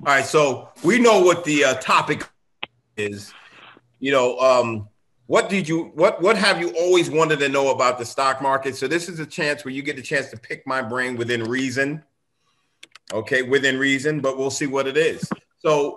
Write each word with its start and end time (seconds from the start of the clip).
All 0.00 0.14
right, 0.14 0.24
so 0.24 0.68
we 0.84 0.98
know 0.98 1.22
what 1.22 1.44
the 1.44 1.64
uh, 1.64 1.74
topic 1.74 2.28
is. 2.96 3.32
You 3.98 4.12
know, 4.12 4.38
um, 4.38 4.88
what 5.26 5.48
did 5.48 5.68
you 5.68 5.84
what 5.94 6.20
what 6.20 6.36
have 6.36 6.60
you 6.60 6.70
always 6.76 7.10
wanted 7.10 7.38
to 7.40 7.48
know 7.48 7.70
about 7.70 7.98
the 7.98 8.04
stock 8.04 8.42
market? 8.42 8.76
So 8.76 8.86
this 8.86 9.08
is 9.08 9.20
a 9.20 9.26
chance 9.26 9.64
where 9.64 9.72
you 9.72 9.82
get 9.82 9.96
the 9.96 10.02
chance 10.02 10.30
to 10.30 10.36
pick 10.36 10.66
my 10.66 10.82
brain 10.82 11.16
within 11.16 11.44
reason. 11.44 12.04
Okay, 13.12 13.42
within 13.42 13.78
reason, 13.78 14.20
but 14.20 14.36
we'll 14.36 14.50
see 14.50 14.66
what 14.66 14.86
it 14.86 14.96
is. 14.96 15.28
So 15.58 15.96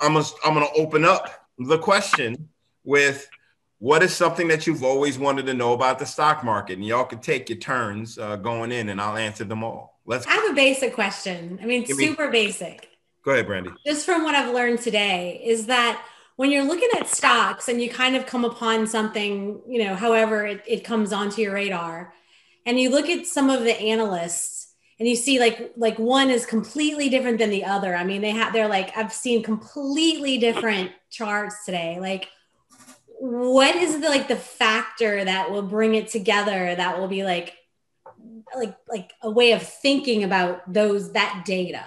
I'm 0.00 0.14
gonna 0.14 0.26
I'm 0.44 0.54
gonna 0.54 0.66
open 0.76 1.04
up 1.04 1.48
the 1.58 1.78
question 1.78 2.48
with 2.84 3.28
what 3.80 4.02
is 4.02 4.14
something 4.14 4.46
that 4.48 4.66
you've 4.66 4.84
always 4.84 5.18
wanted 5.18 5.46
to 5.46 5.54
know 5.54 5.72
about 5.72 5.98
the 5.98 6.06
stock 6.06 6.44
market? 6.44 6.74
And 6.74 6.84
y'all 6.84 7.04
can 7.04 7.18
take 7.18 7.48
your 7.48 7.58
turns 7.58 8.18
uh, 8.18 8.36
going 8.36 8.72
in, 8.72 8.90
and 8.90 9.00
I'll 9.00 9.16
answer 9.16 9.42
them 9.42 9.64
all. 9.64 10.00
Let's. 10.04 10.26
I 10.26 10.34
have 10.34 10.50
a 10.50 10.54
basic 10.54 10.94
question. 10.94 11.58
I 11.62 11.66
mean, 11.66 11.86
super 11.86 12.26
me, 12.26 12.30
basic. 12.30 12.89
Go 13.24 13.32
ahead, 13.32 13.46
Brandy. 13.46 13.70
Just 13.86 14.06
from 14.06 14.24
what 14.24 14.34
I've 14.34 14.54
learned 14.54 14.80
today 14.80 15.42
is 15.44 15.66
that 15.66 16.02
when 16.36 16.50
you're 16.50 16.64
looking 16.64 16.88
at 16.98 17.06
stocks 17.06 17.68
and 17.68 17.82
you 17.82 17.90
kind 17.90 18.16
of 18.16 18.24
come 18.24 18.44
upon 18.44 18.86
something, 18.86 19.60
you 19.68 19.84
know, 19.84 19.94
however 19.94 20.46
it, 20.46 20.62
it 20.66 20.84
comes 20.84 21.12
onto 21.12 21.42
your 21.42 21.52
radar, 21.52 22.14
and 22.64 22.80
you 22.80 22.90
look 22.90 23.10
at 23.10 23.26
some 23.26 23.50
of 23.50 23.62
the 23.62 23.78
analysts 23.78 24.72
and 24.98 25.08
you 25.08 25.16
see 25.16 25.38
like 25.38 25.72
like 25.76 25.98
one 25.98 26.30
is 26.30 26.46
completely 26.46 27.08
different 27.08 27.38
than 27.38 27.50
the 27.50 27.64
other. 27.64 27.94
I 27.94 28.04
mean, 28.04 28.22
they 28.22 28.30
have 28.30 28.52
they're 28.52 28.68
like 28.68 28.96
I've 28.96 29.12
seen 29.12 29.42
completely 29.42 30.38
different 30.38 30.92
charts 31.10 31.64
today. 31.64 31.98
Like 32.00 32.28
what 33.18 33.76
is 33.76 34.00
the 34.00 34.08
like 34.08 34.28
the 34.28 34.36
factor 34.36 35.22
that 35.22 35.50
will 35.50 35.62
bring 35.62 35.94
it 35.94 36.08
together 36.08 36.74
that 36.74 36.98
will 36.98 37.08
be 37.08 37.22
like 37.22 37.54
like 38.56 38.76
like 38.88 39.12
a 39.20 39.30
way 39.30 39.52
of 39.52 39.62
thinking 39.62 40.24
about 40.24 40.72
those 40.72 41.12
that 41.12 41.42
data 41.44 41.84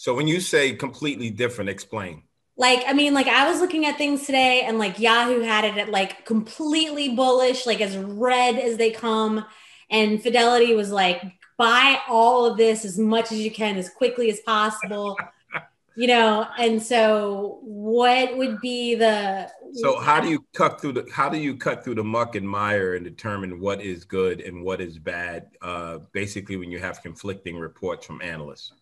so 0.00 0.14
when 0.14 0.26
you 0.26 0.40
say 0.40 0.72
completely 0.72 1.28
different, 1.28 1.68
explain. 1.68 2.22
Like, 2.56 2.84
I 2.86 2.94
mean, 2.94 3.12
like 3.12 3.26
I 3.26 3.50
was 3.50 3.60
looking 3.60 3.84
at 3.84 3.98
things 3.98 4.24
today 4.24 4.62
and 4.62 4.78
like 4.78 4.98
Yahoo 4.98 5.40
had 5.40 5.66
it 5.66 5.76
at 5.76 5.90
like 5.90 6.24
completely 6.24 7.10
bullish, 7.10 7.66
like 7.66 7.82
as 7.82 7.98
red 7.98 8.58
as 8.58 8.78
they 8.78 8.92
come. 8.92 9.44
And 9.90 10.22
Fidelity 10.22 10.74
was 10.74 10.90
like, 10.90 11.20
buy 11.58 11.98
all 12.08 12.46
of 12.46 12.56
this 12.56 12.86
as 12.86 12.98
much 12.98 13.30
as 13.30 13.40
you 13.40 13.50
can, 13.50 13.76
as 13.76 13.90
quickly 13.90 14.30
as 14.30 14.40
possible. 14.40 15.18
you 15.98 16.06
know, 16.06 16.46
and 16.56 16.82
so 16.82 17.58
what 17.60 18.38
would 18.38 18.58
be 18.62 18.94
the 18.94 19.50
so 19.74 20.00
how 20.00 20.18
do 20.18 20.30
you 20.30 20.42
cut 20.54 20.80
through 20.80 20.94
the 20.94 21.06
how 21.12 21.28
do 21.28 21.36
you 21.36 21.58
cut 21.58 21.84
through 21.84 21.96
the 21.96 22.04
muck 22.04 22.36
and 22.36 22.48
mire 22.48 22.94
and 22.94 23.04
determine 23.04 23.60
what 23.60 23.82
is 23.82 24.06
good 24.06 24.40
and 24.40 24.64
what 24.64 24.80
is 24.80 24.98
bad? 24.98 25.48
Uh, 25.60 25.98
basically, 26.12 26.56
when 26.56 26.70
you 26.70 26.78
have 26.78 27.02
conflicting 27.02 27.58
reports 27.58 28.06
from 28.06 28.22
analysts. 28.22 28.72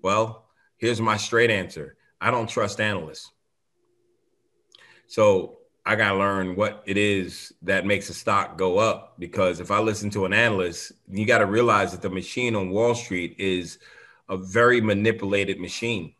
Well, 0.00 0.46
here's 0.76 1.00
my 1.00 1.16
straight 1.16 1.50
answer 1.50 1.96
I 2.20 2.30
don't 2.30 2.48
trust 2.48 2.80
analysts. 2.80 3.30
So 5.06 5.58
I 5.84 5.96
got 5.96 6.12
to 6.12 6.18
learn 6.18 6.54
what 6.54 6.82
it 6.86 6.96
is 6.96 7.52
that 7.62 7.84
makes 7.84 8.08
a 8.08 8.14
stock 8.14 8.56
go 8.56 8.78
up 8.78 9.14
because 9.18 9.58
if 9.58 9.70
I 9.70 9.80
listen 9.80 10.10
to 10.10 10.24
an 10.24 10.32
analyst, 10.32 10.92
you 11.10 11.26
got 11.26 11.38
to 11.38 11.46
realize 11.46 11.90
that 11.92 12.02
the 12.02 12.10
machine 12.10 12.54
on 12.54 12.70
Wall 12.70 12.94
Street 12.94 13.34
is 13.38 13.78
a 14.28 14.36
very 14.36 14.80
manipulated 14.80 15.60
machine. 15.60 16.14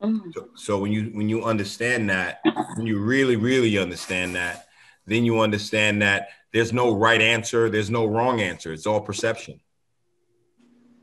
Mm. 0.00 0.32
So, 0.32 0.48
so 0.54 0.78
when 0.78 0.92
you 0.92 1.10
when 1.12 1.28
you 1.28 1.44
understand 1.44 2.08
that, 2.10 2.40
when 2.76 2.86
you 2.86 3.00
really 3.00 3.34
really 3.34 3.76
understand 3.78 4.36
that, 4.36 4.68
then 5.06 5.24
you 5.24 5.40
understand 5.40 6.00
that 6.02 6.28
there's 6.52 6.72
no 6.72 6.94
right 6.94 7.20
answer, 7.20 7.68
there's 7.68 7.90
no 7.90 8.06
wrong 8.06 8.40
answer. 8.40 8.72
It's 8.72 8.86
all 8.86 9.00
perception 9.00 9.60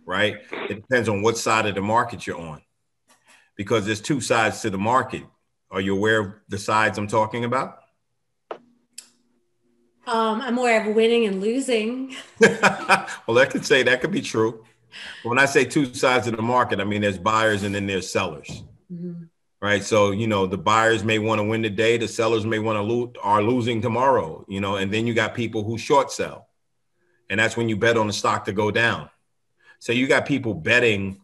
right? 0.05 0.37
It 0.51 0.75
depends 0.75 1.09
on 1.09 1.21
what 1.21 1.37
side 1.37 1.65
of 1.65 1.75
the 1.75 1.81
market 1.81 2.25
you're 2.27 2.39
on 2.39 2.61
because 3.55 3.85
there's 3.85 4.01
two 4.01 4.21
sides 4.21 4.61
to 4.61 4.69
the 4.69 4.77
market. 4.77 5.23
Are 5.71 5.81
you 5.81 5.95
aware 5.95 6.19
of 6.19 6.33
the 6.47 6.57
sides 6.57 6.97
I'm 6.97 7.07
talking 7.07 7.45
about? 7.45 7.79
Um, 10.07 10.41
I'm 10.41 10.57
aware 10.57 10.87
of 10.87 10.95
winning 10.95 11.25
and 11.25 11.41
losing. 11.41 12.15
well, 12.39 13.39
I 13.39 13.45
could 13.45 13.65
say 13.65 13.83
that 13.83 14.01
could 14.01 14.11
be 14.11 14.21
true. 14.21 14.63
When 15.23 15.39
I 15.39 15.45
say 15.45 15.65
two 15.65 15.93
sides 15.93 16.27
of 16.27 16.35
the 16.35 16.41
market, 16.41 16.79
I 16.79 16.83
mean 16.83 17.01
there's 17.01 17.17
buyers 17.17 17.63
and 17.63 17.73
then 17.73 17.87
there's 17.87 18.09
sellers. 18.09 18.63
Mm-hmm. 18.91 19.23
Right. 19.61 19.83
So, 19.83 20.11
you 20.11 20.27
know, 20.27 20.45
the 20.45 20.59
buyers 20.59 21.03
may 21.03 21.17
want 21.17 21.39
to 21.39 21.43
win 21.43 21.63
today, 21.63 21.97
the 21.97 22.07
sellers 22.07 22.45
may 22.45 22.59
want 22.59 22.77
to 22.77 22.83
lose 22.83 23.09
are 23.23 23.41
losing 23.41 23.81
tomorrow, 23.81 24.45
you 24.47 24.61
know, 24.61 24.75
and 24.75 24.93
then 24.93 25.07
you 25.07 25.15
got 25.15 25.33
people 25.33 25.63
who 25.63 25.77
short 25.77 26.11
sell. 26.11 26.49
And 27.31 27.39
that's 27.39 27.57
when 27.57 27.67
you 27.67 27.75
bet 27.75 27.97
on 27.97 28.05
the 28.05 28.13
stock 28.13 28.45
to 28.45 28.53
go 28.53 28.69
down. 28.69 29.09
So 29.85 29.93
you 29.93 30.07
got 30.07 30.25
people 30.25 30.55
betting 30.55 31.21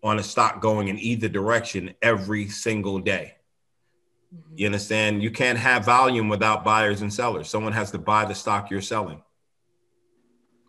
on 0.00 0.20
a 0.20 0.22
stock 0.22 0.60
going 0.60 0.86
in 0.86 0.96
either 1.00 1.28
direction 1.28 1.92
every 2.00 2.46
single 2.48 3.00
day. 3.00 3.34
Mm-hmm. 4.32 4.58
You 4.58 4.66
understand? 4.66 5.24
You 5.24 5.32
can't 5.32 5.58
have 5.58 5.86
volume 5.86 6.28
without 6.28 6.64
buyers 6.64 7.02
and 7.02 7.12
sellers. 7.12 7.48
Someone 7.48 7.72
has 7.72 7.90
to 7.90 7.98
buy 7.98 8.26
the 8.26 8.34
stock 8.36 8.70
you're 8.70 8.80
selling 8.80 9.20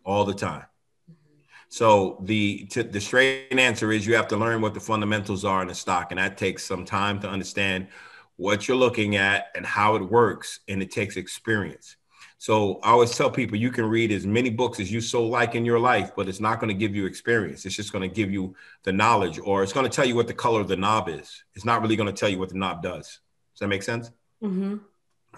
all 0.04 0.24
the 0.24 0.34
time. 0.34 0.64
Mm-hmm. 1.08 1.38
So 1.68 2.18
the 2.24 2.66
to, 2.72 2.82
the 2.82 3.00
straight 3.00 3.52
answer 3.52 3.92
is 3.92 4.04
you 4.04 4.16
have 4.16 4.26
to 4.26 4.36
learn 4.36 4.60
what 4.60 4.74
the 4.74 4.80
fundamentals 4.80 5.44
are 5.44 5.62
in 5.62 5.70
a 5.70 5.76
stock, 5.76 6.10
and 6.10 6.18
that 6.18 6.36
takes 6.36 6.64
some 6.64 6.84
time 6.84 7.20
to 7.20 7.28
understand 7.28 7.86
what 8.34 8.66
you're 8.66 8.76
looking 8.76 9.14
at 9.14 9.46
and 9.54 9.64
how 9.64 9.94
it 9.94 10.02
works, 10.02 10.58
and 10.66 10.82
it 10.82 10.90
takes 10.90 11.16
experience. 11.16 11.94
So 12.42 12.80
I 12.82 12.90
always 12.90 13.16
tell 13.16 13.30
people 13.30 13.56
you 13.56 13.70
can 13.70 13.84
read 13.84 14.10
as 14.10 14.26
many 14.26 14.50
books 14.50 14.80
as 14.80 14.90
you 14.90 15.00
so 15.00 15.24
like 15.24 15.54
in 15.54 15.64
your 15.64 15.78
life, 15.78 16.10
but 16.16 16.28
it's 16.28 16.40
not 16.40 16.58
going 16.58 16.70
to 16.70 16.74
give 16.74 16.92
you 16.92 17.06
experience. 17.06 17.64
It's 17.64 17.76
just 17.76 17.92
going 17.92 18.02
to 18.02 18.12
give 18.12 18.32
you 18.32 18.56
the 18.82 18.92
knowledge, 18.92 19.38
or 19.38 19.62
it's 19.62 19.72
going 19.72 19.88
to 19.88 19.96
tell 19.96 20.04
you 20.04 20.16
what 20.16 20.26
the 20.26 20.34
color 20.34 20.60
of 20.60 20.66
the 20.66 20.76
knob 20.76 21.08
is. 21.08 21.44
It's 21.54 21.64
not 21.64 21.82
really 21.82 21.94
going 21.94 22.08
to 22.08 22.12
tell 22.12 22.28
you 22.28 22.40
what 22.40 22.48
the 22.48 22.58
knob 22.58 22.82
does. 22.82 23.20
Does 23.52 23.60
that 23.60 23.68
make 23.68 23.84
sense? 23.84 24.10
Mm-hmm. 24.42 24.78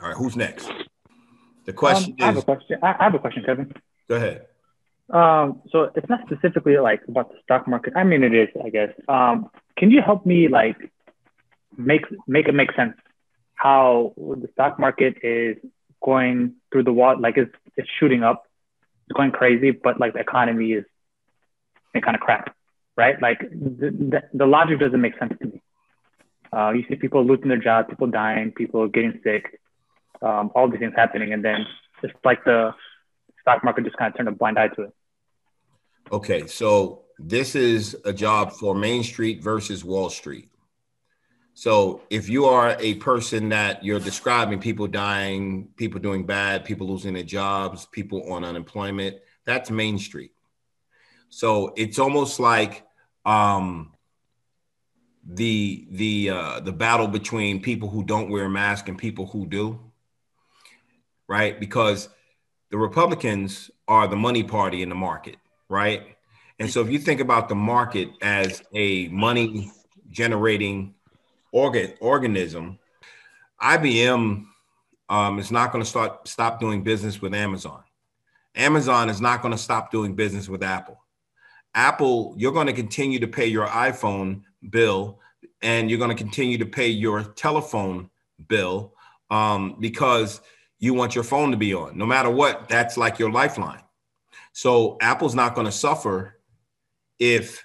All 0.00 0.09
right, 0.09 0.16
who's 0.16 0.34
next? 0.34 0.72
The 1.66 1.75
question 1.75 2.16
um, 2.20 2.22
I 2.22 2.25
have 2.25 2.37
a 2.38 2.43
question. 2.43 2.78
I 2.82 2.97
have 2.98 3.14
a 3.14 3.19
question, 3.19 3.43
Kevin. 3.44 3.70
Go 4.09 4.14
ahead. 4.14 4.47
Um, 5.10 5.60
so 5.69 5.91
it's 5.94 6.09
not 6.09 6.20
specifically 6.25 6.78
like 6.78 7.03
about 7.06 7.31
the 7.32 7.37
stock 7.43 7.69
market. 7.69 7.93
I 7.97 8.04
mean, 8.04 8.25
it 8.25 8.34
is, 8.34 8.48
I 8.64 8.70
guess. 8.70 8.93
Um, 9.09 9.50
can 9.76 9.91
you 9.91 10.00
help 10.00 10.25
me 10.25 10.48
like 10.48 10.91
make 11.76 12.06
make 12.26 12.48
it 12.48 12.54
make 12.54 12.72
sense 12.72 12.94
how 13.56 14.14
the 14.16 14.48
stock 14.54 14.78
market 14.78 15.16
is 15.22 15.59
going 16.04 16.54
through 16.70 16.84
the 16.84 16.92
wall, 16.92 17.19
like 17.19 17.37
it's 17.37 17.54
it's 17.76 17.88
shooting 17.98 18.22
up, 18.22 18.44
it's 19.09 19.16
going 19.16 19.32
crazy, 19.32 19.70
but 19.70 19.98
like 19.98 20.12
the 20.12 20.20
economy 20.20 20.72
is 20.72 20.84
it 21.94 22.04
kind 22.04 22.15
of 22.15 22.20
crap, 22.20 22.54
right? 22.97 23.20
Like 23.20 23.41
the, 23.41 23.91
the, 24.12 24.22
the 24.32 24.47
logic 24.47 24.81
doesn't 24.81 25.00
make 25.00 25.19
sense 25.19 25.34
to 25.41 25.47
me. 25.47 25.62
Uh, 26.53 26.70
you 26.70 26.84
see 26.88 26.97
people 26.97 27.25
losing 27.25 27.48
their 27.48 27.59
jobs, 27.59 27.88
people 27.88 28.06
dying, 28.06 28.53
people 28.53 28.87
getting 28.87 29.20
sick, 29.25 29.60
um, 30.22 30.50
all 30.54 30.69
these 30.69 30.78
things 30.78 30.93
happening, 30.94 31.32
and 31.32 31.44
then 31.44 31.66
it's 32.03 32.12
like 32.25 32.44
the 32.44 32.75
stock 33.41 33.64
market 33.64 33.84
just 33.84 33.97
kind 33.97 34.12
of 34.12 34.16
turned 34.16 34.28
a 34.28 34.32
blind 34.32 34.59
eye 34.59 34.69
to 34.69 34.82
it. 34.82 34.93
Okay, 36.12 36.47
so 36.47 37.03
this 37.19 37.54
is 37.54 37.97
a 38.04 38.12
job 38.12 38.53
for 38.53 38.75
Main 38.75 39.03
Street 39.03 39.43
versus 39.43 39.84
Wall 39.84 40.10
Street. 40.10 40.48
So 41.54 42.03
if 42.10 42.28
you 42.28 42.47
are 42.47 42.76
a 42.81 42.94
person 42.94 43.48
that 43.50 43.84
you're 43.84 44.00
describing 44.00 44.59
people 44.59 44.88
dying, 44.88 45.69
people 45.76 46.00
doing 46.00 46.26
bad, 46.26 46.65
people 46.65 46.88
losing 46.88 47.15
their 47.15 47.22
jobs, 47.22 47.87
people 47.87 48.32
on 48.32 48.44
unemployment, 48.44 49.19
that's 49.44 49.70
Main 49.70 49.98
Street. 49.98 50.32
So 51.28 51.72
it's 51.76 52.00
almost 52.00 52.41
like 52.41 52.84
um, 53.25 53.93
the 55.26 55.87
the 55.91 56.31
uh, 56.31 56.60
the 56.60 56.72
battle 56.72 57.06
between 57.06 57.62
people 57.62 57.88
who 57.88 58.04
don't 58.04 58.31
wear 58.31 58.47
a 58.47 58.50
mask 58.50 58.88
and 58.88 58.98
people 58.98 59.26
who 59.26 59.47
do, 59.47 59.81
right? 61.28 61.59
Because 61.59 62.09
the 62.70 62.78
Republicans 62.78 63.70
are 63.87 64.09
the 64.09 64.16
money 64.16 64.43
party 64.43 64.82
in 64.82 64.88
the 64.88 64.94
market, 64.94 65.37
right? 65.69 66.03
And 66.59 66.70
so 66.70 66.81
if 66.81 66.91
you 66.91 66.98
think 66.98 67.20
about 67.20 67.48
the 67.48 67.54
market 67.54 68.10
as 68.22 68.62
a 68.72 69.09
money 69.09 69.70
generating 70.10 70.94
organ 71.54 71.94
organism, 72.00 72.78
IBM 73.62 74.44
um, 75.08 75.38
is 75.38 75.52
not 75.52 75.72
going 75.72 75.82
to 75.82 75.88
start 75.88 76.26
stop 76.28 76.60
doing 76.60 76.82
business 76.82 77.22
with 77.22 77.32
Amazon. 77.32 77.82
Amazon 78.56 79.08
is 79.08 79.20
not 79.20 79.40
going 79.40 79.52
to 79.52 79.58
stop 79.58 79.90
doing 79.90 80.14
business 80.14 80.48
with 80.48 80.62
Apple. 80.62 81.00
Apple, 81.74 82.34
you're 82.36 82.52
going 82.52 82.66
to 82.66 82.72
continue 82.72 83.18
to 83.20 83.28
pay 83.28 83.46
your 83.46 83.66
iPhone 83.66 84.42
bill 84.70 85.20
and 85.62 85.88
you're 85.88 85.98
going 85.98 86.14
to 86.14 86.22
continue 86.22 86.58
to 86.58 86.66
pay 86.66 86.88
your 86.88 87.22
telephone 87.22 88.10
bill 88.48 88.92
um, 89.30 89.76
because 89.80 90.40
you 90.78 90.92
want 90.92 91.14
your 91.14 91.24
phone 91.24 91.50
to 91.50 91.56
be 91.56 91.72
on. 91.72 91.96
No 91.96 92.06
matter 92.06 92.30
what, 92.30 92.68
that's 92.68 92.96
like 92.96 93.18
your 93.18 93.30
lifeline. 93.30 93.82
So 94.52 94.98
Apple's 95.00 95.34
not 95.34 95.54
going 95.54 95.66
to 95.66 95.72
suffer 95.72 96.40
if 97.18 97.64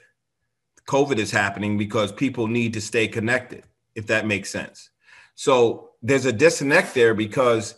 COVID 0.88 1.18
is 1.18 1.32
happening 1.32 1.78
because 1.78 2.12
people 2.12 2.48
need 2.48 2.74
to 2.74 2.82
stay 2.82 3.08
connected 3.08 3.64
if 4.00 4.08
that 4.08 4.26
makes 4.26 4.50
sense. 4.50 4.90
So 5.36 5.92
there's 6.02 6.26
a 6.26 6.34
disconnect 6.34 6.96
there 6.96 7.14
because 7.14 7.76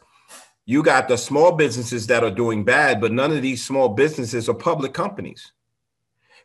you 0.66 0.84
got 0.84 1.08
the 1.08 1.18
small 1.18 1.52
businesses 1.52 2.08
that 2.08 2.24
are 2.24 2.32
doing 2.32 2.64
bad, 2.64 3.02
but 3.02 3.12
none 3.12 3.32
of 3.32 3.42
these 3.42 3.64
small 3.64 3.90
businesses 3.90 4.48
are 4.48 4.54
public 4.54 4.94
companies. 4.94 5.52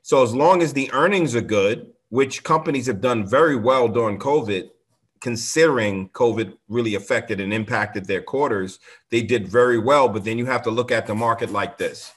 So 0.02 0.22
as 0.22 0.34
long 0.34 0.62
as 0.62 0.72
the 0.72 0.90
earnings 0.92 1.36
are 1.36 1.42
good, 1.42 1.92
which 2.08 2.42
companies 2.42 2.86
have 2.86 3.00
done 3.00 3.26
very 3.26 3.56
well 3.56 3.86
during 3.86 4.18
COVID, 4.18 4.70
considering 5.20 6.08
COVID 6.10 6.56
really 6.68 6.94
affected 6.94 7.40
and 7.40 7.52
impacted 7.52 8.06
their 8.06 8.22
quarters, 8.22 8.78
they 9.10 9.22
did 9.22 9.46
very 9.48 9.78
well. 9.78 10.08
But 10.08 10.24
then 10.24 10.38
you 10.38 10.46
have 10.46 10.62
to 10.62 10.70
look 10.70 10.90
at 10.90 11.06
the 11.06 11.14
market 11.14 11.50
like 11.50 11.76
this. 11.76 12.12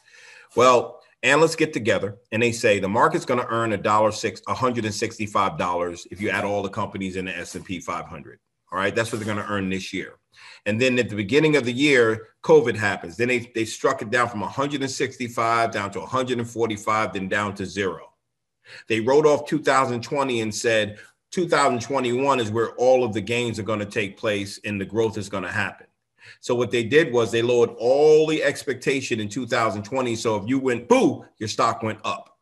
Well, 0.56 0.99
analysts 1.24 1.56
get 1.56 1.74
together 1.74 2.18
and 2.32 2.42
they 2.42 2.52
say 2.52 2.80
the 2.80 2.88
market's 2.88 3.26
going 3.26 3.40
to 3.40 3.48
earn 3.48 3.74
a 3.74 3.78
dollar 3.78 4.12
six, 4.12 4.42
$165 4.42 6.08
if 6.12 6.22
you 6.22 6.30
add 6.30 6.46
all 6.46 6.62
the 6.62 6.70
companies 6.70 7.16
in 7.16 7.26
the 7.26 7.38
S&P 7.38 7.80
500. 7.80 8.40
All 8.72 8.80
right, 8.80 8.96
that's 8.96 9.12
what 9.12 9.20
they're 9.20 9.34
going 9.34 9.46
to 9.46 9.52
earn 9.52 9.70
this 9.70 9.94
year. 9.94 10.16
And 10.66 10.80
then 10.80 11.00
at 11.00 11.10
the 11.10 11.16
beginning 11.16 11.56
of 11.56 11.66
the 11.66 11.74
year, 11.74 12.28
COVID 12.44 12.76
happens. 12.76 13.18
Then 13.18 13.28
they, 13.28 13.52
they 13.56 13.66
struck 13.66 14.02
it 14.02 14.12
down 14.12 14.30
from 14.30 14.42
165 14.42 15.72
down 15.72 15.92
to 15.92 16.00
145, 16.00 17.14
then 17.14 17.28
down 17.28 17.56
to 17.56 17.66
zero. 17.66 18.14
They 18.88 19.00
wrote 19.00 19.26
off 19.26 19.48
2020 19.48 20.42
and 20.42 20.54
said 20.54 21.00
2021 21.32 22.40
is 22.40 22.52
where 22.52 22.72
all 22.76 23.04
of 23.04 23.14
the 23.14 23.22
gains 23.22 23.60
are 23.60 23.64
going 23.64 23.80
to 23.80 23.86
take 23.86 24.18
place 24.18 24.60
and 24.64 24.80
the 24.80 24.86
growth 24.86 25.18
is 25.18 25.30
going 25.30 25.44
to 25.44 25.50
happen. 25.50 25.88
So 26.40 26.56
what 26.56 26.72
they 26.72 26.84
did 26.84 27.12
was 27.12 27.32
they 27.32 27.42
lowered 27.42 27.72
all 27.78 28.28
the 28.28 28.44
expectation 28.44 29.20
in 29.20 29.30
2020. 29.30 30.16
So 30.16 30.36
if 30.38 30.48
you 30.48 30.60
went 30.60 30.88
boo, 30.88 31.26
your 31.38 31.50
stock 31.50 31.84
went 31.84 32.00
up. 32.04 32.38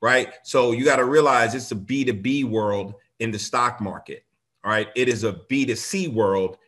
Right. 0.00 0.32
So 0.42 0.72
you 0.72 0.84
got 0.84 0.96
to 0.96 1.04
realize 1.04 1.54
it's 1.54 1.70
a 1.70 1.76
B2B 1.76 2.44
world 2.44 2.94
in 3.20 3.30
the 3.30 3.38
stock 3.38 3.80
market. 3.80 4.24
All 4.64 4.70
right. 4.70 4.88
It 4.96 5.08
is 5.08 5.24
a 5.24 5.32
B2C 5.32 6.12
world 6.12 6.58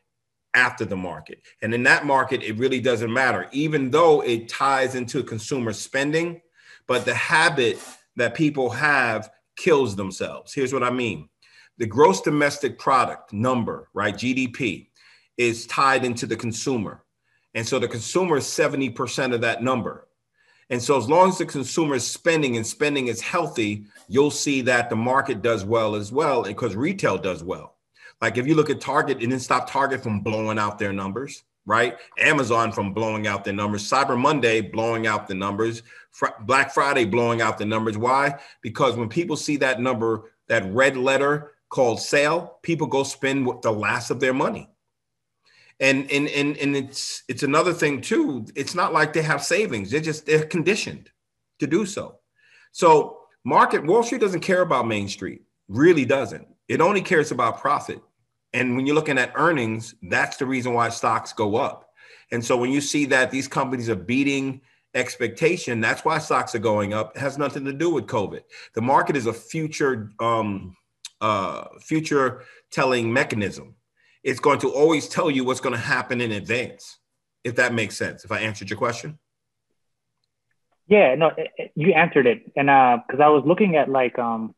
after 0.55 0.85
the 0.85 0.96
market. 0.96 1.43
And 1.62 1.75
in 1.75 1.82
that 1.82 2.06
market, 2.06 2.43
it 2.43 2.56
really 2.58 2.81
doesn't 2.81 3.12
matter, 3.12 3.49
even 3.50 3.90
though 3.90 4.20
it 4.20 4.49
ties 4.49 4.94
into 4.94 5.23
consumer 5.23 5.73
spending. 5.73 6.40
But 6.87 7.05
the 7.05 7.14
habit 7.14 7.79
that 8.17 8.35
people 8.35 8.70
have 8.70 9.31
kills 9.56 9.97
themselves. 9.97 10.52
Here's 10.52 10.73
what 10.73 10.82
I 10.82 10.90
mean 10.90 11.29
the 11.79 11.87
gross 11.87 12.20
domestic 12.20 12.79
product 12.79 13.32
number, 13.32 13.88
right? 13.94 14.14
GDP 14.14 14.88
is 15.37 15.67
tied 15.67 16.05
into 16.05 16.27
the 16.27 16.37
consumer. 16.37 17.03
And 17.55 17.67
so 17.67 17.79
the 17.79 17.89
consumer 17.89 18.37
is 18.39 18.45
70% 18.45 19.35
of 19.35 19.41
that 19.43 19.63
number. 19.63 20.09
And 20.71 20.83
so 20.83 20.97
as 20.97 21.09
long 21.09 21.29
as 21.29 21.39
the 21.39 21.47
consumer 21.47 21.95
is 21.95 22.07
spending 22.07 22.57
and 22.57 22.67
spending 22.67 23.09
is 23.09 23.21
healthy, 23.21 23.85
you'll 24.09 24.31
see 24.31 24.61
that 24.63 24.89
the 24.89 24.97
market 24.97 25.43
does 25.43 25.65
well 25.65 25.95
as 25.95 26.11
well 26.11 26.43
because 26.43 26.75
retail 26.75 27.19
does 27.19 27.45
well. 27.45 27.77
Like 28.21 28.39
if 28.39 28.47
you 28.47 28.55
look 28.55 28.71
at 28.71 28.81
Target, 28.81 29.19
it 29.19 29.21
didn't 29.21 29.41
stop 29.41 29.71
Target 29.71 30.03
from 30.03 30.21
blowing 30.21 30.59
out 30.59 30.79
their 30.79 30.93
numbers, 30.93 31.45
right? 31.67 31.97
Amazon 32.19 32.73
from 32.73 32.95
blowing 32.95 33.27
out 33.27 33.45
their 33.45 33.55
numbers, 33.55 33.89
Cyber 33.89 34.19
Monday 34.19 34.61
blowing 34.61 35.07
out 35.07 35.29
the 35.29 35.35
numbers, 35.35 35.83
Fr- 36.11 36.29
Black 36.43 36.73
Friday 36.73 37.05
blowing 37.05 37.43
out 37.43 37.59
the 37.59 37.67
numbers. 37.67 37.99
Why? 37.99 38.39
Because 38.63 38.97
when 38.97 39.09
people 39.09 39.37
see 39.37 39.59
that 39.59 39.81
number, 39.81 40.33
that 40.49 40.65
red 40.73 40.97
letter 40.97 41.53
called 41.69 42.01
sale, 42.01 42.59
people 42.63 42.87
go 42.87 43.03
spend 43.03 43.47
the 43.63 43.73
last 43.73 44.11
of 44.11 44.21
their 44.21 44.35
money. 44.35 44.71
And 45.81 46.11
and 46.11 46.29
and 46.29 46.56
and 46.56 46.76
it's 46.76 47.25
it's 47.29 47.43
another 47.43 47.73
thing 47.73 48.00
too. 48.00 48.47
It's 48.55 48.75
not 48.75 48.93
like 48.93 49.12
they 49.12 49.23
have 49.23 49.43
savings. 49.43 49.91
They're 49.91 50.00
just 50.00 50.26
they're 50.26 50.47
conditioned 50.47 51.11
to 51.59 51.67
do 51.67 51.85
so. 51.85 52.21
So 52.73 53.19
market 53.44 53.85
Wall 53.85 54.03
Street 54.03 54.21
doesn't 54.21 54.41
care 54.41 54.62
about 54.62 54.87
Main 54.87 55.09
Street, 55.09 55.43
really 55.69 56.05
doesn't. 56.05 56.47
It 56.69 56.81
only 56.81 57.03
cares 57.03 57.31
about 57.32 57.61
profit. 57.61 58.00
And 58.53 58.76
when 58.76 58.87
you're 58.87 58.94
looking 58.94 59.19
at 59.19 59.32
earnings, 59.35 59.97
that's 60.03 60.37
the 60.37 60.47
reason 60.47 60.75
why 60.75 60.88
stocks 60.88 61.32
go 61.32 61.56
up. 61.56 61.91
And 62.31 62.44
so 62.44 62.56
when 62.56 62.71
you 62.71 62.81
see 62.81 63.05
that 63.06 63.31
these 63.31 63.49
companies 63.49 63.91
are 63.91 63.97
beating 63.97 64.61
expectation, 64.94 65.81
that's 65.81 66.05
why 66.05 66.19
stocks 66.19 66.55
are 66.55 66.61
going 66.61 66.94
up. 66.94 67.17
It 67.17 67.21
has 67.21 67.37
nothing 67.37 67.65
to 67.65 67.73
do 67.73 67.91
with 67.91 68.06
COVID. 68.06 68.43
The 68.75 68.81
market 68.81 69.17
is 69.17 69.26
a 69.26 69.32
future 69.32 70.11
um, 70.21 70.76
uh, 71.21 71.65
future 71.81 72.43
telling 72.71 73.12
mechanism. 73.12 73.75
It's 74.25 74.41
going 74.41 74.59
to 74.61 74.71
always 74.71 75.06
tell 75.06 75.31
you 75.31 75.44
what's 75.44 75.61
going 75.61 75.75
to 75.75 75.81
happen 75.81 76.21
in 76.21 76.32
advance, 76.32 76.99
if 77.44 77.55
that 77.56 77.73
makes 77.73 77.97
sense. 77.97 78.25
If 78.25 78.32
I 78.32 78.41
answered 78.41 78.71
your 78.71 78.79
question. 78.79 79.19
Yeah, 80.88 81.15
no, 81.15 81.31
you 81.76 81.93
answered 81.93 82.26
it, 82.26 82.43
and 82.56 82.67
because 82.67 83.21
uh, 83.21 83.25
I 83.25 83.29
was 83.29 83.44
looking 83.47 83.76
at 83.76 83.88
like 83.88 84.19
um, 84.19 84.55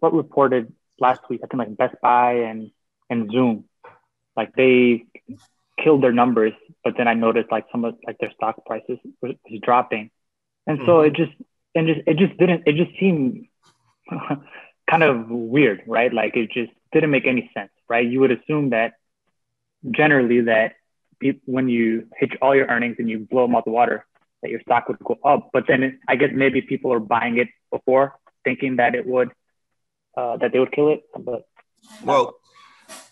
what 0.00 0.14
reported 0.14 0.72
last 0.98 1.20
week. 1.28 1.40
I 1.42 1.46
think 1.46 1.58
like 1.58 1.76
Best 1.76 1.96
Buy 2.00 2.32
and 2.50 2.70
and 3.10 3.30
Zoom, 3.30 3.64
like 4.36 4.54
they 4.54 5.04
killed 5.82 6.02
their 6.02 6.12
numbers, 6.12 6.52
but 6.84 6.94
then 6.96 7.08
I 7.08 7.14
noticed 7.14 7.50
like 7.50 7.66
some 7.70 7.84
of 7.84 7.96
like 8.06 8.18
their 8.18 8.32
stock 8.32 8.64
prices 8.64 8.98
was, 9.20 9.34
was 9.50 9.60
dropping, 9.62 10.10
and 10.66 10.78
so 10.86 10.98
mm-hmm. 10.98 11.08
it 11.08 11.12
just 11.14 11.32
and 11.74 11.86
just 11.86 12.00
it 12.06 12.16
just 12.16 12.36
didn't 12.38 12.62
it 12.66 12.76
just 12.76 12.98
seemed 12.98 13.46
kind 14.90 15.02
of 15.02 15.28
weird, 15.28 15.82
right? 15.86 16.12
Like 16.12 16.36
it 16.36 16.50
just 16.50 16.72
didn't 16.92 17.10
make 17.10 17.26
any 17.26 17.50
sense, 17.54 17.70
right? 17.88 18.06
You 18.06 18.20
would 18.20 18.32
assume 18.32 18.70
that 18.70 18.94
generally 19.90 20.42
that 20.42 20.74
when 21.44 21.68
you 21.68 22.08
hit 22.16 22.30
all 22.42 22.54
your 22.54 22.66
earnings 22.66 22.96
and 22.98 23.08
you 23.08 23.20
blow 23.20 23.46
them 23.46 23.56
out 23.56 23.64
the 23.64 23.70
water, 23.70 24.04
that 24.42 24.50
your 24.50 24.60
stock 24.60 24.88
would 24.88 24.98
go 24.98 25.18
up. 25.24 25.50
But 25.52 25.64
then 25.66 25.82
it, 25.82 25.94
I 26.06 26.16
guess 26.16 26.30
maybe 26.32 26.60
people 26.60 26.92
are 26.92 27.00
buying 27.00 27.38
it 27.38 27.48
before 27.70 28.14
thinking 28.44 28.76
that 28.76 28.94
it 28.94 29.06
would 29.06 29.32
uh, 30.16 30.36
that 30.38 30.52
they 30.52 30.58
would 30.58 30.72
kill 30.72 30.92
it. 30.92 31.02
But 31.18 31.46
well, 32.04 32.36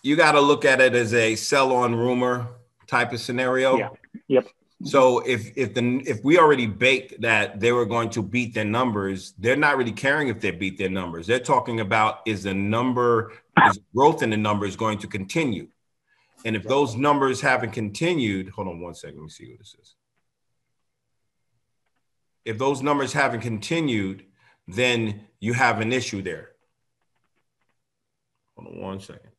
you 0.01 0.15
got 0.15 0.33
to 0.33 0.41
look 0.41 0.65
at 0.65 0.81
it 0.81 0.95
as 0.95 1.13
a 1.13 1.35
sell 1.35 1.71
on 1.71 1.95
rumor 1.95 2.47
type 2.87 3.11
of 3.13 3.19
scenario. 3.19 3.77
Yeah. 3.77 3.89
Yep. 4.27 4.47
So 4.85 5.19
if 5.21 5.51
if 5.57 5.73
the 5.73 6.03
if 6.05 6.23
we 6.23 6.37
already 6.37 6.67
baked 6.67 7.21
that 7.21 7.59
they 7.59 7.71
were 7.71 7.87
going 7.87 8.11
to 8.11 8.21
beat 8.21 8.53
their 8.53 8.65
numbers, 8.65 9.33
they're 9.39 9.55
not 9.55 9.77
really 9.77 9.91
caring 9.91 10.27
if 10.27 10.39
they 10.39 10.51
beat 10.51 10.77
their 10.77 10.89
numbers. 10.89 11.25
They're 11.25 11.39
talking 11.39 11.79
about 11.79 12.19
is 12.27 12.43
the 12.43 12.53
number 12.53 13.33
is 13.67 13.79
growth 13.95 14.21
in 14.21 14.29
the 14.29 14.37
numbers 14.37 14.75
going 14.75 14.99
to 14.99 15.07
continue, 15.07 15.69
and 16.45 16.55
if 16.55 16.63
those 16.63 16.95
numbers 16.95 17.41
haven't 17.41 17.71
continued, 17.71 18.49
hold 18.49 18.67
on 18.67 18.79
one 18.79 18.93
second, 18.93 19.17
let 19.17 19.23
me 19.23 19.29
see 19.29 19.49
what 19.49 19.57
this 19.57 19.75
is. 19.81 19.95
If 22.45 22.59
those 22.59 22.83
numbers 22.83 23.11
haven't 23.11 23.41
continued, 23.41 24.23
then 24.67 25.21
you 25.39 25.53
have 25.53 25.81
an 25.81 25.91
issue 25.93 26.21
there. 26.21 26.51
Hold 28.55 28.75
on 28.75 28.81
one 28.81 28.99
second. 28.99 29.31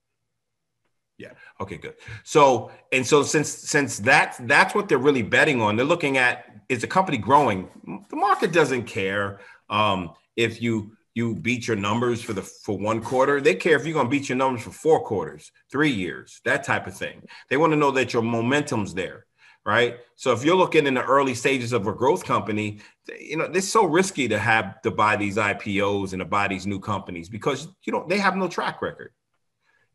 Yeah. 1.18 1.30
Okay. 1.60 1.78
Good. 1.78 1.94
So 2.24 2.70
and 2.92 3.06
so 3.06 3.22
since 3.22 3.48
since 3.48 3.98
that's 3.98 4.38
that's 4.38 4.74
what 4.74 4.88
they're 4.88 4.98
really 4.98 5.22
betting 5.22 5.62
on. 5.62 5.76
They're 5.76 5.86
looking 5.86 6.18
at 6.18 6.44
is 6.68 6.80
the 6.80 6.86
company 6.86 7.18
growing. 7.18 7.68
The 8.10 8.16
market 8.16 8.52
doesn't 8.52 8.84
care 8.84 9.40
um, 9.70 10.12
if 10.36 10.60
you 10.60 10.96
you 11.14 11.34
beat 11.34 11.66
your 11.66 11.76
numbers 11.76 12.22
for 12.22 12.34
the 12.34 12.42
for 12.42 12.78
one 12.78 13.00
quarter. 13.00 13.40
They 13.40 13.54
care 13.54 13.76
if 13.76 13.86
you're 13.86 13.94
going 13.94 14.06
to 14.06 14.10
beat 14.10 14.28
your 14.28 14.36
numbers 14.36 14.62
for 14.62 14.70
four 14.70 15.02
quarters, 15.02 15.50
three 15.73 15.90
years, 15.90 16.40
that 16.44 16.62
type 16.62 16.87
of 16.87 16.94
thing. 16.94 17.23
They 17.49 17.56
want 17.56 17.73
to 17.73 17.76
know 17.76 17.90
that 17.92 18.12
your 18.12 18.23
momentum's 18.23 18.92
there, 18.92 19.25
right? 19.64 19.96
So 20.16 20.32
if 20.32 20.44
you're 20.44 20.56
looking 20.56 20.87
in 20.87 20.92
the 20.92 21.02
early 21.02 21.35
stages 21.35 21.73
of 21.73 21.87
a 21.87 21.92
growth 21.92 22.25
company, 22.25 22.80
you 23.18 23.38
know 23.38 23.44
it's 23.44 23.68
so 23.68 23.87
risky 23.87 24.28
to 24.28 24.38
have 24.38 24.82
to 24.82 24.90
buy 24.90 25.16
these 25.16 25.37
IPOs 25.37 26.12
and 26.12 26.20
to 26.20 26.26
buy 26.26 26.49
these 26.49 26.66
new 26.66 26.78
companies 26.78 27.30
because 27.30 27.68
you 27.85 27.92
know 27.92 28.04
they 28.06 28.18
have 28.18 28.37
no 28.37 28.49
track 28.49 28.82
record. 28.82 29.12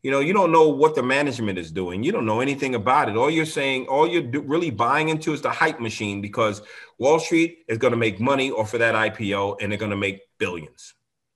You 0.02 0.10
know, 0.10 0.18
you 0.18 0.32
don't 0.32 0.50
know 0.50 0.68
what 0.68 0.96
the 0.96 1.02
management 1.02 1.58
is 1.58 1.70
doing. 1.70 2.02
You 2.02 2.10
don't 2.10 2.26
know 2.26 2.40
anything 2.40 2.74
about 2.74 3.08
it. 3.08 3.16
All 3.16 3.30
you're 3.30 3.46
saying, 3.46 3.86
all 3.86 4.08
you're 4.08 4.22
do, 4.22 4.40
really 4.40 4.70
buying 4.70 5.10
into 5.10 5.32
is 5.32 5.42
the 5.42 5.50
hype 5.50 5.78
machine 5.78 6.20
because 6.20 6.60
Wall 6.98 7.20
Street 7.20 7.58
is 7.68 7.78
going 7.78 7.92
to 7.92 7.96
make 7.96 8.18
money 8.18 8.50
off 8.50 8.74
of 8.74 8.80
that 8.80 8.96
IPO 8.96 9.58
and 9.60 9.70
they're 9.70 9.78
going 9.78 9.90
to 9.90 9.96
make 9.96 10.22
billions, 10.38 10.94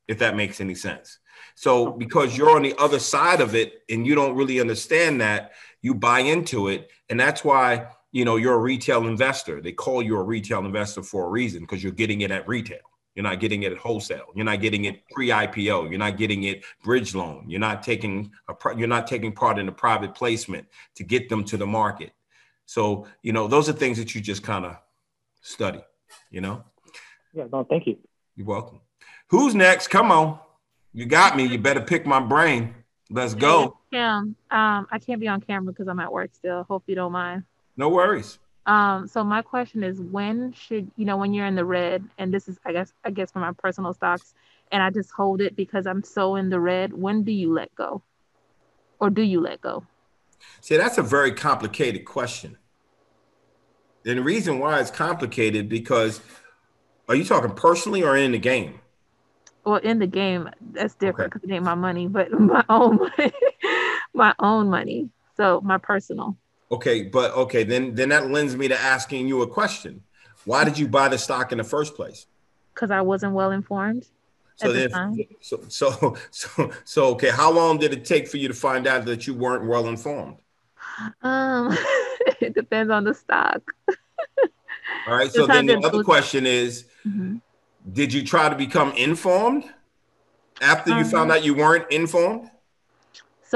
if 0.08 0.18
that 0.18 0.34
makes 0.34 0.60
any 0.60 0.74
sense. 0.74 1.18
So, 1.54 1.92
because 1.92 2.36
you're 2.36 2.56
on 2.56 2.62
the 2.62 2.74
other 2.76 2.98
side 2.98 3.40
of 3.40 3.54
it 3.54 3.82
and 3.88 4.04
you 4.04 4.16
don't 4.16 4.34
really 4.34 4.60
understand 4.60 5.20
that, 5.20 5.52
you 5.80 5.94
buy 5.94 6.20
into 6.20 6.66
it. 6.66 6.90
And 7.08 7.20
that's 7.20 7.44
why, 7.44 7.86
you 8.10 8.24
know, 8.24 8.34
you're 8.34 8.54
a 8.54 8.58
retail 8.58 9.06
investor. 9.06 9.60
They 9.60 9.72
call 9.72 10.02
you 10.02 10.16
a 10.16 10.22
retail 10.22 10.64
investor 10.64 11.04
for 11.04 11.26
a 11.26 11.30
reason 11.30 11.60
because 11.60 11.84
you're 11.84 11.92
getting 11.92 12.22
it 12.22 12.32
at 12.32 12.48
retail. 12.48 12.85
You're 13.16 13.22
not 13.22 13.40
getting 13.40 13.62
it 13.62 13.72
at 13.72 13.78
wholesale. 13.78 14.26
You're 14.34 14.44
not 14.44 14.60
getting 14.60 14.84
it 14.84 15.00
pre-IPO. 15.10 15.88
You're 15.88 15.98
not 15.98 16.18
getting 16.18 16.44
it 16.44 16.64
bridge 16.84 17.14
loan. 17.14 17.46
You're 17.48 17.58
not 17.60 17.82
taking 17.82 18.30
a 18.46 18.54
you're 18.76 18.86
not 18.86 19.06
taking 19.06 19.32
part 19.32 19.58
in 19.58 19.66
a 19.68 19.72
private 19.72 20.14
placement 20.14 20.66
to 20.96 21.02
get 21.02 21.30
them 21.30 21.42
to 21.44 21.56
the 21.56 21.66
market. 21.66 22.12
So 22.66 23.06
you 23.22 23.32
know 23.32 23.48
those 23.48 23.70
are 23.70 23.72
things 23.72 23.96
that 23.96 24.14
you 24.14 24.20
just 24.20 24.42
kind 24.42 24.66
of 24.66 24.76
study. 25.40 25.82
You 26.30 26.42
know. 26.42 26.64
Yeah. 27.32 27.44
No. 27.50 27.64
Thank 27.64 27.86
you. 27.86 27.96
You're 28.36 28.46
welcome. 28.46 28.80
Who's 29.28 29.54
next? 29.54 29.88
Come 29.88 30.12
on. 30.12 30.38
You 30.92 31.06
got 31.06 31.36
me. 31.36 31.46
You 31.46 31.58
better 31.58 31.80
pick 31.80 32.04
my 32.04 32.20
brain. 32.20 32.74
Let's 33.08 33.34
go. 33.34 33.78
Kim, 33.90 34.36
um, 34.50 34.86
I 34.90 34.98
can't 34.98 35.20
be 35.20 35.28
on 35.28 35.40
camera 35.40 35.72
because 35.72 35.88
I'm 35.88 36.00
at 36.00 36.12
work 36.12 36.34
still. 36.34 36.64
Hope 36.64 36.84
you 36.86 36.94
don't 36.94 37.12
mind. 37.12 37.44
No 37.78 37.88
worries. 37.88 38.38
Um, 38.66 39.06
so 39.06 39.22
my 39.22 39.42
question 39.42 39.84
is 39.84 40.00
when 40.00 40.52
should 40.52 40.90
you 40.96 41.04
know 41.04 41.16
when 41.16 41.32
you're 41.32 41.46
in 41.46 41.54
the 41.54 41.64
red, 41.64 42.04
and 42.18 42.34
this 42.34 42.48
is 42.48 42.58
I 42.64 42.72
guess 42.72 42.92
I 43.04 43.10
guess 43.10 43.30
for 43.30 43.38
my 43.38 43.52
personal 43.52 43.94
stocks, 43.94 44.34
and 44.72 44.82
I 44.82 44.90
just 44.90 45.10
hold 45.12 45.40
it 45.40 45.54
because 45.54 45.86
I'm 45.86 46.02
so 46.02 46.34
in 46.36 46.50
the 46.50 46.60
red, 46.60 46.92
when 46.92 47.22
do 47.22 47.32
you 47.32 47.52
let 47.52 47.74
go? 47.74 48.02
Or 48.98 49.10
do 49.10 49.22
you 49.22 49.40
let 49.40 49.60
go? 49.60 49.84
See, 50.60 50.76
that's 50.76 50.98
a 50.98 51.02
very 51.02 51.32
complicated 51.32 52.04
question. 52.04 52.56
And 54.04 54.18
the 54.18 54.22
reason 54.22 54.58
why 54.58 54.80
it's 54.80 54.90
complicated 54.90 55.68
because 55.68 56.20
are 57.08 57.14
you 57.14 57.24
talking 57.24 57.50
personally 57.50 58.02
or 58.02 58.16
in 58.16 58.32
the 58.32 58.38
game? 58.38 58.80
Well, 59.64 59.76
in 59.76 59.98
the 59.98 60.06
game, 60.06 60.48
that's 60.72 60.94
different 60.94 61.32
because 61.32 61.48
it 61.48 61.52
ain't 61.52 61.64
my 61.64 61.74
money, 61.74 62.06
but 62.06 62.30
my 62.40 62.64
own 62.68 62.96
money, 62.98 63.32
my 64.14 64.34
own 64.38 64.70
money. 64.70 65.10
So 65.36 65.60
my 65.60 65.78
personal. 65.78 66.36
Okay, 66.70 67.04
but 67.04 67.32
okay, 67.32 67.62
then 67.62 67.94
then 67.94 68.08
that 68.08 68.30
lends 68.30 68.56
me 68.56 68.68
to 68.68 68.78
asking 68.78 69.28
you 69.28 69.42
a 69.42 69.46
question. 69.46 70.02
Why 70.44 70.64
did 70.64 70.78
you 70.78 70.88
buy 70.88 71.08
the 71.08 71.18
stock 71.18 71.52
in 71.52 71.58
the 71.58 71.64
first 71.64 71.94
place? 71.94 72.26
Because 72.74 72.90
I 72.90 73.00
wasn't 73.00 73.34
well 73.34 73.52
informed. 73.52 74.06
So 74.56 74.72
the 74.72 74.88
then, 74.88 75.26
so 75.40 75.60
so 75.68 76.16
so 76.30 76.70
so 76.84 77.06
okay. 77.14 77.30
How 77.30 77.52
long 77.52 77.78
did 77.78 77.92
it 77.92 78.04
take 78.04 78.26
for 78.26 78.38
you 78.38 78.48
to 78.48 78.54
find 78.54 78.86
out 78.86 79.04
that 79.04 79.26
you 79.26 79.34
weren't 79.34 79.66
well 79.66 79.86
informed? 79.86 80.38
Um, 81.22 81.76
it 82.40 82.54
depends 82.54 82.90
on 82.90 83.04
the 83.04 83.14
stock. 83.14 83.60
All 85.06 85.16
right. 85.16 85.30
So 85.30 85.46
then 85.46 85.66
the 85.66 85.78
other 85.78 86.02
question 86.02 86.46
is, 86.46 86.86
Mhm. 87.06 87.40
did 87.92 88.12
you 88.12 88.24
try 88.24 88.48
to 88.48 88.56
become 88.56 88.92
informed 88.92 89.64
after 90.60 90.90
you 90.90 91.04
Um, 91.04 91.04
found 91.04 91.30
out 91.30 91.44
you 91.44 91.54
weren't 91.54 91.90
informed? 91.92 92.50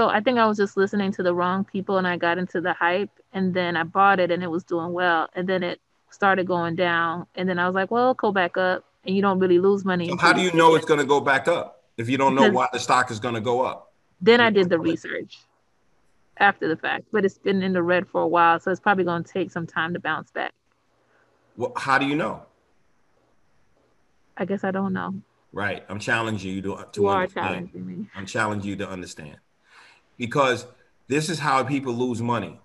So 0.00 0.08
I 0.08 0.22
think 0.22 0.38
I 0.38 0.46
was 0.46 0.56
just 0.56 0.78
listening 0.78 1.12
to 1.12 1.22
the 1.22 1.34
wrong 1.34 1.62
people 1.62 1.98
and 1.98 2.08
I 2.08 2.16
got 2.16 2.38
into 2.38 2.62
the 2.62 2.72
hype 2.72 3.10
and 3.34 3.52
then 3.52 3.76
I 3.76 3.82
bought 3.82 4.18
it 4.18 4.30
and 4.30 4.42
it 4.42 4.50
was 4.50 4.64
doing 4.64 4.94
well 4.94 5.28
and 5.34 5.46
then 5.46 5.62
it 5.62 5.78
started 6.08 6.46
going 6.46 6.74
down 6.74 7.26
and 7.34 7.46
then 7.46 7.58
I 7.58 7.66
was 7.66 7.74
like, 7.74 7.90
well, 7.90 8.14
go 8.14 8.32
back 8.32 8.56
up 8.56 8.86
and 9.04 9.14
you 9.14 9.20
don't 9.20 9.38
really 9.38 9.58
lose 9.58 9.84
money. 9.84 10.08
So 10.08 10.16
how 10.16 10.32
do 10.32 10.40
you 10.40 10.54
know 10.54 10.74
it's 10.74 10.86
going 10.86 11.00
to 11.00 11.06
go 11.06 11.20
back 11.20 11.48
up 11.48 11.84
if 11.98 12.08
you 12.08 12.16
don't 12.16 12.34
know 12.34 12.50
why 12.50 12.68
the 12.72 12.78
stock 12.78 13.10
is 13.10 13.20
going 13.20 13.34
to 13.34 13.42
go 13.42 13.60
up? 13.60 13.92
Then 14.22 14.40
I 14.40 14.48
did 14.48 14.70
the 14.70 14.78
research 14.78 15.36
after 16.38 16.66
the 16.66 16.78
fact, 16.78 17.04
but 17.12 17.26
it's 17.26 17.36
been 17.36 17.62
in 17.62 17.74
the 17.74 17.82
red 17.82 18.08
for 18.08 18.22
a 18.22 18.26
while, 18.26 18.58
so 18.58 18.70
it's 18.70 18.80
probably 18.80 19.04
going 19.04 19.22
to 19.22 19.30
take 19.30 19.50
some 19.50 19.66
time 19.66 19.92
to 19.92 20.00
bounce 20.00 20.30
back. 20.30 20.54
Well, 21.58 21.74
how 21.76 21.98
do 21.98 22.06
you 22.06 22.14
know? 22.14 22.44
I 24.38 24.46
guess 24.46 24.64
I 24.64 24.70
don't 24.70 24.94
know. 24.94 25.20
Right. 25.52 25.84
I'm 25.90 25.98
challenging 25.98 26.54
you 26.54 26.62
to, 26.62 26.86
to 26.90 27.00
You 27.02 27.08
are 27.08 27.26
challenging 27.26 27.86
me. 27.86 28.06
I'm 28.14 28.24
challenging 28.24 28.70
you 28.70 28.76
to 28.76 28.88
understand 28.88 29.36
because 30.20 30.66
this 31.08 31.30
is 31.30 31.38
how 31.38 31.64
people 31.64 31.94
lose 31.94 32.20
money, 32.20 32.60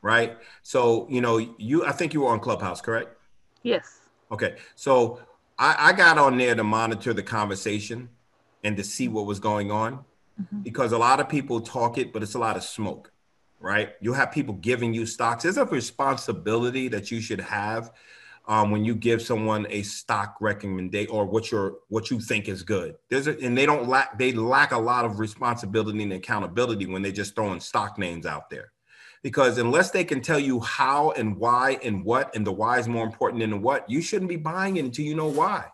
right? 0.00 0.38
So, 0.62 1.06
you 1.10 1.20
know, 1.20 1.36
you, 1.36 1.84
I 1.84 1.92
think 1.92 2.14
you 2.14 2.22
were 2.22 2.30
on 2.30 2.40
Clubhouse, 2.40 2.80
correct? 2.80 3.10
Yes. 3.62 4.00
Okay. 4.32 4.56
So 4.74 5.20
I, 5.58 5.76
I 5.78 5.92
got 5.92 6.16
on 6.16 6.38
there 6.38 6.54
to 6.54 6.64
monitor 6.64 7.12
the 7.12 7.22
conversation 7.22 8.08
and 8.64 8.74
to 8.78 8.82
see 8.82 9.06
what 9.06 9.26
was 9.26 9.38
going 9.38 9.70
on 9.70 10.04
Mhm. 10.40 10.64
because 10.64 10.90
a 10.90 10.98
lot 10.98 11.20
of 11.20 11.28
people 11.28 11.60
talk 11.60 11.96
it, 11.96 12.12
but 12.12 12.22
it's 12.22 12.34
a 12.34 12.38
lot 12.40 12.56
of 12.56 12.64
smoke, 12.64 13.12
right? 13.60 13.90
You 14.00 14.14
have 14.14 14.32
people 14.32 14.54
giving 14.54 14.92
you 14.92 15.06
stocks. 15.06 15.44
There's 15.44 15.58
a 15.58 15.64
responsibility 15.66 16.88
that 16.88 17.12
you 17.12 17.20
should 17.20 17.40
have 17.40 17.92
um, 18.46 18.70
when 18.70 18.84
you 18.84 18.94
give 18.94 19.22
someone 19.22 19.66
a 19.70 19.82
stock 19.82 20.36
recommendation 20.40 21.10
or 21.10 21.24
what 21.24 21.50
you're 21.50 21.76
what 21.88 22.10
you 22.10 22.20
think 22.20 22.48
is 22.48 22.62
good. 22.62 22.96
There's 23.08 23.26
a, 23.26 23.38
and 23.40 23.56
they 23.56 23.66
don't 23.66 23.88
lack 23.88 24.18
they 24.18 24.32
lack 24.32 24.72
a 24.72 24.78
lot 24.78 25.04
of 25.04 25.18
responsibility 25.18 26.02
and 26.02 26.12
accountability 26.12 26.86
when 26.86 27.02
they're 27.02 27.12
just 27.12 27.34
throwing 27.34 27.60
stock 27.60 27.98
names 27.98 28.26
out 28.26 28.50
there. 28.50 28.72
Because 29.22 29.56
unless 29.56 29.90
they 29.90 30.04
can 30.04 30.20
tell 30.20 30.38
you 30.38 30.60
how 30.60 31.12
and 31.12 31.38
why 31.38 31.78
and 31.82 32.04
what, 32.04 32.36
and 32.36 32.46
the 32.46 32.52
why 32.52 32.78
is 32.78 32.86
more 32.86 33.06
important 33.06 33.40
than 33.40 33.50
the 33.50 33.56
what, 33.56 33.88
you 33.88 34.02
shouldn't 34.02 34.28
be 34.28 34.36
buying 34.36 34.76
it 34.76 34.84
until 34.84 35.06
you 35.06 35.14
know 35.14 35.28
why. 35.28 35.64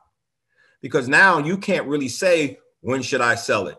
Because 0.81 1.09
now 1.09 1.39
you 1.39 1.59
can't 1.59 1.89
really 1.89 2.09
say, 2.09 2.61
when 2.81 3.03
should 3.03 3.21
I 3.21 3.35
sell 3.35 3.67
it? 3.67 3.77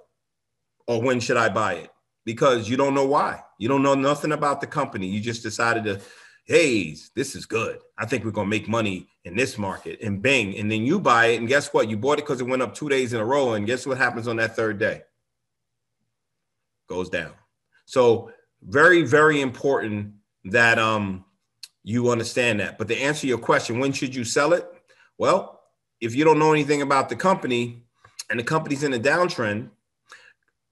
Or 0.88 1.02
when 1.02 1.22
should 1.22 1.38
I 1.38 1.48
buy 1.48 1.76
it? 1.76 1.90
Because 2.26 2.70
you 2.70 2.76
don't 2.76 2.94
know 2.94 3.06
why. 3.06 3.44
You 3.60 3.70
don't 3.70 3.82
know 3.82 3.96
nothing 3.96 4.34
about 4.34 4.60
the 4.60 4.68
company. 4.68 5.08
You 5.08 5.22
just 5.22 5.42
decided 5.42 5.86
to, 5.86 6.02
hey, 6.51 6.98
this 7.15 7.34
is 7.34 7.46
good. 7.46 7.79
I 7.98 8.05
think 8.05 8.25
we're 8.25 8.31
gonna 8.31 8.50
make 8.50 8.67
money 8.67 9.08
in 9.24 9.38
this 9.38 9.58
market. 9.58 10.01
And 10.01 10.22
bing. 10.22 10.58
And 10.58 10.70
then 10.70 10.86
you 10.86 11.00
buy 11.00 11.27
it. 11.27 11.39
And 11.39 11.48
guess 11.48 11.74
what? 11.74 11.89
You 11.89 11.96
bought 11.96 12.20
it 12.20 12.25
because 12.25 12.41
it 12.41 12.48
went 12.48 12.62
up 12.62 12.75
two 12.75 12.89
days 12.89 13.13
in 13.13 13.22
a 13.22 13.25
row. 13.25 13.53
And 13.53 13.65
guess 13.65 13.88
what 13.88 13.98
happens 13.98 14.27
on 14.27 14.36
that 14.36 14.53
third 14.53 14.77
day? 14.77 15.03
Goes 16.89 17.10
down. 17.10 17.31
So 17.86 18.31
very, 18.62 19.03
very 19.03 19.39
important 19.39 20.12
that 20.43 20.77
um 20.77 21.24
you 21.84 22.10
understand 22.12 22.60
that. 22.60 22.77
But 22.77 22.89
to 22.89 22.98
answer 22.98 23.27
your 23.27 23.38
question, 23.38 23.79
when 23.79 23.93
should 23.93 24.13
you 24.13 24.25
sell 24.25 24.51
it? 24.51 24.67
Well, 25.17 25.62
if 26.01 26.13
you 26.15 26.25
don't 26.25 26.38
know 26.38 26.51
anything 26.51 26.81
about 26.81 27.08
the 27.08 27.15
company 27.15 27.86
and 28.29 28.38
the 28.38 28.43
company's 28.43 28.84
in 28.84 28.93
a 28.93 29.00
downtrend, 29.00 29.70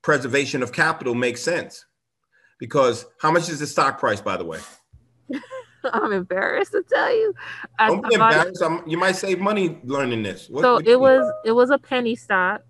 preservation 0.01 0.61
of 0.61 0.73
capital 0.73 1.15
makes 1.15 1.41
sense. 1.41 1.85
Because 2.59 3.05
how 3.21 3.31
much 3.31 3.47
is 3.47 3.59
the 3.59 3.67
stock 3.67 3.97
price, 3.97 4.19
by 4.19 4.35
the 4.35 4.43
way? 4.43 4.59
I'm 5.93 6.11
embarrassed 6.11 6.71
to 6.73 6.83
tell 6.83 7.11
you. 7.11 7.33
I, 7.77 7.87
Don't 7.89 8.07
be 8.07 8.15
embarrassed. 8.15 8.61
I'm- 8.61 8.83
you 8.87 8.97
might 8.97 9.15
save 9.15 9.39
money 9.39 9.79
learning 9.83 10.23
this. 10.23 10.49
What- 10.49 10.61
so 10.63 10.73
what 10.75 10.87
it 10.87 10.99
was 10.99 11.31
it 11.45 11.51
was 11.51 11.69
a 11.69 11.77
penny 11.77 12.15
stock 12.15 12.61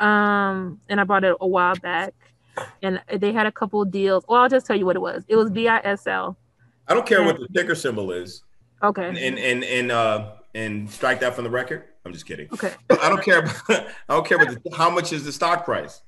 um 0.00 0.80
and 0.88 1.00
i 1.00 1.04
bought 1.04 1.24
it 1.24 1.34
a 1.40 1.46
while 1.46 1.74
back 1.76 2.14
and 2.82 3.00
they 3.16 3.32
had 3.32 3.46
a 3.46 3.52
couple 3.52 3.82
of 3.82 3.90
deals 3.90 4.24
well 4.28 4.40
i'll 4.42 4.48
just 4.48 4.64
tell 4.64 4.76
you 4.76 4.86
what 4.86 4.94
it 4.94 5.00
was 5.00 5.24
it 5.26 5.34
was 5.34 5.50
bisl 5.50 6.36
I 6.86 6.94
don't 6.94 7.04
care 7.04 7.22
what 7.24 7.36
the 7.36 7.48
ticker 7.54 7.74
symbol 7.74 8.12
is, 8.12 8.44
okay 8.82 9.08
and 9.08 9.18
and 9.18 9.38
and 9.38 9.64
and, 9.64 9.92
uh, 9.92 10.32
and 10.54 10.88
strike 10.90 11.20
that 11.20 11.34
from 11.34 11.44
the 11.44 11.50
record. 11.50 11.84
I'm 12.06 12.12
just 12.14 12.24
kidding. 12.26 12.48
okay 12.52 12.72
I 13.02 13.10
don't 13.10 13.22
care. 13.22 13.40
About, 13.40 13.56
I 14.08 14.14
don't 14.14 14.26
care 14.26 14.40
about 14.40 14.62
the, 14.64 14.74
how 14.74 14.88
much 14.88 15.12
is 15.12 15.22
the 15.24 15.32
stock 15.32 15.66
price. 15.66 16.00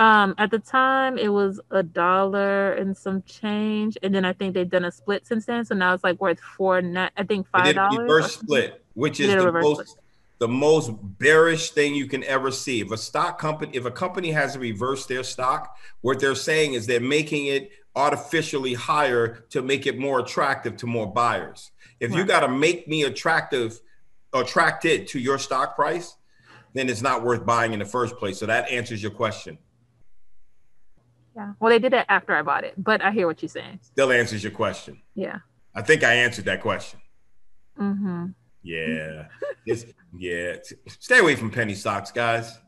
Um 0.00 0.34
at 0.38 0.50
the 0.50 0.58
time 0.58 1.18
it 1.18 1.28
was 1.28 1.60
a 1.70 1.82
dollar 1.82 2.72
and 2.72 2.96
some 2.96 3.22
change 3.22 3.98
and 4.02 4.14
then 4.14 4.24
i 4.24 4.32
think 4.32 4.54
they've 4.54 4.70
done 4.70 4.86
a 4.86 4.90
split 4.90 5.26
since 5.26 5.46
then 5.46 5.64
so 5.64 5.74
now 5.74 5.92
it's 5.92 6.02
like 6.02 6.20
worth 6.20 6.40
four 6.40 6.82
i 7.16 7.22
think 7.24 7.46
five 7.48 7.74
dollars 7.74 7.98
reverse 7.98 8.34
split, 8.34 8.82
which 8.94 9.20
is 9.20 9.32
the 9.32 9.52
most 9.52 9.98
the 10.40 10.48
most 10.48 10.90
bearish 11.18 11.72
thing 11.72 11.94
you 11.94 12.06
can 12.06 12.24
ever 12.24 12.50
see. 12.50 12.80
If 12.80 12.90
a 12.90 12.96
stock 12.96 13.38
company, 13.38 13.76
if 13.76 13.84
a 13.84 13.90
company 13.90 14.32
has 14.32 14.54
to 14.54 14.58
reverse 14.58 15.04
their 15.04 15.22
stock, 15.22 15.76
what 16.00 16.18
they're 16.18 16.34
saying 16.34 16.72
is 16.72 16.86
they're 16.86 16.98
making 16.98 17.46
it 17.46 17.70
artificially 17.94 18.72
higher 18.72 19.44
to 19.50 19.60
make 19.60 19.86
it 19.86 19.98
more 19.98 20.20
attractive 20.20 20.78
to 20.78 20.86
more 20.86 21.06
buyers. 21.06 21.72
If 22.00 22.14
you 22.14 22.24
got 22.24 22.40
to 22.40 22.48
make 22.48 22.88
me 22.88 23.02
attractive, 23.02 23.78
attracted 24.32 25.08
to 25.08 25.18
your 25.18 25.38
stock 25.38 25.76
price, 25.76 26.16
then 26.72 26.88
it's 26.88 27.02
not 27.02 27.22
worth 27.22 27.44
buying 27.44 27.74
in 27.74 27.78
the 27.78 27.84
first 27.84 28.16
place. 28.16 28.38
So 28.38 28.46
that 28.46 28.70
answers 28.70 29.02
your 29.02 29.12
question. 29.12 29.58
Yeah 31.36 31.52
well 31.60 31.70
they 31.70 31.78
did 31.78 31.92
it 31.94 32.04
after 32.08 32.34
i 32.34 32.42
bought 32.42 32.64
it 32.64 32.74
but 32.76 33.00
i 33.02 33.10
hear 33.10 33.26
what 33.26 33.40
you're 33.42 33.48
saying 33.48 33.78
Still 33.82 34.10
answers 34.12 34.42
your 34.42 34.52
question. 34.52 35.00
yeah 35.14 35.38
I 35.74 35.82
think 35.82 36.02
I 36.02 36.14
answered 36.14 36.46
that 36.46 36.60
question. 36.62 36.98
mm-hmm 37.78 38.26
Yeah. 38.62 39.26
It's, 39.66 39.84
yeah. 40.18 40.56
Stay 40.98 41.18
away 41.20 41.36
from 41.36 41.50
penny 41.50 41.74
stocks, 41.74 42.10
guys. 42.10 42.58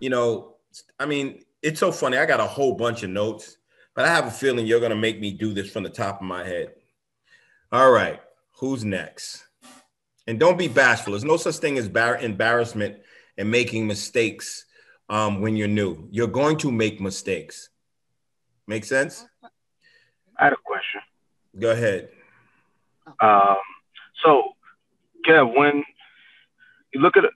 You 0.00 0.08
know, 0.10 0.54
I 0.98 1.04
mean, 1.06 1.42
it's 1.62 1.80
so 1.80 1.90
funny. 1.92 2.16
I 2.16 2.24
got 2.26 2.40
a 2.40 2.46
whole 2.46 2.74
bunch 2.74 3.02
of 3.02 3.10
notes, 3.10 3.56
but 3.94 4.04
I 4.04 4.08
have 4.08 4.26
a 4.26 4.30
feeling 4.30 4.66
you're 4.66 4.80
going 4.80 4.90
to 4.90 4.96
make 4.96 5.20
me 5.20 5.32
do 5.32 5.52
this 5.52 5.70
from 5.70 5.82
the 5.82 5.90
top 5.90 6.20
of 6.20 6.26
my 6.26 6.44
head. 6.44 6.68
All 7.72 7.90
right. 7.90 8.20
Who's 8.60 8.84
next? 8.84 9.44
And 10.26 10.38
don't 10.40 10.56
be 10.58 10.68
bashful. 10.68 11.12
There's 11.12 11.24
no 11.24 11.36
such 11.36 11.56
thing 11.56 11.76
as 11.76 11.88
bar- 11.88 12.18
embarrassment 12.18 12.96
and 13.36 13.50
making 13.50 13.86
mistakes 13.86 14.64
um, 15.08 15.40
when 15.40 15.56
you're 15.56 15.68
new. 15.68 16.08
You're 16.10 16.26
going 16.26 16.58
to 16.58 16.72
make 16.72 17.00
mistakes. 17.00 17.70
Make 18.66 18.84
sense? 18.84 19.26
I 20.38 20.44
had 20.44 20.52
a 20.52 20.56
question. 20.64 21.00
Go 21.58 21.70
ahead. 21.70 22.10
Um, 23.20 23.56
so, 24.24 24.52
Kev, 25.26 25.56
when 25.56 25.84
you 26.92 27.00
look 27.00 27.16
at 27.16 27.24
it, 27.24 27.30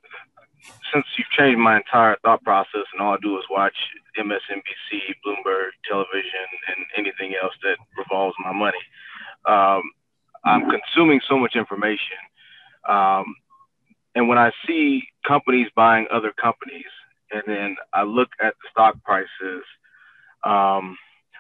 since 0.92 1.06
you've 1.16 1.30
changed 1.30 1.58
my 1.58 1.76
entire 1.76 2.16
thought 2.22 2.42
process, 2.42 2.84
and 2.92 3.00
all 3.00 3.14
I 3.14 3.18
do 3.22 3.38
is 3.38 3.44
watch 3.50 3.76
MSNBC, 4.18 5.14
Bloomberg 5.24 5.70
television, 5.88 6.46
and 6.68 6.84
anything 6.96 7.34
else 7.40 7.54
that 7.62 7.76
revolves 7.96 8.36
my 8.44 8.52
money, 8.52 8.78
um, 9.46 9.82
I'm 10.44 10.68
consuming 10.70 11.20
so 11.28 11.38
much 11.38 11.54
information. 11.54 12.18
Um, 12.88 13.34
and 14.14 14.28
when 14.28 14.38
I 14.38 14.50
see 14.66 15.02
companies 15.26 15.68
buying 15.76 16.06
other 16.10 16.32
companies, 16.32 16.90
and 17.32 17.42
then 17.46 17.76
I 17.92 18.02
look 18.02 18.28
at 18.40 18.54
the 18.62 18.68
stock 18.70 19.02
prices, 19.02 19.62
um, 20.44 20.96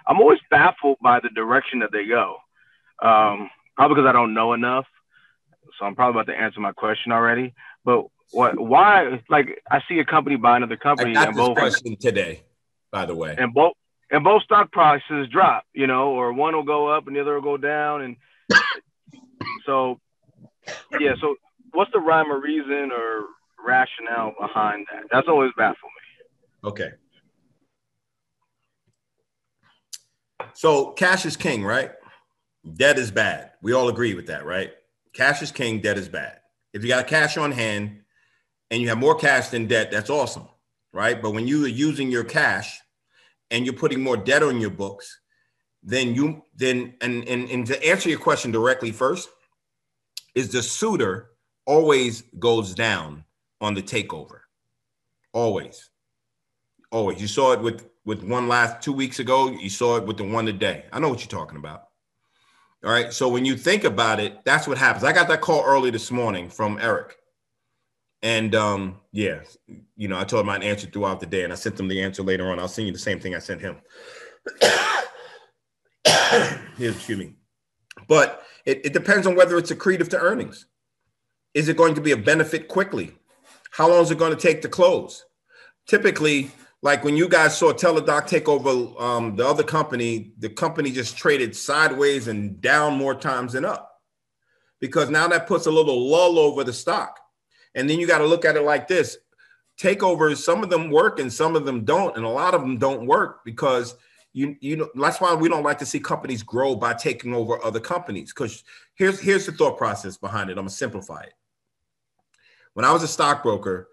I'm 0.06 0.20
always 0.20 0.40
baffled 0.50 0.98
by 1.02 1.20
the 1.20 1.28
direction 1.30 1.80
that 1.80 1.92
they 1.92 2.06
go. 2.06 2.36
Um, 3.02 3.50
probably 3.76 3.96
because 3.96 4.08
I 4.08 4.12
don't 4.12 4.34
know 4.34 4.52
enough. 4.52 4.86
So 5.78 5.86
I'm 5.86 5.94
probably 5.94 6.20
about 6.20 6.32
to 6.32 6.38
answer 6.38 6.60
my 6.60 6.72
question 6.72 7.12
already. 7.12 7.54
But 7.84 8.04
what? 8.32 8.58
Why? 8.58 9.22
Like 9.28 9.62
I 9.70 9.80
see 9.88 9.98
a 9.98 10.04
company 10.04 10.36
buy 10.36 10.56
another 10.56 10.76
company, 10.76 11.14
and 11.16 11.34
both 11.34 11.56
question 11.56 11.96
today, 11.96 12.42
by 12.90 13.06
the 13.06 13.14
way. 13.14 13.34
and 13.38 13.54
both 13.54 13.72
and 14.10 14.22
both 14.24 14.42
stock 14.42 14.70
prices 14.72 15.28
drop. 15.30 15.64
You 15.72 15.86
know, 15.86 16.10
or 16.10 16.32
one 16.32 16.54
will 16.54 16.62
go 16.62 16.88
up 16.88 17.06
and 17.06 17.16
the 17.16 17.20
other 17.20 17.34
will 17.34 17.42
go 17.42 17.56
down, 17.56 18.02
and 18.02 18.16
so 19.66 19.98
yeah. 20.98 21.14
So 21.20 21.36
what's 21.72 21.92
the 21.92 22.00
rhyme 22.00 22.30
or 22.30 22.40
reason 22.40 22.90
or 22.92 23.24
rationale 23.66 24.34
behind 24.40 24.86
that? 24.92 25.04
That's 25.10 25.28
always 25.28 25.50
baffled 25.56 25.76
me. 25.84 26.68
Okay. 26.70 26.90
So 30.54 30.92
cash 30.92 31.26
is 31.26 31.36
king, 31.36 31.64
right? 31.64 31.92
Debt 32.76 32.98
is 32.98 33.10
bad. 33.10 33.52
We 33.62 33.72
all 33.72 33.88
agree 33.88 34.14
with 34.14 34.26
that, 34.26 34.44
right? 34.44 34.72
Cash 35.12 35.42
is 35.42 35.50
king, 35.50 35.80
debt 35.80 35.98
is 35.98 36.08
bad. 36.08 36.38
If 36.72 36.82
you 36.82 36.88
got 36.88 37.06
cash 37.06 37.36
on 37.36 37.52
hand, 37.52 38.00
and 38.70 38.80
you 38.80 38.88
have 38.88 38.98
more 38.98 39.14
cash 39.14 39.48
than 39.48 39.66
debt, 39.66 39.90
that's 39.90 40.10
awesome, 40.10 40.48
right? 40.92 41.20
But 41.20 41.32
when 41.32 41.46
you 41.46 41.64
are 41.64 41.68
using 41.68 42.10
your 42.10 42.24
cash 42.24 42.80
and 43.50 43.64
you're 43.64 43.74
putting 43.74 44.00
more 44.00 44.16
debt 44.16 44.42
on 44.42 44.60
your 44.60 44.70
books, 44.70 45.20
then 45.82 46.14
you 46.14 46.42
then 46.54 46.94
and 47.00 47.26
and, 47.26 47.50
and 47.50 47.66
to 47.66 47.86
answer 47.86 48.08
your 48.08 48.18
question 48.18 48.52
directly 48.52 48.92
first, 48.92 49.28
is 50.34 50.52
the 50.52 50.62
suitor 50.62 51.30
always 51.66 52.22
goes 52.38 52.74
down 52.74 53.24
on 53.60 53.74
the 53.74 53.82
takeover. 53.82 54.40
Always. 55.32 55.90
Always. 56.90 57.20
You 57.20 57.28
saw 57.28 57.52
it 57.52 57.60
with 57.60 57.88
with 58.04 58.22
one 58.22 58.48
last 58.48 58.82
two 58.82 58.92
weeks 58.92 59.18
ago. 59.18 59.50
You 59.50 59.70
saw 59.70 59.96
it 59.96 60.06
with 60.06 60.16
the 60.16 60.24
one 60.24 60.46
today. 60.46 60.86
I 60.92 60.98
know 60.98 61.08
what 61.08 61.20
you're 61.20 61.28
talking 61.28 61.58
about. 61.58 61.84
All 62.84 62.90
right. 62.90 63.12
So 63.12 63.28
when 63.28 63.44
you 63.44 63.56
think 63.56 63.84
about 63.84 64.20
it, 64.20 64.38
that's 64.44 64.66
what 64.66 64.78
happens. 64.78 65.04
I 65.04 65.12
got 65.12 65.28
that 65.28 65.42
call 65.42 65.62
early 65.64 65.90
this 65.90 66.10
morning 66.10 66.48
from 66.48 66.78
Eric. 66.80 67.16
And 68.22 68.54
um, 68.54 69.00
yeah, 69.12 69.40
you 69.96 70.08
know, 70.08 70.18
I 70.18 70.24
told 70.24 70.44
him 70.44 70.50
I'd 70.50 70.62
answer 70.62 70.86
throughout 70.86 71.20
the 71.20 71.26
day, 71.26 71.44
and 71.44 71.52
I 71.52 71.56
sent 71.56 71.76
them 71.76 71.88
the 71.88 72.02
answer 72.02 72.22
later 72.22 72.50
on. 72.50 72.58
I'll 72.58 72.68
send 72.68 72.86
you 72.86 72.92
the 72.92 72.98
same 72.98 73.18
thing 73.18 73.34
I 73.34 73.38
sent 73.38 73.60
him. 73.60 73.76
Excuse 76.78 77.18
me. 77.18 77.34
But 78.08 78.42
it, 78.66 78.84
it 78.86 78.92
depends 78.92 79.26
on 79.26 79.36
whether 79.36 79.56
it's 79.56 79.72
accretive 79.72 80.08
to 80.10 80.20
earnings. 80.20 80.66
Is 81.54 81.68
it 81.68 81.76
going 81.76 81.94
to 81.94 82.00
be 82.00 82.12
a 82.12 82.16
benefit 82.16 82.68
quickly? 82.68 83.16
How 83.70 83.88
long 83.88 84.02
is 84.02 84.10
it 84.10 84.18
going 84.18 84.34
to 84.34 84.40
take 84.40 84.62
to 84.62 84.68
close? 84.68 85.24
Typically, 85.86 86.50
like 86.82 87.04
when 87.04 87.16
you 87.16 87.28
guys 87.28 87.56
saw 87.56 87.72
Teladoc 87.72 88.26
take 88.26 88.48
over 88.48 88.70
um, 89.02 89.36
the 89.36 89.46
other 89.46 89.62
company, 89.62 90.32
the 90.38 90.48
company 90.48 90.90
just 90.90 91.16
traded 91.16 91.56
sideways 91.56 92.28
and 92.28 92.60
down 92.60 92.96
more 92.96 93.14
times 93.14 93.52
than 93.52 93.64
up 93.64 94.00
because 94.80 95.10
now 95.10 95.28
that 95.28 95.46
puts 95.46 95.66
a 95.66 95.70
little 95.70 96.08
lull 96.08 96.38
over 96.38 96.64
the 96.64 96.72
stock. 96.72 97.20
And 97.74 97.88
then 97.88 98.00
you 98.00 98.06
got 98.06 98.18
to 98.18 98.26
look 98.26 98.44
at 98.44 98.56
it 98.56 98.62
like 98.62 98.88
this 98.88 99.16
takeovers, 99.80 100.38
some 100.38 100.62
of 100.62 100.70
them 100.70 100.90
work 100.90 101.18
and 101.18 101.32
some 101.32 101.56
of 101.56 101.64
them 101.64 101.84
don't. 101.84 102.16
And 102.16 102.24
a 102.24 102.28
lot 102.28 102.54
of 102.54 102.60
them 102.60 102.78
don't 102.78 103.06
work 103.06 103.40
because 103.44 103.94
you 104.32 104.56
you 104.60 104.76
know 104.76 104.88
that's 104.94 105.20
why 105.20 105.34
we 105.34 105.48
don't 105.48 105.62
like 105.62 105.78
to 105.78 105.86
see 105.86 105.98
companies 105.98 106.42
grow 106.42 106.74
by 106.74 106.94
taking 106.94 107.34
over 107.34 107.62
other 107.64 107.80
companies 107.80 108.32
because 108.32 108.64
here's 108.94 109.20
here's 109.20 109.46
the 109.46 109.52
thought 109.52 109.76
process 109.76 110.16
behind 110.16 110.50
it 110.50 110.52
i'm 110.52 110.58
gonna 110.58 110.70
simplify 110.70 111.20
it 111.22 111.32
when 112.74 112.84
i 112.84 112.92
was 112.92 113.02
a 113.02 113.08
stockbroker 113.08 113.88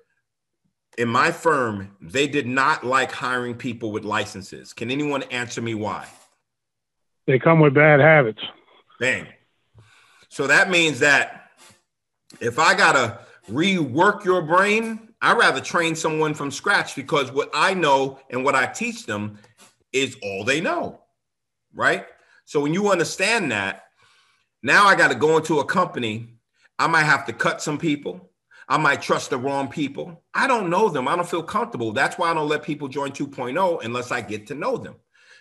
in 0.98 1.08
my 1.08 1.32
firm 1.32 1.96
they 2.02 2.28
did 2.28 2.48
not 2.48 2.86
like 2.86 3.12
hiring 3.12 3.56
people 3.56 3.92
with 3.92 4.04
licenses 4.04 4.74
can 4.74 4.92
anyone 4.92 5.24
answer 5.24 5.62
me 5.62 5.74
why 5.74 6.08
they 7.26 7.40
come 7.40 7.60
with 7.60 7.74
bad 7.74 8.00
habits 8.00 8.42
bang 9.00 9.28
so 10.30 10.48
that 10.48 10.70
means 10.70 11.00
that 11.00 11.52
if 12.42 12.60
i 12.60 12.76
gotta 12.76 13.20
rework 13.50 14.24
your 14.26 14.42
brain 14.42 15.10
i'd 15.22 15.38
rather 15.38 15.62
train 15.62 15.96
someone 15.96 16.34
from 16.34 16.52
scratch 16.52 16.96
because 16.96 17.32
what 17.32 17.50
i 17.54 17.74
know 17.74 18.20
and 18.30 18.44
what 18.44 18.56
i 18.56 18.66
teach 18.66 19.06
them 19.06 19.38
is 19.94 20.18
all 20.22 20.44
they 20.44 20.62
know, 20.62 21.02
right? 21.74 22.06
So 22.46 22.62
when 22.62 22.74
you 22.74 22.92
understand 22.92 23.52
that, 23.52 23.84
now 24.64 24.86
I 24.86 24.96
got 24.96 25.10
to 25.10 25.16
go 25.16 25.38
into 25.38 25.60
a 25.60 25.66
company. 25.66 26.40
I 26.80 26.88
might 26.88 27.04
have 27.04 27.26
to 27.26 27.34
cut 27.34 27.62
some 27.62 27.78
people. 27.78 28.30
I 28.70 28.78
might 28.78 29.02
trust 29.02 29.30
the 29.30 29.38
wrong 29.38 29.70
people. 29.70 30.24
I 30.34 30.48
don't 30.48 30.70
know 30.70 30.90
them. 30.90 31.08
I 31.08 31.16
don't 31.16 31.30
feel 31.30 31.44
comfortable. 31.44 31.94
That's 31.94 32.18
why 32.18 32.30
I 32.30 32.34
don't 32.34 32.50
let 32.50 32.64
people 32.64 32.88
join 32.88 33.12
2.0 33.12 33.84
unless 33.84 34.12
I 34.12 34.22
get 34.22 34.48
to 34.48 34.56
know 34.56 34.78
them 34.78 34.96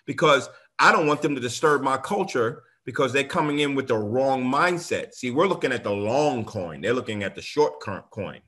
because 0.07 0.49
I 0.79 0.93
don't 0.93 1.07
want 1.07 1.23
them 1.23 1.35
to 1.35 1.41
disturb 1.41 1.83
my 1.83 1.97
culture 1.97 2.63
because 2.85 3.13
they're 3.13 3.25
coming 3.25 3.59
in 3.59 3.75
with 3.75 3.89
the 3.89 3.97
wrong 3.99 4.45
mindset. 4.45 5.13
See, 5.13 5.33
we're 5.33 5.49
looking 5.49 5.73
at 5.73 5.83
the 5.83 5.91
long 5.91 6.45
coin, 6.45 6.81
they're 6.81 6.95
looking 6.95 7.25
at 7.25 7.35
the 7.35 7.43
short 7.43 7.81
current 7.81 8.09
coin. 8.11 8.41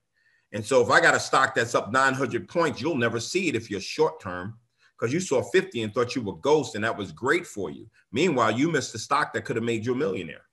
And 0.52 0.64
so 0.64 0.80
if 0.80 0.90
I 0.90 1.00
got 1.00 1.14
a 1.14 1.20
stock 1.20 1.54
that's 1.54 1.74
up 1.74 1.92
900 1.92 2.48
points, 2.48 2.80
you'll 2.80 2.96
never 2.96 3.20
see 3.20 3.48
it 3.48 3.56
if 3.56 3.70
you're 3.70 3.80
short 3.80 4.20
term 4.20 4.56
because 4.98 5.12
you 5.12 5.20
saw 5.20 5.42
50 5.42 5.82
and 5.82 5.92
thought 5.92 6.14
you 6.14 6.22
were 6.22 6.36
ghost 6.36 6.74
and 6.74 6.84
that 6.84 6.96
was 6.96 7.12
great 7.12 7.46
for 7.46 7.70
you. 7.70 7.88
Meanwhile, 8.12 8.52
you 8.52 8.70
missed 8.70 8.92
the 8.92 8.98
stock 8.98 9.32
that 9.32 9.44
could 9.44 9.56
have 9.56 9.64
made 9.64 9.84
you 9.84 9.92
a 9.92 9.96
millionaire, 9.96 10.46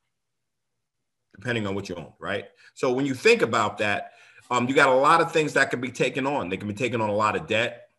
depending 1.34 1.66
on 1.66 1.76
what 1.76 1.88
you 1.88 1.96
own, 1.96 2.12
right? 2.20 2.46
So 2.74 2.92
when 2.92 3.06
you 3.06 3.14
think 3.14 3.42
about 3.42 3.78
that, 3.78 4.12
um, 4.50 4.68
you 4.68 4.76
got 4.76 4.90
a 4.90 4.96
lot 4.96 5.22
of 5.22 5.32
things 5.32 5.54
that 5.54 5.70
can 5.70 5.82
be 5.82 5.92
taken 5.92 6.28
on. 6.28 6.50
They 6.50 6.58
can 6.58 6.68
be 6.68 6.74
taking 6.74 7.02
on 7.02 7.10
a 7.10 7.16
lot 7.16 7.36
of 7.36 7.48
debt. 7.48 7.90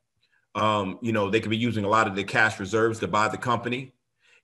Um, 0.55 0.99
you 1.03 1.13
know, 1.13 1.29
they 1.29 1.41
could 1.41 1.51
be 1.51 1.57
using 1.57 1.85
a 1.85 1.89
lot 1.89 2.07
of 2.07 2.17
the 2.17 2.25
cash 2.25 2.59
reserves 2.59 2.99
to 3.01 3.09
buy 3.09 3.29
the 3.29 3.37
company. 3.37 3.93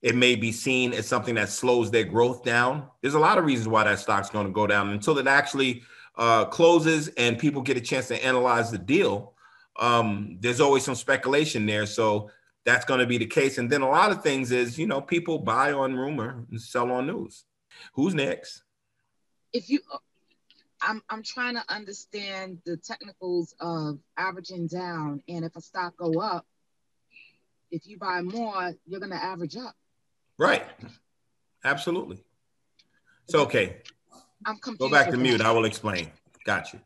It 0.03 0.15
may 0.15 0.35
be 0.35 0.53
seen 0.53 0.93
as 0.93 1.07
something 1.07 1.37
that 1.37 1.49
slows 1.49 1.91
their 1.91 2.05
growth 2.05 2.43
down. 2.43 2.89
There's 3.01 3.15
a 3.15 3.21
lot 3.21 3.39
of 3.39 3.45
reasons 3.45 3.69
why 3.69 3.85
that 3.85 4.01
stock's 4.01 4.31
going 4.31 4.47
to 4.47 4.53
go 4.53 4.67
down 4.67 4.91
until 4.91 5.17
it 5.19 5.27
actually 5.27 5.83
uh, 6.17 6.45
closes 6.47 7.09
and 7.17 7.39
people 7.39 7.63
get 7.63 7.77
a 7.77 7.81
chance 7.81 8.09
to 8.09 8.25
analyze 8.25 8.71
the 8.71 8.79
deal 8.79 9.33
um, 9.79 10.37
there's 10.41 10.61
always 10.61 10.85
some 10.85 10.95
speculation 10.95 11.67
there. 11.67 11.87
So 11.87 12.31
that's 12.65 12.85
going 12.85 13.01
to 13.01 13.07
be 13.07 13.19
the 13.19 13.27
case. 13.27 13.59
And 13.59 13.71
then 13.71 13.83
a 13.83 13.89
lot 13.89 14.11
of 14.11 14.23
things 14.23 14.53
is, 14.53 14.79
you 14.79 14.87
know, 14.87 15.01
people 15.01 15.39
buy 15.39 15.73
on 15.73 15.95
rumor 15.95 16.45
and 16.51 16.61
sell 16.61 16.91
on 16.93 17.07
news. 17.07 17.45
Who's 17.95 18.15
next? 18.15 18.63
If 19.53 19.69
you, 19.69 19.81
I'm, 20.83 21.03
I'm 21.09 21.23
trying 21.23 21.55
to 21.55 21.63
understand 21.69 22.59
the 22.67 22.77
technicals 22.77 23.55
of 23.61 23.99
averaging 24.17 24.67
down. 24.67 25.23
And 25.29 25.45
if 25.45 25.55
a 25.57 25.61
stock 25.61 25.97
go 25.97 26.21
up, 26.21 26.45
if 27.71 27.87
you 27.87 27.99
buy 27.99 28.21
more, 28.21 28.73
you're 28.87 29.01
going 29.01 29.13
to 29.13 29.23
average 29.23 29.57
up. 29.57 29.75
Right. 30.39 30.65
Absolutely. 31.65 32.23
So, 33.29 33.41
okay. 33.43 33.79
I'm 34.45 34.59
confused. 34.59 34.81
Go 34.81 34.91
back 34.91 35.11
to 35.11 35.17
mute. 35.17 35.41
I 35.41 35.53
will 35.53 35.65
explain. 35.65 36.11
Got 36.45 36.73
you. 36.73 36.81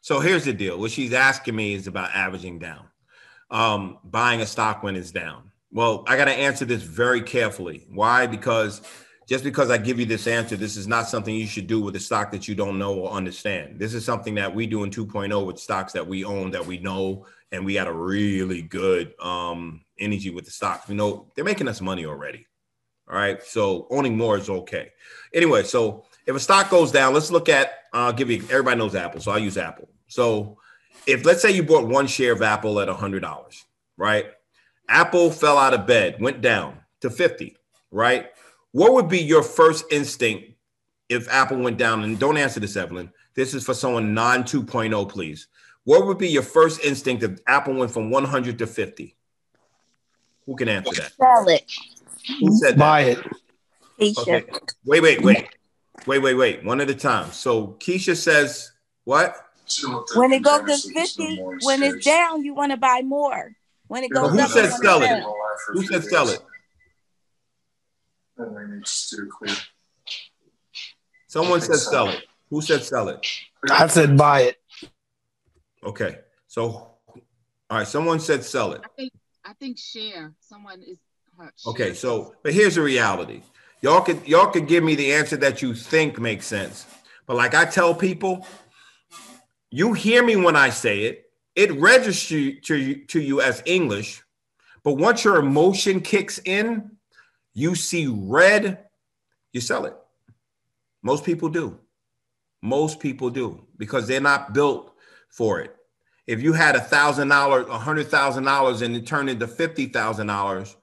So 0.00 0.20
here's 0.20 0.44
the 0.44 0.52
deal. 0.52 0.78
What 0.78 0.90
she's 0.90 1.12
asking 1.12 1.56
me 1.56 1.74
is 1.74 1.86
about 1.86 2.10
averaging 2.14 2.58
down, 2.58 2.86
um, 3.50 3.98
buying 4.04 4.40
a 4.40 4.46
stock 4.46 4.82
when 4.82 4.96
it's 4.96 5.10
down. 5.10 5.50
Well, 5.72 6.04
I 6.06 6.16
got 6.16 6.26
to 6.26 6.32
answer 6.32 6.64
this 6.64 6.82
very 6.82 7.22
carefully. 7.22 7.86
Why? 7.90 8.26
Because 8.26 8.82
just 9.26 9.42
because 9.42 9.70
I 9.70 9.78
give 9.78 9.98
you 9.98 10.06
this 10.06 10.26
answer, 10.28 10.56
this 10.56 10.76
is 10.76 10.86
not 10.86 11.08
something 11.08 11.34
you 11.34 11.46
should 11.46 11.66
do 11.66 11.80
with 11.80 11.96
a 11.96 12.00
stock 12.00 12.30
that 12.30 12.46
you 12.46 12.54
don't 12.54 12.78
know 12.78 12.94
or 12.94 13.10
understand. 13.10 13.78
This 13.78 13.92
is 13.92 14.04
something 14.04 14.36
that 14.36 14.54
we 14.54 14.66
do 14.66 14.84
in 14.84 14.90
2.0 14.90 15.44
with 15.44 15.58
stocks 15.58 15.92
that 15.94 16.06
we 16.06 16.24
own, 16.24 16.52
that 16.52 16.64
we 16.64 16.78
know, 16.78 17.26
and 17.50 17.64
we 17.64 17.74
got 17.74 17.88
a 17.88 17.92
really 17.92 18.62
good 18.62 19.14
um, 19.20 19.84
energy 19.98 20.30
with 20.30 20.44
the 20.44 20.52
stocks. 20.52 20.88
We 20.88 20.94
know 20.94 21.26
they're 21.34 21.44
making 21.44 21.66
us 21.66 21.80
money 21.80 22.06
already. 22.06 22.46
All 23.08 23.16
right. 23.16 23.42
So 23.42 23.86
owning 23.90 24.16
more 24.16 24.36
is 24.36 24.48
okay. 24.48 24.90
Anyway, 25.34 25.64
so 25.64 26.04
if 26.26 26.34
a 26.34 26.40
stock 26.40 26.70
goes 26.70 26.92
down, 26.92 27.14
let's 27.14 27.30
look 27.30 27.48
at, 27.48 27.70
I'll 27.92 28.12
give 28.12 28.30
you, 28.30 28.42
everybody 28.50 28.78
knows 28.78 28.94
Apple. 28.94 29.20
So 29.20 29.32
I'll 29.32 29.38
use 29.38 29.58
Apple. 29.58 29.88
So 30.06 30.58
if 31.06 31.24
let's 31.24 31.42
say 31.42 31.50
you 31.50 31.62
bought 31.62 31.86
one 31.86 32.06
share 32.06 32.32
of 32.32 32.42
Apple 32.42 32.80
at 32.80 32.88
$100, 32.88 33.62
right? 33.96 34.26
Apple 34.88 35.30
fell 35.30 35.58
out 35.58 35.74
of 35.74 35.86
bed, 35.86 36.20
went 36.20 36.40
down 36.40 36.78
to 37.00 37.10
50, 37.10 37.56
right? 37.90 38.30
What 38.76 38.92
would 38.92 39.08
be 39.08 39.22
your 39.22 39.42
first 39.42 39.86
instinct 39.90 40.52
if 41.08 41.30
Apple 41.30 41.56
went 41.56 41.78
down? 41.78 42.04
And 42.04 42.18
don't 42.18 42.36
answer 42.36 42.60
this, 42.60 42.76
Evelyn. 42.76 43.10
This 43.32 43.54
is 43.54 43.64
for 43.64 43.72
someone 43.72 44.12
non 44.12 44.42
2.0, 44.42 45.08
please. 45.08 45.48
What 45.84 46.04
would 46.04 46.18
be 46.18 46.28
your 46.28 46.42
first 46.42 46.84
instinct 46.84 47.22
if 47.22 47.38
Apple 47.46 47.72
went 47.72 47.90
from 47.90 48.10
100 48.10 48.58
to 48.58 48.66
50? 48.66 49.16
Who 50.44 50.56
can 50.56 50.68
answer 50.68 50.94
that? 50.94 51.12
Sell 51.14 51.48
it. 51.48 51.64
Who 52.38 52.54
said 52.58 52.74
that? 52.74 52.78
Buy 52.78 53.00
it. 53.00 53.18
Okay. 54.18 54.44
Wait, 54.84 55.02
wait, 55.02 55.22
wait. 55.22 55.48
Wait, 56.06 56.18
wait, 56.18 56.34
wait. 56.34 56.62
One 56.62 56.82
at 56.82 56.90
a 56.90 56.94
time. 56.94 57.32
So 57.32 57.78
Keisha 57.78 58.14
says 58.14 58.72
what? 59.04 59.36
When 60.16 60.34
it 60.34 60.42
goes 60.42 60.82
to 60.82 60.92
50, 60.92 61.38
when 61.62 61.82
it's 61.82 62.04
down, 62.04 62.44
you 62.44 62.52
want 62.52 62.72
to 62.72 62.76
buy 62.76 63.00
more. 63.02 63.56
When 63.86 64.04
it 64.04 64.10
goes 64.10 64.32
who 64.32 64.38
up, 64.38 64.50
said 64.50 64.64
you 64.64 64.70
wanna 64.70 64.82
sell 64.82 65.02
it? 65.02 65.08
sell. 65.08 65.36
Who 65.68 65.86
said 65.86 66.04
sell 66.04 66.28
it? 66.28 66.40
Someone 71.28 71.60
said 71.60 71.76
sell 71.76 72.08
it. 72.08 72.24
Who 72.50 72.62
said 72.62 72.82
sell 72.84 73.08
it? 73.08 73.26
I 73.70 73.86
said 73.88 74.16
buy 74.16 74.42
it. 74.42 74.56
Okay. 75.84 76.18
So, 76.46 76.64
all 76.64 76.98
right. 77.70 77.86
Someone 77.86 78.20
said 78.20 78.44
sell 78.44 78.72
it. 78.72 78.82
I 78.84 78.88
think, 78.96 79.12
I 79.44 79.52
think 79.54 79.78
share. 79.78 80.32
Someone 80.40 80.82
is. 80.82 80.98
her- 81.38 81.52
Okay. 81.66 81.94
So, 81.94 82.34
but 82.42 82.52
here's 82.52 82.76
the 82.76 82.82
reality. 82.82 83.42
Y'all 83.82 84.00
could 84.00 84.26
y'all 84.26 84.46
could 84.50 84.66
give 84.66 84.82
me 84.82 84.94
the 84.94 85.12
answer 85.12 85.36
that 85.36 85.60
you 85.62 85.74
think 85.74 86.18
makes 86.18 86.46
sense. 86.46 86.86
But 87.26 87.36
like 87.36 87.54
I 87.54 87.64
tell 87.64 87.94
people, 87.94 88.46
you 89.70 89.92
hear 89.92 90.24
me 90.24 90.36
when 90.36 90.56
I 90.56 90.70
say 90.70 91.02
it. 91.04 91.24
It 91.54 91.72
registers 91.72 92.60
to 92.66 92.76
you, 92.76 93.04
to 93.06 93.20
you 93.20 93.40
as 93.40 93.62
English, 93.64 94.22
but 94.82 94.92
once 94.94 95.24
your 95.24 95.36
emotion 95.36 96.00
kicks 96.00 96.38
in, 96.44 96.90
you 97.56 97.74
see 97.76 98.08
red, 98.08 98.86
you 99.52 99.62
sell 99.62 99.86
it. 99.86 99.96
Most 101.02 101.24
people 101.24 101.50
do. 101.50 101.80
Most 102.62 103.00
people 103.00 103.30
do 103.30 103.66
because 103.78 104.08
they're 104.08 104.20
not 104.20 104.54
built 104.54 104.94
for 105.30 105.60
it. 105.62 105.76
If 106.28 106.42
you 106.42 106.54
had 106.54 106.76
a 106.76 106.80
thousand 106.80 107.28
dollars, 107.28 107.66
a 107.70 107.78
hundred 107.78 108.08
thousand 108.08 108.44
dollars, 108.44 108.82
and 108.82 108.96
it 108.96 109.06
turned 109.06 109.30
into 109.30 109.48
fifty 109.48 109.86
thousand 109.86 110.28
dollars, 110.28 110.76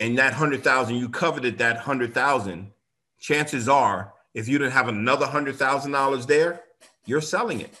and 0.00 0.18
that 0.18 0.34
hundred 0.34 0.64
thousand 0.64 0.96
you 0.96 1.08
coveted 1.10 1.58
that 1.58 1.78
hundred 1.78 2.14
thousand, 2.14 2.72
chances 3.20 3.68
are, 3.68 4.14
if 4.34 4.48
you 4.48 4.58
didn't 4.58 4.72
have 4.74 4.88
another 4.88 5.26
hundred 5.26 5.56
thousand 5.56 5.92
dollars 5.92 6.26
there, 6.26 6.62
you're 7.06 7.22
selling 7.22 7.60
it. 7.60 7.74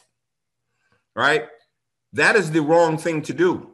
right? 1.16 1.48
That 2.14 2.36
is 2.36 2.50
the 2.50 2.62
wrong 2.62 2.98
thing 2.98 3.22
to 3.22 3.34
do. 3.34 3.70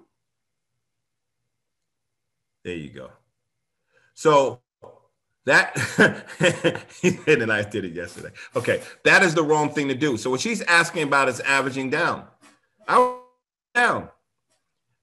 There 2.65 2.75
you 2.77 2.91
go. 2.91 3.11
So 4.19 4.63
that 5.47 5.77
and 7.29 7.53
I 7.53 7.63
did 7.63 7.85
it 7.85 7.93
yesterday. 7.93 8.31
Okay, 8.57 8.83
that 9.05 9.23
is 9.23 9.33
the 9.33 9.45
wrong 9.45 9.71
thing 9.71 9.87
to 9.87 9.95
do. 9.95 10.17
So 10.17 10.29
what 10.29 10.41
she's 10.41 10.61
asking 10.63 11.05
about 11.05 11.29
is 11.29 11.39
averaging 11.39 11.91
down. 11.91 12.25
I 12.89 13.17
down 13.77 14.09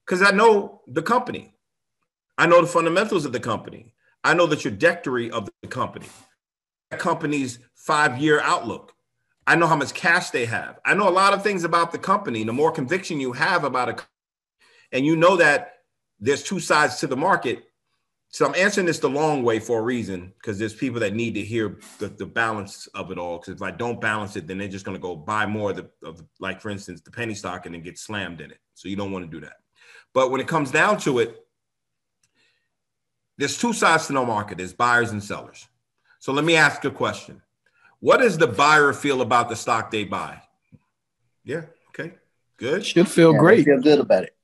because 0.04 0.20
I 0.20 0.32
know 0.32 0.82
the 0.86 1.00
company. 1.00 1.54
I 2.36 2.46
know 2.46 2.60
the 2.60 2.66
fundamentals 2.66 3.24
of 3.24 3.32
the 3.32 3.40
company. 3.40 3.94
I 4.22 4.34
know 4.34 4.44
the 4.44 4.54
trajectory 4.54 5.30
of 5.30 5.48
the 5.62 5.68
company, 5.68 6.08
the 6.90 6.98
company's 6.98 7.58
five-year 7.74 8.40
outlook. 8.40 8.92
I 9.46 9.56
know 9.56 9.66
how 9.66 9.76
much 9.76 9.94
cash 9.94 10.28
they 10.28 10.44
have. 10.44 10.78
I 10.84 10.92
know 10.92 11.08
a 11.08 11.16
lot 11.22 11.32
of 11.32 11.42
things 11.42 11.64
about 11.64 11.90
the 11.90 11.98
company. 11.98 12.44
The 12.44 12.52
more 12.52 12.70
conviction 12.70 13.18
you 13.18 13.32
have 13.32 13.64
about 13.64 13.88
a 13.88 13.96
and 14.92 15.06
you 15.06 15.16
know 15.16 15.36
that 15.36 15.76
there's 16.20 16.42
two 16.42 16.60
sides 16.60 16.96
to 16.96 17.06
the 17.06 17.16
market. 17.16 17.65
So 18.36 18.44
I'm 18.44 18.54
answering 18.54 18.86
this 18.86 18.98
the 18.98 19.08
long 19.08 19.42
way 19.42 19.58
for 19.58 19.78
a 19.78 19.82
reason 19.82 20.30
because 20.36 20.58
there's 20.58 20.74
people 20.74 21.00
that 21.00 21.14
need 21.14 21.32
to 21.36 21.42
hear 21.42 21.78
the, 21.98 22.08
the 22.08 22.26
balance 22.26 22.86
of 22.88 23.10
it 23.10 23.16
all. 23.16 23.38
Because 23.38 23.54
if 23.54 23.62
I 23.62 23.70
don't 23.70 23.98
balance 23.98 24.36
it, 24.36 24.46
then 24.46 24.58
they're 24.58 24.68
just 24.68 24.84
going 24.84 24.94
to 24.94 25.00
go 25.00 25.16
buy 25.16 25.46
more 25.46 25.70
of 25.70 25.76
the, 25.76 25.90
of 26.06 26.18
the, 26.18 26.26
like 26.38 26.60
for 26.60 26.68
instance, 26.68 27.00
the 27.00 27.10
penny 27.10 27.32
stock 27.32 27.64
and 27.64 27.74
then 27.74 27.80
get 27.80 27.98
slammed 27.98 28.42
in 28.42 28.50
it. 28.50 28.58
So 28.74 28.90
you 28.90 28.96
don't 28.96 29.10
want 29.10 29.24
to 29.24 29.30
do 29.30 29.40
that. 29.40 29.54
But 30.12 30.30
when 30.30 30.42
it 30.42 30.46
comes 30.46 30.70
down 30.70 30.98
to 30.98 31.20
it, 31.20 31.46
there's 33.38 33.56
two 33.56 33.72
sides 33.72 34.06
to 34.08 34.12
no 34.12 34.26
market. 34.26 34.58
There's 34.58 34.74
buyers 34.74 35.12
and 35.12 35.24
sellers. 35.24 35.66
So 36.18 36.34
let 36.34 36.44
me 36.44 36.56
ask 36.56 36.84
a 36.84 36.90
question. 36.90 37.40
What 38.00 38.18
does 38.18 38.36
the 38.36 38.48
buyer 38.48 38.92
feel 38.92 39.22
about 39.22 39.48
the 39.48 39.56
stock 39.56 39.90
they 39.90 40.04
buy? 40.04 40.42
Yeah. 41.42 41.62
Okay. 41.88 42.12
Good. 42.58 42.84
Should 42.84 43.08
feel 43.08 43.32
Yeah, 43.32 43.38
great. 43.38 43.64
Feel 43.64 43.80
good 43.80 44.00
about 44.00 44.24
it. 44.24 44.35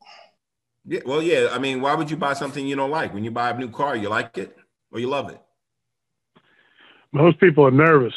Yeah. 0.84 1.00
Well, 1.06 1.22
yeah. 1.22 1.48
I 1.52 1.58
mean, 1.58 1.80
why 1.80 1.94
would 1.94 2.10
you 2.10 2.16
buy 2.16 2.32
something 2.34 2.66
you 2.66 2.76
don't 2.76 2.90
like? 2.90 3.14
When 3.14 3.24
you 3.24 3.30
buy 3.30 3.50
a 3.50 3.58
new 3.58 3.70
car, 3.70 3.96
you 3.96 4.08
like 4.08 4.36
it 4.38 4.56
or 4.90 5.00
you 5.00 5.08
love 5.08 5.30
it? 5.30 5.40
Most 7.12 7.38
people 7.40 7.66
are 7.66 7.70
nervous. 7.70 8.14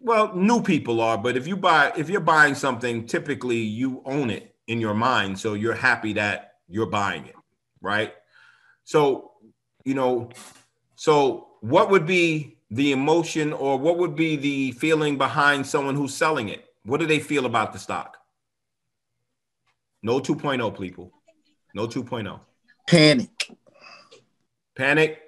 Well, 0.00 0.34
new 0.36 0.62
people 0.62 1.00
are, 1.00 1.18
but 1.18 1.36
if 1.36 1.48
you 1.48 1.56
buy, 1.56 1.92
if 1.96 2.08
you're 2.08 2.20
buying 2.20 2.54
something, 2.54 3.06
typically 3.06 3.56
you 3.56 4.02
own 4.04 4.30
it 4.30 4.54
in 4.68 4.80
your 4.80 4.94
mind, 4.94 5.38
so 5.38 5.54
you're 5.54 5.74
happy 5.74 6.12
that 6.12 6.54
you're 6.68 6.86
buying 6.86 7.26
it, 7.26 7.34
right? 7.80 8.12
So, 8.84 9.32
you 9.84 9.94
know, 9.94 10.30
so 10.94 11.48
what 11.60 11.90
would 11.90 12.06
be 12.06 12.58
the 12.70 12.92
emotion 12.92 13.52
or 13.52 13.78
what 13.78 13.98
would 13.98 14.14
be 14.14 14.36
the 14.36 14.72
feeling 14.72 15.18
behind 15.18 15.66
someone 15.66 15.96
who's 15.96 16.14
selling 16.14 16.48
it? 16.48 16.64
What 16.84 17.00
do 17.00 17.06
they 17.06 17.18
feel 17.18 17.46
about 17.46 17.72
the 17.72 17.78
stock? 17.78 18.15
No 20.06 20.20
2.0 20.20 20.78
people. 20.78 21.12
No 21.74 21.82
oh. 21.82 21.88
2.0. 21.88 22.38
Panic. 22.86 23.50
Panic. 24.76 25.20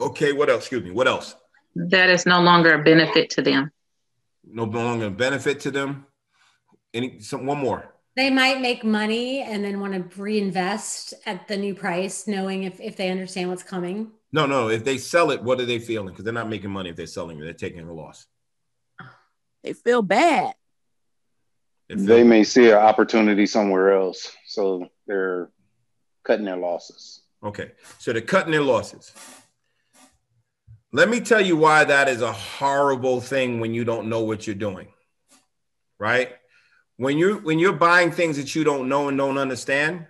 Okay, 0.00 0.32
what 0.32 0.48
else? 0.48 0.60
Excuse 0.60 0.84
me. 0.84 0.90
What 0.90 1.06
else? 1.06 1.36
That 1.74 2.08
is 2.08 2.24
no 2.24 2.40
longer 2.40 2.80
a 2.80 2.82
benefit 2.82 3.28
to 3.30 3.42
them. 3.42 3.70
No 4.42 4.64
longer 4.64 5.08
a 5.08 5.10
benefit 5.10 5.60
to 5.60 5.70
them. 5.70 6.06
Any 6.94 7.20
some 7.20 7.44
one 7.44 7.58
more. 7.58 7.94
They 8.16 8.30
might 8.30 8.62
make 8.62 8.84
money 8.84 9.42
and 9.42 9.62
then 9.62 9.80
want 9.80 9.92
to 9.92 10.22
reinvest 10.22 11.12
at 11.26 11.46
the 11.46 11.58
new 11.58 11.74
price, 11.74 12.26
knowing 12.26 12.62
if, 12.62 12.80
if 12.80 12.96
they 12.96 13.10
understand 13.10 13.50
what's 13.50 13.62
coming. 13.62 14.12
No, 14.32 14.46
no. 14.46 14.70
If 14.70 14.82
they 14.82 14.96
sell 14.96 15.30
it, 15.30 15.42
what 15.42 15.60
are 15.60 15.66
they 15.66 15.78
feeling? 15.78 16.08
Because 16.08 16.24
they're 16.24 16.32
not 16.32 16.48
making 16.48 16.70
money 16.70 16.88
if 16.88 16.96
they're 16.96 17.06
selling 17.06 17.38
it. 17.38 17.44
They're 17.44 17.52
taking 17.52 17.86
a 17.86 17.92
loss. 17.92 18.24
They 19.62 19.74
feel 19.74 20.00
bad. 20.00 20.54
They 21.88 22.24
may 22.24 22.42
see 22.42 22.70
an 22.70 22.78
opportunity 22.78 23.46
somewhere 23.46 23.92
else, 23.92 24.32
so 24.46 24.88
they're 25.06 25.50
cutting 26.24 26.44
their 26.44 26.56
losses. 26.56 27.22
Okay, 27.44 27.72
so 27.98 28.12
they're 28.12 28.22
cutting 28.22 28.52
their 28.52 28.62
losses. 28.62 29.12
Let 30.92 31.08
me 31.08 31.20
tell 31.20 31.40
you 31.40 31.56
why 31.56 31.84
that 31.84 32.08
is 32.08 32.22
a 32.22 32.32
horrible 32.32 33.20
thing 33.20 33.60
when 33.60 33.74
you 33.74 33.84
don't 33.84 34.08
know 34.08 34.20
what 34.20 34.46
you're 34.46 34.56
doing. 34.56 34.88
Right? 35.98 36.32
When 36.96 37.18
you 37.18 37.36
when 37.36 37.58
you're 37.58 37.72
buying 37.72 38.10
things 38.10 38.36
that 38.36 38.54
you 38.54 38.64
don't 38.64 38.88
know 38.88 39.08
and 39.08 39.16
don't 39.16 39.38
understand, 39.38 40.06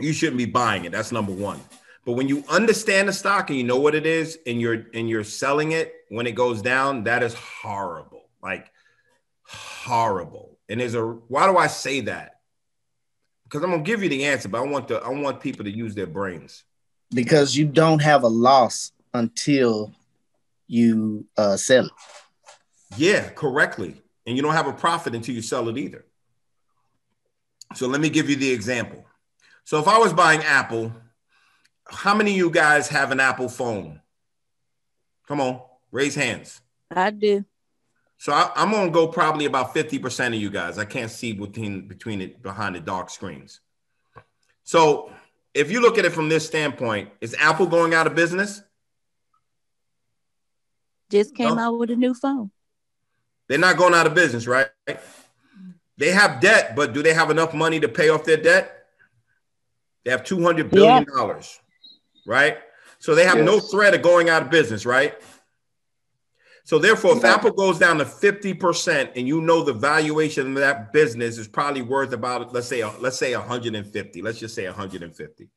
you 0.00 0.12
shouldn't 0.12 0.38
be 0.38 0.46
buying 0.46 0.84
it. 0.84 0.92
That's 0.92 1.12
number 1.12 1.32
1. 1.32 1.60
But 2.04 2.12
when 2.12 2.26
you 2.26 2.42
understand 2.48 3.08
the 3.08 3.12
stock 3.12 3.50
and 3.50 3.58
you 3.58 3.64
know 3.64 3.78
what 3.78 3.94
it 3.94 4.06
is 4.06 4.38
and 4.46 4.60
you're 4.60 4.86
and 4.94 5.08
you're 5.08 5.24
selling 5.24 5.72
it 5.72 5.92
when 6.08 6.26
it 6.26 6.32
goes 6.32 6.62
down, 6.62 7.04
that 7.04 7.22
is 7.22 7.34
horrible. 7.34 8.22
Like 8.42 8.70
horrible. 9.44 10.51
And 10.72 10.80
there's 10.80 10.94
a 10.94 11.02
why 11.02 11.46
do 11.46 11.58
I 11.58 11.66
say 11.66 12.00
that? 12.00 12.40
Because 13.44 13.62
I'm 13.62 13.72
gonna 13.72 13.82
give 13.82 14.02
you 14.02 14.08
the 14.08 14.24
answer, 14.24 14.48
but 14.48 14.62
I 14.62 14.66
want 14.66 14.88
the 14.88 14.96
I 14.96 15.10
want 15.10 15.38
people 15.38 15.66
to 15.66 15.70
use 15.70 15.94
their 15.94 16.06
brains. 16.06 16.64
Because 17.14 17.54
you 17.54 17.66
don't 17.66 18.00
have 18.00 18.22
a 18.22 18.28
loss 18.28 18.90
until 19.12 19.92
you 20.66 21.26
uh, 21.36 21.58
sell 21.58 21.84
it. 21.84 21.92
Yeah, 22.96 23.28
correctly. 23.28 24.00
And 24.26 24.34
you 24.34 24.42
don't 24.42 24.54
have 24.54 24.66
a 24.66 24.72
profit 24.72 25.14
until 25.14 25.34
you 25.34 25.42
sell 25.42 25.68
it 25.68 25.76
either. 25.76 26.06
So 27.74 27.86
let 27.86 28.00
me 28.00 28.08
give 28.08 28.30
you 28.30 28.36
the 28.36 28.50
example. 28.50 29.04
So 29.64 29.78
if 29.78 29.86
I 29.86 29.98
was 29.98 30.14
buying 30.14 30.40
Apple, 30.42 30.90
how 31.86 32.14
many 32.14 32.30
of 32.30 32.36
you 32.38 32.50
guys 32.50 32.88
have 32.88 33.10
an 33.10 33.20
Apple 33.20 33.50
phone? 33.50 34.00
Come 35.28 35.42
on, 35.42 35.60
raise 35.90 36.14
hands. 36.14 36.62
I 36.90 37.10
do. 37.10 37.44
So 38.22 38.32
I, 38.32 38.52
am 38.54 38.70
gonna 38.70 38.88
go 38.88 39.08
probably 39.08 39.46
about 39.46 39.74
50% 39.74 40.28
of 40.28 40.34
you 40.34 40.48
guys. 40.48 40.78
I 40.78 40.84
can't 40.84 41.10
see 41.10 41.32
between 41.32 41.88
between 41.88 42.20
it 42.20 42.40
behind 42.40 42.76
the 42.76 42.80
dark 42.80 43.10
screens. 43.10 43.58
So 44.62 45.10
if 45.54 45.72
you 45.72 45.80
look 45.80 45.98
at 45.98 46.04
it 46.04 46.12
from 46.12 46.28
this 46.28 46.46
standpoint, 46.46 47.10
is 47.20 47.34
Apple 47.36 47.66
going 47.66 47.94
out 47.94 48.06
of 48.06 48.14
business? 48.14 48.62
Just 51.10 51.34
came 51.34 51.56
No. 51.56 51.62
out 51.62 51.78
with 51.80 51.90
a 51.90 51.96
new 51.96 52.14
phone. 52.14 52.52
They're 53.48 53.58
not 53.58 53.76
going 53.76 53.92
out 53.92 54.06
of 54.06 54.14
business, 54.14 54.46
right? 54.46 54.70
They 55.96 56.12
have 56.12 56.40
debt, 56.40 56.76
but 56.76 56.92
do 56.92 57.02
they 57.02 57.14
have 57.14 57.28
enough 57.28 57.52
money 57.52 57.80
to 57.80 57.88
pay 57.88 58.08
off 58.08 58.22
their 58.22 58.36
debt? 58.36 58.86
They 60.04 60.12
have 60.12 60.22
two 60.22 60.40
hundred 60.44 60.70
billion 60.70 61.06
dollars, 61.12 61.58
right? 62.24 62.58
So 63.00 63.16
they 63.16 63.24
have 63.24 63.38
no 63.38 63.58
threat 63.58 63.94
of 63.94 64.02
going 64.02 64.28
out 64.28 64.42
of 64.42 64.50
business, 64.50 64.86
right? 64.86 65.20
So 66.64 66.78
therefore, 66.78 67.16
if 67.16 67.24
Apple 67.24 67.50
goes 67.50 67.78
down 67.78 67.98
to 67.98 68.04
fifty 68.06 68.54
percent, 68.54 69.10
and 69.16 69.26
you 69.26 69.40
know 69.40 69.62
the 69.64 69.72
valuation 69.72 70.48
of 70.48 70.54
that 70.54 70.92
business 70.92 71.36
is 71.38 71.48
probably 71.48 71.82
worth 71.82 72.12
about 72.12 72.52
let's 72.52 72.68
say 72.68 72.82
uh, 72.82 72.92
let's 73.00 73.18
say 73.18 73.36
one 73.36 73.46
hundred 73.46 73.74
and 73.74 73.86
fifty, 73.86 74.22
let's 74.22 74.38
just 74.38 74.54
say 74.54 74.66
one 74.66 74.74
hundred 74.74 75.02
and 75.02 75.14
fifty, 75.14 75.48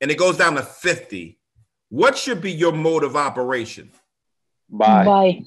and 0.00 0.10
it 0.10 0.16
goes 0.16 0.38
down 0.38 0.54
to 0.54 0.62
fifty, 0.62 1.38
what 1.90 2.16
should 2.16 2.40
be 2.40 2.50
your 2.52 2.72
mode 2.72 3.04
of 3.04 3.16
operation? 3.16 3.90
Buy, 4.70 5.04
Bye. 5.04 5.42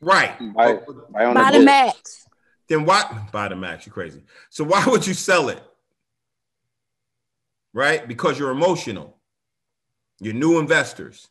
Right. 0.00 0.36
buy, 0.54 0.78
oh, 0.88 1.06
buy 1.10 1.24
on 1.26 1.34
By 1.34 1.52
the 1.52 1.58
the 1.60 1.64
max. 1.64 2.26
then 2.68 2.84
why 2.84 3.28
buy 3.32 3.46
the 3.46 3.54
max? 3.56 3.86
You're 3.86 3.94
crazy. 3.94 4.24
So 4.50 4.64
why 4.64 4.84
would 4.88 5.06
you 5.06 5.14
sell 5.14 5.48
it? 5.50 5.62
Right? 7.72 8.06
Because 8.06 8.38
you're 8.38 8.50
emotional. 8.50 9.16
You're 10.20 10.34
new 10.34 10.58
investors. 10.58 11.28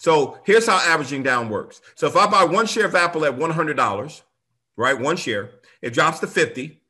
So 0.00 0.38
here's 0.44 0.66
how 0.66 0.78
averaging 0.78 1.22
down 1.22 1.50
works. 1.50 1.82
So 1.94 2.06
if 2.06 2.16
I 2.16 2.26
buy 2.26 2.44
one 2.44 2.64
share 2.64 2.86
of 2.86 2.94
Apple 2.94 3.26
at 3.26 3.36
$100, 3.36 4.22
right? 4.78 4.98
One 4.98 5.18
share, 5.18 5.50
it 5.82 5.92
drops 5.92 6.20
to 6.20 6.26
50. 6.26 6.80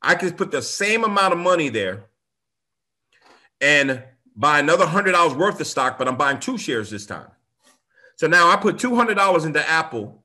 I 0.00 0.14
can 0.14 0.32
put 0.32 0.50
the 0.50 0.62
same 0.62 1.04
amount 1.04 1.34
of 1.34 1.38
money 1.38 1.68
there 1.68 2.06
and 3.60 4.02
buy 4.34 4.60
another 4.60 4.86
$100 4.86 5.36
worth 5.36 5.60
of 5.60 5.66
stock, 5.66 5.98
but 5.98 6.08
I'm 6.08 6.16
buying 6.16 6.40
two 6.40 6.56
shares 6.56 6.88
this 6.88 7.04
time. 7.04 7.28
So 8.16 8.28
now 8.28 8.48
I 8.48 8.56
put 8.56 8.78
$200 8.78 9.44
into 9.44 9.68
Apple 9.68 10.24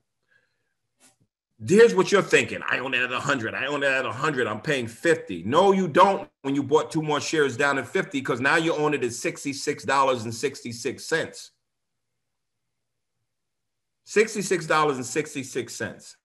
here's 1.67 1.93
what 1.93 2.09
you're 2.11 2.21
thinking. 2.21 2.61
I 2.69 2.79
own 2.79 2.93
it 2.93 3.01
at 3.01 3.11
100. 3.11 3.53
I 3.53 3.65
own 3.65 3.83
it 3.83 3.87
at 3.87 4.05
100. 4.05 4.47
I'm 4.47 4.61
paying 4.61 4.87
50. 4.87 5.43
No, 5.43 5.73
you 5.73 5.89
don't 5.89 6.29
when 6.43 6.55
you 6.55 6.63
bought 6.63 6.89
two 6.89 7.01
more 7.01 7.19
shares 7.19 7.57
down 7.57 7.77
at 7.77 7.85
50 7.85 8.17
because 8.19 8.39
now 8.39 8.55
you 8.55 8.73
own 8.73 8.93
it 8.93 9.03
at 9.03 9.09
$66.66. 9.09 11.49
$66.66. 14.09 16.15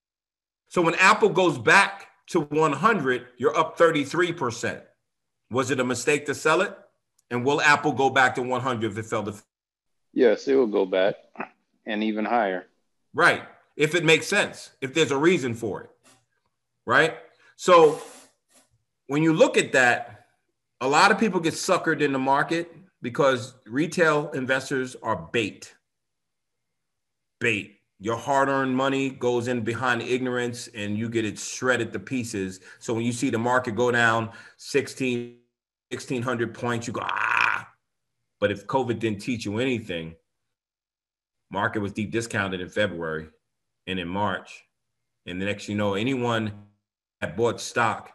So 0.69 0.81
when 0.81 0.95
Apple 0.95 1.29
goes 1.29 1.59
back 1.59 2.09
to 2.29 2.41
100, 2.41 3.27
you're 3.37 3.55
up 3.57 3.79
33%. 3.79 4.81
Was 5.51 5.71
it 5.71 5.79
a 5.79 5.85
mistake 5.85 6.25
to 6.27 6.35
sell 6.35 6.63
it? 6.63 6.75
And 7.31 7.45
will 7.45 7.61
Apple 7.61 7.93
go 7.93 8.09
back 8.09 8.35
to 8.37 8.43
100 8.43 8.93
if 8.93 8.99
it 8.99 9.05
fell 9.05 9.23
to 9.25 9.35
Yes, 10.15 10.49
it 10.49 10.55
will 10.55 10.67
go 10.67 10.87
back 10.87 11.17
and 11.85 12.03
even 12.03 12.25
higher. 12.25 12.65
Right. 13.13 13.43
If 13.77 13.95
it 13.95 14.05
makes 14.05 14.27
sense, 14.27 14.71
if 14.81 14.95
there's 14.95 15.11
a 15.11 15.19
reason 15.19 15.55
for 15.55 15.83
it. 15.83 15.91
Right. 16.87 17.19
So 17.57 18.01
when 19.09 19.23
you 19.23 19.35
look 19.35 19.59
at 19.59 19.73
that, 19.73 20.27
a 20.81 20.89
lot 20.89 21.11
of 21.11 21.19
people 21.19 21.41
get 21.41 21.55
suckered 21.55 22.01
in 22.01 22.13
the 22.13 22.19
market 22.19 22.75
because 23.03 23.55
retail 23.67 24.31
investors 24.31 24.97
are 25.03 25.17
bait. 25.17 25.74
Bait. 27.41 27.81
your 28.05 28.17
hard-earned 28.17 28.77
money 28.77 29.09
goes 29.09 29.49
in 29.49 29.63
behind 29.63 30.03
ignorance 30.03 30.69
and 30.75 30.99
you 30.99 31.09
get 31.09 31.25
it 31.25 31.39
shredded 31.39 31.93
to 31.93 31.99
pieces. 31.99 32.61
So 32.79 32.93
when 32.93 33.05
you 33.05 33.13
see 33.13 33.31
the 33.31 33.39
market 33.39 33.77
go 33.77 33.91
down 33.91 34.31
16, 34.59 35.37
1600 35.91 36.55
points, 36.55 36.87
you 36.87 36.93
go, 36.93 37.01
ah. 37.03 37.69
But 38.41 38.51
if 38.51 38.67
COVID 38.67 38.99
didn't 38.99 39.21
teach 39.21 39.47
you 39.47 39.59
anything, 39.59 40.17
market 41.51 41.81
was 41.81 41.93
deep 41.93 42.11
discounted 42.11 42.61
in 42.61 42.69
February 42.69 43.29
and 43.87 43.99
in 43.99 44.09
March. 44.09 44.65
And 45.25 45.41
the 45.41 45.47
next 45.47 45.69
you 45.69 45.75
know, 45.75 45.95
anyone 45.95 46.53
that 47.23 47.37
bought 47.39 47.61
stock 47.61 48.13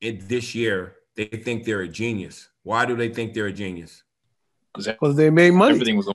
it, 0.00 0.28
this 0.28 0.54
year, 0.54 0.96
they 1.14 1.26
think 1.26 1.64
they're 1.64 1.82
a 1.82 1.88
genius. 1.88 2.48
Why 2.64 2.86
do 2.86 2.96
they 2.96 3.08
think 3.08 3.34
they're 3.34 3.46
a 3.46 3.52
genius? 3.52 4.02
Because 4.74 5.14
they 5.16 5.30
made 5.30 5.52
money. 5.52 5.74
Everything 5.74 5.96
was 5.96 6.08
on. 6.08 6.14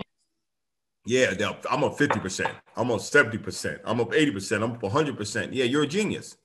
Yeah, 1.06 1.34
I'm 1.70 1.84
up 1.84 1.98
50%. 1.98 2.50
I'm 2.78 2.92
up 2.92 3.00
70%. 3.00 3.80
I'm 3.84 4.00
up 4.00 4.12
80%. 4.12 4.63
I'm 4.63 4.72
up 4.72 4.82
100%. 4.82 5.50
Yeah, 5.52 5.66
you're 5.66 5.84
a 5.84 5.88
genius. 5.88 6.38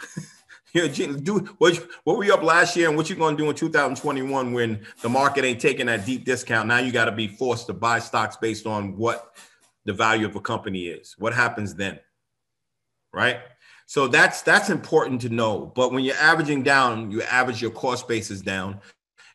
you're 0.72 0.86
a 0.86 0.88
genius. 0.88 1.20
Do 1.20 1.38
what, 1.58 1.78
what 2.02 2.16
were 2.16 2.24
you 2.24 2.34
up 2.34 2.42
last 2.42 2.76
year 2.76 2.88
and 2.88 2.96
what 2.96 3.08
you 3.08 3.14
going 3.14 3.36
to 3.36 3.42
do 3.42 3.48
in 3.48 3.54
2021 3.54 4.52
when 4.52 4.84
the 5.00 5.08
market 5.08 5.44
ain't 5.44 5.60
taking 5.60 5.86
that 5.86 6.04
deep 6.04 6.24
discount? 6.24 6.66
Now 6.66 6.78
you 6.78 6.90
got 6.90 7.04
to 7.04 7.12
be 7.12 7.28
forced 7.28 7.68
to 7.68 7.72
buy 7.72 8.00
stocks 8.00 8.36
based 8.36 8.66
on 8.66 8.96
what 8.96 9.36
the 9.84 9.92
value 9.92 10.26
of 10.26 10.34
a 10.34 10.40
company 10.40 10.86
is. 10.86 11.14
What 11.16 11.32
happens 11.32 11.76
then? 11.76 12.00
Right? 13.12 13.38
So 13.86 14.08
that's 14.08 14.42
that's 14.42 14.70
important 14.70 15.20
to 15.20 15.28
know. 15.28 15.72
But 15.76 15.92
when 15.92 16.02
you're 16.02 16.16
averaging 16.16 16.64
down, 16.64 17.12
you 17.12 17.22
average 17.22 17.62
your 17.62 17.70
cost 17.70 18.08
basis 18.08 18.40
down 18.40 18.80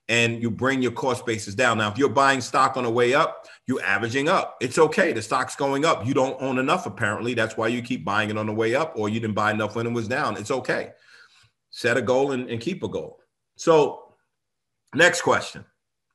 and 0.09 0.41
you 0.41 0.49
bring 0.49 0.81
your 0.81 0.91
cost 0.91 1.25
basis 1.25 1.53
down. 1.53 1.77
Now, 1.77 1.91
if 1.91 1.97
you're 1.97 2.09
buying 2.09 2.41
stock 2.41 2.75
on 2.75 2.83
the 2.83 2.89
way 2.89 3.13
up, 3.13 3.47
you're 3.69 3.83
averaging 3.83 4.27
up. 4.27 4.57
It's 4.61 4.79
okay. 4.79 5.13
The 5.13 5.21
stock's 5.21 5.55
going 5.55 5.85
up. 5.85 6.03
You 6.03 6.15
don't 6.15 6.41
own 6.41 6.57
enough, 6.57 6.87
apparently. 6.87 7.35
That's 7.35 7.55
why 7.55 7.67
you 7.67 7.83
keep 7.83 8.03
buying 8.03 8.31
it 8.31 8.37
on 8.37 8.47
the 8.47 8.51
way 8.51 8.73
up, 8.73 8.93
or 8.95 9.09
you 9.09 9.19
didn't 9.19 9.35
buy 9.35 9.51
enough 9.51 9.75
when 9.75 9.85
it 9.85 9.91
was 9.93 10.07
down. 10.07 10.37
It's 10.37 10.49
okay. 10.49 10.93
Set 11.69 11.95
a 11.95 12.01
goal 12.01 12.31
and, 12.31 12.49
and 12.49 12.59
keep 12.59 12.81
a 12.81 12.87
goal. 12.87 13.19
So, 13.57 14.15
next 14.95 15.21
question. 15.21 15.65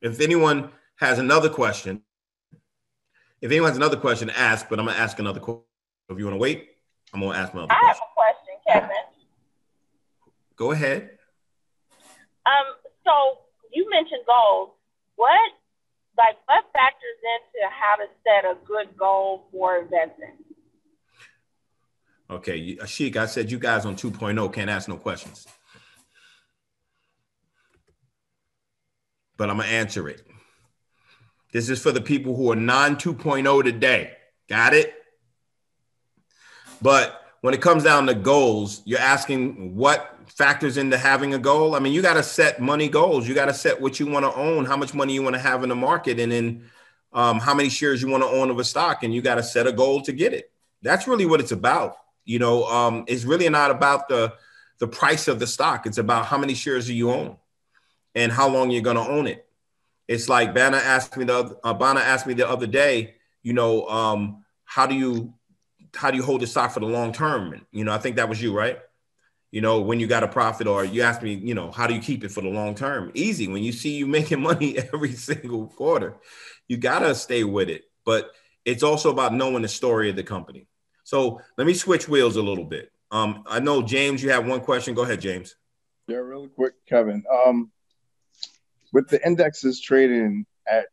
If 0.02 0.20
anyone 0.20 0.72
has 0.96 1.20
another 1.20 1.48
question, 1.48 2.02
if 3.40 3.52
anyone 3.52 3.70
has 3.70 3.76
another 3.76 3.98
question, 3.98 4.30
ask, 4.30 4.68
but 4.68 4.80
I'm 4.80 4.86
going 4.86 4.96
to 4.96 5.00
ask 5.00 5.20
another 5.20 5.38
question. 5.38 5.62
If 6.08 6.18
you 6.18 6.24
want 6.24 6.34
to 6.34 6.40
wait, 6.40 6.70
I'm 7.12 7.20
going 7.20 7.34
to 7.34 7.38
ask 7.38 7.54
my 7.54 7.62
other 7.62 7.72
I 7.72 7.78
question. 7.78 7.88
have 7.88 7.98
a 8.02 8.14
question, 8.16 8.54
Kevin. 8.66 8.96
Go 10.56 10.72
ahead. 10.72 11.10
Um, 12.46 12.74
so 13.04 13.12
you 13.72 13.88
mentioned 13.90 14.22
goals. 14.26 14.70
What, 15.14 15.52
like, 16.16 16.36
what 16.46 16.64
factors 16.72 17.18
into 17.22 17.68
how 17.70 17.96
to 17.96 18.06
set 18.22 18.44
a 18.44 18.56
good 18.66 18.96
goal 18.96 19.46
for 19.52 19.78
investing? 19.78 20.38
Okay, 22.30 22.76
Ashik, 22.76 23.16
uh, 23.16 23.22
I 23.22 23.26
said 23.26 23.50
you 23.50 23.58
guys 23.58 23.84
on 23.84 23.96
2.0 23.96 24.52
can't 24.52 24.70
ask 24.70 24.88
no 24.88 24.96
questions. 24.96 25.46
But 29.36 29.50
I'm 29.50 29.56
going 29.56 29.68
to 29.68 29.74
answer 29.74 30.08
it. 30.08 30.22
This 31.52 31.68
is 31.68 31.80
for 31.80 31.92
the 31.92 32.00
people 32.00 32.34
who 32.34 32.50
are 32.50 32.56
non 32.56 32.96
2.0 32.96 33.62
today. 33.62 34.12
Got 34.48 34.74
it? 34.74 34.94
But 36.80 37.23
when 37.44 37.52
it 37.52 37.60
comes 37.60 37.84
down 37.84 38.06
to 38.06 38.14
goals, 38.14 38.80
you're 38.86 38.98
asking 38.98 39.76
what 39.76 40.16
factors 40.28 40.78
into 40.78 40.96
having 40.96 41.34
a 41.34 41.38
goal. 41.38 41.74
I 41.74 41.78
mean, 41.78 41.92
you 41.92 42.00
got 42.00 42.14
to 42.14 42.22
set 42.22 42.58
money 42.58 42.88
goals. 42.88 43.28
You 43.28 43.34
got 43.34 43.44
to 43.44 43.52
set 43.52 43.78
what 43.78 44.00
you 44.00 44.06
want 44.06 44.24
to 44.24 44.34
own, 44.34 44.64
how 44.64 44.78
much 44.78 44.94
money 44.94 45.12
you 45.12 45.22
want 45.22 45.34
to 45.34 45.40
have 45.40 45.62
in 45.62 45.68
the 45.68 45.74
market, 45.74 46.18
and 46.18 46.32
then 46.32 46.64
um, 47.12 47.40
how 47.40 47.52
many 47.52 47.68
shares 47.68 48.00
you 48.00 48.08
want 48.08 48.22
to 48.22 48.30
own 48.30 48.48
of 48.48 48.58
a 48.58 48.64
stock. 48.64 49.02
And 49.02 49.14
you 49.14 49.20
got 49.20 49.34
to 49.34 49.42
set 49.42 49.66
a 49.66 49.72
goal 49.72 50.00
to 50.04 50.12
get 50.12 50.32
it. 50.32 50.50
That's 50.80 51.06
really 51.06 51.26
what 51.26 51.38
it's 51.38 51.52
about. 51.52 51.98
You 52.24 52.38
know, 52.38 52.64
um, 52.64 53.04
it's 53.08 53.24
really 53.24 53.50
not 53.50 53.70
about 53.70 54.08
the 54.08 54.32
the 54.78 54.88
price 54.88 55.28
of 55.28 55.38
the 55.38 55.46
stock. 55.46 55.84
It's 55.84 55.98
about 55.98 56.24
how 56.24 56.38
many 56.38 56.54
shares 56.54 56.86
do 56.86 56.94
you 56.94 57.10
own 57.10 57.36
and 58.14 58.32
how 58.32 58.48
long 58.48 58.70
you're 58.70 58.80
going 58.80 58.96
to 58.96 59.06
own 59.06 59.26
it. 59.26 59.44
It's 60.08 60.30
like 60.30 60.54
Bana 60.54 60.78
asked 60.78 61.14
me 61.18 61.26
the 61.26 61.58
uh, 61.62 61.74
Bana 61.74 62.00
asked 62.00 62.26
me 62.26 62.32
the 62.32 62.48
other 62.48 62.66
day. 62.66 63.16
You 63.42 63.52
know, 63.52 63.86
um, 63.88 64.46
how 64.64 64.86
do 64.86 64.94
you 64.94 65.34
how 65.94 66.10
do 66.10 66.16
you 66.16 66.22
hold 66.22 66.40
the 66.40 66.46
stock 66.46 66.72
for 66.72 66.80
the 66.80 66.86
long 66.86 67.12
term? 67.12 67.66
You 67.72 67.84
know, 67.84 67.92
I 67.92 67.98
think 67.98 68.16
that 68.16 68.28
was 68.28 68.42
you, 68.42 68.56
right? 68.56 68.78
You 69.50 69.60
know, 69.60 69.80
when 69.80 70.00
you 70.00 70.06
got 70.06 70.24
a 70.24 70.28
profit, 70.28 70.66
or 70.66 70.84
you 70.84 71.02
asked 71.02 71.22
me, 71.22 71.34
you 71.34 71.54
know, 71.54 71.70
how 71.70 71.86
do 71.86 71.94
you 71.94 72.00
keep 72.00 72.24
it 72.24 72.32
for 72.32 72.40
the 72.40 72.48
long 72.48 72.74
term? 72.74 73.12
Easy. 73.14 73.46
When 73.48 73.62
you 73.62 73.72
see 73.72 73.96
you 73.96 74.06
making 74.18 74.40
money 74.40 74.78
every 74.78 75.12
single 75.12 75.68
quarter, 75.68 76.16
you 76.68 76.76
gotta 76.76 77.14
stay 77.14 77.44
with 77.44 77.68
it. 77.68 77.84
But 78.04 78.32
it's 78.64 78.82
also 78.82 79.10
about 79.10 79.34
knowing 79.34 79.62
the 79.62 79.68
story 79.68 80.10
of 80.10 80.16
the 80.16 80.22
company. 80.22 80.66
So 81.04 81.40
let 81.58 81.66
me 81.66 81.74
switch 81.74 82.08
wheels 82.08 82.36
a 82.36 82.42
little 82.42 82.64
bit. 82.64 82.90
Um, 83.10 83.44
I 83.46 83.60
know 83.60 83.82
James, 83.82 84.22
you 84.22 84.30
have 84.30 84.46
one 84.46 84.60
question. 84.60 84.94
Go 84.94 85.02
ahead, 85.02 85.20
James. 85.20 85.54
Yeah, 86.08 86.16
really 86.16 86.48
quick, 86.48 86.74
Kevin. 86.86 87.22
Um, 87.30 87.70
with 88.92 89.08
the 89.08 89.24
indexes 89.26 89.80
trading 89.80 90.46
at, 90.66 90.86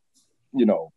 you 0.54 0.66
know, 0.66 0.92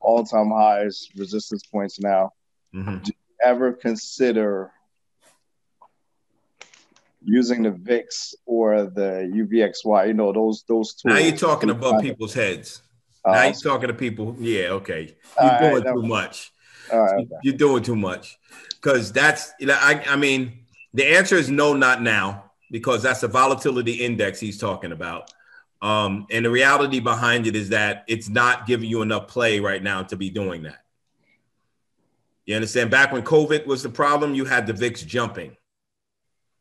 all-time 0.00 0.50
highs, 0.50 1.08
resistance 1.16 1.64
points 1.64 2.00
now, 2.00 2.32
mm-hmm. 2.74 2.98
do 2.98 3.12
ever 3.44 3.72
consider 3.72 4.70
using 7.24 7.62
the 7.62 7.70
VIX 7.70 8.34
or 8.46 8.84
the 8.84 9.30
UVXY? 9.34 10.08
You 10.08 10.14
know, 10.14 10.32
those 10.32 10.64
those 10.68 10.94
tools. 10.94 11.14
Now 11.14 11.18
you're 11.18 11.36
talking 11.36 11.70
above 11.70 12.00
people's 12.02 12.34
heads. 12.34 12.82
Uh, 13.24 13.32
now 13.32 13.44
you're 13.44 13.54
talking 13.54 13.88
to 13.88 13.94
people. 13.94 14.36
Yeah, 14.38 14.68
okay. 14.70 15.14
You're 15.40 15.58
doing 15.58 15.84
right, 15.84 15.94
too 15.94 16.02
much. 16.02 16.52
All 16.92 17.00
right, 17.00 17.20
okay. 17.20 17.34
You're 17.42 17.56
doing 17.56 17.82
too 17.82 17.96
much. 17.96 18.38
Because 18.70 19.12
that's, 19.12 19.52
I, 19.60 20.02
I 20.08 20.16
mean, 20.16 20.64
the 20.92 21.06
answer 21.06 21.36
is 21.36 21.48
no, 21.48 21.72
not 21.72 22.02
now, 22.02 22.50
because 22.70 23.02
that's 23.02 23.20
the 23.20 23.28
volatility 23.28 23.92
index 23.92 24.40
he's 24.40 24.58
talking 24.58 24.90
about. 24.90 25.30
Um, 25.80 26.26
and 26.30 26.44
the 26.44 26.50
reality 26.50 27.00
behind 27.00 27.46
it 27.46 27.56
is 27.56 27.68
that 27.70 28.04
it's 28.08 28.28
not 28.28 28.66
giving 28.66 28.88
you 28.88 29.02
enough 29.02 29.28
play 29.28 29.60
right 29.60 29.82
now 29.82 30.02
to 30.04 30.16
be 30.16 30.30
doing 30.30 30.62
that. 30.64 30.81
You 32.52 32.56
understand? 32.56 32.90
Back 32.90 33.12
when 33.12 33.22
COVID 33.22 33.64
was 33.64 33.82
the 33.82 33.88
problem, 33.88 34.34
you 34.34 34.44
had 34.44 34.66
the 34.66 34.74
VIX 34.74 35.04
jumping. 35.04 35.56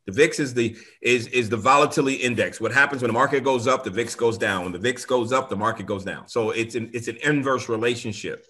The 0.06 0.14
VIX 0.14 0.40
is 0.40 0.54
the 0.54 0.78
is 1.02 1.28
is 1.28 1.50
the 1.50 1.58
volatility 1.58 2.16
index. 2.16 2.62
What 2.62 2.72
happens 2.72 3.02
when 3.02 3.10
the 3.10 3.14
market 3.14 3.44
goes 3.44 3.68
up, 3.68 3.84
the 3.84 3.90
VIX 3.90 4.16
goes 4.16 4.38
down. 4.38 4.64
When 4.64 4.72
the 4.72 4.80
VIX 4.80 5.04
goes 5.04 5.34
up, 5.34 5.50
the 5.50 5.58
market 5.58 5.88
goes 5.88 6.06
down. 6.06 6.30
So 6.30 6.52
it's 6.52 6.76
an 6.76 6.92
it's 6.94 7.10
an 7.10 7.18
inverse 7.18 7.68
relationship, 7.68 8.46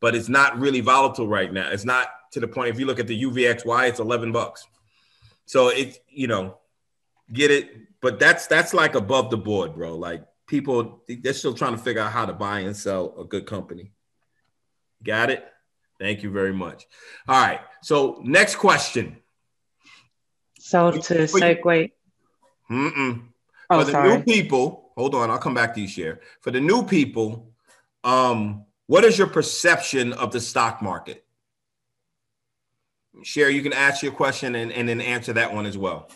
but 0.00 0.14
it's 0.14 0.30
not 0.30 0.58
really 0.58 0.80
volatile 0.80 1.28
right 1.28 1.52
now. 1.52 1.68
It's 1.68 1.84
not 1.84 2.08
to 2.32 2.40
the 2.40 2.48
point. 2.48 2.70
If 2.70 2.80
you 2.80 2.86
look 2.86 2.98
at 2.98 3.06
the 3.06 3.22
UVXY, 3.22 3.90
it's 3.90 4.00
eleven 4.00 4.32
bucks. 4.32 4.66
So 5.44 5.68
it's 5.68 5.98
you 6.08 6.26
know, 6.26 6.56
get 7.30 7.50
it. 7.50 8.00
But 8.00 8.18
that's 8.18 8.46
that's 8.46 8.72
like 8.72 8.94
above 8.94 9.28
the 9.28 9.36
board, 9.36 9.74
bro. 9.74 9.94
Like 9.94 10.24
people, 10.46 11.04
they're 11.06 11.34
still 11.34 11.52
trying 11.52 11.76
to 11.76 11.82
figure 11.82 12.00
out 12.00 12.12
how 12.12 12.24
to 12.24 12.32
buy 12.32 12.60
and 12.60 12.74
sell 12.74 13.14
a 13.20 13.24
good 13.24 13.44
company. 13.44 13.92
Got 15.04 15.28
it? 15.28 15.44
Thank 15.98 16.22
you 16.22 16.30
very 16.30 16.52
much. 16.52 16.86
All 17.26 17.40
right. 17.40 17.60
So 17.82 18.20
next 18.24 18.56
question. 18.56 19.16
So 20.60 20.90
to 20.92 20.98
segue, 20.98 21.90
Mm-mm. 22.70 23.22
Oh, 23.70 23.78
For 23.80 23.84
the 23.84 23.92
sorry. 23.92 24.16
new 24.18 24.22
people, 24.24 24.92
hold 24.96 25.14
on, 25.14 25.30
I'll 25.30 25.38
come 25.38 25.54
back 25.54 25.74
to 25.74 25.80
you, 25.80 25.88
share. 25.88 26.20
For 26.42 26.50
the 26.50 26.60
new 26.60 26.84
people, 26.84 27.52
um, 28.04 28.64
what 28.86 29.04
is 29.04 29.18
your 29.18 29.26
perception 29.26 30.12
of 30.12 30.32
the 30.32 30.40
stock 30.40 30.80
market? 30.82 31.24
Share, 33.22 33.50
you 33.50 33.62
can 33.62 33.72
ask 33.72 34.02
your 34.02 34.12
question 34.12 34.54
and, 34.54 34.70
and 34.72 34.88
then 34.88 35.00
answer 35.00 35.32
that 35.34 35.52
one 35.54 35.66
as 35.66 35.76
well. 35.76 36.08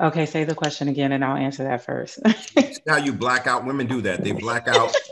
okay, 0.00 0.26
say 0.26 0.44
the 0.44 0.54
question 0.54 0.88
again 0.88 1.12
and 1.12 1.24
I'll 1.24 1.36
answer 1.36 1.64
that 1.64 1.84
first. 1.84 2.18
How 2.88 2.96
you 2.96 3.12
black 3.12 3.46
out? 3.46 3.64
Women 3.64 3.86
do 3.86 4.00
that. 4.02 4.24
They 4.24 4.32
black 4.32 4.66
out 4.68 4.94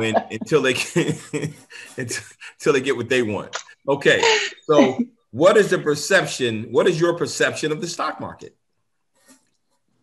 when 0.00 0.16
until 0.30 0.62
they 0.62 0.74
get, 0.74 1.20
until 1.96 2.72
they 2.72 2.80
get 2.80 2.96
what 2.96 3.08
they 3.08 3.22
want. 3.22 3.56
Okay, 3.86 4.22
so 4.64 4.98
what 5.30 5.56
is 5.56 5.70
the 5.70 5.78
perception? 5.78 6.68
What 6.70 6.88
is 6.88 7.00
your 7.00 7.16
perception 7.16 7.70
of 7.70 7.80
the 7.80 7.86
stock 7.86 8.20
market? 8.20 8.56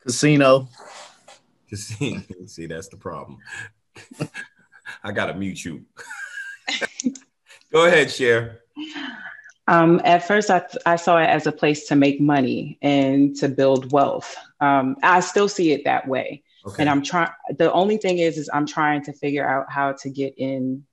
Casino. 0.02 0.70
Casino. 1.70 2.22
See, 2.46 2.68
that's 2.68 2.88
the 2.88 2.98
problem. 2.98 3.40
I 5.04 5.12
gotta 5.12 5.34
mute 5.34 5.66
you. 5.66 5.86
Go 7.72 7.86
ahead, 7.86 8.12
share. 8.12 8.62
Um, 9.68 10.00
at 10.06 10.26
first, 10.26 10.50
I, 10.50 10.66
I 10.86 10.96
saw 10.96 11.18
it 11.18 11.26
as 11.26 11.46
a 11.46 11.52
place 11.52 11.88
to 11.88 11.96
make 11.96 12.22
money 12.22 12.78
and 12.82 13.36
to 13.38 13.50
build 13.50 13.92
wealth. 13.92 14.36
Um, 14.62 14.96
I 15.04 15.20
still 15.20 15.50
see 15.50 15.74
it 15.74 15.84
that 15.84 16.08
way. 16.08 16.44
Okay. 16.68 16.84
And 16.84 16.90
I'm 16.90 17.02
trying, 17.02 17.32
the 17.58 17.72
only 17.72 17.98
thing 17.98 18.20
is, 18.20 18.38
is 18.38 18.50
I'm 18.52 18.66
trying 18.66 19.04
to 19.04 19.14
figure 19.14 19.48
out 19.48 19.68
how 19.70 19.94
to 19.94 20.10
get 20.10 20.34
in 20.38 20.86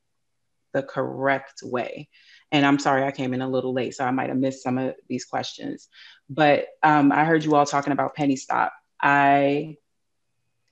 the 0.73 0.83
correct 0.83 1.61
way. 1.63 2.09
And 2.53 2.65
I'm 2.65 2.79
sorry 2.79 3.05
I 3.05 3.11
came 3.11 3.35
in 3.35 3.43
a 3.43 3.49
little 3.49 3.73
late, 3.73 3.95
so 3.95 4.05
I 4.05 4.13
might 4.13 4.29
have 4.29 4.39
missed 4.39 4.63
some 4.63 4.79
of 4.79 4.95
these 5.09 5.25
questions. 5.25 5.89
But 6.31 6.67
um, 6.83 7.11
I 7.11 7.25
heard 7.25 7.45
you 7.45 7.55
all 7.57 7.67
talking 7.67 7.93
about 7.93 8.15
penny 8.15 8.37
stock. 8.37 8.73
I 9.03 9.77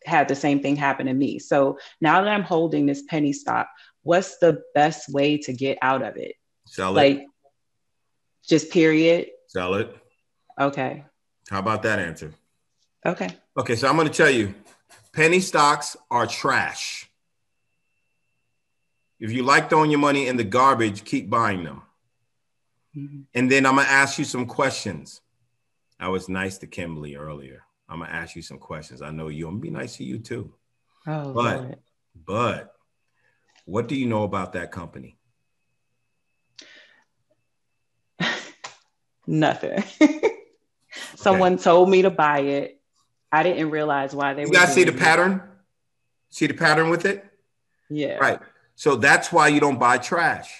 had 0.04 0.28
the 0.28 0.36
same 0.36 0.60
thing 0.60 0.76
happen 0.76 1.06
to 1.06 1.14
me. 1.14 1.38
So 1.38 1.78
now 2.00 2.20
that 2.20 2.28
I'm 2.28 2.42
holding 2.42 2.86
this 2.86 3.02
penny 3.02 3.32
stock, 3.32 3.68
what's 4.02 4.38
the 4.38 4.62
best 4.74 5.12
way 5.12 5.38
to 5.38 5.52
get 5.52 5.78
out 5.82 6.02
of 6.02 6.16
it? 6.16 6.36
Sell 6.66 6.92
it. 6.92 6.94
Like 6.96 7.26
just 8.48 8.70
period. 8.70 9.28
Sell 9.48 9.74
it. 9.74 9.94
Okay. 10.60 11.04
How 11.50 11.58
about 11.58 11.82
that 11.82 11.98
answer? 11.98 12.32
Okay. 13.04 13.28
Okay, 13.56 13.74
so 13.74 13.88
I'm 13.88 13.96
going 13.96 14.08
to 14.08 14.14
tell 14.14 14.30
you 14.30 14.54
penny 15.12 15.40
stocks 15.40 15.96
are 16.10 16.26
trash. 16.26 17.08
If 19.20 19.30
you 19.30 19.44
like 19.44 19.70
throwing 19.70 19.90
your 19.90 20.00
money 20.00 20.26
in 20.26 20.36
the 20.36 20.44
garbage, 20.44 21.04
keep 21.04 21.30
buying 21.30 21.62
them. 21.64 21.82
Mm-hmm. 22.96 23.20
And 23.34 23.50
then 23.50 23.66
I'm 23.66 23.76
going 23.76 23.86
to 23.86 23.92
ask 23.92 24.18
you 24.18 24.24
some 24.24 24.46
questions. 24.46 25.20
I 26.00 26.08
was 26.08 26.28
nice 26.28 26.58
to 26.58 26.66
Kimberly 26.66 27.14
earlier. 27.14 27.62
I'm 27.88 27.98
going 27.98 28.10
to 28.10 28.16
ask 28.16 28.34
you 28.34 28.42
some 28.42 28.58
questions. 28.58 29.00
I 29.00 29.10
know 29.10 29.28
you. 29.28 29.46
I'm 29.46 29.60
going 29.60 29.62
to 29.62 29.70
be 29.70 29.78
nice 29.78 29.96
to 29.98 30.04
you 30.04 30.18
too. 30.18 30.52
Oh, 31.06 31.32
but, 31.32 31.60
Lord. 31.60 31.76
but 32.26 32.74
what 33.64 33.86
do 33.86 33.94
you 33.94 34.06
know 34.06 34.24
about 34.24 34.54
that 34.54 34.72
company? 34.72 35.16
Nothing. 39.26 39.84
Someone 41.14 41.58
told 41.58 41.88
me 41.88 42.02
to 42.02 42.10
buy 42.10 42.40
it. 42.40 42.81
I 43.32 43.42
didn't 43.42 43.70
realize 43.70 44.14
why 44.14 44.34
they 44.34 44.42
You 44.42 44.52
guys 44.52 44.74
see 44.74 44.84
the 44.84 44.92
pattern? 44.92 45.42
See 46.30 46.46
the 46.46 46.54
pattern 46.54 46.90
with 46.90 47.06
it? 47.06 47.24
Yeah. 47.88 48.16
Right. 48.16 48.38
So 48.74 48.96
that's 48.96 49.32
why 49.32 49.48
you 49.48 49.60
don't 49.60 49.78
buy 49.78 49.98
trash, 49.98 50.50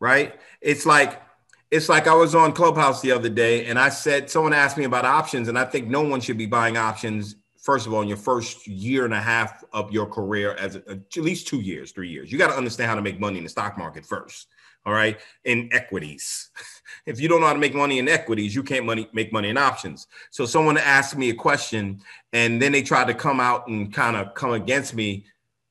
right? 0.00 0.38
It's 0.60 0.84
like 0.84 1.22
it's 1.70 1.88
like 1.88 2.06
I 2.06 2.14
was 2.14 2.34
on 2.34 2.52
Clubhouse 2.52 3.02
the 3.02 3.12
other 3.12 3.28
day 3.28 3.66
and 3.66 3.78
I 3.78 3.90
said 3.90 4.30
someone 4.30 4.52
asked 4.52 4.76
me 4.76 4.84
about 4.84 5.04
options 5.04 5.48
and 5.48 5.58
I 5.58 5.64
think 5.64 5.86
no 5.88 6.02
one 6.02 6.20
should 6.20 6.38
be 6.38 6.46
buying 6.46 6.76
options 6.76 7.36
first 7.60 7.86
of 7.86 7.92
all 7.92 8.00
in 8.00 8.08
your 8.08 8.16
first 8.16 8.66
year 8.66 9.04
and 9.04 9.12
a 9.12 9.20
half 9.20 9.62
of 9.72 9.92
your 9.92 10.06
career 10.06 10.54
as 10.54 10.76
a, 10.76 10.82
at 10.88 11.16
least 11.16 11.48
2 11.48 11.60
years, 11.60 11.92
3 11.92 12.08
years. 12.08 12.32
You 12.32 12.38
got 12.38 12.48
to 12.48 12.56
understand 12.56 12.88
how 12.88 12.94
to 12.94 13.02
make 13.02 13.20
money 13.20 13.36
in 13.36 13.44
the 13.44 13.50
stock 13.50 13.76
market 13.76 14.06
first. 14.06 14.46
All 14.88 14.94
right? 14.94 15.18
In 15.44 15.68
equities. 15.72 16.50
If 17.06 17.20
you 17.20 17.28
don't 17.28 17.40
know 17.40 17.46
how 17.46 17.54
to 17.54 17.58
make 17.58 17.74
money 17.74 17.98
in 17.98 18.08
equities, 18.08 18.54
you 18.54 18.62
can't 18.62 18.84
money 18.84 19.08
make 19.14 19.32
money 19.32 19.48
in 19.48 19.56
options. 19.56 20.08
So 20.30 20.44
someone 20.44 20.76
asked 20.76 21.16
me 21.16 21.30
a 21.30 21.34
question 21.34 22.00
and 22.34 22.60
then 22.60 22.72
they 22.72 22.82
tried 22.82 23.06
to 23.06 23.14
come 23.14 23.40
out 23.40 23.66
and 23.66 23.92
kind 23.94 24.14
of 24.14 24.34
come 24.34 24.52
against 24.52 24.94
me 24.94 25.24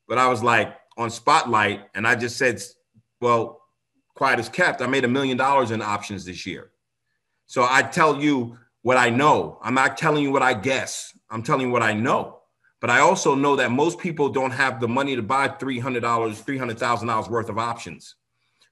but 0.07 0.17
I 0.17 0.27
was 0.27 0.41
like 0.41 0.75
on 0.97 1.09
Spotlight, 1.09 1.81
and 1.93 2.07
I 2.07 2.15
just 2.15 2.37
said, 2.37 2.61
"Well, 3.21 3.61
quiet 4.15 4.39
as 4.39 4.49
kept. 4.49 4.81
I 4.81 4.87
made 4.87 5.05
a 5.05 5.09
million 5.09 5.37
dollars 5.37 5.71
in 5.71 5.81
options 5.81 6.25
this 6.25 6.45
year." 6.45 6.71
So 7.45 7.65
I 7.69 7.83
tell 7.83 8.21
you 8.21 8.57
what 8.81 8.97
I 8.97 9.09
know. 9.09 9.59
I'm 9.61 9.73
not 9.73 9.97
telling 9.97 10.23
you 10.23 10.31
what 10.31 10.41
I 10.41 10.53
guess. 10.53 11.17
I'm 11.29 11.43
telling 11.43 11.67
you 11.67 11.71
what 11.71 11.83
I 11.83 11.93
know. 11.93 12.39
But 12.79 12.89
I 12.89 12.99
also 12.99 13.35
know 13.35 13.55
that 13.55 13.71
most 13.71 13.99
people 13.99 14.29
don't 14.29 14.51
have 14.51 14.79
the 14.79 14.87
money 14.87 15.15
to 15.15 15.21
buy 15.21 15.49
three 15.49 15.79
hundred 15.79 16.01
dollars, 16.01 16.39
three 16.39 16.57
hundred 16.57 16.79
thousand 16.79 17.09
dollars 17.09 17.29
worth 17.29 17.49
of 17.49 17.57
options. 17.57 18.15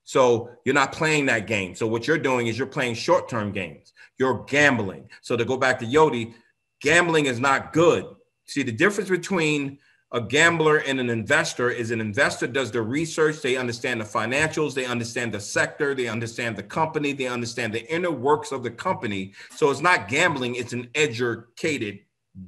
So 0.05 0.51
you're 0.63 0.75
not 0.75 0.91
playing 0.91 1.25
that 1.25 1.47
game. 1.47 1.75
So 1.75 1.87
what 1.87 2.07
you're 2.07 2.17
doing 2.17 2.47
is 2.47 2.57
you're 2.57 2.67
playing 2.67 2.95
short-term 2.95 3.51
games. 3.51 3.91
You're 4.17 4.45
gambling. 4.45 5.09
So 5.21 5.35
to 5.35 5.43
go 5.43 5.57
back 5.57 5.79
to 5.79 5.85
Yodi, 5.85 6.33
gambling 6.79 7.25
is 7.25 7.39
not 7.39 7.73
good. 7.73 8.05
See 8.45 8.63
the 8.63 8.71
difference 8.71 9.09
between 9.09 9.79
a 10.11 10.21
gambler 10.21 10.77
and 10.77 10.99
an 10.99 11.09
investor 11.09 11.69
is 11.69 11.91
an 11.91 11.99
investor 11.99 12.47
does 12.47 12.71
the 12.71 12.81
research 12.81 13.41
they 13.41 13.57
understand 13.57 13.99
the 13.99 14.05
financials 14.05 14.73
they 14.73 14.85
understand 14.85 15.33
the 15.33 15.39
sector 15.39 15.95
they 15.95 16.07
understand 16.07 16.55
the 16.55 16.63
company 16.63 17.11
they 17.11 17.27
understand 17.27 17.73
the 17.73 17.85
inner 17.93 18.11
works 18.11 18.51
of 18.51 18.63
the 18.63 18.69
company 18.69 19.33
so 19.53 19.71
it's 19.71 19.81
not 19.81 20.07
gambling 20.07 20.55
it's 20.55 20.73
an 20.73 20.87
educated 20.93 21.99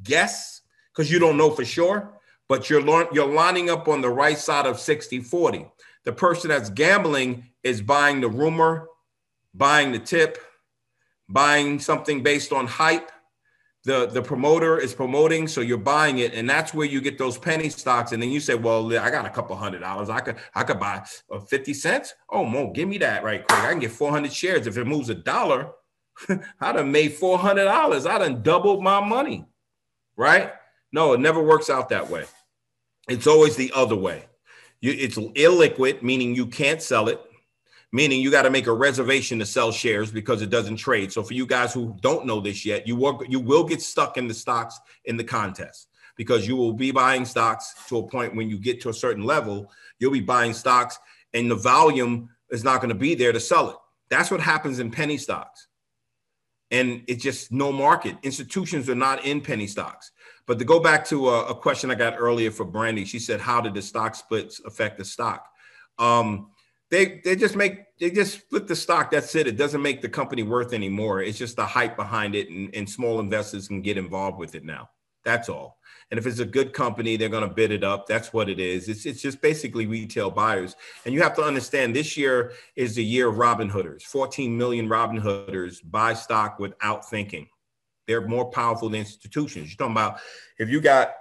guess 0.03 0.61
because 0.93 1.11
you 1.11 1.17
don't 1.19 1.35
know 1.35 1.49
for 1.49 1.65
sure 1.65 2.13
but 2.47 2.69
you're 2.69 2.81
you're 3.11 3.33
lining 3.33 3.69
up 3.69 3.87
on 3.87 4.01
the 4.01 4.09
right 4.09 4.37
side 4.37 4.65
of 4.67 4.79
60 4.79 5.19
40 5.19 5.65
the 6.07 6.13
person 6.13 6.47
that's 6.47 6.69
gambling 6.69 7.43
is 7.63 7.81
buying 7.81 8.21
the 8.21 8.29
rumor 8.29 8.87
buying 9.53 9.91
the 9.91 9.99
tip 9.99 10.37
buying 11.27 11.79
something 11.79 12.23
based 12.23 12.53
on 12.53 12.65
hype. 12.65 13.11
The 13.83 14.05
the 14.05 14.21
promoter 14.21 14.79
is 14.79 14.93
promoting 14.93 15.49
so 15.49 15.59
you're 15.59 15.77
buying 15.77 16.19
it 16.19 16.33
and 16.33 16.49
that's 16.49 16.73
where 16.73 16.87
you 16.87 17.01
get 17.01 17.17
those 17.17 17.37
penny 17.37 17.67
stocks. 17.67 18.13
And 18.13 18.23
then 18.23 18.29
you 18.29 18.39
say 18.39 18.55
well 18.55 18.87
i 18.97 19.11
got 19.11 19.25
a 19.25 19.29
couple 19.29 19.53
hundred 19.57 19.79
dollars. 19.79 20.09
I 20.09 20.21
could 20.21 20.37
i 20.55 20.63
could 20.63 20.79
buy 20.79 21.05
uh, 21.29 21.39
50 21.41 21.73
cents? 21.73 22.13
Oh 22.29 22.45
mo 22.45 22.71
give 22.71 22.87
me 22.87 22.97
that 22.99 23.25
right 23.25 23.45
quick. 23.45 23.59
I 23.59 23.71
can 23.71 23.79
get 23.79 23.91
400 23.91 24.31
shares. 24.31 24.65
If 24.65 24.77
it 24.77 24.85
moves 24.85 25.09
a 25.09 25.15
dollar 25.15 25.71
i 26.61 26.71
done 26.71 26.89
made 26.89 27.15
400 27.15 27.65
dollars. 27.65 28.05
I 28.05 28.17
done 28.17 28.43
doubled 28.43 28.81
my 28.81 29.05
money. 29.05 29.43
Right? 30.15 30.53
No 30.93 31.11
it 31.11 31.19
never 31.19 31.43
works 31.43 31.69
out 31.69 31.89
that 31.89 32.09
way. 32.09 32.23
It's 33.09 33.27
always 33.27 33.57
the 33.57 33.73
other 33.75 33.97
way 33.97 34.26
you, 34.81 34.91
it's 34.91 35.17
illiquid 35.17 36.01
meaning 36.01 36.35
you 36.35 36.45
can't 36.45 36.81
sell 36.81 37.07
it 37.07 37.21
meaning 37.91 38.19
you 38.19 38.29
got 38.29 38.43
to 38.43 38.49
make 38.49 38.67
a 38.67 38.73
reservation 38.73 39.39
to 39.39 39.45
sell 39.45 39.71
shares 39.71 40.11
because 40.11 40.41
it 40.41 40.49
doesn't 40.49 40.75
trade. 40.75 41.11
So 41.11 41.23
for 41.23 41.33
you 41.33 41.45
guys 41.45 41.73
who 41.73 41.95
don't 42.01 42.25
know 42.25 42.39
this 42.39 42.65
yet, 42.65 42.87
you 42.87 42.95
will 42.95 43.21
you 43.27 43.39
will 43.39 43.63
get 43.63 43.81
stuck 43.81 44.17
in 44.17 44.27
the 44.27 44.33
stocks 44.33 44.79
in 45.05 45.17
the 45.17 45.23
contest 45.23 45.87
because 46.15 46.47
you 46.47 46.55
will 46.55 46.73
be 46.73 46.91
buying 46.91 47.25
stocks 47.25 47.73
to 47.87 47.99
a 47.99 48.07
point 48.07 48.35
when 48.35 48.49
you 48.49 48.57
get 48.57 48.81
to 48.81 48.89
a 48.89 48.93
certain 48.93 49.23
level, 49.23 49.71
you'll 49.99 50.11
be 50.11 50.19
buying 50.19 50.53
stocks 50.53 50.99
and 51.33 51.49
the 51.49 51.55
volume 51.55 52.29
is 52.49 52.63
not 52.63 52.81
going 52.81 52.89
to 52.89 52.95
be 52.95 53.13
there 53.15 53.31
to 53.31 53.39
sell 53.39 53.69
it. 53.69 53.75
That's 54.09 54.31
what 54.31 54.39
happens 54.39 54.79
in 54.79 54.89
penny 54.89 55.17
stocks. 55.17 55.67
And 56.71 57.03
it's 57.07 57.23
just 57.23 57.51
no 57.51 57.71
market. 57.71 58.17
Institutions 58.23 58.89
are 58.89 58.95
not 58.95 59.23
in 59.25 59.41
penny 59.41 59.67
stocks. 59.67 60.11
But 60.47 60.59
to 60.59 60.65
go 60.65 60.79
back 60.79 61.05
to 61.05 61.29
a, 61.29 61.47
a 61.47 61.55
question 61.55 61.91
I 61.91 61.95
got 61.95 62.15
earlier 62.17 62.51
for 62.51 62.65
Brandy, 62.65 63.05
she 63.05 63.19
said, 63.19 63.41
"How 63.41 63.61
did 63.61 63.73
the 63.73 63.81
stock 63.81 64.15
splits 64.15 64.61
affect 64.65 64.97
the 64.97 65.05
stock?" 65.05 65.47
Um, 65.99 66.51
they 66.89 67.19
they 67.23 67.35
just 67.35 67.55
make 67.55 67.79
they 67.99 68.09
just 68.09 68.41
split 68.41 68.67
the 68.67 68.75
stock. 68.75 69.11
That's 69.11 69.35
it. 69.35 69.45
It 69.45 69.57
doesn't 69.57 69.81
make 69.81 70.01
the 70.01 70.09
company 70.09 70.43
worth 70.43 70.73
anymore. 70.73 71.21
It's 71.21 71.37
just 71.37 71.57
the 71.57 71.65
hype 71.65 71.97
behind 71.97 72.33
it, 72.33 72.49
and, 72.49 72.73
and 72.73 72.89
small 72.89 73.19
investors 73.19 73.67
can 73.67 73.81
get 73.81 73.97
involved 73.97 74.39
with 74.39 74.55
it 74.55 74.63
now. 74.63 74.89
That's 75.25 75.49
all. 75.49 75.77
And 76.09 76.17
if 76.17 76.25
it's 76.25 76.39
a 76.39 76.45
good 76.45 76.71
company, 76.71 77.17
they're 77.17 77.27
going 77.27 77.47
to 77.47 77.53
bid 77.53 77.71
it 77.71 77.83
up. 77.83 78.07
That's 78.07 78.31
what 78.31 78.47
it 78.47 78.61
is. 78.61 78.87
It's 78.87 79.05
it's 79.05 79.21
just 79.21 79.41
basically 79.41 79.85
retail 79.85 80.31
buyers. 80.31 80.77
And 81.03 81.13
you 81.13 81.21
have 81.21 81.35
to 81.35 81.43
understand 81.43 81.93
this 81.93 82.15
year 82.15 82.53
is 82.77 82.95
the 82.95 83.03
year 83.03 83.27
of 83.27 83.37
Robin 83.37 83.69
Hooders. 83.69 84.03
14 84.03 84.57
million 84.57 84.87
Robin 84.87 85.19
Hooders 85.19 85.79
buy 85.83 86.13
stock 86.13 86.57
without 86.57 87.09
thinking. 87.09 87.49
They're 88.07 88.27
more 88.27 88.49
powerful 88.49 88.89
than 88.89 88.99
institutions. 88.99 89.69
You're 89.69 89.77
talking 89.77 89.91
about 89.91 90.19
if 90.57 90.69
you 90.69 90.81
got 90.81 91.13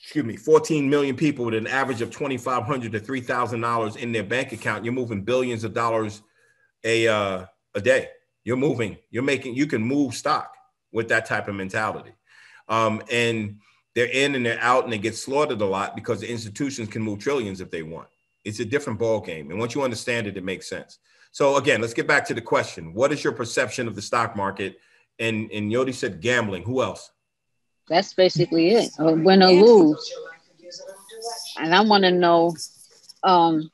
excuse 0.00 0.24
me, 0.24 0.36
14 0.36 0.88
million 0.88 1.14
people 1.14 1.44
with 1.44 1.54
an 1.54 1.66
average 1.66 2.00
of 2.00 2.10
2,500 2.10 2.92
to 2.92 3.00
$3,000 3.00 3.96
in 3.96 4.12
their 4.12 4.24
bank 4.24 4.52
account, 4.52 4.84
you're 4.84 4.94
moving 4.94 5.22
billions 5.22 5.62
of 5.62 5.74
dollars 5.74 6.22
a, 6.84 7.06
uh, 7.06 7.44
a 7.74 7.80
day. 7.80 8.08
You're 8.42 8.56
moving, 8.56 8.96
you're 9.10 9.22
making, 9.22 9.54
you 9.54 9.66
can 9.66 9.82
move 9.82 10.14
stock 10.14 10.54
with 10.90 11.08
that 11.10 11.26
type 11.26 11.48
of 11.48 11.54
mentality. 11.54 12.12
Um, 12.68 13.02
and 13.10 13.58
they're 13.94 14.06
in 14.06 14.34
and 14.34 14.46
they're 14.46 14.60
out 14.60 14.84
and 14.84 14.92
they 14.92 14.98
get 14.98 15.16
slaughtered 15.16 15.60
a 15.60 15.66
lot 15.66 15.94
because 15.94 16.20
the 16.20 16.30
institutions 16.30 16.88
can 16.88 17.02
move 17.02 17.18
trillions 17.18 17.60
if 17.60 17.70
they 17.70 17.82
want. 17.82 18.08
It's 18.44 18.60
a 18.60 18.64
different 18.64 18.98
ball 18.98 19.20
game. 19.20 19.50
And 19.50 19.58
once 19.58 19.74
you 19.74 19.82
understand 19.82 20.26
it, 20.26 20.36
it 20.36 20.44
makes 20.44 20.68
sense. 20.68 20.98
So 21.32 21.56
again, 21.56 21.80
let's 21.80 21.94
get 21.94 22.06
back 22.06 22.26
to 22.26 22.34
the 22.34 22.40
question. 22.40 22.94
What 22.94 23.12
is 23.12 23.22
your 23.22 23.34
perception 23.34 23.86
of 23.86 23.94
the 23.94 24.02
stock 24.02 24.34
market? 24.34 24.78
And, 25.20 25.50
and 25.52 25.70
Yodi 25.70 25.94
said 25.94 26.20
gambling. 26.20 26.64
Who 26.64 26.82
else? 26.82 27.12
That's 27.88 28.14
basically 28.14 28.70
it. 28.70 28.90
Or 28.98 29.14
win 29.14 29.42
or 29.42 29.52
lose. 29.52 30.12
And 31.58 31.74
I 31.74 31.82
want 31.82 32.04
to 32.04 32.10
know, 32.10 32.56
um, 33.22 33.70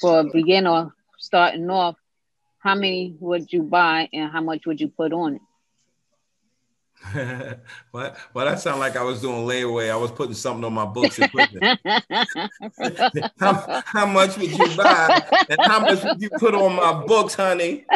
for 0.00 0.20
a 0.20 0.24
beginner 0.24 0.92
starting 1.18 1.70
off, 1.70 1.96
how 2.58 2.74
many 2.74 3.16
would 3.18 3.52
you 3.52 3.62
buy 3.62 4.08
and 4.12 4.30
how 4.30 4.40
much 4.40 4.66
would 4.66 4.80
you 4.80 4.88
put 4.88 5.12
on 5.12 5.36
it? 5.36 5.42
well, 7.92 8.14
well, 8.32 8.46
that 8.46 8.60
sounded 8.60 8.78
like 8.80 8.96
I 8.96 9.02
was 9.02 9.20
doing 9.20 9.44
layaway. 9.46 9.90
I 9.90 9.96
was 9.96 10.12
putting 10.12 10.34
something 10.34 10.64
on 10.64 10.72
my 10.72 10.84
books 10.84 11.18
how, 13.38 13.82
how 13.84 14.06
much 14.06 14.38
would 14.38 14.50
you 14.50 14.76
buy 14.76 15.20
and 15.48 15.58
how 15.62 15.80
much 15.80 16.04
would 16.04 16.22
you 16.22 16.30
put 16.38 16.54
on 16.54 16.76
my 16.76 17.04
books, 17.04 17.34
honey? 17.34 17.84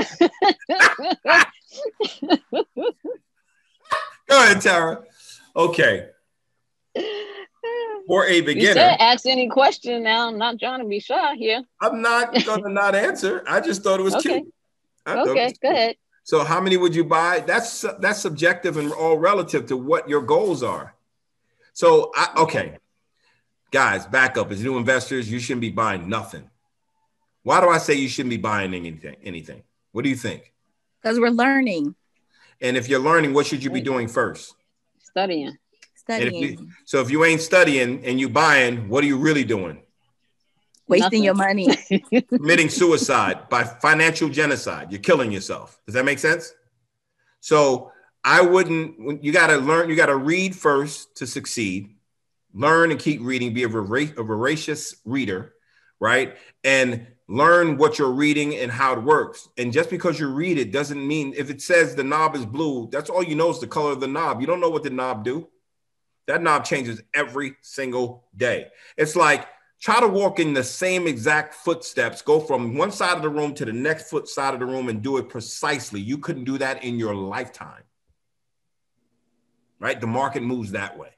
Go 4.29 4.43
ahead, 4.43 4.56
Tara. 4.67 5.03
Okay. 5.55 6.09
For 8.07 8.25
a 8.27 8.37
You 8.37 8.43
beginner, 8.43 8.75
said 8.75 8.97
ask 9.01 9.27
any 9.27 9.49
question 9.49 10.03
now. 10.05 10.29
I'm 10.29 10.39
not 10.39 10.59
trying 10.59 10.81
to 10.81 10.87
be 10.87 11.01
shy 11.01 11.35
here. 11.37 11.63
I'm 11.81 12.01
not 12.03 12.45
gonna 12.45 12.69
not 12.69 12.95
answer. 12.95 13.43
I 13.49 13.61
just 13.61 13.83
thought 13.83 14.01
it 14.01 14.05
was 14.05 14.15
Okay. 14.15 14.41
cute. 14.41 14.55
I 15.05 15.19
Okay, 15.19 15.45
was 15.47 15.53
go 15.59 15.69
cute. 15.69 15.73
ahead. 15.73 15.97
So 16.25 16.43
how 16.45 16.61
many 16.61 16.77
would 16.77 16.95
you 16.95 17.05
buy? 17.05 17.41
That's 17.41 17.85
that's 18.01 18.21
subjective 18.21 18.77
and 18.77 18.93
all 18.93 19.19
relative 19.19 19.67
to 19.67 19.77
what 19.77 20.09
your 20.09 20.23
goals 20.23 20.63
are. 20.63 20.95
So 21.73 22.11
I, 22.15 22.29
okay, 22.39 22.79
guys, 23.71 24.07
back 24.07 24.37
up. 24.37 24.51
As 24.51 24.63
new 24.63 24.77
investors, 24.79 25.31
you 25.31 25.39
shouldn't 25.39 25.61
be 25.61 25.71
buying 25.71 26.09
nothing. 26.09 26.49
Why 27.43 27.61
do 27.61 27.69
I 27.69 27.79
say 27.79 27.95
you 27.95 28.09
shouldn't 28.09 28.31
be 28.31 28.39
buying 28.39 28.75
anything? 28.75 29.17
Anything? 29.23 29.63
What 29.93 30.03
do 30.03 30.11
you 30.11 30.17
think? 30.17 30.53
Because 31.01 31.21
we're 31.21 31.31
learning, 31.31 31.95
And 32.61 32.77
if 32.77 32.89
you're 32.89 32.99
learning, 33.01 33.33
what 33.35 33.47
should 33.47 33.63
you 33.63 33.71
be 33.71 33.81
doing 33.81 34.09
first? 34.09 34.56
Studying. 35.17 35.47
And 35.49 35.57
if 36.25 36.35
studying. 36.35 36.59
you, 36.59 36.69
so 36.85 37.01
if 37.01 37.11
you 37.11 37.25
ain't 37.25 37.41
studying 37.41 38.05
and 38.05 38.21
you 38.21 38.29
buying, 38.29 38.87
what 38.91 39.03
are 39.03 39.07
you 39.07 39.17
really 39.17 39.45
doing? 39.45 39.83
Wasting 40.89 41.25
your 41.25 41.33
money. 41.33 41.75
committing 42.29 42.69
suicide 42.69 43.49
by 43.49 43.65
financial 43.65 44.29
genocide. 44.29 44.93
You're 44.93 45.01
killing 45.01 45.33
yourself. 45.33 45.81
Does 45.87 45.95
that 45.95 46.05
make 46.05 46.19
sense? 46.19 46.53
So 47.41 47.93
I 48.23 48.43
wouldn't. 48.43 49.25
You 49.25 49.33
got 49.33 49.47
to 49.47 49.57
learn. 49.57 49.89
You 49.89 49.97
got 49.97 50.07
to 50.07 50.17
read 50.17 50.55
first 50.55 51.17
to 51.17 51.27
succeed. 51.27 51.97
Learn 52.53 52.91
and 52.91 53.01
keep 53.01 53.23
reading. 53.23 53.55
Be 53.55 53.65
a, 53.65 53.69
vora- 53.69 54.19
a 54.19 54.23
voracious 54.23 54.97
reader, 55.07 55.55
right? 55.99 56.37
And 56.63 57.07
learn 57.29 57.77
what 57.77 57.99
you're 57.99 58.13
reading 58.13 58.57
and 58.57 58.71
how 58.71 58.93
it 58.93 59.03
works. 59.03 59.49
And 59.59 59.73
just 59.73 59.91
because 59.91 60.21
you 60.21 60.29
read 60.29 60.59
it 60.59 60.73
doesn't 60.73 61.07
mean 61.07 61.35
if 61.37 61.51
it 61.51 61.61
says 61.61 61.95
the 61.95 62.05
knob 62.05 62.37
is 62.37 62.47
blue, 62.47 62.89
that's 62.91 63.11
all 63.11 63.23
you 63.23 63.35
know 63.35 63.51
is 63.51 63.61
the 63.61 63.67
color 63.67 63.93
of 63.93 64.01
the 64.01 64.07
knob. 64.07 64.41
You 64.41 64.47
don't 64.47 64.61
know 64.61 64.71
what 64.71 64.85
the 64.85 64.91
knob 64.91 65.25
do. 65.25 65.49
That 66.27 66.43
knob 66.43 66.65
changes 66.65 67.03
every 67.15 67.57
single 67.63 68.25
day. 68.37 68.69
It's 68.97 69.17
like 69.17 69.47
try 69.81 70.01
to 70.01 70.09
walk 70.09 70.41
in 70.41 70.55
the 70.55 70.65
same 70.65 71.07
exact 71.07 71.55
footsteps, 71.55 72.23
go 72.23 72.41
from 72.41 72.77
one 72.77 72.91
side 72.91 73.17
of 73.17 73.23
the 73.23 73.29
room 73.29 73.55
to 73.55 73.65
the 73.65 73.73
next 73.73 74.11
foot 74.11 74.29
side 74.29 74.55
of 74.55 74.61
the 74.61 74.67
room 74.67 74.89
and 74.89 75.03
do 75.03 75.19
it 75.19 75.29
precisely. 75.29 76.01
You 76.01 76.19
couldn't 76.19 76.45
do 76.45 76.59
that 76.59 76.85
in 76.85 76.99
your 76.99 77.15
lifetime. 77.15 77.83
Right? 79.79 80.01
The 80.01 80.07
market 80.07 80.43
moves 80.43 80.73
that 80.73 80.99
way. 80.99 81.11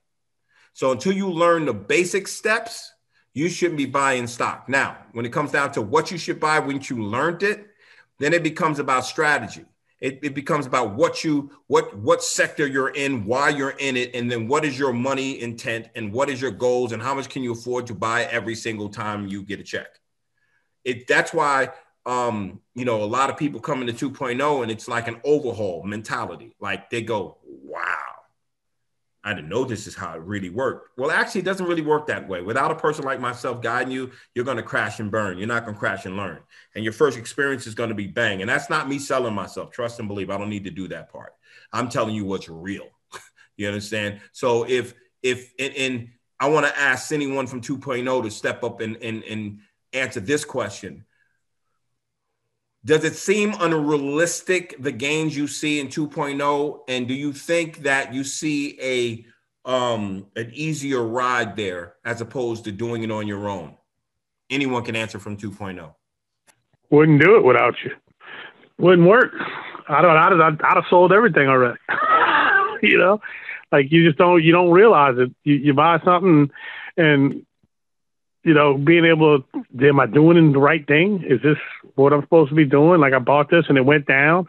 So 0.73 0.93
until 0.93 1.13
you 1.13 1.31
learn 1.31 1.65
the 1.65 1.75
basic 1.75 2.29
steps, 2.29 2.93
you 3.39 3.49
shouldn't 3.49 3.79
be 3.79 3.87
buying 3.87 4.27
stock. 4.27 4.69
Now, 4.69 4.99
when 5.13 5.25
it 5.25 5.33
comes 5.33 5.53
down 5.53 5.71
to 5.73 5.81
what 5.81 6.11
you 6.11 6.19
should 6.19 6.41
buy 6.41 6.59
once 6.59 6.91
you 6.91 7.05
learned 7.05 7.45
it, 7.45 7.69
then 8.19 8.33
it 8.33 8.43
becomes 8.43 8.81
about 8.81 9.07
strategy. 9.07 9.65
It, 10.01 10.19
it 10.23 10.35
becomes 10.35 10.67
about 10.67 10.95
what 10.95 11.23
you 11.23 11.51
what 11.69 11.97
what 11.97 12.23
sector 12.23 12.67
you're 12.67 12.91
in, 12.91 13.25
why 13.25 13.51
you're 13.51 13.77
in 13.79 13.97
it, 13.97 14.15
and 14.15 14.29
then 14.31 14.49
what 14.49 14.65
is 14.65 14.77
your 14.77 14.93
money 14.93 15.41
intent 15.41 15.89
and 15.95 16.13
what 16.13 16.29
is 16.29 16.41
your 16.41 16.51
goals 16.51 16.91
and 16.91 17.01
how 17.01 17.15
much 17.15 17.29
can 17.29 17.45
you 17.45 17.53
afford 17.53 17.87
to 17.89 17.95
buy 17.95 18.25
every 18.25 18.57
single 18.57 18.89
time 18.89 19.29
you 19.29 19.43
get 19.43 19.61
a 19.61 19.65
check. 19.65 20.01
It 20.85 21.07
that's 21.07 21.33
why 21.33 21.71
um, 22.07 22.61
you 22.75 22.85
know 22.85 23.05
a 23.05 23.11
lot 23.19 23.31
of 23.31 23.37
people 23.37 23.61
come 23.61 23.83
into 23.87 24.11
2.0 24.11 24.63
and 24.63 24.71
it's 24.71 24.89
like 24.89 25.07
an 25.07 25.21
overhaul 25.23 25.85
mentality. 25.85 26.55
Like 26.61 26.91
they 26.91 27.03
go, 27.03 27.39
wow, 27.45 28.08
I 29.29 29.35
didn't 29.35 29.51
know 29.51 29.63
this 29.63 29.87
is 29.87 29.95
how 29.95 30.15
it 30.15 30.23
really 30.23 30.49
worked. 30.49 30.97
Well, 30.97 31.11
actually, 31.11 31.43
it 31.43 31.45
doesn't 31.45 31.67
really 31.67 31.83
work 31.83 32.07
that 32.07 32.27
way. 32.27 32.41
Without 32.41 32.71
a 32.71 32.75
person 32.75 33.05
like 33.05 33.21
myself 33.21 33.61
guiding 33.61 33.93
you, 33.93 34.11
you're 34.35 34.45
going 34.45 34.57
to 34.57 34.63
crash 34.63 35.01
and 35.01 35.11
burn. 35.11 35.37
You're 35.37 35.47
not 35.47 35.65
going 35.65 35.75
to 35.75 35.79
crash 35.79 36.07
and 36.07 36.17
learn. 36.17 36.39
And 36.75 36.83
your 36.83 36.95
first 36.95 37.19
experience 37.19 37.67
is 37.67 37.75
going 37.75 37.91
to 37.91 37.95
be 37.95 38.07
bang. 38.07 38.41
And 38.41 38.49
that's 38.49 38.71
not 38.71 38.89
me 38.89 38.99
selling 38.99 39.35
myself. 39.35 39.71
Trust 39.71 39.99
and 39.99 40.09
believe. 40.09 40.31
I 40.31 40.39
don't 40.39 40.49
need 40.49 40.65
to 40.65 40.71
do 40.71 40.89
that 40.89 41.13
part. 41.13 41.35
I'm 41.75 41.91
telling 41.91 42.15
you 42.15 42.25
what's 42.25 42.49
real. 42.49 42.89
you 43.59 43.69
understand? 43.69 44.21
So 44.33 44.65
if, 44.67 44.95
if, 45.23 45.53
and, 45.59 45.75
and 45.75 46.09
I 46.41 46.49
want 46.49 46.65
to 46.65 46.79
ask 46.79 47.13
anyone 47.13 47.47
from 47.47 47.61
2.0 47.61 48.23
to 48.23 48.31
step 48.31 48.65
up 48.65 48.81
and, 48.81 48.97
and, 49.03 49.23
and 49.25 49.59
answer 49.93 50.21
this 50.21 50.47
question 50.47 51.05
does 52.85 53.05
it 53.05 53.15
seem 53.15 53.55
unrealistic 53.61 54.77
the 54.79 54.93
gains 54.93 55.37
you 55.37 55.47
see 55.47 55.81
in 55.81 55.89
2.0 55.89 56.81
and 56.89 57.09
do 57.09 57.15
you 57.15 57.33
think 57.33 57.79
that 57.79 58.15
you 58.15 58.25
see 58.25 58.79
a 58.81 59.25
um 59.69 60.27
an 60.37 60.51
easier 60.55 61.03
ride 61.03 61.57
there 61.57 61.95
as 62.05 62.21
opposed 62.21 62.65
to 62.65 62.73
doing 62.73 63.03
it 63.03 63.11
on 63.11 63.27
your 63.27 63.49
own 63.49 63.77
anyone 64.51 64.85
can 64.85 64.97
answer 64.97 65.19
from 65.19 65.37
2.0 65.37 65.93
Wouldn't 66.91 67.21
do 67.21 67.37
it 67.37 67.45
without 67.45 67.75
you. 67.85 67.91
Wouldn't 68.79 69.07
work. 69.07 69.33
I 69.89 70.01
don't. 70.01 70.17
I'd, 70.17 70.33
I'd, 70.33 70.63
I'd 70.63 70.75
have 70.75 70.85
sold 70.89 71.13
everything 71.13 71.49
already. 71.49 71.79
you 72.83 72.99
know, 72.99 73.21
like 73.73 73.91
you 73.91 74.07
just 74.07 74.19
don't. 74.19 74.43
You 74.43 74.53
don't 74.53 74.71
realize 74.71 75.17
it. 75.19 75.31
You, 75.45 75.55
you 75.57 75.75
buy 75.75 76.01
something, 76.05 76.51
and 76.97 77.45
you 78.45 78.55
know, 78.55 78.79
being 78.79 79.05
able 79.05 79.41
to, 79.41 79.89
am 79.89 80.01
I 80.01 80.07
doing 80.07 80.53
the 80.53 80.59
right 80.59 80.87
thing? 80.87 81.25
Is 81.29 81.43
this 81.43 81.59
what 81.97 82.13
I'm 82.13 82.23
supposed 82.23 82.51
to 82.51 82.55
be 82.55 82.65
doing? 82.65 83.01
Like 83.01 83.13
I 83.13 83.19
bought 83.19 83.51
this 83.51 83.67
and 83.69 83.77
it 83.77 83.85
went 83.85 84.07
down, 84.07 84.47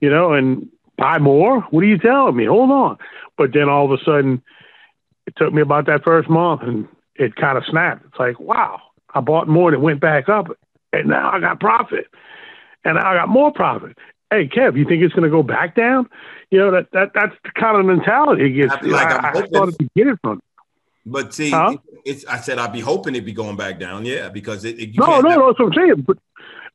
you 0.00 0.10
know, 0.10 0.32
and 0.32 0.68
buy 0.96 1.18
more? 1.18 1.60
What 1.62 1.82
are 1.82 1.86
you 1.86 1.98
telling 1.98 2.36
me? 2.36 2.46
Hold 2.46 2.70
on. 2.70 2.98
But 3.36 3.52
then 3.52 3.68
all 3.68 3.84
of 3.84 3.98
a 3.98 4.02
sudden, 4.04 4.42
it 5.26 5.34
took 5.36 5.52
me 5.52 5.62
about 5.62 5.86
that 5.86 6.04
first 6.04 6.28
month 6.28 6.62
and 6.62 6.88
it 7.16 7.36
kind 7.36 7.58
of 7.58 7.64
snapped. 7.68 8.04
It's 8.06 8.18
like, 8.18 8.38
wow, 8.40 8.80
I 9.14 9.20
bought 9.20 9.48
more 9.48 9.68
and 9.68 9.74
it 9.74 9.80
went 9.80 10.00
back 10.00 10.28
up. 10.28 10.46
And 10.92 11.08
now 11.08 11.30
I 11.32 11.40
got 11.40 11.60
profit. 11.60 12.06
And 12.84 12.96
now 12.96 13.10
I 13.10 13.14
got 13.14 13.28
more 13.28 13.52
profit. 13.52 13.96
Hey, 14.30 14.48
Kev, 14.48 14.78
you 14.78 14.84
think 14.84 15.02
it's 15.02 15.14
going 15.14 15.24
to 15.24 15.30
go 15.30 15.42
back 15.42 15.76
down? 15.76 16.08
You 16.50 16.58
know, 16.58 16.70
that, 16.70 16.90
that 16.92 17.10
that's 17.14 17.34
the 17.44 17.50
kind 17.50 17.78
of 17.78 17.84
mentality 17.84 18.46
it 18.46 18.68
gets. 18.68 18.74
I 18.74 18.86
like 18.86 19.06
I, 19.06 19.40
I 19.40 19.46
started 19.46 19.78
to 19.78 19.88
get 19.94 20.06
it 20.06 20.18
from. 20.22 20.40
But 21.04 21.34
see 21.34 21.50
Huh? 21.50 21.76
it's 22.04 22.24
i 22.26 22.36
said 22.38 22.58
i'd 22.58 22.72
be 22.72 22.80
hoping 22.80 23.14
it'd 23.14 23.24
be 23.26 23.32
going 23.32 23.56
back 23.56 23.78
down 23.78 24.04
yeah 24.04 24.28
because 24.28 24.64
it, 24.64 24.78
it- 24.80 24.96
No, 24.96 25.20
no, 25.20 25.28
no, 25.36 25.46
that's 25.48 25.58
what 25.58 25.66
I'm 25.66 25.74
saying. 25.74 26.02
But 26.02 26.18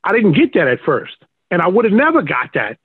I 0.03 0.11
didn't 0.13 0.33
get 0.33 0.53
that 0.53 0.67
at 0.67 0.79
first. 0.85 1.15
And 1.51 1.61
I 1.61 1.67
would 1.67 1.85
have 1.85 1.93
never 1.93 2.21
got 2.21 2.49
that 2.53 2.77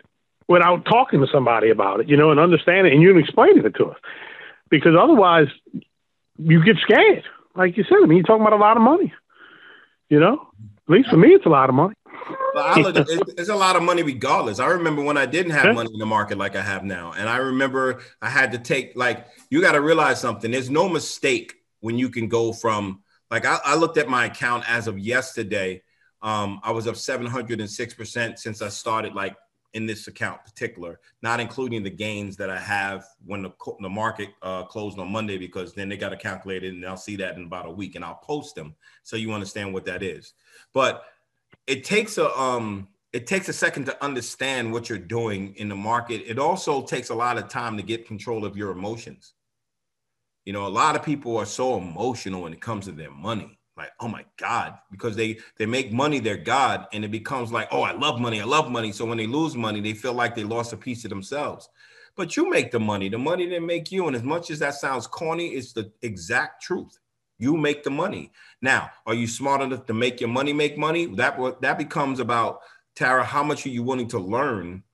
without 0.48 0.84
talking 0.84 1.20
to 1.20 1.26
somebody 1.32 1.70
about 1.70 2.00
it, 2.00 2.08
you 2.08 2.16
know, 2.16 2.30
and 2.30 2.38
understanding 2.40 2.92
and 2.92 3.02
you 3.02 3.16
explaining 3.18 3.64
it 3.64 3.74
to 3.76 3.86
us. 3.86 3.98
Because 4.70 4.94
otherwise, 4.98 5.48
you 6.38 6.64
get 6.64 6.76
scared. 6.78 7.24
Like 7.54 7.76
you 7.76 7.84
said, 7.84 7.98
I 8.02 8.06
mean, 8.06 8.18
you're 8.18 8.24
talking 8.24 8.42
about 8.42 8.52
a 8.54 8.56
lot 8.56 8.76
of 8.76 8.82
money, 8.82 9.12
you 10.08 10.18
know? 10.20 10.48
At 10.88 10.92
least 10.94 11.10
for 11.10 11.16
me, 11.16 11.28
it's 11.28 11.46
a 11.46 11.48
lot 11.50 11.68
of 11.68 11.74
money. 11.74 11.94
But 12.54 12.66
I 12.66 12.80
look, 12.80 12.96
it's, 12.96 13.32
it's 13.38 13.48
a 13.48 13.54
lot 13.54 13.76
of 13.76 13.82
money 13.82 14.02
regardless. 14.02 14.58
I 14.58 14.66
remember 14.66 15.02
when 15.02 15.16
I 15.16 15.26
didn't 15.26 15.52
have 15.52 15.74
money 15.74 15.90
in 15.92 15.98
the 15.98 16.06
market 16.06 16.38
like 16.38 16.56
I 16.56 16.62
have 16.62 16.84
now. 16.84 17.12
And 17.16 17.28
I 17.28 17.38
remember 17.38 18.02
I 18.20 18.28
had 18.28 18.52
to 18.52 18.58
take, 18.58 18.92
like, 18.94 19.26
you 19.50 19.60
got 19.60 19.72
to 19.72 19.80
realize 19.80 20.20
something. 20.20 20.50
There's 20.50 20.70
no 20.70 20.88
mistake 20.88 21.54
when 21.80 21.98
you 21.98 22.10
can 22.10 22.28
go 22.28 22.52
from, 22.52 23.02
like, 23.30 23.46
I, 23.46 23.58
I 23.64 23.76
looked 23.76 23.98
at 23.98 24.08
my 24.08 24.26
account 24.26 24.68
as 24.68 24.86
of 24.86 24.98
yesterday. 24.98 25.82
Um, 26.20 26.60
I 26.62 26.72
was 26.72 26.86
up 26.86 26.94
706% 26.94 28.38
since 28.38 28.62
I 28.62 28.68
started, 28.68 29.14
like, 29.14 29.36
in 29.74 29.86
this 29.86 30.06
account 30.06 30.44
particular, 30.44 31.00
not 31.22 31.40
including 31.40 31.82
the 31.82 31.90
gains 31.90 32.36
that 32.36 32.50
I 32.50 32.58
have 32.58 33.06
when 33.24 33.42
the, 33.42 33.50
the 33.80 33.88
market 33.88 34.28
uh, 34.42 34.64
closed 34.64 34.98
on 34.98 35.10
Monday, 35.10 35.38
because 35.38 35.72
then 35.72 35.88
they 35.88 35.96
got 35.96 36.10
to 36.10 36.16
calculate 36.16 36.62
it 36.62 36.74
and 36.74 36.84
I'll 36.84 36.96
see 36.96 37.16
that 37.16 37.36
in 37.36 37.44
about 37.44 37.66
a 37.66 37.70
week 37.70 37.94
and 37.94 38.04
I'll 38.04 38.16
post 38.22 38.54
them 38.54 38.74
so 39.02 39.16
you 39.16 39.32
understand 39.32 39.72
what 39.72 39.86
that 39.86 40.02
is. 40.02 40.34
But 40.74 41.04
it 41.66 41.84
takes 41.84 42.18
a 42.18 42.30
um 42.38 42.88
it 43.12 43.26
takes 43.26 43.48
a 43.48 43.52
second 43.52 43.84
to 43.86 44.04
understand 44.04 44.72
what 44.72 44.88
you're 44.88 44.98
doing 44.98 45.54
in 45.56 45.68
the 45.68 45.76
market. 45.76 46.22
It 46.26 46.38
also 46.38 46.82
takes 46.82 47.10
a 47.10 47.14
lot 47.14 47.36
of 47.36 47.48
time 47.48 47.76
to 47.76 47.82
get 47.82 48.06
control 48.06 48.44
of 48.46 48.56
your 48.56 48.70
emotions. 48.70 49.34
You 50.46 50.54
know, 50.54 50.66
a 50.66 50.68
lot 50.68 50.96
of 50.96 51.02
people 51.02 51.36
are 51.36 51.46
so 51.46 51.76
emotional 51.76 52.42
when 52.42 52.52
it 52.52 52.60
comes 52.60 52.86
to 52.86 52.92
their 52.92 53.10
money. 53.10 53.58
Like, 53.76 53.90
oh 54.00 54.08
my 54.08 54.24
God, 54.38 54.78
because 54.90 55.16
they 55.16 55.38
they 55.56 55.66
make 55.66 55.92
money 55.92 56.20
their 56.20 56.36
God, 56.36 56.86
and 56.92 57.04
it 57.04 57.10
becomes 57.10 57.52
like, 57.52 57.68
oh, 57.70 57.82
I 57.82 57.92
love 57.92 58.20
money, 58.20 58.40
I 58.40 58.44
love 58.44 58.70
money. 58.70 58.92
So 58.92 59.04
when 59.04 59.18
they 59.18 59.26
lose 59.26 59.56
money, 59.56 59.80
they 59.80 59.94
feel 59.94 60.12
like 60.12 60.34
they 60.34 60.44
lost 60.44 60.72
a 60.72 60.76
piece 60.76 61.04
of 61.04 61.10
themselves. 61.10 61.68
But 62.14 62.36
you 62.36 62.50
make 62.50 62.70
the 62.70 62.80
money, 62.80 63.08
the 63.08 63.18
money 63.18 63.46
didn't 63.46 63.66
make 63.66 63.90
you. 63.90 64.06
And 64.06 64.14
as 64.14 64.22
much 64.22 64.50
as 64.50 64.58
that 64.58 64.74
sounds 64.74 65.06
corny, 65.06 65.48
it's 65.48 65.72
the 65.72 65.90
exact 66.02 66.62
truth. 66.62 66.98
You 67.42 67.56
make 67.56 67.82
the 67.82 67.90
money. 67.90 68.30
Now, 68.60 68.88
are 69.04 69.14
you 69.14 69.26
smart 69.26 69.62
enough 69.62 69.84
to 69.86 69.94
make 69.94 70.20
your 70.20 70.28
money 70.30 70.52
make 70.52 70.78
money? 70.78 71.06
That 71.06 71.60
that 71.60 71.76
becomes 71.76 72.20
about 72.20 72.60
Tara. 72.94 73.24
How 73.24 73.42
much 73.42 73.66
are 73.66 73.70
you 73.70 73.82
willing 73.82 74.06
to 74.08 74.20
learn? 74.20 74.84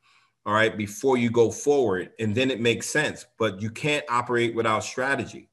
All 0.46 0.54
right, 0.54 0.74
before 0.74 1.18
you 1.18 1.30
go 1.30 1.50
forward, 1.50 2.12
and 2.18 2.34
then 2.34 2.50
it 2.50 2.58
makes 2.58 2.88
sense. 2.88 3.26
But 3.38 3.60
you 3.60 3.68
can't 3.68 4.02
operate 4.08 4.54
without 4.54 4.82
strategy. 4.82 5.50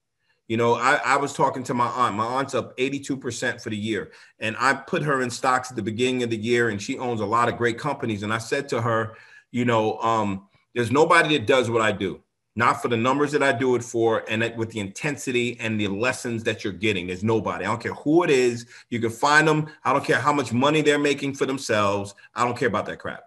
You 0.48 0.56
know, 0.56 0.76
I, 0.76 1.02
I 1.04 1.18
was 1.18 1.34
talking 1.34 1.64
to 1.64 1.74
my 1.74 1.88
aunt. 1.88 2.16
My 2.16 2.24
aunt's 2.24 2.56
up 2.56 2.78
82% 2.78 3.62
for 3.62 3.70
the 3.70 3.76
year. 3.76 4.14
And 4.40 4.56
I 4.58 4.76
put 4.76 5.04
her 5.04 5.22
in 5.22 5.30
stocks 5.30 5.70
at 5.70 5.76
the 5.76 5.84
beginning 5.84 6.24
of 6.24 6.30
the 6.30 6.38
year, 6.38 6.70
and 6.70 6.82
she 6.82 6.98
owns 6.98 7.20
a 7.20 7.26
lot 7.26 7.50
of 7.50 7.58
great 7.58 7.78
companies. 7.78 8.24
And 8.24 8.34
I 8.34 8.38
said 8.38 8.70
to 8.70 8.82
her, 8.82 9.18
you 9.52 9.66
know, 9.66 9.98
um, 10.00 10.48
there's 10.74 10.92
nobody 10.92 11.38
that 11.38 11.46
does 11.46 11.70
what 11.70 11.82
I 11.82 11.92
do 11.92 12.22
not 12.56 12.82
for 12.82 12.88
the 12.88 12.98
numbers 12.98 13.32
that 13.34 13.44
I 13.44 13.52
do 13.52 13.76
it 13.76 13.84
for, 13.84 14.24
and 14.30 14.56
with 14.56 14.72
the 14.72 14.80
intensity 14.80 15.58
and 15.60 15.80
the 15.80 15.90
lessons 15.90 16.44
that 16.44 16.64
you're 16.64 16.74
getting. 16.74 17.08
There's 17.08 17.24
nobody. 17.24 17.66
I 17.66 17.68
don't 17.68 17.82
care 17.82 17.94
who 17.94 18.24
it 18.24 18.30
is. 18.30 18.66
You 18.90 19.00
can 19.00 19.10
find 19.10 19.48
them. 19.48 19.68
I 19.84 19.92
don't 19.92 20.06
care 20.06 20.20
how 20.20 20.32
much 20.32 20.54
money 20.54 20.82
they're 20.82 20.98
making 20.98 21.34
for 21.36 21.46
themselves. 21.46 22.16
I 22.34 22.46
don't 22.46 22.58
care 22.58 22.70
about 22.70 22.86
that 22.86 23.00
crap. 23.00 23.24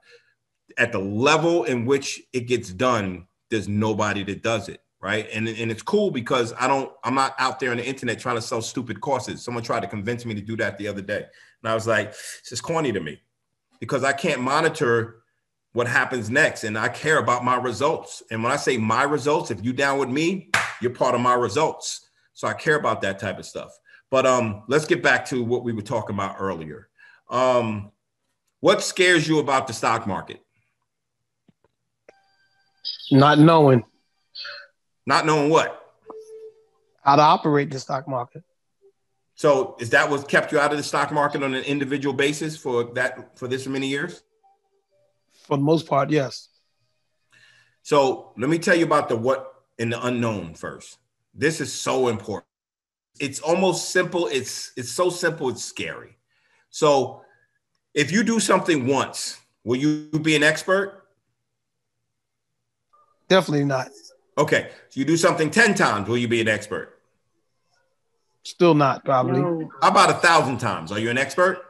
At 0.79 0.93
the 0.93 0.99
level 0.99 1.65
in 1.65 1.85
which 1.85 2.23
it 2.33 2.47
gets 2.47 2.73
done, 2.73 3.27
there's 3.51 3.69
nobody 3.69 4.23
that 4.25 4.43
does 4.43 4.69
it. 4.69 4.81
Right. 5.01 5.29
And, 5.33 5.47
and 5.47 5.71
it's 5.71 5.83
cool 5.83 6.11
because 6.11 6.53
I 6.59 6.67
don't, 6.67 6.91
I'm 7.05 7.15
not 7.15 7.37
out 7.39 7.61
there 7.61 7.71
on 7.71 7.77
the 7.77 7.87
internet 7.87 8.19
trying 8.19 8.35
to 8.35 8.43
sell 8.43 8.61
stupid 8.61 9.01
courses. 9.01 9.45
Someone 9.45 9.63
tried 9.63 9.81
to 9.81 9.87
convince 9.87 10.25
me 10.25 10.35
to 10.35 10.41
do 10.41 10.57
that 10.57 10.77
the 10.77 10.89
other 10.89 11.03
day. 11.03 11.25
And 11.63 11.71
I 11.71 11.75
was 11.75 11.87
like, 11.87 12.09
it's 12.09 12.49
just 12.49 12.65
corny 12.65 12.91
to 12.91 12.99
me 12.99 13.21
because 13.79 14.03
I 14.03 14.13
can't 14.13 14.41
monitor 14.41 15.23
what 15.79 15.87
happens 15.87 16.29
next 16.29 16.65
and 16.65 16.77
i 16.77 16.89
care 16.89 17.19
about 17.19 17.45
my 17.45 17.55
results. 17.55 18.21
And 18.33 18.43
when 18.43 18.51
i 18.51 18.57
say 18.57 18.77
my 18.79 19.05
results 19.05 19.53
if 19.53 19.65
you 19.65 19.73
down 19.73 20.01
with 20.01 20.09
me 20.09 20.51
you're 20.81 20.91
part 20.93 21.15
of 21.15 21.21
my 21.21 21.35
results. 21.35 22.11
So 22.35 22.49
i 22.49 22.53
care 22.53 22.75
about 22.75 23.01
that 23.03 23.21
type 23.21 23.39
of 23.39 23.47
stuff. 23.47 23.71
But 24.11 24.27
um 24.27 24.65
let's 24.67 24.87
get 24.87 25.05
back 25.05 25.25
to 25.27 25.45
what 25.45 25.63
we 25.63 25.73
were 25.73 25.89
talking 25.95 26.17
about 26.17 26.35
earlier. 26.41 26.89
Um 27.31 27.93
what 28.59 28.83
scares 28.83 29.29
you 29.29 29.39
about 29.39 29.69
the 29.69 29.73
stock 29.73 30.05
market? 30.05 30.41
Not 33.13 33.39
knowing. 33.39 33.85
Not 35.07 35.27
knowing 35.27 35.49
what? 35.49 35.81
How 37.05 37.15
to 37.15 37.23
operate 37.23 37.71
the 37.71 37.79
stock 37.79 38.09
market. 38.09 38.43
So 39.37 39.77
is 39.79 39.91
that 39.91 40.11
what 40.11 40.27
kept 40.27 40.51
you 40.51 40.59
out 40.59 40.73
of 40.73 40.77
the 40.77 40.83
stock 40.83 41.13
market 41.13 41.45
on 41.45 41.55
an 41.55 41.63
individual 41.63 42.15
basis 42.17 42.57
for 42.57 42.93
that 42.95 43.39
for 43.39 43.47
this 43.47 43.65
many 43.69 43.87
years? 43.87 44.25
For 45.49 45.57
the 45.57 45.63
most 45.63 45.87
part, 45.87 46.11
yes. 46.11 46.51
So 47.83 48.33
let 48.37 48.51
me 48.51 48.59
tell 48.59 48.77
you 48.77 48.85
about 48.85 49.09
the 49.09 49.17
what 49.17 49.55
and 49.79 49.91
the 49.91 50.07
unknown 50.07 50.53
first. 50.53 50.99
This 51.35 51.63
is 51.63 51.73
so 51.73 52.09
important. 52.09 52.45
It's 53.19 53.41
almost 53.41 53.91
simple. 53.91 54.27
It's 54.27 54.73
it's 54.77 54.91
so 54.91 55.09
simple. 55.09 55.49
It's 55.49 55.65
scary. 55.65 56.19
So 56.69 57.23
if 57.95 58.13
you 58.13 58.25
do 58.25 58.41
something 58.41 58.87
once, 58.87 59.41
will 59.65 59.77
you 59.77 60.11
be 60.21 60.37
an 60.37 60.43
expert? 60.43 61.05
Definitely 63.29 63.65
not. 63.65 63.89
Okay. 64.37 64.69
So 64.91 65.01
you 65.01 65.07
do 65.07 65.17
something 65.17 65.51
10 65.51 65.75
times, 65.75 66.09
will 66.09 66.19
you 66.19 66.29
be 66.29 66.43
an 66.43 66.49
expert? 66.49 67.01
Still 68.43 68.75
not, 68.75 69.05
probably. 69.05 69.41
No. 69.41 69.71
How 69.81 69.89
about 69.89 70.11
a 70.11 70.15
thousand 70.15 70.59
times? 70.59 70.93
Are 70.93 70.99
you 70.99 71.11
an 71.11 71.19
expert? 71.19 71.65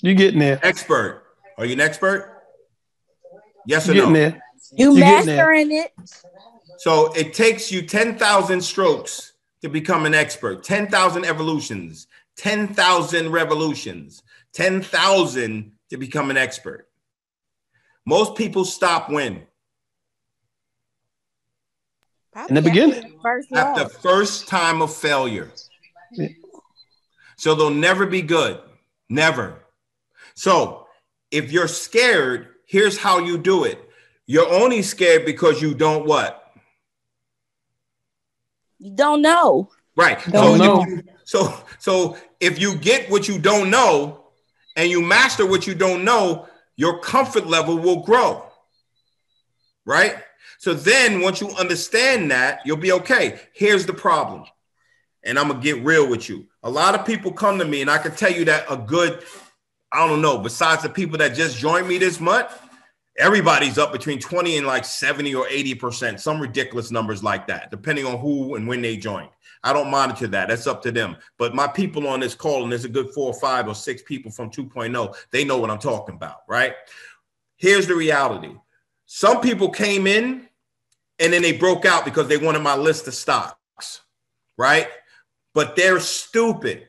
You're 0.00 0.14
getting 0.14 0.40
there. 0.40 0.58
Expert. 0.62 1.29
Are 1.60 1.66
you 1.66 1.74
an 1.74 1.80
expert? 1.80 2.42
Yes 3.66 3.86
or 3.86 3.92
you 3.92 4.00
getting 4.00 4.14
no? 4.14 4.18
There. 4.30 4.42
You 4.72 4.98
mastering 4.98 5.70
it. 5.72 5.92
So 6.78 7.12
it 7.12 7.34
takes 7.34 7.70
you 7.70 7.82
10,000 7.82 8.62
strokes 8.62 9.34
to 9.60 9.68
become 9.68 10.06
an 10.06 10.14
expert, 10.14 10.64
10,000 10.64 11.26
evolutions, 11.26 12.06
10,000 12.38 13.30
revolutions, 13.30 14.22
10,000 14.54 15.72
to 15.90 15.96
become 15.98 16.30
an 16.30 16.38
expert. 16.38 16.88
Most 18.06 18.36
people 18.36 18.64
stop 18.64 19.10
when? 19.10 19.42
In 22.48 22.54
the 22.54 22.62
beginning. 22.62 23.18
First 23.22 23.52
At 23.52 23.74
the 23.74 23.90
first 23.90 24.48
time 24.48 24.80
of 24.80 24.94
failure. 24.94 25.50
So 27.36 27.54
they'll 27.54 27.68
never 27.68 28.06
be 28.06 28.22
good. 28.22 28.58
Never. 29.10 29.62
So 30.34 30.86
if 31.30 31.52
you're 31.52 31.68
scared, 31.68 32.48
here's 32.66 32.98
how 32.98 33.18
you 33.18 33.38
do 33.38 33.64
it. 33.64 33.78
You're 34.26 34.48
only 34.48 34.82
scared 34.82 35.24
because 35.24 35.60
you 35.60 35.74
don't 35.74 36.06
what? 36.06 36.52
You 38.78 38.92
don't 38.94 39.22
know. 39.22 39.70
Right. 39.96 40.18
Don't 40.30 40.58
so, 40.58 40.64
know. 40.64 40.84
If, 40.88 41.04
so 41.24 41.54
so 41.78 42.16
if 42.38 42.58
you 42.58 42.76
get 42.76 43.10
what 43.10 43.28
you 43.28 43.38
don't 43.38 43.70
know 43.70 44.24
and 44.76 44.90
you 44.90 45.02
master 45.02 45.46
what 45.46 45.66
you 45.66 45.74
don't 45.74 46.04
know, 46.04 46.46
your 46.76 47.00
comfort 47.00 47.46
level 47.46 47.78
will 47.78 48.02
grow. 48.02 48.46
Right? 49.84 50.16
So 50.58 50.74
then 50.74 51.20
once 51.20 51.40
you 51.40 51.48
understand 51.50 52.30
that, 52.30 52.60
you'll 52.64 52.76
be 52.76 52.92
okay. 52.92 53.40
Here's 53.52 53.86
the 53.86 53.94
problem. 53.94 54.44
And 55.22 55.38
I'm 55.38 55.48
going 55.48 55.60
to 55.60 55.64
get 55.64 55.84
real 55.84 56.08
with 56.08 56.28
you. 56.28 56.46
A 56.62 56.70
lot 56.70 56.94
of 56.94 57.04
people 57.04 57.32
come 57.32 57.58
to 57.58 57.64
me 57.64 57.80
and 57.80 57.90
I 57.90 57.98
can 57.98 58.14
tell 58.14 58.32
you 58.32 58.44
that 58.46 58.64
a 58.70 58.76
good 58.76 59.22
I 59.92 60.06
don't 60.06 60.22
know, 60.22 60.38
besides 60.38 60.82
the 60.82 60.88
people 60.88 61.18
that 61.18 61.34
just 61.34 61.58
joined 61.58 61.88
me 61.88 61.98
this 61.98 62.20
month, 62.20 62.56
everybody's 63.18 63.78
up 63.78 63.92
between 63.92 64.18
20 64.18 64.58
and 64.58 64.66
like 64.66 64.84
70 64.84 65.34
or 65.34 65.46
80%, 65.46 66.20
some 66.20 66.40
ridiculous 66.40 66.90
numbers 66.90 67.22
like 67.22 67.46
that, 67.48 67.70
depending 67.70 68.06
on 68.06 68.18
who 68.18 68.54
and 68.54 68.66
when 68.68 68.82
they 68.82 68.96
joined. 68.96 69.30
I 69.62 69.72
don't 69.72 69.90
monitor 69.90 70.26
that. 70.28 70.48
That's 70.48 70.66
up 70.66 70.80
to 70.82 70.92
them. 70.92 71.16
But 71.38 71.54
my 71.54 71.66
people 71.66 72.08
on 72.08 72.20
this 72.20 72.34
call, 72.34 72.62
and 72.62 72.72
there's 72.72 72.86
a 72.86 72.88
good 72.88 73.10
four 73.12 73.26
or 73.26 73.38
five 73.38 73.68
or 73.68 73.74
six 73.74 74.02
people 74.02 74.30
from 74.30 74.50
2.0, 74.50 75.14
they 75.32 75.44
know 75.44 75.58
what 75.58 75.70
I'm 75.70 75.78
talking 75.78 76.14
about, 76.14 76.42
right? 76.48 76.74
Here's 77.56 77.86
the 77.86 77.94
reality 77.94 78.54
some 79.06 79.40
people 79.40 79.68
came 79.70 80.06
in 80.06 80.48
and 81.18 81.32
then 81.32 81.42
they 81.42 81.52
broke 81.52 81.84
out 81.84 82.04
because 82.04 82.28
they 82.28 82.38
wanted 82.38 82.60
my 82.60 82.76
list 82.76 83.08
of 83.08 83.14
stocks, 83.14 84.02
right? 84.56 84.88
But 85.52 85.74
they're 85.76 86.00
stupid, 86.00 86.86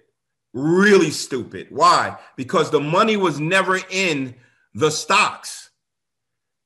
really 0.54 1.12
stupid. 1.12 1.68
Why? 1.70 2.18
Because 2.36 2.72
the 2.72 2.80
money 2.80 3.18
was 3.18 3.40
never 3.40 3.80
in 3.90 4.36
the 4.74 4.92
stocks, 4.92 5.70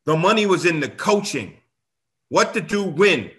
the 0.06 0.16
money 0.16 0.46
was 0.46 0.66
in 0.66 0.80
the 0.80 0.90
coaching, 0.90 1.58
what 2.30 2.54
to 2.54 2.62
do 2.62 2.84
when. 2.84 3.32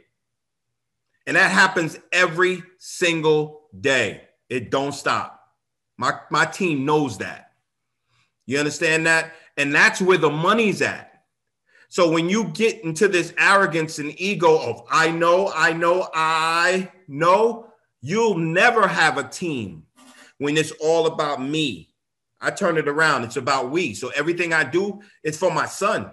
And 1.26 1.36
that 1.36 1.50
happens 1.50 1.98
every 2.12 2.62
single 2.78 3.68
day. 3.80 4.22
It 4.48 4.70
don't 4.70 4.92
stop. 4.92 5.40
My, 5.96 6.20
my 6.30 6.44
team 6.44 6.84
knows 6.84 7.18
that. 7.18 7.52
You 8.46 8.58
understand 8.58 9.06
that? 9.06 9.32
And 9.56 9.74
that's 9.74 10.00
where 10.00 10.18
the 10.18 10.30
money's 10.30 10.82
at. 10.82 11.24
So 11.88 12.10
when 12.10 12.28
you 12.28 12.44
get 12.48 12.82
into 12.84 13.08
this 13.08 13.32
arrogance 13.38 13.98
and 13.98 14.18
ego 14.20 14.56
of 14.56 14.84
I 14.90 15.10
know, 15.10 15.52
I 15.54 15.72
know, 15.72 16.08
I 16.14 16.92
know, 17.08 17.72
you'll 18.00 18.38
never 18.38 18.86
have 18.86 19.18
a 19.18 19.28
team 19.28 19.85
when 20.38 20.56
it's 20.56 20.72
all 20.80 21.06
about 21.06 21.42
me. 21.42 21.90
I 22.40 22.50
turn 22.50 22.76
it 22.76 22.88
around. 22.88 23.24
It's 23.24 23.36
about 23.36 23.70
we. 23.70 23.94
So 23.94 24.10
everything 24.10 24.52
I 24.52 24.64
do, 24.64 25.00
is 25.24 25.38
for 25.38 25.50
my 25.50 25.66
son. 25.66 26.12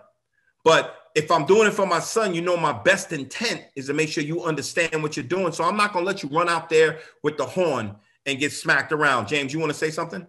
But 0.64 0.96
if 1.16 1.30
I'm 1.30 1.46
doing 1.46 1.68
it 1.68 1.74
for 1.74 1.86
my 1.86 2.00
son, 2.00 2.34
you 2.34 2.42
know 2.42 2.58
my 2.58 2.72
best 2.72 3.12
intent 3.12 3.64
is 3.76 3.88
to 3.88 3.94
make 3.94 4.10
sure 4.10 4.24
you 4.24 4.44
understand 4.44 5.04
what 5.04 5.16
you're 5.16 5.26
doing. 5.26 5.52
So 5.52 5.64
I'm 5.64 5.78
not 5.78 5.94
gonna 5.94 6.06
let 6.06 6.24
you 6.24 6.30
run 6.30 6.50
out 6.50 6.70
there 6.70 7.00
with 7.22 7.38
the 7.38 7.46
horn 7.46 7.96
and 8.26 8.40
get 8.40 8.52
smacked 8.52 8.92
around. 8.92 9.28
James, 9.28 9.54
you 9.54 9.60
want 9.60 9.72
to 9.72 9.78
say 9.78 9.92
something? 9.92 10.26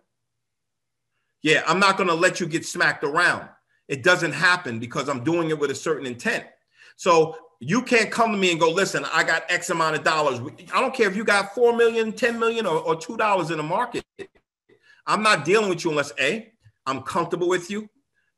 Yeah, 1.43 1.63
I'm 1.67 1.79
not 1.79 1.97
gonna 1.97 2.15
let 2.15 2.41
you 2.41 2.47
get 2.47 2.67
smacked 2.67 3.05
around. 3.05 3.49
It 3.89 4.03
doesn't 4.03 4.33
happen 4.33 4.79
because 4.79 5.09
I'm 5.09 5.25
doing 5.25 5.51
it 5.51 5.59
with 5.59 5.71
a 5.71 5.75
certain 5.75 6.07
intent. 6.07 6.45
So 6.97 7.37
you 7.61 7.83
can't 7.83 8.11
come 8.11 8.33
to 8.33 8.39
me 8.39 8.51
and 8.51 8.61
go, 8.61 8.71
listen, 8.71 9.05
I 9.13 9.25
got 9.25 9.45
X 9.49 9.71
amount 9.71 9.97
of 9.97 10.05
dollars. 10.05 10.41
I 10.73 10.81
don't 10.81 10.95
care 10.95 11.09
if 11.09 11.17
you 11.17 11.25
got 11.25 11.55
4 11.55 11.77
million, 11.77 12.13
10 12.13 12.39
million, 12.39 12.67
or, 12.67 12.79
or 12.79 12.97
$2 12.97 13.51
in 13.51 13.57
the 13.57 13.63
market. 13.63 14.05
I'm 15.07 15.23
not 15.23 15.45
dealing 15.45 15.69
with 15.69 15.85
you 15.85 15.91
unless 15.91 16.13
A, 16.19 16.53
I'm 16.87 17.03
comfortable 17.03 17.49
with 17.49 17.71
you. 17.71 17.89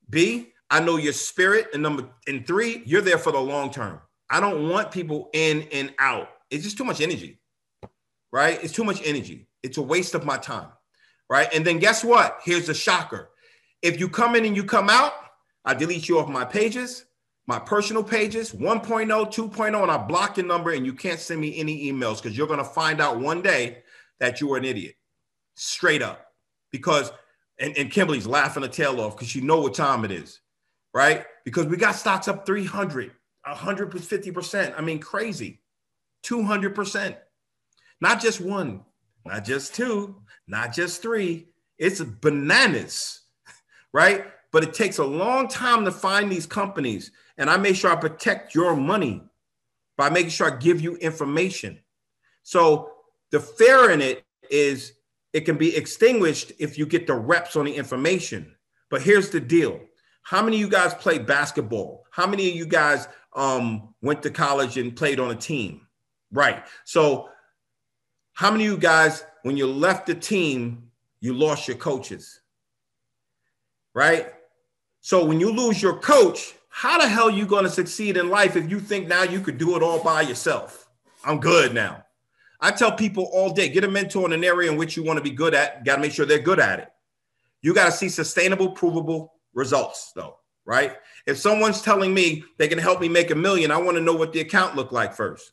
B, 0.08 0.52
I 0.70 0.80
know 0.80 0.96
your 0.96 1.12
spirit. 1.12 1.68
And 1.72 1.82
number 1.82 2.08
and 2.26 2.46
three, 2.46 2.82
you're 2.86 3.02
there 3.02 3.18
for 3.18 3.32
the 3.32 3.40
long 3.40 3.70
term. 3.70 4.00
I 4.30 4.40
don't 4.40 4.68
want 4.68 4.90
people 4.90 5.30
in 5.32 5.68
and 5.72 5.94
out. 5.98 6.28
It's 6.50 6.64
just 6.64 6.76
too 6.76 6.84
much 6.84 7.00
energy, 7.00 7.38
right? 8.32 8.62
It's 8.62 8.72
too 8.72 8.84
much 8.84 9.00
energy. 9.04 9.48
It's 9.62 9.78
a 9.78 9.82
waste 9.82 10.14
of 10.14 10.24
my 10.24 10.36
time, 10.36 10.68
right? 11.28 11.48
And 11.52 11.64
then 11.64 11.78
guess 11.78 12.04
what? 12.04 12.38
Here's 12.44 12.66
the 12.66 12.74
shocker. 12.74 13.30
If 13.82 14.00
you 14.00 14.08
come 14.08 14.34
in 14.34 14.44
and 14.44 14.56
you 14.56 14.64
come 14.64 14.88
out, 14.90 15.12
I 15.64 15.74
delete 15.74 16.08
you 16.08 16.18
off 16.18 16.28
my 16.28 16.44
pages, 16.44 17.05
my 17.46 17.58
personal 17.58 18.02
pages, 18.02 18.52
1.0, 18.52 19.06
2.0, 19.08 19.82
and 19.82 19.90
I 19.90 19.96
block 19.98 20.36
your 20.36 20.46
number 20.46 20.72
and 20.72 20.84
you 20.84 20.92
can't 20.92 21.20
send 21.20 21.40
me 21.40 21.58
any 21.58 21.90
emails 21.90 22.20
because 22.20 22.36
you're 22.36 22.48
going 22.48 22.58
to 22.58 22.64
find 22.64 23.00
out 23.00 23.20
one 23.20 23.40
day 23.40 23.82
that 24.18 24.40
you 24.40 24.48
were 24.48 24.56
an 24.56 24.64
idiot. 24.64 24.96
Straight 25.54 26.02
up. 26.02 26.26
Because, 26.72 27.12
and, 27.60 27.76
and 27.78 27.90
Kimberly's 27.90 28.26
laughing 28.26 28.64
her 28.64 28.68
tail 28.68 29.00
off 29.00 29.16
because 29.16 29.34
you 29.34 29.42
know 29.42 29.60
what 29.60 29.74
time 29.74 30.04
it 30.04 30.10
is, 30.10 30.40
right? 30.92 31.24
Because 31.44 31.66
we 31.66 31.76
got 31.76 31.94
stocks 31.94 32.26
up 32.26 32.44
300, 32.44 33.12
150%. 33.46 34.74
I 34.76 34.80
mean, 34.80 34.98
crazy. 34.98 35.62
200%. 36.24 37.16
Not 38.00 38.20
just 38.20 38.40
one, 38.40 38.84
not 39.24 39.44
just 39.44 39.74
two, 39.74 40.16
not 40.48 40.74
just 40.74 41.00
three. 41.00 41.48
It's 41.78 42.00
bananas, 42.00 43.22
right? 43.92 44.26
But 44.52 44.64
it 44.64 44.74
takes 44.74 44.98
a 44.98 45.04
long 45.04 45.48
time 45.48 45.84
to 45.84 45.92
find 45.92 46.30
these 46.30 46.46
companies. 46.46 47.10
And 47.38 47.50
I 47.50 47.56
make 47.56 47.76
sure 47.76 47.90
I 47.90 47.96
protect 47.96 48.54
your 48.54 48.76
money 48.76 49.22
by 49.96 50.10
making 50.10 50.30
sure 50.30 50.52
I 50.52 50.56
give 50.56 50.80
you 50.80 50.96
information. 50.96 51.78
So 52.42 52.92
the 53.30 53.40
fear 53.40 53.90
in 53.90 54.00
it 54.00 54.24
is 54.50 54.92
it 55.32 55.40
can 55.40 55.56
be 55.56 55.76
extinguished 55.76 56.52
if 56.58 56.78
you 56.78 56.86
get 56.86 57.06
the 57.06 57.14
reps 57.14 57.56
on 57.56 57.66
the 57.66 57.74
information. 57.74 58.54
But 58.88 59.02
here's 59.02 59.30
the 59.30 59.40
deal. 59.40 59.80
How 60.22 60.42
many 60.42 60.56
of 60.56 60.60
you 60.60 60.68
guys 60.68 60.94
played 60.94 61.26
basketball? 61.26 62.04
How 62.10 62.26
many 62.26 62.48
of 62.48 62.56
you 62.56 62.66
guys 62.66 63.08
um, 63.34 63.94
went 64.00 64.22
to 64.22 64.30
college 64.30 64.78
and 64.78 64.96
played 64.96 65.20
on 65.20 65.30
a 65.30 65.36
team? 65.36 65.86
Right. 66.32 66.64
So 66.84 67.28
how 68.32 68.50
many 68.50 68.66
of 68.66 68.72
you 68.72 68.78
guys, 68.78 69.24
when 69.42 69.56
you 69.56 69.66
left 69.66 70.06
the 70.06 70.14
team, 70.14 70.90
you 71.20 71.32
lost 71.32 71.68
your 71.68 71.76
coaches? 71.76 72.40
Right. 73.94 74.32
So 75.06 75.24
when 75.24 75.38
you 75.38 75.52
lose 75.52 75.80
your 75.80 76.00
coach, 76.00 76.54
how 76.68 76.98
the 76.98 77.06
hell 77.06 77.28
are 77.28 77.30
you 77.30 77.46
going 77.46 77.62
to 77.62 77.70
succeed 77.70 78.16
in 78.16 78.28
life 78.28 78.56
if 78.56 78.68
you 78.68 78.80
think 78.80 79.06
now 79.06 79.22
you 79.22 79.38
could 79.38 79.56
do 79.56 79.76
it 79.76 79.82
all 79.84 80.02
by 80.02 80.22
yourself? 80.22 80.90
I'm 81.22 81.38
good 81.38 81.72
now. 81.72 82.04
I 82.60 82.72
tell 82.72 82.90
people 82.90 83.30
all 83.32 83.52
day 83.52 83.68
get 83.68 83.84
a 83.84 83.88
mentor 83.88 84.26
in 84.26 84.32
an 84.32 84.42
area 84.42 84.68
in 84.68 84.76
which 84.76 84.96
you 84.96 85.04
want 85.04 85.18
to 85.18 85.22
be 85.22 85.30
good 85.30 85.54
at. 85.54 85.84
Got 85.84 85.94
to 85.94 86.02
make 86.02 86.10
sure 86.10 86.26
they're 86.26 86.40
good 86.40 86.58
at 86.58 86.80
it. 86.80 86.88
You 87.62 87.72
got 87.72 87.84
to 87.84 87.92
see 87.92 88.08
sustainable, 88.08 88.72
provable 88.72 89.34
results, 89.54 90.10
though, 90.16 90.38
right? 90.64 90.96
If 91.24 91.38
someone's 91.38 91.82
telling 91.82 92.12
me 92.12 92.42
they 92.58 92.66
can 92.66 92.78
help 92.78 93.00
me 93.00 93.08
make 93.08 93.30
a 93.30 93.36
million, 93.36 93.70
I 93.70 93.76
want 93.76 93.96
to 93.98 94.02
know 94.02 94.14
what 94.14 94.32
the 94.32 94.40
account 94.40 94.74
looked 94.74 94.92
like 94.92 95.14
first, 95.14 95.52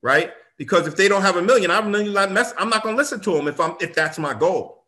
right? 0.00 0.30
Because 0.58 0.86
if 0.86 0.94
they 0.94 1.08
don't 1.08 1.22
have 1.22 1.34
a 1.34 1.42
million, 1.42 1.72
I'm 1.72 1.90
not 1.90 2.54
not 2.68 2.82
going 2.84 2.94
to 2.94 2.96
listen 2.96 3.18
to 3.18 3.32
them 3.32 3.48
if 3.48 3.58
I'm 3.58 3.74
if 3.80 3.96
that's 3.96 4.16
my 4.16 4.32
goal, 4.32 4.79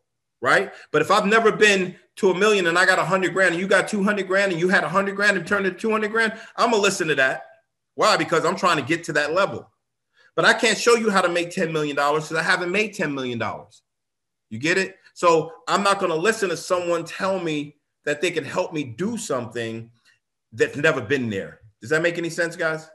right? 0.43 0.73
But 0.91 1.01
if 1.01 1.11
I've 1.11 1.25
never 1.25 1.51
been 1.53 1.97
to 2.17 2.31
a 2.31 2.39
million 2.39 2.67
and 2.67 2.77
I 2.77 2.85
got 2.85 2.99
a 2.99 3.05
hundred 3.05 3.33
grand 3.33 3.53
and 3.53 3.61
you 3.61 3.67
got 3.67 3.89
200 3.89 4.27
grand 4.27 4.53
and 4.53 4.61
you 4.61 4.69
had 4.69 4.85
a 4.85 4.89
hundred 4.89 5.17
grand 5.17 5.39
and 5.39 5.47
turned 5.47 5.65
it 5.65 5.79
200 5.79 6.11
grand, 6.11 6.35
I'm 6.57 6.73
gonna 6.73 6.83
listen 6.83 7.09
to 7.09 7.15
that. 7.15 7.45
Why? 7.95 8.17
Because 8.17 8.45
I'm 8.45 8.57
trying 8.57 8.77
to 8.77 8.83
get 8.83 9.05
to 9.05 9.13
that 9.15 9.33
level. 9.33 9.71
but 10.35 10.45
I 10.45 10.53
can't 10.53 10.77
show 10.77 10.97
you 10.97 11.11
how 11.11 11.21
to 11.21 11.29
make 11.29 11.51
$10 11.51 11.73
million 11.73 11.95
because 11.95 12.33
I 12.33 12.43
haven't 12.43 12.73
made 12.73 12.95
$10 12.95 13.15
million. 13.15 13.41
You 14.51 14.59
get 14.59 14.79
it? 14.79 14.97
So 15.15 15.53
I'm 15.69 15.83
not 15.83 16.01
to 16.01 16.17
listen 16.17 16.49
to 16.49 16.57
someone 16.57 17.05
tell 17.05 17.39
me 17.39 17.77
that 18.05 18.21
they 18.21 18.31
can 18.31 18.45
help 18.45 18.73
me 18.73 18.83
do 18.85 19.17
something 19.17 19.91
that's 20.53 20.77
never 20.77 21.01
been 21.01 21.31
there. 21.31 21.61
Does 21.81 21.91
that 21.91 22.03
make 22.03 22.19
any 22.19 22.31
sense, 22.31 22.57
guys? 22.57 22.89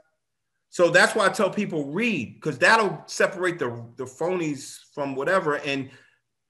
So 0.70 0.90
that's 0.90 1.14
why 1.14 1.26
I 1.26 1.28
tell 1.30 1.48
people 1.48 1.86
read 1.86 2.34
because 2.34 2.58
that'll 2.58 3.02
separate 3.06 3.58
the, 3.58 3.84
the 3.96 4.04
phonies 4.04 4.78
from 4.94 5.14
whatever. 5.14 5.58
And 5.58 5.90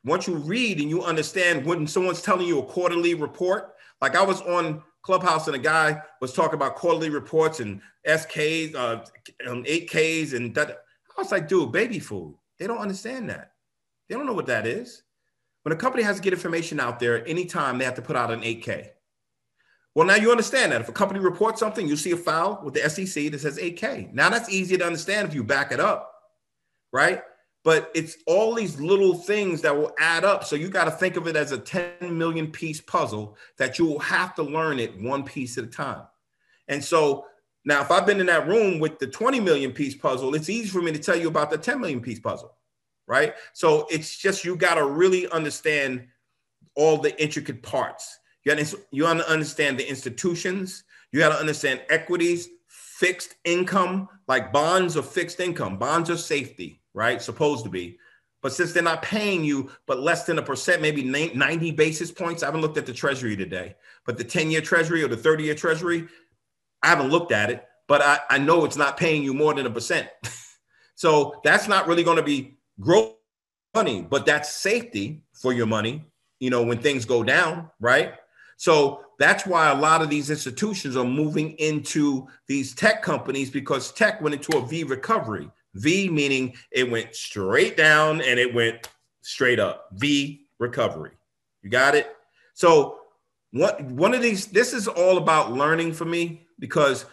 once 0.04 0.26
you 0.26 0.36
read 0.36 0.80
and 0.80 0.88
you 0.88 1.02
understand 1.02 1.64
when 1.64 1.86
someone's 1.86 2.22
telling 2.22 2.46
you 2.46 2.58
a 2.58 2.64
quarterly 2.64 3.14
report, 3.14 3.74
like 4.00 4.16
I 4.16 4.22
was 4.22 4.40
on 4.42 4.82
Clubhouse 5.02 5.46
and 5.46 5.56
a 5.56 5.58
guy 5.58 6.00
was 6.20 6.32
talking 6.32 6.54
about 6.54 6.76
quarterly 6.76 7.10
reports 7.10 7.60
and 7.60 7.80
SKs, 8.06 8.74
uh, 8.74 9.04
8Ks, 9.46 10.34
and 10.34 10.54
that. 10.54 10.82
I 11.16 11.20
was 11.20 11.32
like, 11.32 11.48
dude, 11.48 11.72
baby 11.72 11.98
food. 11.98 12.36
They 12.58 12.68
don't 12.68 12.78
understand 12.78 13.28
that. 13.30 13.52
They 14.08 14.14
don't 14.14 14.26
know 14.26 14.32
what 14.32 14.46
that 14.46 14.66
is. 14.66 15.02
When 15.62 15.72
a 15.72 15.76
company 15.76 16.04
has 16.04 16.16
to 16.16 16.22
get 16.22 16.32
information 16.32 16.78
out 16.78 17.00
there, 17.00 17.26
anytime 17.26 17.76
they 17.76 17.84
have 17.84 17.94
to 17.96 18.02
put 18.02 18.16
out 18.16 18.30
an 18.30 18.42
8K. 18.42 18.90
Well, 19.94 20.06
now 20.06 20.14
you 20.14 20.30
understand 20.30 20.70
that 20.72 20.80
if 20.80 20.88
a 20.88 20.92
company 20.92 21.18
reports 21.18 21.58
something, 21.58 21.88
you 21.88 21.96
see 21.96 22.12
a 22.12 22.16
file 22.16 22.60
with 22.62 22.74
the 22.74 22.88
SEC 22.88 23.32
that 23.32 23.40
says 23.40 23.58
8K. 23.58 24.12
Now 24.14 24.30
that's 24.30 24.48
easy 24.48 24.78
to 24.78 24.86
understand 24.86 25.28
if 25.28 25.34
you 25.34 25.42
back 25.42 25.72
it 25.72 25.80
up, 25.80 26.12
right? 26.92 27.22
But 27.68 27.90
it's 27.94 28.16
all 28.26 28.54
these 28.54 28.80
little 28.80 29.12
things 29.12 29.60
that 29.60 29.76
will 29.76 29.92
add 29.98 30.24
up. 30.24 30.42
So 30.42 30.56
you 30.56 30.70
got 30.70 30.84
to 30.84 30.90
think 30.90 31.18
of 31.18 31.26
it 31.26 31.36
as 31.36 31.52
a 31.52 31.58
10 31.58 32.16
million 32.16 32.50
piece 32.50 32.80
puzzle 32.80 33.36
that 33.58 33.78
you 33.78 33.84
will 33.84 33.98
have 33.98 34.34
to 34.36 34.42
learn 34.42 34.78
it 34.78 34.98
one 34.98 35.22
piece 35.22 35.58
at 35.58 35.64
a 35.64 35.66
time. 35.66 36.04
And 36.68 36.82
so 36.82 37.26
now, 37.66 37.82
if 37.82 37.90
I've 37.90 38.06
been 38.06 38.20
in 38.20 38.26
that 38.28 38.48
room 38.48 38.78
with 38.78 38.98
the 38.98 39.06
20 39.06 39.40
million 39.40 39.72
piece 39.72 39.94
puzzle, 39.94 40.34
it's 40.34 40.48
easy 40.48 40.70
for 40.70 40.80
me 40.80 40.92
to 40.92 40.98
tell 40.98 41.14
you 41.14 41.28
about 41.28 41.50
the 41.50 41.58
10 41.58 41.78
million 41.78 42.00
piece 42.00 42.18
puzzle, 42.18 42.56
right? 43.06 43.34
So 43.52 43.86
it's 43.90 44.16
just 44.16 44.46
you 44.46 44.56
got 44.56 44.76
to 44.76 44.86
really 44.86 45.28
understand 45.28 46.06
all 46.74 46.96
the 46.96 47.22
intricate 47.22 47.62
parts. 47.62 48.18
You 48.44 48.54
got 48.54 48.64
to 48.64 48.78
you 48.92 49.02
got 49.02 49.12
to 49.12 49.30
understand 49.30 49.78
the 49.78 49.86
institutions. 49.86 50.84
You 51.12 51.18
got 51.18 51.34
to 51.34 51.38
understand 51.38 51.82
equities, 51.90 52.48
fixed 52.66 53.34
income, 53.44 54.08
like 54.26 54.54
bonds 54.54 54.96
are 54.96 55.02
fixed 55.02 55.38
income. 55.38 55.78
Bonds 55.78 56.08
are 56.08 56.16
safety, 56.16 56.77
right? 56.94 57.20
Supposed 57.20 57.64
to 57.64 57.70
be. 57.70 57.98
But 58.40 58.52
since 58.52 58.72
they're 58.72 58.82
not 58.82 59.02
paying 59.02 59.44
you, 59.44 59.70
but 59.86 60.00
less 60.00 60.24
than 60.24 60.38
a 60.38 60.42
percent, 60.42 60.80
maybe 60.80 61.02
90 61.02 61.72
basis 61.72 62.12
points. 62.12 62.42
I 62.42 62.46
haven't 62.46 62.60
looked 62.60 62.78
at 62.78 62.86
the 62.86 62.92
treasury 62.92 63.36
today, 63.36 63.74
but 64.06 64.16
the 64.16 64.24
10 64.24 64.50
year 64.50 64.60
treasury 64.60 65.02
or 65.02 65.08
the 65.08 65.16
30 65.16 65.44
year 65.44 65.54
treasury, 65.54 66.06
I 66.82 66.88
haven't 66.88 67.10
looked 67.10 67.32
at 67.32 67.50
it, 67.50 67.66
but 67.88 68.00
I, 68.00 68.20
I 68.30 68.38
know 68.38 68.64
it's 68.64 68.76
not 68.76 68.96
paying 68.96 69.24
you 69.24 69.34
more 69.34 69.54
than 69.54 69.66
a 69.66 69.70
percent. 69.70 70.08
so 70.94 71.40
that's 71.42 71.66
not 71.66 71.88
really 71.88 72.04
going 72.04 72.16
to 72.16 72.22
be 72.22 72.58
growth 72.80 73.14
money, 73.74 74.02
but 74.02 74.24
that's 74.24 74.52
safety 74.52 75.22
for 75.32 75.52
your 75.52 75.66
money, 75.66 76.04
you 76.38 76.50
know, 76.50 76.62
when 76.62 76.78
things 76.78 77.04
go 77.04 77.24
down, 77.24 77.68
right? 77.80 78.14
So 78.56 79.00
that's 79.18 79.46
why 79.46 79.70
a 79.70 79.74
lot 79.74 80.00
of 80.02 80.10
these 80.10 80.30
institutions 80.30 80.96
are 80.96 81.04
moving 81.04 81.52
into 81.58 82.28
these 82.46 82.74
tech 82.74 83.02
companies 83.02 83.50
because 83.50 83.92
tech 83.92 84.20
went 84.20 84.34
into 84.34 84.56
a 84.56 84.66
V 84.66 84.84
recovery. 84.84 85.50
V 85.74 86.08
meaning 86.08 86.54
it 86.70 86.90
went 86.90 87.14
straight 87.14 87.76
down 87.76 88.20
and 88.20 88.38
it 88.38 88.52
went 88.52 88.88
straight 89.22 89.60
up. 89.60 89.88
V 89.92 90.46
recovery. 90.58 91.12
You 91.62 91.70
got 91.70 91.94
it? 91.94 92.14
So 92.54 92.98
what 93.52 93.80
one 93.82 94.14
of 94.14 94.22
these 94.22 94.46
this 94.46 94.72
is 94.72 94.88
all 94.88 95.18
about 95.18 95.52
learning 95.52 95.92
for 95.92 96.04
me 96.04 96.46
because 96.58 97.06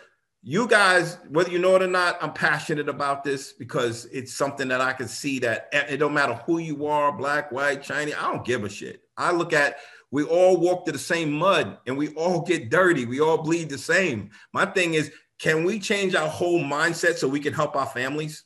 you 0.44 0.68
guys 0.68 1.18
whether 1.30 1.50
you 1.50 1.60
know 1.60 1.76
it 1.76 1.82
or 1.82 1.88
not 1.88 2.18
i'm 2.22 2.34
passionate 2.34 2.90
about 2.90 3.24
this 3.24 3.54
because 3.54 4.06
it's 4.08 4.34
something 4.34 4.68
that 4.68 4.82
i 4.82 4.92
can 4.92 5.08
see 5.08 5.40
that 5.40 5.70
it 5.72 5.98
don't 5.98 6.14
matter 6.14 6.34
who 6.46 6.58
you 6.58 6.86
are 6.88 7.14
black 7.14 7.52
white 7.54 7.82
chinese 7.82 8.16
i 8.20 8.32
don't 8.32 8.46
give 8.46 8.66
a 8.66 8.70
shit 8.70 9.04
i 9.18 9.32
look 9.32 9.54
at 9.54 9.78
we 10.16 10.24
all 10.24 10.56
walk 10.56 10.86
to 10.86 10.94
the 10.94 10.98
same 10.98 11.30
mud 11.30 11.78
and 11.88 11.98
we 11.98 12.14
all 12.16 12.42
get 12.42 12.70
dirty. 12.70 13.06
We 13.06 13.20
all 13.20 13.38
bleed 13.38 13.70
the 13.70 13.78
same. 13.78 14.30
My 14.54 14.66
thing 14.66 14.94
is, 14.94 15.12
can 15.40 15.64
we 15.64 15.80
change 15.80 16.16
our 16.16 16.28
whole 16.28 16.62
mindset 16.62 17.16
so 17.16 17.28
we 17.28 17.40
can 17.40 17.54
help 17.54 17.76
our 17.76 17.86
families? 17.86 18.44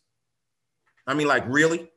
I 1.05 1.13
mean, 1.13 1.27
like, 1.27 1.43
really? 1.47 1.89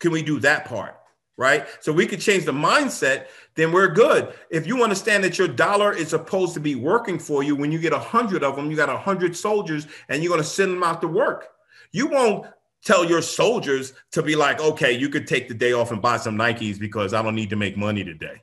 Can 0.00 0.12
we 0.12 0.22
do 0.22 0.40
that 0.40 0.64
part? 0.64 0.94
Right? 1.36 1.66
So 1.80 1.92
we 1.92 2.06
could 2.06 2.20
change 2.20 2.44
the 2.44 2.52
mindset, 2.52 3.26
then 3.54 3.70
we're 3.70 3.88
good. 3.88 4.34
If 4.50 4.66
you 4.66 4.82
understand 4.82 5.22
that 5.22 5.38
your 5.38 5.46
dollar 5.46 5.92
is 5.92 6.08
supposed 6.08 6.54
to 6.54 6.60
be 6.60 6.74
working 6.74 7.18
for 7.18 7.44
you, 7.44 7.54
when 7.54 7.70
you 7.70 7.78
get 7.78 7.92
a 7.92 7.98
hundred 7.98 8.42
of 8.42 8.56
them, 8.56 8.70
you 8.70 8.76
got 8.76 8.88
a 8.88 8.98
hundred 8.98 9.36
soldiers 9.36 9.86
and 10.08 10.22
you're 10.22 10.30
going 10.30 10.42
to 10.42 10.48
send 10.48 10.72
them 10.72 10.82
out 10.82 11.00
to 11.02 11.08
work. 11.08 11.48
You 11.92 12.08
won't 12.08 12.46
tell 12.84 13.04
your 13.04 13.22
soldiers 13.22 13.92
to 14.12 14.22
be 14.22 14.34
like, 14.34 14.60
okay, 14.60 14.92
you 14.92 15.08
could 15.08 15.28
take 15.28 15.46
the 15.48 15.54
day 15.54 15.72
off 15.72 15.92
and 15.92 16.02
buy 16.02 16.16
some 16.16 16.36
Nikes 16.36 16.78
because 16.78 17.14
I 17.14 17.22
don't 17.22 17.36
need 17.36 17.50
to 17.50 17.56
make 17.56 17.76
money 17.76 18.02
today. 18.02 18.42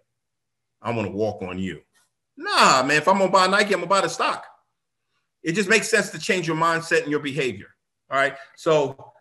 I'm 0.81 0.95
gonna 0.95 1.09
walk 1.09 1.41
on 1.41 1.59
you. 1.59 1.81
Nah, 2.37 2.83
man. 2.83 2.97
If 2.97 3.07
I'm 3.07 3.17
gonna 3.17 3.31
buy 3.31 3.47
Nike, 3.47 3.73
I'm 3.73 3.81
gonna 3.81 3.87
buy 3.87 4.01
the 4.01 4.09
stock. 4.09 4.45
It 5.45 5.53
just 5.53 5.69
makes 5.69 5.87
sense 5.87 6.09
to 6.09 6.17
change 6.17 6.47
your 6.47 6.57
mindset 6.57 7.03
and 7.03 7.11
your 7.11 7.19
behavior. 7.19 7.67
All 8.09 8.17
right. 8.17 8.35
So 8.57 9.13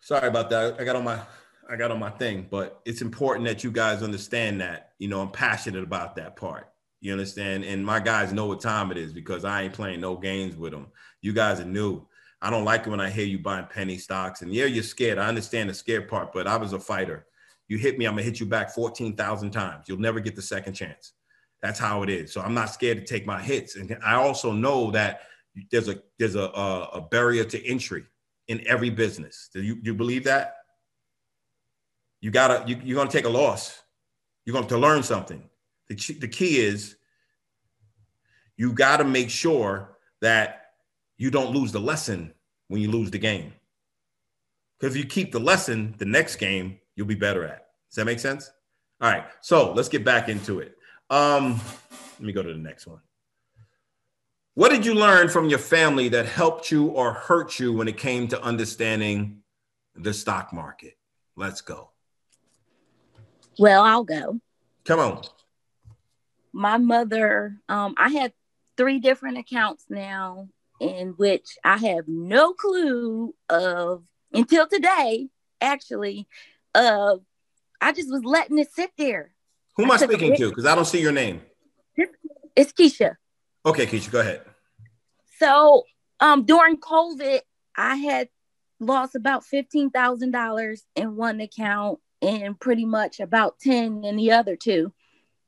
sorry 0.00 0.26
about 0.26 0.50
that. 0.50 0.80
I 0.80 0.84
got 0.84 0.96
on 0.96 1.04
my 1.04 1.20
I 1.68 1.76
got 1.76 1.92
on 1.92 2.00
my 2.00 2.10
thing, 2.10 2.48
but 2.50 2.80
it's 2.84 3.00
important 3.00 3.46
that 3.46 3.62
you 3.62 3.70
guys 3.70 4.02
understand 4.02 4.60
that. 4.60 4.90
You 4.98 5.06
know, 5.06 5.20
I'm 5.20 5.30
passionate 5.30 5.84
about 5.84 6.16
that 6.16 6.34
part. 6.34 6.72
You 7.00 7.12
understand? 7.12 7.64
And 7.64 7.86
my 7.86 8.00
guys 8.00 8.32
know 8.32 8.46
what 8.46 8.60
time 8.60 8.90
it 8.90 8.98
is 8.98 9.12
because 9.12 9.44
I 9.44 9.62
ain't 9.62 9.72
playing 9.72 10.00
no 10.00 10.16
games 10.16 10.56
with 10.56 10.72
them. 10.72 10.88
You 11.22 11.32
guys 11.32 11.60
are 11.60 11.64
new. 11.64 12.04
I 12.42 12.50
don't 12.50 12.64
like 12.64 12.88
it 12.88 12.90
when 12.90 13.00
I 13.00 13.08
hear 13.08 13.24
you 13.24 13.38
buying 13.38 13.66
penny 13.66 13.98
stocks. 13.98 14.42
And 14.42 14.52
yeah, 14.52 14.64
you're 14.64 14.82
scared. 14.82 15.18
I 15.18 15.28
understand 15.28 15.70
the 15.70 15.74
scared 15.74 16.08
part, 16.08 16.32
but 16.32 16.48
I 16.48 16.56
was 16.56 16.72
a 16.72 16.80
fighter. 16.80 17.26
You 17.68 17.78
hit 17.78 17.98
me, 17.98 18.06
I'm 18.06 18.14
gonna 18.14 18.24
hit 18.24 18.40
you 18.40 18.46
back 18.46 18.72
14,000 18.72 19.52
times. 19.52 19.84
You'll 19.86 20.00
never 20.00 20.18
get 20.18 20.34
the 20.34 20.42
second 20.42 20.72
chance. 20.72 21.12
That's 21.62 21.78
how 21.78 22.02
it 22.02 22.10
is. 22.10 22.32
So 22.32 22.40
I'm 22.40 22.54
not 22.54 22.70
scared 22.70 22.98
to 22.98 23.04
take 23.04 23.26
my 23.26 23.40
hits. 23.40 23.76
And 23.76 23.96
I 24.04 24.14
also 24.14 24.52
know 24.52 24.90
that 24.92 25.20
there's 25.70 25.88
a 25.88 26.02
there's 26.18 26.36
a, 26.36 26.44
a, 26.44 26.88
a 26.94 27.00
barrier 27.00 27.44
to 27.44 27.66
entry 27.66 28.04
in 28.48 28.66
every 28.66 28.90
business. 28.90 29.50
Do 29.52 29.62
you, 29.62 29.76
do 29.76 29.90
you 29.90 29.94
believe 29.94 30.24
that? 30.24 30.56
You 32.20 32.30
gotta 32.30 32.64
you, 32.66 32.80
you're 32.82 32.96
gonna 32.96 33.10
take 33.10 33.24
a 33.24 33.30
loss. 33.30 33.82
You're 34.44 34.54
going 34.54 34.66
to 34.68 34.78
learn 34.78 35.02
something. 35.02 35.42
The, 35.88 35.94
the 36.20 36.28
key 36.28 36.58
is 36.58 36.96
you 38.56 38.72
got 38.72 38.98
to 38.98 39.04
make 39.04 39.30
sure 39.30 39.96
that 40.20 40.72
you 41.18 41.30
don't 41.30 41.54
lose 41.54 41.72
the 41.72 41.80
lesson 41.80 42.32
when 42.68 42.80
you 42.80 42.90
lose 42.90 43.10
the 43.10 43.18
game. 43.18 43.52
Because 44.78 44.96
if 44.96 45.02
you 45.02 45.08
keep 45.08 45.32
the 45.32 45.40
lesson, 45.40 45.94
the 45.98 46.04
next 46.06 46.36
game 46.36 46.78
you'll 46.96 47.06
be 47.06 47.14
better 47.14 47.44
at. 47.44 47.66
Does 47.90 47.96
that 47.96 48.06
make 48.06 48.18
sense? 48.18 48.50
All 49.00 49.10
right. 49.10 49.24
So 49.40 49.72
let's 49.72 49.88
get 49.88 50.04
back 50.04 50.28
into 50.28 50.60
it. 50.60 50.76
Um, 51.10 51.60
let 52.18 52.26
me 52.26 52.32
go 52.32 52.42
to 52.42 52.52
the 52.52 52.58
next 52.58 52.86
one. 52.86 53.00
What 54.54 54.70
did 54.70 54.84
you 54.86 54.94
learn 54.94 55.28
from 55.28 55.48
your 55.48 55.58
family 55.58 56.08
that 56.10 56.26
helped 56.26 56.70
you 56.70 56.86
or 56.86 57.12
hurt 57.12 57.58
you 57.58 57.72
when 57.72 57.88
it 57.88 57.96
came 57.96 58.28
to 58.28 58.42
understanding 58.42 59.42
the 59.94 60.12
stock 60.14 60.52
market? 60.52 60.96
Let's 61.36 61.60
go. 61.60 61.90
Well, 63.58 63.82
I'll 63.82 64.04
go. 64.04 64.40
Come 64.84 65.00
on. 65.00 65.22
My 66.52 66.78
mother, 66.78 67.56
um, 67.68 67.94
I 67.96 68.08
had 68.10 68.32
three 68.76 68.98
different 68.98 69.38
accounts 69.38 69.86
now 69.88 70.48
in 70.80 71.10
which 71.10 71.58
I 71.62 71.76
have 71.76 72.08
no 72.08 72.52
clue 72.54 73.34
of 73.48 74.04
until 74.32 74.66
today, 74.66 75.28
actually, 75.60 76.26
uh, 76.74 77.16
I 77.80 77.92
just 77.92 78.10
was 78.10 78.24
letting 78.24 78.58
it 78.58 78.72
sit 78.72 78.90
there. 78.96 79.32
Who 79.76 79.84
am 79.84 79.90
I, 79.90 79.94
I 79.94 79.98
speaking 79.98 80.36
to? 80.36 80.48
Because 80.48 80.66
I 80.66 80.74
don't 80.74 80.84
see 80.84 81.00
your 81.00 81.12
name. 81.12 81.42
It's 82.56 82.72
Keisha. 82.72 83.16
Okay, 83.64 83.86
Keisha, 83.86 84.10
go 84.10 84.20
ahead. 84.20 84.42
So 85.38 85.84
um, 86.20 86.44
during 86.44 86.76
COVID, 86.76 87.40
I 87.76 87.96
had 87.96 88.28
lost 88.78 89.14
about 89.14 89.44
fifteen 89.44 89.90
thousand 89.90 90.32
dollars 90.32 90.84
in 90.96 91.16
one 91.16 91.40
account 91.40 91.98
and 92.22 92.58
pretty 92.58 92.84
much 92.84 93.20
about 93.20 93.58
ten 93.58 94.04
in 94.04 94.16
the 94.16 94.32
other 94.32 94.56
two. 94.56 94.92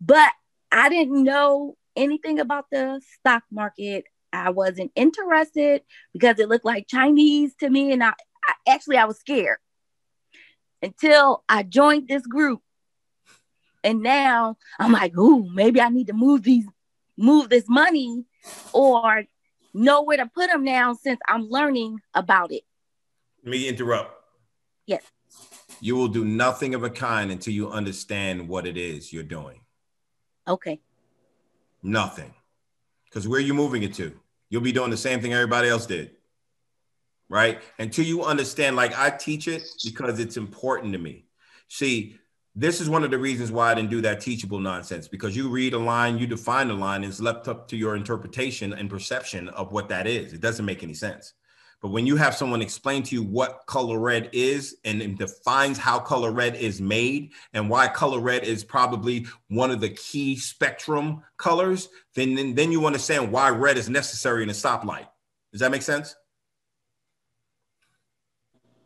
But 0.01 0.33
I 0.71 0.89
didn't 0.89 1.23
know 1.23 1.77
anything 1.97 2.39
about 2.39 2.67
the 2.71 3.01
stock 3.19 3.43
market. 3.51 4.05
I 4.33 4.51
wasn't 4.51 4.93
interested 4.95 5.83
because 6.15 6.39
it 6.39 6.49
looked 6.49 6.65
like 6.65 6.89
Chinese 6.89 7.55
to 7.61 7.69
me, 7.69 7.93
and 7.93 8.03
I, 8.03 8.13
I 8.47 8.55
actually 8.67 8.97
I 8.97 9.05
was 9.05 9.19
scared 9.19 9.59
until 10.81 11.45
I 11.49 11.63
joined 11.63 12.09
this 12.09 12.27
group. 12.27 12.61
And 13.85 14.03
now 14.03 14.57
I'm 14.79 14.93
like, 14.93 15.17
ooh, 15.19 15.49
maybe 15.53 15.81
I 15.81 15.89
need 15.89 16.07
to 16.09 16.13
move 16.13 16.43
these, 16.43 16.67
move 17.17 17.49
this 17.49 17.69
money 17.69 18.25
or 18.73 19.25
know 19.75 20.03
where 20.03 20.19
to 20.19 20.27
put 20.27 20.51
them 20.51 20.65
now 20.65 20.93
since 20.95 21.21
I'm 21.29 21.49
learning 21.49 22.01
about 22.15 22.53
it. 22.53 22.63
Let 23.45 23.51
me 23.51 23.69
interrupt. 23.69 24.15
Yes. 24.87 25.03
You 25.81 25.97
will 25.97 26.09
do 26.09 26.25
nothing 26.25 26.75
of 26.75 26.85
a 26.85 26.91
kind 26.91 27.33
until 27.33 27.55
you 27.55 27.71
understand 27.71 28.49
what 28.49 28.67
it 28.67 28.77
is 28.77 29.13
you're 29.13 29.23
doing. 29.25 29.61
Okay. 30.47 30.81
Nothing. 31.83 32.33
Because 33.07 33.27
where 33.27 33.39
are 33.39 33.43
you 33.43 33.55
moving 33.55 33.83
it 33.83 33.95
to? 33.95 34.13
You'll 34.49 34.63
be 34.63 34.73
doing 34.73 34.91
the 34.91 34.97
same 34.97 35.21
thing 35.21 35.33
everybody 35.33 35.69
else 35.69 35.87
did. 35.87 36.13
right? 37.29 37.61
Until 37.79 38.05
you 38.05 38.25
understand, 38.25 38.77
like 38.77 38.97
I 38.97 39.11
teach 39.11 39.49
it 39.49 39.63
because 39.85 40.21
it's 40.21 40.37
important 40.37 40.93
to 40.93 40.99
me. 40.99 41.25
See, 41.69 42.19
this 42.55 42.81
is 42.81 42.91
one 42.91 43.03
of 43.03 43.11
the 43.11 43.19
reasons 43.19 43.51
why 43.51 43.71
I 43.71 43.75
didn't 43.75 43.91
do 43.91 44.03
that 44.03 44.21
teachable 44.21 44.61
nonsense 44.61 45.09
because 45.09 45.35
you 45.35 45.49
read 45.49 45.73
a 45.73 45.79
line, 45.79 46.19
you 46.19 46.27
define 46.27 46.71
a 46.71 46.75
line, 46.75 47.03
and 47.03 47.11
it's 47.11 47.21
left 47.21 47.49
up 47.49 47.67
to 47.69 47.77
your 47.77 47.97
interpretation 47.97 48.73
and 48.75 48.91
perception 48.91 49.49
of 49.51 49.73
what 49.73 49.89
that 49.89 50.07
is. 50.07 50.33
It 50.33 50.41
doesn't 50.41 50.65
make 50.65 50.83
any 50.83 50.95
sense. 50.95 51.33
But 51.81 51.91
when 51.91 52.07
you 52.07 52.15
have 52.15 52.37
someone 52.37 52.63
explain 52.63 53.03
to 53.05 53.15
you 53.15 53.25
what 53.25 53.63
color 53.67 53.99
red 53.99 54.31
is 54.33 54.77
and, 54.85 55.19
defines 55.19 55.79
how 55.79 55.99
color 55.99 56.31
red 56.31 56.55
is 56.55 56.81
made 56.81 57.33
and 57.55 57.69
why 57.69 57.89
color 57.89 58.21
red 58.21 58.45
is 58.45 58.63
probably 58.63 59.27
one 59.49 59.73
of 59.73 59.81
the 59.81 59.89
key 59.89 60.37
spectrum 60.37 61.23
colors, 61.39 61.89
then, 62.15 62.37
then, 62.37 62.55
then 62.55 62.71
you 62.71 62.87
understand 62.87 63.33
why 63.33 63.49
red 63.49 63.79
is 63.79 63.89
necessary 63.89 64.45
in 64.45 64.51
a 64.51 64.53
stoplight. 64.53 65.09
Does 65.51 65.61
that 65.61 65.73
make 65.73 65.83
sense? 65.83 66.15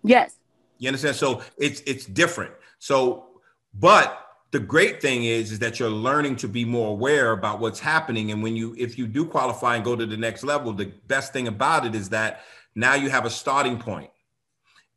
Yes. 0.02 0.36
You 0.78 0.88
understand? 0.88 1.16
So 1.16 1.42
it's 1.58 1.82
it's 1.86 2.06
different. 2.06 2.52
So, 2.78 3.35
but 3.78 4.26
the 4.52 4.60
great 4.60 5.02
thing 5.02 5.24
is 5.24 5.52
is 5.52 5.58
that 5.58 5.78
you're 5.78 5.90
learning 5.90 6.36
to 6.36 6.48
be 6.48 6.64
more 6.64 6.90
aware 6.90 7.32
about 7.32 7.60
what's 7.60 7.80
happening. 7.80 8.30
And 8.30 8.42
when 8.42 8.56
you 8.56 8.74
if 8.78 8.96
you 8.96 9.06
do 9.06 9.26
qualify 9.26 9.76
and 9.76 9.84
go 9.84 9.96
to 9.96 10.06
the 10.06 10.16
next 10.16 10.44
level, 10.44 10.72
the 10.72 10.86
best 11.06 11.32
thing 11.32 11.48
about 11.48 11.84
it 11.84 11.94
is 11.94 12.08
that 12.10 12.42
now 12.74 12.94
you 12.94 13.10
have 13.10 13.24
a 13.24 13.30
starting. 13.30 13.82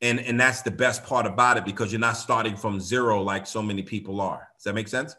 And 0.01 0.19
and 0.19 0.39
that's 0.39 0.61
the 0.61 0.71
best 0.71 1.03
part 1.03 1.25
about 1.25 1.57
it 1.57 1.65
because 1.65 1.91
you're 1.91 1.99
not 1.99 2.13
starting 2.13 2.55
from 2.55 2.79
zero 2.79 3.21
like 3.21 3.45
so 3.47 3.61
many 3.61 3.83
people 3.83 4.21
are. 4.21 4.47
Does 4.55 4.63
that 4.63 4.75
make 4.75 4.87
sense? 4.87 5.15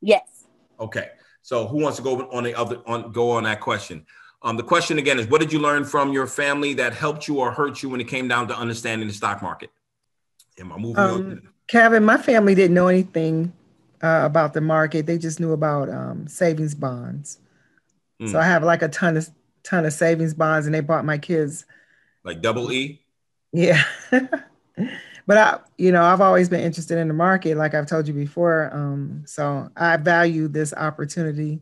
Yes. 0.00 0.46
Okay. 0.80 1.10
So 1.42 1.66
who 1.66 1.82
wants 1.82 1.98
to 1.98 2.02
go 2.02 2.30
on 2.30 2.44
the 2.44 2.54
other 2.54 2.80
on 2.86 3.12
go 3.12 3.32
on 3.32 3.44
that 3.44 3.60
question? 3.60 4.06
Um, 4.40 4.56
the 4.56 4.62
question 4.62 4.98
again 4.98 5.18
is 5.18 5.26
what 5.26 5.40
did 5.40 5.52
you 5.52 5.58
learn 5.58 5.84
from 5.84 6.12
your 6.12 6.26
family 6.26 6.72
that 6.74 6.94
helped 6.94 7.28
you 7.28 7.40
or 7.40 7.52
hurt 7.52 7.82
you 7.82 7.90
when 7.90 8.00
it 8.00 8.08
came 8.08 8.26
down 8.26 8.48
to 8.48 8.56
understanding 8.56 9.06
the 9.06 9.14
stock 9.14 9.42
market? 9.42 9.70
Am 10.58 10.72
I 10.72 10.78
moving 10.78 10.98
on? 10.98 11.10
Um, 11.10 11.51
Kevin, 11.68 12.04
my 12.04 12.18
family 12.18 12.54
didn't 12.54 12.74
know 12.74 12.88
anything 12.88 13.52
uh, 14.02 14.22
about 14.24 14.52
the 14.52 14.60
market. 14.60 15.06
They 15.06 15.18
just 15.18 15.40
knew 15.40 15.52
about 15.52 15.88
um, 15.88 16.26
savings 16.26 16.74
bonds. 16.74 17.38
Hmm. 18.20 18.28
So 18.28 18.38
I 18.38 18.44
have 18.44 18.62
like 18.62 18.82
a 18.82 18.88
ton 18.88 19.16
of 19.16 19.30
ton 19.62 19.84
of 19.84 19.92
savings 19.92 20.34
bonds, 20.34 20.66
and 20.66 20.74
they 20.74 20.80
bought 20.80 21.04
my 21.04 21.18
kids. 21.18 21.64
Like 22.24 22.42
double 22.42 22.72
E? 22.72 23.00
Yeah. 23.52 23.82
but 24.10 25.36
I, 25.36 25.58
you 25.76 25.92
know, 25.92 26.02
I've 26.02 26.20
always 26.20 26.48
been 26.48 26.60
interested 26.60 26.98
in 26.98 27.08
the 27.08 27.14
market, 27.14 27.56
like 27.56 27.74
I've 27.74 27.86
told 27.86 28.08
you 28.08 28.14
before. 28.14 28.70
Um, 28.72 29.24
so 29.26 29.70
I 29.76 29.96
value 29.96 30.48
this 30.48 30.72
opportunity. 30.74 31.60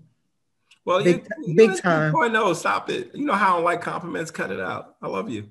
Well, 0.84 1.04
big, 1.04 1.26
you, 1.44 1.54
big 1.54 1.76
time. 1.78 2.12
Boy, 2.12 2.28
no, 2.28 2.52
stop 2.52 2.90
it. 2.90 3.14
You 3.14 3.26
know 3.26 3.34
how 3.34 3.52
I 3.52 3.56
don't 3.56 3.64
like 3.64 3.80
compliments. 3.82 4.30
Cut 4.30 4.50
it 4.50 4.60
out. 4.60 4.96
I 5.02 5.08
love 5.08 5.28
you. 5.28 5.48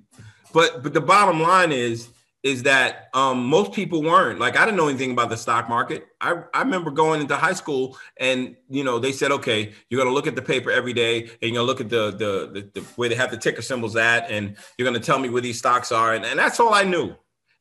But 0.53 0.81
but 0.81 0.93
the 0.93 1.01
bottom 1.01 1.39
line 1.41 1.71
is 1.71 2.09
is 2.41 2.63
that 2.63 3.09
um, 3.13 3.45
most 3.45 3.73
people 3.73 4.01
weren't 4.01 4.39
like 4.39 4.57
I 4.57 4.63
didn't 4.63 4.77
know 4.77 4.87
anything 4.87 5.11
about 5.11 5.29
the 5.29 5.35
stock 5.37 5.67
market. 5.67 6.07
I, 6.21 6.43
I 6.53 6.61
remember 6.61 6.89
going 6.89 7.21
into 7.21 7.35
high 7.35 7.53
school 7.53 7.97
and 8.17 8.55
you 8.69 8.83
know 8.83 8.97
they 8.97 9.11
said 9.11 9.31
okay 9.31 9.73
you're 9.89 10.01
gonna 10.01 10.13
look 10.13 10.27
at 10.27 10.35
the 10.35 10.41
paper 10.41 10.71
every 10.71 10.93
day 10.93 11.23
and 11.23 11.31
you're 11.41 11.55
gonna 11.55 11.63
look 11.63 11.81
at 11.81 11.89
the 11.89 12.11
the, 12.11 12.49
the, 12.53 12.69
the 12.73 12.81
where 12.95 13.09
they 13.09 13.15
have 13.15 13.31
the 13.31 13.37
ticker 13.37 13.61
symbols 13.61 13.95
at 13.95 14.29
and 14.31 14.55
you're 14.77 14.85
gonna 14.85 14.99
tell 14.99 15.19
me 15.19 15.29
where 15.29 15.41
these 15.41 15.57
stocks 15.57 15.91
are 15.91 16.13
and, 16.13 16.23
and 16.25 16.39
that's 16.39 16.59
all 16.59 16.73
I 16.73 16.83
knew 16.83 17.13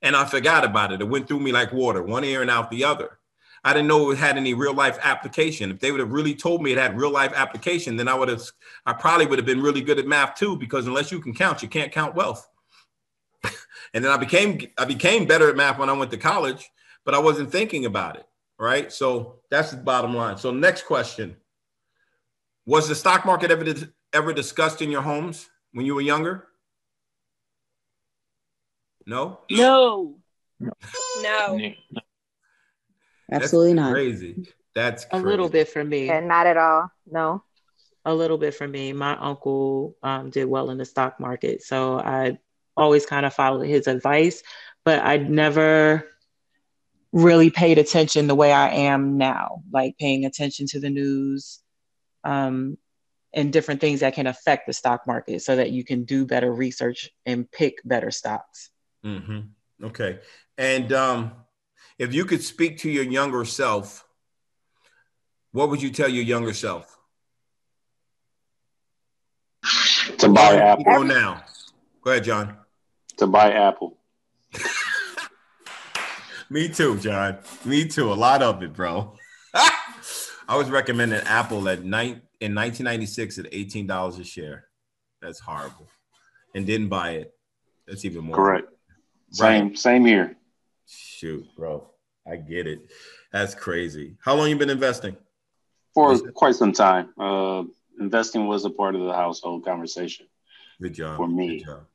and 0.02 0.14
I 0.14 0.24
forgot 0.24 0.64
about 0.64 0.92
it. 0.92 1.00
It 1.00 1.08
went 1.08 1.26
through 1.26 1.40
me 1.40 1.52
like 1.52 1.72
water, 1.72 2.02
one 2.02 2.24
ear 2.24 2.42
and 2.42 2.50
out 2.50 2.70
the 2.70 2.84
other. 2.84 3.18
I 3.64 3.72
didn't 3.72 3.88
know 3.88 4.10
it 4.10 4.18
had 4.18 4.36
any 4.36 4.54
real 4.54 4.72
life 4.72 4.98
application. 5.02 5.70
If 5.70 5.80
they 5.80 5.90
would 5.90 6.00
have 6.00 6.12
really 6.12 6.34
told 6.34 6.62
me 6.62 6.72
it 6.72 6.78
had 6.78 6.96
real 6.96 7.10
life 7.10 7.32
application, 7.34 7.96
then 7.96 8.06
I 8.06 8.14
would 8.14 8.28
have 8.28 8.42
I 8.86 8.92
probably 8.92 9.26
would 9.26 9.38
have 9.38 9.46
been 9.46 9.60
really 9.60 9.80
good 9.80 9.98
at 9.98 10.06
math 10.06 10.36
too 10.36 10.56
because 10.56 10.86
unless 10.86 11.10
you 11.10 11.20
can 11.20 11.34
count, 11.34 11.62
you 11.62 11.68
can't 11.68 11.90
count 11.90 12.14
wealth. 12.14 12.48
And 13.94 14.04
then 14.04 14.10
I 14.10 14.16
became 14.16 14.60
I 14.76 14.84
became 14.84 15.26
better 15.26 15.48
at 15.48 15.56
math 15.56 15.78
when 15.78 15.90
I 15.90 15.92
went 15.92 16.10
to 16.10 16.16
college, 16.16 16.68
but 17.04 17.14
I 17.14 17.18
wasn't 17.18 17.50
thinking 17.50 17.86
about 17.86 18.16
it. 18.16 18.26
Right. 18.58 18.92
So 18.92 19.36
that's 19.50 19.70
the 19.70 19.76
bottom 19.76 20.14
line. 20.14 20.36
So 20.36 20.50
next 20.50 20.86
question. 20.86 21.36
Was 22.66 22.88
the 22.88 22.94
stock 22.94 23.24
market 23.24 23.50
ever 23.50 23.64
ever 24.12 24.32
discussed 24.32 24.82
in 24.82 24.90
your 24.90 25.02
homes 25.02 25.48
when 25.72 25.86
you 25.86 25.94
were 25.94 26.00
younger? 26.00 26.48
No? 29.06 29.40
No. 29.50 30.16
No. 31.22 31.60
Absolutely 33.32 33.74
not. 33.74 33.92
Crazy. 33.92 34.46
That's 34.74 35.06
A 35.12 35.18
little 35.18 35.48
bit 35.48 35.68
for 35.68 35.82
me. 35.82 36.10
And 36.10 36.28
not 36.28 36.46
at 36.46 36.56
all. 36.56 36.90
No. 37.10 37.42
A 38.04 38.14
little 38.14 38.38
bit 38.38 38.54
for 38.54 38.66
me. 38.66 38.92
My 38.92 39.16
uncle 39.16 39.96
um, 40.02 40.30
did 40.30 40.46
well 40.46 40.70
in 40.70 40.78
the 40.78 40.84
stock 40.84 41.18
market, 41.20 41.62
so 41.62 41.98
I 41.98 42.38
always 42.78 43.04
kind 43.04 43.26
of 43.26 43.34
followed 43.34 43.66
his 43.66 43.86
advice, 43.86 44.42
but 44.84 45.00
I'd 45.00 45.28
never 45.28 46.06
really 47.12 47.50
paid 47.50 47.78
attention 47.78 48.26
the 48.26 48.34
way 48.34 48.52
I 48.52 48.70
am 48.70 49.18
now, 49.18 49.62
like 49.72 49.98
paying 49.98 50.24
attention 50.24 50.66
to 50.68 50.80
the 50.80 50.90
news 50.90 51.60
um, 52.24 52.78
and 53.34 53.52
different 53.52 53.80
things 53.80 54.00
that 54.00 54.14
can 54.14 54.26
affect 54.26 54.66
the 54.66 54.72
stock 54.72 55.06
market 55.06 55.42
so 55.42 55.56
that 55.56 55.70
you 55.70 55.84
can 55.84 56.04
do 56.04 56.24
better 56.24 56.52
research 56.52 57.10
and 57.26 57.50
pick 57.50 57.80
better 57.84 58.10
stocks. 58.10 58.70
Mm-hmm. 59.04 59.86
Okay. 59.86 60.20
And 60.56 60.92
um, 60.92 61.32
if 61.98 62.14
you 62.14 62.24
could 62.24 62.42
speak 62.42 62.78
to 62.78 62.90
your 62.90 63.04
younger 63.04 63.44
self, 63.44 64.06
what 65.52 65.70
would 65.70 65.82
you 65.82 65.90
tell 65.90 66.08
your 66.08 66.24
younger 66.24 66.52
self? 66.52 66.94
To 70.18 70.28
buy 70.28 70.56
Go 70.56 70.58
Apple. 70.58 71.04
now. 71.04 71.44
Go 72.02 72.10
ahead, 72.10 72.24
John. 72.24 72.56
To 73.18 73.26
buy 73.26 73.52
Apple. 73.52 73.98
Me 76.50 76.68
too, 76.68 76.98
John. 76.98 77.38
Me 77.64 77.86
too. 77.86 78.12
A 78.12 78.14
lot 78.14 78.42
of 78.42 78.62
it, 78.62 78.72
bro. 78.72 79.14
I 79.54 80.56
was 80.56 80.70
recommending 80.70 81.20
Apple 81.20 81.68
at 81.68 81.84
night 81.84 82.22
in 82.40 82.54
1996 82.54 83.38
at 83.38 83.52
$18 83.52 84.20
a 84.20 84.24
share. 84.24 84.68
That's 85.20 85.40
horrible. 85.40 85.88
And 86.54 86.64
didn't 86.64 86.88
buy 86.88 87.10
it. 87.12 87.34
That's 87.86 88.04
even 88.04 88.24
more. 88.24 88.36
Correct. 88.36 88.68
Same, 89.30 89.76
same 89.76 90.06
here. 90.06 90.36
Shoot, 90.86 91.46
bro. 91.54 91.90
I 92.26 92.36
get 92.36 92.66
it. 92.66 92.90
That's 93.32 93.54
crazy. 93.54 94.16
How 94.24 94.34
long 94.34 94.48
you 94.48 94.56
been 94.56 94.70
investing? 94.70 95.16
For 95.92 96.18
quite 96.32 96.54
some 96.54 96.72
time. 96.72 97.10
Uh, 97.18 97.64
investing 98.00 98.46
was 98.46 98.64
a 98.64 98.70
part 98.70 98.94
of 98.94 99.02
the 99.02 99.12
household 99.12 99.64
conversation. 99.64 100.26
Good 100.80 100.94
job. 100.94 101.16
For 101.16 101.28
me. 101.28 101.58
Good 101.58 101.66
job. 101.66 101.86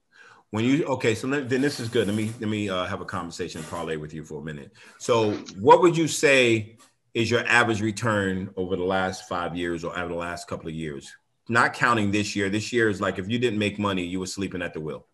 When 0.53 0.65
you 0.65 0.85
okay, 0.85 1.15
so 1.15 1.27
let, 1.27 1.49
then 1.49 1.61
this 1.61 1.79
is 1.79 1.89
good. 1.89 2.05
Let 2.05 2.15
me 2.15 2.31
let 2.39 2.47
me 2.47 2.69
uh, 2.69 2.85
have 2.85 3.01
a 3.01 3.05
conversation 3.05 3.61
and 3.61 3.69
parlay 3.71 3.95
with 3.95 4.13
you 4.13 4.23
for 4.23 4.39
a 4.39 4.45
minute. 4.45 4.71
So, 4.99 5.31
what 5.59 5.81
would 5.81 5.97
you 5.97 6.07
say 6.07 6.77
is 7.15 7.31
your 7.31 7.43
average 7.47 7.81
return 7.81 8.51
over 8.55 8.75
the 8.75 8.83
last 8.83 9.27
five 9.27 9.57
years 9.57 9.83
or 9.83 9.97
over 9.97 10.09
the 10.09 10.15
last 10.19 10.47
couple 10.47 10.67
of 10.67 10.75
years? 10.75 11.11
Not 11.49 11.73
counting 11.73 12.11
this 12.11 12.35
year. 12.35 12.51
This 12.51 12.71
year 12.71 12.87
is 12.87 13.01
like 13.01 13.17
if 13.17 13.27
you 13.27 13.39
didn't 13.39 13.57
make 13.57 13.79
money, 13.79 14.05
you 14.05 14.19
were 14.19 14.27
sleeping 14.27 14.61
at 14.61 14.75
the 14.75 14.79
wheel. 14.79 15.07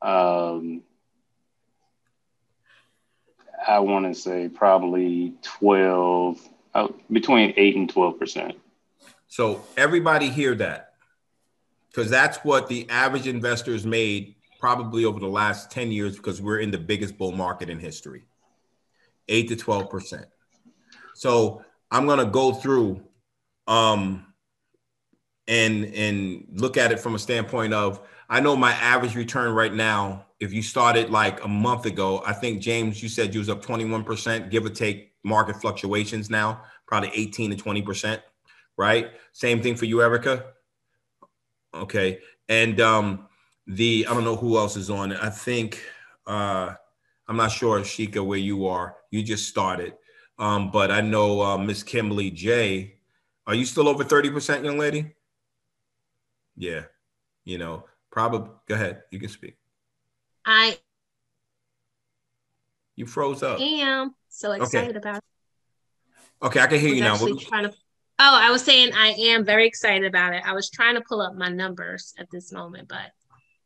Um, 0.00 0.84
I 3.66 3.80
want 3.80 4.06
to 4.06 4.14
say 4.14 4.48
probably 4.48 5.34
12, 5.42 6.48
uh, 6.74 6.88
between 7.10 7.52
8 7.56 7.74
and 7.74 7.92
12%. 7.92 8.54
So 9.26 9.64
everybody 9.76 10.30
hear 10.30 10.54
that 10.54 10.83
because 11.94 12.10
that's 12.10 12.38
what 12.38 12.66
the 12.66 12.88
average 12.90 13.28
investors 13.28 13.86
made 13.86 14.34
probably 14.58 15.04
over 15.04 15.20
the 15.20 15.28
last 15.28 15.70
10 15.70 15.92
years 15.92 16.16
because 16.16 16.42
we're 16.42 16.58
in 16.58 16.70
the 16.70 16.78
biggest 16.78 17.16
bull 17.16 17.30
market 17.30 17.70
in 17.70 17.78
history. 17.78 18.24
8 19.28 19.48
to 19.48 19.56
12%. 19.56 20.24
So 21.14 21.64
I'm 21.92 22.06
going 22.06 22.18
to 22.18 22.26
go 22.26 22.52
through 22.52 23.00
um, 23.68 24.26
and 25.46 25.84
and 25.94 26.46
look 26.54 26.76
at 26.76 26.90
it 26.90 26.98
from 26.98 27.14
a 27.14 27.18
standpoint 27.18 27.74
of 27.74 28.00
I 28.28 28.40
know 28.40 28.56
my 28.56 28.72
average 28.72 29.14
return 29.14 29.54
right 29.54 29.72
now 29.72 30.26
if 30.40 30.52
you 30.52 30.62
started 30.62 31.10
like 31.10 31.44
a 31.44 31.48
month 31.48 31.84
ago 31.84 32.22
I 32.24 32.32
think 32.32 32.62
James 32.62 33.02
you 33.02 33.10
said 33.10 33.34
you 33.34 33.40
was 33.40 33.50
up 33.50 33.62
21% 33.62 34.50
give 34.50 34.64
or 34.64 34.70
take 34.70 35.12
market 35.22 35.56
fluctuations 35.56 36.30
now 36.30 36.62
probably 36.86 37.10
18 37.12 37.56
to 37.56 37.62
20% 37.62 38.22
right? 38.78 39.10
Same 39.32 39.62
thing 39.62 39.76
for 39.76 39.84
you 39.84 40.00
Erica 40.00 40.53
okay? 41.74 42.18
And 42.48 42.80
um 42.80 43.28
the 43.66 44.06
I 44.08 44.14
don't 44.14 44.24
know 44.24 44.36
who 44.36 44.58
else 44.58 44.76
is 44.76 44.90
on 44.90 45.12
it. 45.12 45.18
I 45.22 45.30
think 45.30 45.82
uh 46.26 46.74
I'm 47.26 47.36
not 47.36 47.52
sure 47.52 47.80
Shika 47.80 48.24
where 48.24 48.38
you 48.38 48.66
are. 48.66 48.96
You 49.10 49.22
just 49.22 49.48
started. 49.48 49.94
Um 50.38 50.70
but 50.70 50.90
I 50.90 51.00
know 51.00 51.40
uh, 51.42 51.58
Miss 51.58 51.82
Kimberly 51.82 52.30
J 52.30 52.96
are 53.46 53.54
you 53.54 53.66
still 53.66 53.88
over 53.88 54.04
30% 54.04 54.64
young 54.64 54.78
lady? 54.78 55.14
Yeah 56.56 56.84
you 57.44 57.58
know 57.58 57.84
probably 58.10 58.50
go 58.66 58.74
ahead 58.74 59.02
you 59.10 59.18
can 59.20 59.28
speak. 59.28 59.56
I 60.46 60.78
you 62.96 63.06
froze 63.06 63.42
up. 63.42 63.60
am 63.60 64.14
so 64.28 64.52
Okay. 64.52 64.62
excited 64.62 64.96
about 64.96 65.16
it. 65.16 65.24
okay 66.42 66.60
I 66.60 66.66
can 66.66 66.78
hear 66.80 66.94
you 66.94 67.00
now. 67.02 67.16
What- 67.16 67.40
trying 67.40 67.64
to 67.70 67.74
oh 68.18 68.38
i 68.40 68.50
was 68.50 68.62
saying 68.62 68.92
i 68.94 69.08
am 69.08 69.44
very 69.44 69.66
excited 69.66 70.04
about 70.04 70.34
it 70.34 70.42
i 70.46 70.52
was 70.52 70.70
trying 70.70 70.94
to 70.94 71.00
pull 71.02 71.20
up 71.20 71.34
my 71.34 71.48
numbers 71.48 72.14
at 72.18 72.30
this 72.30 72.52
moment 72.52 72.88
but 72.88 73.10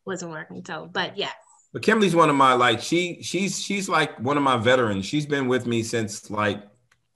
wasn't 0.09 0.33
working. 0.33 0.65
So, 0.67 0.91
but 0.93 1.17
yeah. 1.17 1.31
But 1.73 1.83
Kimberly's 1.83 2.17
one 2.17 2.31
of 2.31 2.35
my 2.35 2.55
like 2.55 2.81
she 2.81 3.23
she's 3.23 3.63
she's 3.63 3.89
like 3.89 4.19
one 4.19 4.37
of 4.37 4.43
my 4.43 4.57
veterans. 4.57 5.05
She's 5.05 5.27
been 5.27 5.47
with 5.47 5.67
me 5.67 5.85
since 5.85 6.31
like 6.31 6.63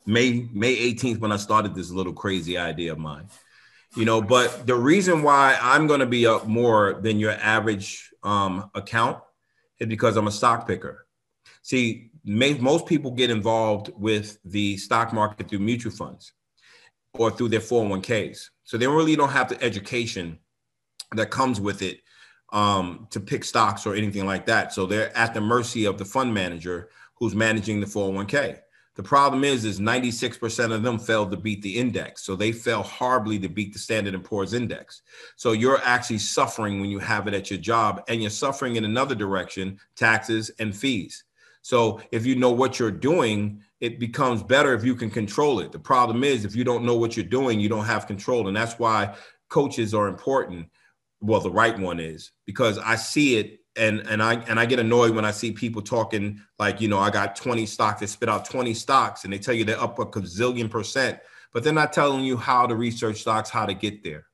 May 0.06 0.46
May 0.52 0.76
18th 0.76 1.18
when 1.18 1.32
I 1.32 1.38
started 1.38 1.74
this 1.74 1.90
little 1.90 2.12
crazy 2.12 2.56
idea 2.56 2.92
of 2.92 2.98
mine. 2.98 3.28
You 3.96 4.04
know, 4.04 4.22
but 4.22 4.66
the 4.66 4.74
reason 4.74 5.22
why 5.22 5.58
I'm 5.60 5.86
going 5.86 6.00
to 6.00 6.06
be 6.06 6.26
up 6.26 6.46
more 6.46 7.00
than 7.02 7.18
your 7.18 7.32
average 7.32 8.10
um, 8.22 8.70
account 8.74 9.22
is 9.78 9.86
because 9.86 10.16
I'm 10.16 10.28
a 10.28 10.32
stock 10.32 10.66
picker. 10.66 11.06
See, 11.60 12.10
may, 12.24 12.54
most 12.54 12.86
people 12.86 13.10
get 13.10 13.28
involved 13.28 13.90
with 13.94 14.38
the 14.46 14.78
stock 14.78 15.12
market 15.12 15.48
through 15.48 15.58
mutual 15.58 15.92
funds 15.92 16.32
or 17.14 17.30
through 17.30 17.48
their 17.48 17.60
401ks. 17.60 18.50
So 18.64 18.78
they 18.78 18.86
really 18.86 19.16
don't 19.16 19.30
have 19.30 19.48
the 19.48 19.62
education 19.62 20.38
that 21.14 21.30
comes 21.30 21.60
with 21.60 21.82
it 21.82 22.00
um, 22.52 23.06
to 23.10 23.20
pick 23.20 23.44
stocks 23.44 23.86
or 23.86 23.94
anything 23.94 24.26
like 24.26 24.46
that. 24.46 24.72
So 24.72 24.86
they're 24.86 25.16
at 25.16 25.34
the 25.34 25.40
mercy 25.40 25.84
of 25.84 25.98
the 25.98 26.04
fund 26.04 26.32
manager 26.32 26.90
who's 27.14 27.34
managing 27.34 27.80
the 27.80 27.86
401k. 27.86 28.58
The 28.94 29.02
problem 29.02 29.42
is, 29.42 29.64
is 29.64 29.80
96% 29.80 30.72
of 30.72 30.82
them 30.82 30.98
failed 30.98 31.30
to 31.30 31.38
beat 31.38 31.62
the 31.62 31.78
index. 31.78 32.24
So 32.24 32.36
they 32.36 32.52
fell 32.52 32.82
horribly 32.82 33.38
to 33.38 33.48
beat 33.48 33.72
the 33.72 33.78
Standard 33.78 34.22
& 34.24 34.24
Poor's 34.24 34.52
index. 34.52 35.00
So 35.36 35.52
you're 35.52 35.80
actually 35.82 36.18
suffering 36.18 36.78
when 36.78 36.90
you 36.90 36.98
have 36.98 37.26
it 37.26 37.32
at 37.32 37.50
your 37.50 37.58
job 37.58 38.02
and 38.08 38.20
you're 38.20 38.30
suffering 38.30 38.76
in 38.76 38.84
another 38.84 39.14
direction, 39.14 39.78
taxes 39.96 40.50
and 40.58 40.76
fees. 40.76 41.24
So 41.62 42.02
if 42.10 42.26
you 42.26 42.36
know 42.36 42.50
what 42.50 42.78
you're 42.78 42.90
doing, 42.90 43.62
it 43.82 43.98
becomes 43.98 44.44
better 44.44 44.74
if 44.74 44.84
you 44.84 44.94
can 44.94 45.10
control 45.10 45.58
it. 45.58 45.72
The 45.72 45.78
problem 45.78 46.22
is 46.22 46.44
if 46.44 46.54
you 46.54 46.62
don't 46.62 46.84
know 46.84 46.94
what 46.96 47.16
you're 47.16 47.26
doing, 47.26 47.58
you 47.58 47.68
don't 47.68 47.84
have 47.84 48.06
control. 48.06 48.46
And 48.46 48.56
that's 48.56 48.78
why 48.78 49.16
coaches 49.48 49.92
are 49.92 50.06
important. 50.06 50.68
Well, 51.20 51.40
the 51.40 51.50
right 51.50 51.76
one 51.76 51.98
is 51.98 52.30
because 52.46 52.78
I 52.78 52.94
see 52.94 53.38
it 53.38 53.58
and 53.74 54.00
and 54.06 54.22
I 54.22 54.34
and 54.34 54.60
I 54.60 54.66
get 54.66 54.78
annoyed 54.78 55.16
when 55.16 55.24
I 55.24 55.32
see 55.32 55.50
people 55.50 55.82
talking 55.82 56.40
like, 56.60 56.80
you 56.80 56.86
know, 56.86 57.00
I 57.00 57.10
got 57.10 57.34
20 57.34 57.66
stocks, 57.66 57.98
they 57.98 58.06
spit 58.06 58.28
out 58.28 58.44
20 58.44 58.72
stocks 58.72 59.24
and 59.24 59.32
they 59.32 59.38
tell 59.38 59.54
you 59.54 59.64
they're 59.64 59.82
up 59.82 59.98
a 59.98 60.06
gazillion 60.06 60.70
percent, 60.70 61.18
but 61.52 61.64
they're 61.64 61.72
not 61.72 61.92
telling 61.92 62.24
you 62.24 62.36
how 62.36 62.68
to 62.68 62.76
research 62.76 63.22
stocks, 63.22 63.50
how 63.50 63.66
to 63.66 63.74
get 63.74 64.04
there. 64.04 64.26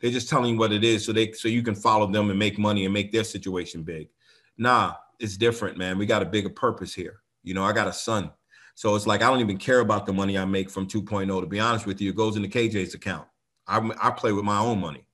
They're 0.00 0.10
just 0.10 0.30
telling 0.30 0.54
you 0.54 0.58
what 0.58 0.72
it 0.72 0.84
is 0.84 1.04
so 1.04 1.12
they 1.12 1.32
so 1.32 1.48
you 1.48 1.62
can 1.62 1.74
follow 1.74 2.06
them 2.06 2.30
and 2.30 2.38
make 2.38 2.58
money 2.58 2.86
and 2.86 2.94
make 2.94 3.12
their 3.12 3.24
situation 3.24 3.82
big. 3.82 4.08
Nah, 4.56 4.94
it's 5.18 5.36
different, 5.36 5.76
man. 5.76 5.98
We 5.98 6.06
got 6.06 6.22
a 6.22 6.26
bigger 6.26 6.48
purpose 6.48 6.94
here. 6.94 7.20
You 7.42 7.52
know, 7.52 7.62
I 7.62 7.72
got 7.72 7.88
a 7.88 7.92
son. 7.92 8.30
So 8.76 8.94
it's 8.94 9.06
like 9.06 9.22
I 9.22 9.30
don't 9.30 9.40
even 9.40 9.56
care 9.56 9.80
about 9.80 10.04
the 10.04 10.12
money 10.12 10.36
I 10.36 10.44
make 10.44 10.70
from 10.70 10.86
2.0. 10.86 11.40
To 11.40 11.46
be 11.46 11.58
honest 11.58 11.86
with 11.86 12.00
you, 12.00 12.10
it 12.10 12.16
goes 12.16 12.36
into 12.36 12.48
KJ's 12.48 12.94
account. 12.94 13.26
I, 13.66 13.80
I 14.00 14.10
play 14.10 14.32
with 14.32 14.44
my 14.44 14.58
own 14.58 14.80
money. 14.80 15.06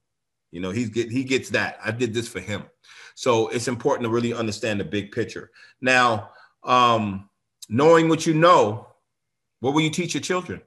You 0.51 0.61
know, 0.61 0.71
he's 0.71 0.91
get 0.91 1.11
he 1.11 1.23
gets 1.23 1.49
that. 1.51 1.79
I 1.83 1.93
did 1.93 2.13
this 2.13 2.29
for 2.29 2.41
him. 2.41 2.65
So 3.15 3.49
it's 3.49 3.69
important 3.69 4.05
to 4.05 4.11
really 4.11 4.35
understand 4.35 4.81
the 4.81 4.85
big 4.85 5.13
picture. 5.13 5.53
Now, 5.81 6.31
um, 6.65 7.31
knowing 7.69 8.09
what 8.09 8.27
you 8.27 8.35
know, 8.35 8.89
what 9.61 9.75
will 9.75 9.81
you 9.81 9.91
teach 9.91 10.13
your 10.13 10.23
children? 10.23 10.61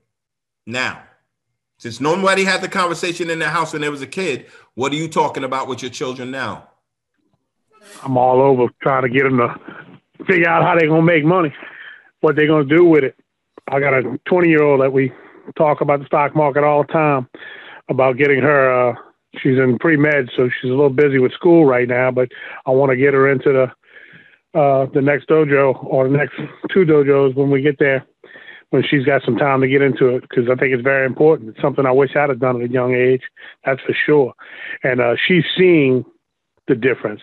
Now, 0.65 1.03
since 1.77 1.99
nobody 1.99 2.45
had 2.45 2.61
the 2.61 2.69
conversation 2.69 3.29
in 3.29 3.39
their 3.39 3.49
house 3.49 3.73
when 3.73 3.81
there 3.81 3.91
was 3.91 4.01
a 4.01 4.07
kid, 4.07 4.45
what 4.75 4.93
are 4.93 4.95
you 4.95 5.09
talking 5.09 5.43
about 5.43 5.67
with 5.67 5.81
your 5.81 5.91
children 5.91 6.31
now? 6.31 6.69
I'm 8.03 8.17
all 8.17 8.41
over 8.41 8.67
trying 8.81 9.03
to 9.03 9.09
get 9.09 9.23
them 9.23 9.37
to 9.37 9.55
figure 10.25 10.47
out 10.47 10.63
how 10.63 10.79
they're 10.79 10.87
gonna 10.87 11.01
make 11.01 11.25
money, 11.25 11.53
what 12.21 12.35
they're 12.35 12.47
gonna 12.47 12.65
do 12.65 12.85
with 12.85 13.03
it. 13.03 13.15
I 13.67 13.79
got 13.79 13.93
a 13.93 14.19
20 14.27 14.49
year 14.49 14.63
old 14.63 14.81
that 14.81 14.93
we 14.93 15.11
talk 15.57 15.81
about 15.81 15.99
the 15.99 16.05
stock 16.05 16.35
market 16.35 16.63
all 16.63 16.83
the 16.83 16.93
time 16.93 17.27
about 17.89 18.17
getting 18.17 18.41
her. 18.41 18.89
Uh, 18.89 18.95
she's 19.41 19.57
in 19.57 19.77
pre 19.79 19.97
med, 19.97 20.29
so 20.35 20.49
she's 20.49 20.69
a 20.69 20.73
little 20.73 20.89
busy 20.89 21.19
with 21.19 21.33
school 21.33 21.65
right 21.65 21.87
now. 21.87 22.11
But 22.11 22.29
I 22.65 22.71
want 22.71 22.91
to 22.91 22.97
get 22.97 23.13
her 23.13 23.29
into 23.29 23.51
the 23.51 24.59
uh, 24.59 24.87
the 24.93 25.01
next 25.01 25.27
dojo 25.27 25.83
or 25.83 26.07
the 26.07 26.17
next 26.17 26.35
two 26.71 26.85
dojos 26.85 27.35
when 27.35 27.49
we 27.49 27.61
get 27.61 27.77
there, 27.77 28.05
when 28.69 28.83
she's 28.89 29.03
got 29.03 29.21
some 29.23 29.35
time 29.35 29.61
to 29.61 29.67
get 29.67 29.81
into 29.81 30.07
it, 30.07 30.21
because 30.21 30.45
I 30.49 30.55
think 30.55 30.73
it's 30.73 30.83
very 30.83 31.05
important. 31.05 31.49
It's 31.49 31.61
something 31.61 31.85
I 31.85 31.91
wish 31.91 32.15
I'd 32.15 32.29
have 32.29 32.39
done 32.39 32.61
at 32.61 32.69
a 32.69 32.71
young 32.71 32.93
age, 32.95 33.23
that's 33.65 33.81
for 33.81 33.93
sure. 33.93 34.33
And 34.83 35.01
uh, 35.01 35.15
she's 35.27 35.43
seeing 35.57 36.05
the 36.67 36.75
difference. 36.75 37.21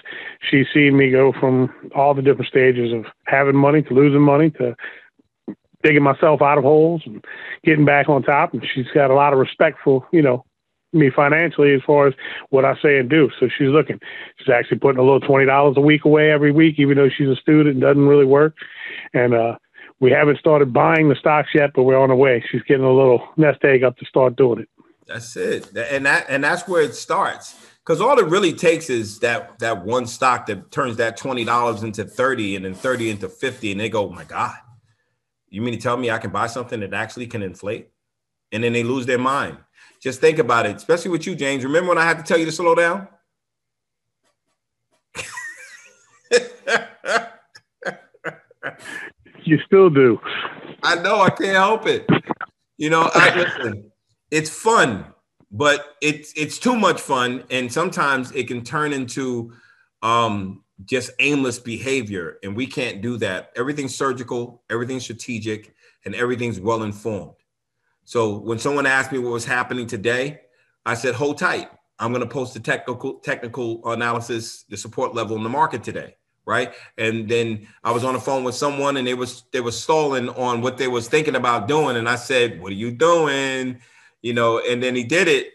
She's 0.50 0.66
seen 0.72 0.96
me 0.96 1.10
go 1.10 1.32
from 1.38 1.72
all 1.94 2.14
the 2.14 2.22
different 2.22 2.48
stages 2.48 2.92
of 2.92 3.06
having 3.26 3.56
money 3.56 3.82
to 3.82 3.94
losing 3.94 4.20
money 4.20 4.50
to 4.50 4.76
digging 5.82 6.02
myself 6.02 6.40
out 6.42 6.58
of 6.58 6.64
holes 6.64 7.02
and 7.06 7.24
getting 7.64 7.84
back 7.84 8.08
on 8.08 8.22
top. 8.22 8.52
And 8.52 8.64
she's 8.74 8.86
got 8.94 9.10
a 9.10 9.14
lot 9.14 9.32
of 9.32 9.38
respect 9.38 9.78
for, 9.82 10.06
you 10.12 10.22
know, 10.22 10.44
me 10.92 11.10
financially 11.14 11.74
as 11.74 11.80
far 11.86 12.06
as 12.06 12.14
what 12.50 12.64
I 12.64 12.74
say 12.82 12.98
and 12.98 13.08
do. 13.08 13.30
So 13.40 13.48
she's 13.48 13.68
looking. 13.68 13.98
She's 14.38 14.50
actually 14.52 14.78
putting 14.78 14.98
a 14.98 15.02
little 15.02 15.20
twenty 15.20 15.46
dollars 15.46 15.76
a 15.76 15.80
week 15.80 16.04
away 16.04 16.30
every 16.30 16.52
week, 16.52 16.78
even 16.78 16.96
though 16.96 17.08
she's 17.08 17.28
a 17.28 17.36
student 17.36 17.74
and 17.74 17.80
doesn't 17.80 18.06
really 18.06 18.26
work. 18.26 18.54
And 19.14 19.34
uh 19.34 19.56
we 20.00 20.10
haven't 20.10 20.38
started 20.38 20.72
buying 20.72 21.08
the 21.08 21.14
stocks 21.14 21.50
yet, 21.54 21.70
but 21.74 21.84
we're 21.84 21.98
on 21.98 22.08
the 22.08 22.16
way. 22.16 22.44
She's 22.50 22.62
getting 22.62 22.84
a 22.84 22.92
little 22.92 23.22
nest 23.36 23.64
egg 23.64 23.84
up 23.84 23.96
to 23.98 24.04
start 24.04 24.34
doing 24.34 24.58
it. 24.58 24.68
That's 25.06 25.36
it. 25.36 25.74
And 25.76 26.04
that 26.06 26.26
and 26.28 26.44
that's 26.44 26.68
where 26.68 26.82
it 26.82 26.94
starts 26.94 27.61
because 27.84 28.00
all 28.00 28.18
it 28.18 28.26
really 28.26 28.52
takes 28.52 28.88
is 28.90 29.18
that 29.20 29.58
that 29.58 29.84
one 29.84 30.06
stock 30.06 30.46
that 30.46 30.70
turns 30.70 30.96
that 30.98 31.16
twenty 31.16 31.44
dollars 31.44 31.82
into 31.82 32.04
thirty, 32.04 32.54
and 32.56 32.64
then 32.64 32.74
thirty 32.74 33.10
into 33.10 33.28
fifty, 33.28 33.72
and 33.72 33.80
they 33.80 33.88
go, 33.88 34.08
oh 34.08 34.10
"My 34.10 34.24
God, 34.24 34.54
you 35.48 35.62
mean 35.62 35.74
to 35.74 35.80
tell 35.80 35.96
me 35.96 36.10
I 36.10 36.18
can 36.18 36.30
buy 36.30 36.46
something 36.46 36.80
that 36.80 36.94
actually 36.94 37.26
can 37.26 37.42
inflate?" 37.42 37.88
And 38.52 38.62
then 38.62 38.72
they 38.72 38.84
lose 38.84 39.06
their 39.06 39.18
mind. 39.18 39.58
Just 40.00 40.20
think 40.20 40.38
about 40.38 40.66
it, 40.66 40.76
especially 40.76 41.10
with 41.10 41.26
you, 41.26 41.34
James. 41.34 41.64
Remember 41.64 41.88
when 41.88 41.98
I 41.98 42.04
had 42.04 42.18
to 42.18 42.22
tell 42.24 42.38
you 42.38 42.44
to 42.46 42.52
slow 42.52 42.74
down? 42.74 43.08
you 49.44 49.58
still 49.66 49.90
do. 49.90 50.20
I 50.82 50.96
know. 50.96 51.20
I 51.20 51.30
can't 51.30 51.56
help 51.56 51.86
it. 51.86 52.06
You 52.76 52.90
know, 52.90 53.10
I 53.14 53.34
listen. 53.34 53.90
It's 54.30 54.50
fun 54.50 55.11
but 55.52 55.96
it's 56.00 56.32
it's 56.34 56.58
too 56.58 56.74
much 56.74 57.00
fun 57.00 57.44
and 57.50 57.70
sometimes 57.70 58.32
it 58.32 58.48
can 58.48 58.64
turn 58.64 58.92
into 58.92 59.52
um, 60.02 60.64
just 60.86 61.10
aimless 61.18 61.58
behavior 61.58 62.38
and 62.42 62.56
we 62.56 62.66
can't 62.66 63.02
do 63.02 63.18
that. 63.18 63.52
Everything's 63.54 63.94
surgical 63.94 64.62
everything's 64.70 65.04
strategic 65.04 65.74
and 66.06 66.14
everything's 66.14 66.58
well 66.58 66.82
informed. 66.82 67.36
So 68.04 68.38
when 68.38 68.58
someone 68.58 68.86
asked 68.86 69.12
me 69.12 69.18
what 69.18 69.32
was 69.32 69.44
happening 69.44 69.86
today 69.86 70.40
i 70.86 70.94
said 70.94 71.14
hold 71.14 71.38
tight. 71.38 71.70
I'm 71.98 72.12
going 72.12 72.26
to 72.26 72.34
post 72.34 72.54
the 72.54 72.60
technical 72.60 73.14
technical 73.20 73.86
analysis 73.92 74.64
the 74.64 74.76
support 74.76 75.14
level 75.14 75.36
in 75.36 75.42
the 75.42 75.50
market 75.50 75.84
today 75.84 76.16
right? 76.44 76.72
And 76.98 77.28
then 77.28 77.68
i 77.84 77.92
was 77.92 78.02
on 78.04 78.14
the 78.14 78.20
phone 78.20 78.42
with 78.42 78.54
someone 78.54 78.96
and 78.96 79.06
they 79.06 79.14
was 79.14 79.44
they 79.52 79.60
was 79.60 79.78
stalling 79.78 80.30
on 80.30 80.62
what 80.62 80.78
they 80.78 80.88
was 80.88 81.08
thinking 81.08 81.36
about 81.36 81.68
doing 81.68 81.96
and 81.96 82.08
i 82.08 82.16
said 82.16 82.60
what 82.60 82.72
are 82.72 82.76
you 82.76 82.90
doing 82.90 83.80
you 84.22 84.32
know, 84.32 84.60
and 84.60 84.82
then 84.82 84.94
he 84.94 85.04
did 85.04 85.28
it, 85.28 85.52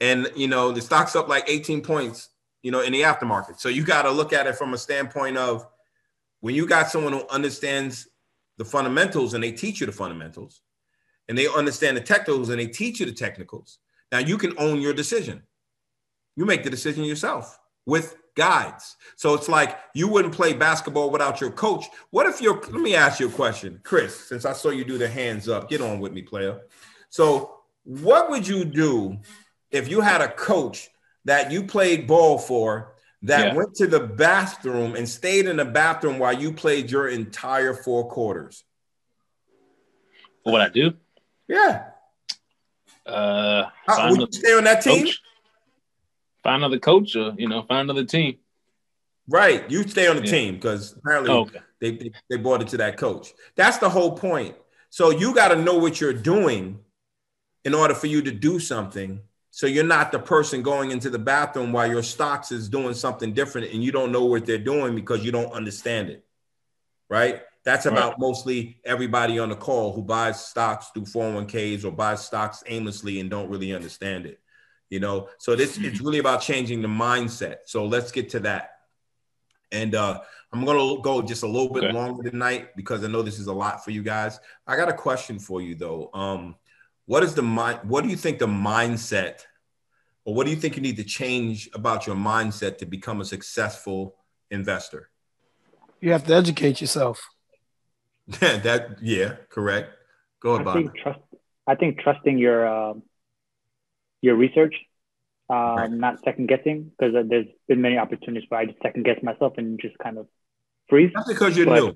and 0.00 0.30
you 0.34 0.48
know, 0.48 0.72
the 0.72 0.80
stock's 0.80 1.14
up 1.14 1.28
like 1.28 1.44
18 1.48 1.82
points, 1.82 2.30
you 2.62 2.70
know, 2.70 2.80
in 2.80 2.92
the 2.92 3.02
aftermarket. 3.02 3.58
So 3.58 3.68
you 3.68 3.84
got 3.84 4.02
to 4.02 4.10
look 4.10 4.32
at 4.32 4.46
it 4.46 4.56
from 4.56 4.72
a 4.72 4.78
standpoint 4.78 5.36
of 5.36 5.66
when 6.40 6.54
you 6.54 6.66
got 6.66 6.90
someone 6.90 7.12
who 7.12 7.26
understands 7.28 8.08
the 8.56 8.64
fundamentals 8.64 9.34
and 9.34 9.42
they 9.42 9.52
teach 9.52 9.80
you 9.80 9.86
the 9.86 9.92
fundamentals, 9.92 10.62
and 11.28 11.36
they 11.36 11.48
understand 11.48 11.96
the 11.96 12.00
technicals 12.00 12.50
and 12.50 12.60
they 12.60 12.66
teach 12.66 13.00
you 13.00 13.06
the 13.06 13.12
technicals. 13.12 13.78
Now 14.12 14.18
you 14.18 14.38
can 14.38 14.54
own 14.58 14.80
your 14.80 14.92
decision. 14.92 15.42
You 16.36 16.44
make 16.44 16.64
the 16.64 16.70
decision 16.70 17.04
yourself 17.04 17.58
with 17.86 18.16
guides. 18.36 18.96
So 19.16 19.34
it's 19.34 19.48
like 19.48 19.78
you 19.94 20.08
wouldn't 20.08 20.34
play 20.34 20.52
basketball 20.52 21.10
without 21.10 21.40
your 21.40 21.50
coach. 21.50 21.86
What 22.10 22.26
if 22.26 22.40
you're, 22.40 22.60
let 22.60 22.80
me 22.80 22.94
ask 22.94 23.20
you 23.20 23.28
a 23.28 23.32
question, 23.32 23.80
Chris, 23.84 24.28
since 24.28 24.44
I 24.44 24.52
saw 24.52 24.70
you 24.70 24.84
do 24.84 24.98
the 24.98 25.08
hands 25.08 25.48
up, 25.48 25.68
get 25.68 25.80
on 25.80 26.00
with 26.00 26.12
me, 26.12 26.22
player. 26.22 26.60
So 27.10 27.60
what 27.84 28.30
would 28.30 28.48
you 28.48 28.64
do 28.64 29.18
if 29.70 29.88
you 29.88 30.00
had 30.00 30.20
a 30.20 30.28
coach 30.28 30.88
that 31.24 31.52
you 31.52 31.64
played 31.64 32.06
ball 32.06 32.38
for 32.38 32.94
that 33.22 33.48
yeah. 33.48 33.54
went 33.54 33.74
to 33.76 33.86
the 33.86 34.00
bathroom 34.00 34.94
and 34.94 35.08
stayed 35.08 35.46
in 35.46 35.56
the 35.56 35.64
bathroom 35.64 36.18
while 36.18 36.32
you 36.32 36.52
played 36.52 36.90
your 36.90 37.08
entire 37.08 37.74
four 37.74 38.08
quarters? 38.08 38.64
What 40.42 40.52
would 40.52 40.60
I 40.60 40.68
do? 40.68 40.94
Yeah. 41.48 41.84
Uh, 43.06 43.64
How, 43.86 44.10
would 44.10 44.20
you 44.20 44.28
stay 44.30 44.54
on 44.54 44.64
that 44.64 44.82
team? 44.82 45.04
Coach. 45.04 45.20
Find 46.42 46.62
another 46.62 46.78
coach, 46.78 47.16
or 47.16 47.34
you 47.38 47.48
know, 47.48 47.62
find 47.62 47.90
another 47.90 48.04
team. 48.04 48.36
Right, 49.26 49.70
you 49.70 49.88
stay 49.88 50.06
on 50.06 50.16
the 50.16 50.24
yeah. 50.24 50.30
team 50.30 50.54
because 50.54 50.92
apparently 50.92 51.30
oh, 51.30 51.40
okay. 51.40 51.60
they, 51.80 51.92
they 51.92 52.10
they 52.28 52.36
brought 52.36 52.60
it 52.60 52.68
to 52.68 52.76
that 52.78 52.98
coach. 52.98 53.32
That's 53.56 53.78
the 53.78 53.88
whole 53.88 54.16
point. 54.16 54.54
So 54.90 55.10
you 55.10 55.34
got 55.34 55.48
to 55.48 55.56
know 55.56 55.78
what 55.78 56.00
you're 56.00 56.12
doing 56.12 56.83
in 57.64 57.74
order 57.74 57.94
for 57.94 58.06
you 58.06 58.22
to 58.22 58.30
do 58.30 58.58
something. 58.58 59.20
So 59.50 59.66
you're 59.66 59.84
not 59.84 60.12
the 60.12 60.18
person 60.18 60.62
going 60.62 60.90
into 60.90 61.10
the 61.10 61.18
bathroom 61.18 61.72
while 61.72 61.88
your 61.88 62.02
stocks 62.02 62.50
is 62.50 62.68
doing 62.68 62.94
something 62.94 63.32
different 63.32 63.72
and 63.72 63.82
you 63.82 63.92
don't 63.92 64.12
know 64.12 64.24
what 64.24 64.46
they're 64.46 64.58
doing 64.58 64.94
because 64.94 65.24
you 65.24 65.32
don't 65.32 65.52
understand 65.52 66.10
it. 66.10 66.24
Right? 67.08 67.42
That's 67.64 67.86
about 67.86 68.10
right. 68.10 68.18
mostly 68.18 68.80
everybody 68.84 69.38
on 69.38 69.48
the 69.48 69.56
call 69.56 69.92
who 69.92 70.02
buys 70.02 70.44
stocks 70.44 70.88
through 70.88 71.04
401ks 71.04 71.84
or 71.84 71.92
buys 71.92 72.24
stocks 72.24 72.62
aimlessly 72.66 73.20
and 73.20 73.30
don't 73.30 73.48
really 73.48 73.72
understand 73.72 74.26
it. 74.26 74.40
You 74.90 75.00
know, 75.00 75.28
so 75.38 75.56
this 75.56 75.78
it's 75.78 76.00
really 76.00 76.18
about 76.18 76.42
changing 76.42 76.82
the 76.82 76.88
mindset. 76.88 77.58
So 77.66 77.86
let's 77.86 78.12
get 78.12 78.28
to 78.30 78.40
that. 78.40 78.70
And 79.72 79.94
uh, 79.94 80.20
I'm 80.52 80.64
gonna 80.64 81.00
go 81.00 81.22
just 81.22 81.42
a 81.42 81.48
little 81.48 81.72
bit 81.72 81.84
Okay. 81.84 81.92
longer 81.92 82.30
tonight 82.30 82.76
because 82.76 83.02
I 83.02 83.08
know 83.08 83.22
this 83.22 83.38
is 83.38 83.46
a 83.46 83.52
lot 83.52 83.82
for 83.82 83.90
you 83.92 84.02
guys. 84.02 84.38
I 84.66 84.76
got 84.76 84.88
a 84.88 84.94
question 84.94 85.38
for 85.38 85.62
you 85.62 85.74
though. 85.74 86.10
Um, 86.12 86.56
what 87.06 87.22
is 87.22 87.34
the 87.34 87.42
mind? 87.42 87.80
What 87.84 88.04
do 88.04 88.10
you 88.10 88.16
think 88.16 88.38
the 88.38 88.46
mindset, 88.46 89.40
or 90.24 90.34
what 90.34 90.44
do 90.44 90.50
you 90.50 90.56
think 90.56 90.76
you 90.76 90.82
need 90.82 90.96
to 90.96 91.04
change 91.04 91.68
about 91.74 92.06
your 92.06 92.16
mindset 92.16 92.78
to 92.78 92.86
become 92.86 93.20
a 93.20 93.24
successful 93.24 94.16
investor? 94.50 95.10
You 96.00 96.12
have 96.12 96.24
to 96.26 96.34
educate 96.34 96.80
yourself. 96.80 97.28
that 98.40 98.98
yeah, 99.02 99.36
correct. 99.50 99.90
Go 100.40 100.56
I 100.56 100.60
about 100.62 100.74
think 100.74 100.96
trust. 100.96 101.20
I 101.66 101.74
think 101.74 102.00
trusting 102.00 102.38
your 102.38 102.66
um, 102.66 103.02
your 104.22 104.36
research, 104.36 104.74
um, 105.50 105.98
not 106.00 106.22
second 106.24 106.46
guessing, 106.48 106.90
because 106.98 107.14
there's 107.28 107.46
been 107.68 107.82
many 107.82 107.98
opportunities 107.98 108.48
where 108.48 108.60
I 108.60 108.66
just 108.66 108.80
second 108.82 109.04
guess 109.04 109.22
myself 109.22 109.54
and 109.58 109.78
just 109.80 109.96
kind 109.98 110.16
of 110.18 110.26
freeze. 110.88 111.12
That's 111.14 111.28
because 111.28 111.56
you're 111.56 111.66
But- 111.66 111.80
new. 111.80 111.94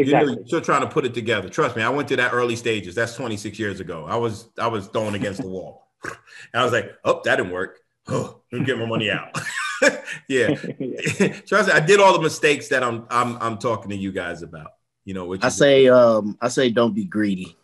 Exactly. 0.00 0.34
You're, 0.34 0.46
still 0.46 0.60
trying 0.60 0.80
to 0.80 0.86
put 0.86 1.04
it 1.04 1.14
together. 1.14 1.48
Trust 1.48 1.76
me, 1.76 1.82
I 1.82 1.88
went 1.90 2.08
through 2.08 2.18
that 2.18 2.32
early 2.32 2.56
stages. 2.56 2.94
That's 2.94 3.14
26 3.14 3.58
years 3.58 3.80
ago. 3.80 4.06
I 4.08 4.16
was 4.16 4.48
I 4.58 4.68
was 4.68 4.86
thrown 4.88 5.14
against 5.14 5.42
the 5.42 5.48
wall. 5.56 5.88
And 6.04 6.60
I 6.60 6.64
was 6.64 6.72
like, 6.72 6.92
oh, 7.04 7.20
that 7.24 7.36
didn't 7.36 7.52
work. 7.52 7.80
Oh, 8.08 8.40
let 8.52 8.60
me 8.60 8.66
get 8.66 8.78
my 8.78 8.86
money 8.86 9.10
out. 9.10 9.38
yeah. 10.28 10.54
Trust 11.46 11.68
me, 11.68 11.74
I 11.74 11.80
did 11.80 12.00
all 12.00 12.14
the 12.14 12.22
mistakes 12.22 12.68
that 12.68 12.82
I'm 12.82 13.06
I'm 13.10 13.36
I'm 13.40 13.58
talking 13.58 13.90
to 13.90 13.96
you 13.96 14.12
guys 14.12 14.42
about. 14.42 14.72
You 15.04 15.14
know, 15.14 15.26
which 15.26 15.42
I 15.42 15.48
is 15.48 15.56
say, 15.56 15.88
um, 15.88 16.36
I 16.40 16.48
say, 16.48 16.70
don't 16.70 16.94
be 16.94 17.04
greedy. 17.04 17.56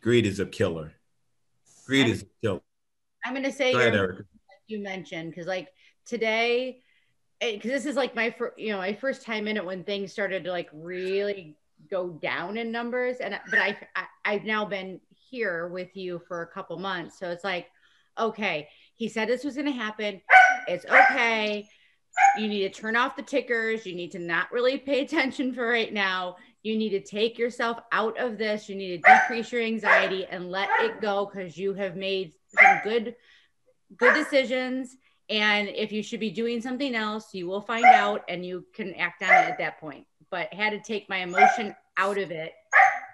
greed 0.00 0.26
is 0.26 0.40
a 0.40 0.46
killer. 0.46 0.92
Greed 1.86 2.08
is 2.08 2.22
a 2.22 2.26
killer. 2.42 2.60
I'm 3.24 3.34
gonna 3.34 3.52
say 3.52 3.72
Go 3.72 3.78
ahead, 3.78 3.94
Erica. 3.94 4.24
you 4.66 4.80
mentioned 4.80 5.30
because 5.30 5.46
like 5.46 5.68
today, 6.06 6.80
Eh, 7.40 7.52
because 7.54 7.70
this 7.70 7.86
is 7.86 7.96
like 7.96 8.14
my 8.14 8.30
first, 8.30 8.58
you 8.58 8.72
know, 8.72 8.78
my 8.78 8.92
first 8.92 9.22
time 9.22 9.46
in 9.46 9.56
it 9.56 9.64
when 9.64 9.84
things 9.84 10.12
started 10.12 10.44
to 10.44 10.50
like 10.50 10.68
really 10.72 11.56
go 11.90 12.10
down 12.10 12.56
in 12.56 12.72
numbers, 12.72 13.18
and 13.18 13.38
but 13.50 13.58
I, 13.58 13.76
I 13.94 14.04
I've 14.24 14.44
now 14.44 14.64
been 14.64 15.00
here 15.30 15.68
with 15.68 15.96
you 15.96 16.20
for 16.26 16.42
a 16.42 16.46
couple 16.46 16.78
months, 16.78 17.18
so 17.18 17.30
it's 17.30 17.44
like, 17.44 17.68
okay, 18.18 18.68
he 18.96 19.08
said 19.08 19.28
this 19.28 19.44
was 19.44 19.56
gonna 19.56 19.70
happen. 19.70 20.20
It's 20.66 20.84
okay. 20.84 21.68
You 22.36 22.48
need 22.48 22.72
to 22.72 22.80
turn 22.80 22.96
off 22.96 23.14
the 23.14 23.22
tickers. 23.22 23.86
You 23.86 23.94
need 23.94 24.10
to 24.12 24.18
not 24.18 24.50
really 24.50 24.76
pay 24.78 25.02
attention 25.02 25.54
for 25.54 25.68
right 25.68 25.92
now. 25.92 26.36
You 26.64 26.76
need 26.76 26.90
to 26.90 27.00
take 27.00 27.38
yourself 27.38 27.78
out 27.92 28.18
of 28.18 28.36
this. 28.36 28.68
You 28.68 28.74
need 28.74 29.02
to 29.02 29.12
decrease 29.12 29.52
your 29.52 29.62
anxiety 29.62 30.26
and 30.26 30.50
let 30.50 30.68
it 30.80 31.00
go 31.00 31.30
because 31.32 31.56
you 31.56 31.74
have 31.74 31.94
made 31.94 32.32
some 32.48 32.80
good 32.82 33.14
good 33.96 34.14
decisions. 34.14 34.96
And 35.30 35.68
if 35.68 35.92
you 35.92 36.02
should 36.02 36.20
be 36.20 36.30
doing 36.30 36.60
something 36.60 36.94
else, 36.94 37.34
you 37.34 37.46
will 37.46 37.60
find 37.60 37.84
out 37.84 38.22
and 38.28 38.44
you 38.44 38.64
can 38.74 38.94
act 38.94 39.22
on 39.22 39.30
it 39.30 39.50
at 39.50 39.58
that 39.58 39.78
point. 39.78 40.06
But 40.30 40.52
had 40.52 40.70
to 40.70 40.80
take 40.80 41.08
my 41.08 41.18
emotion 41.18 41.74
out 41.96 42.18
of 42.18 42.30
it 42.30 42.52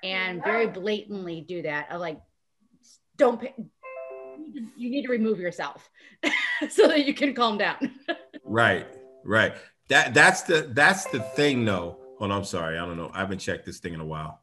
and 0.03 0.43
very 0.45 0.67
blatantly 0.67 1.41
do 1.41 1.62
that. 1.62 1.89
I 1.91 1.97
like, 1.97 2.21
don't 3.17 3.43
you 4.77 4.91
need 4.91 5.03
to 5.03 5.09
remove 5.09 5.39
yourself 5.39 5.89
so 6.71 6.89
that 6.89 7.05
you 7.05 7.15
can 7.15 7.35
calm 7.35 7.59
down. 7.59 7.93
Right, 8.47 8.87
right. 9.25 9.55
That 9.89 10.12
that's 10.12 10.43
the 10.43 10.71
that's 10.75 11.07
the 11.07 11.21
thing 11.21 11.65
though. 11.65 11.99
Hold 12.19 12.31
on, 12.31 12.39
I'm 12.39 12.45
sorry. 12.45 12.79
I 12.79 12.85
don't 12.85 12.99
know. 12.99 13.11
I 13.15 13.21
haven't 13.21 13.39
checked 13.39 13.65
this 13.65 13.81
thing 13.81 13.95
in 13.95 14.01
a 14.01 14.05
while. 14.05 14.43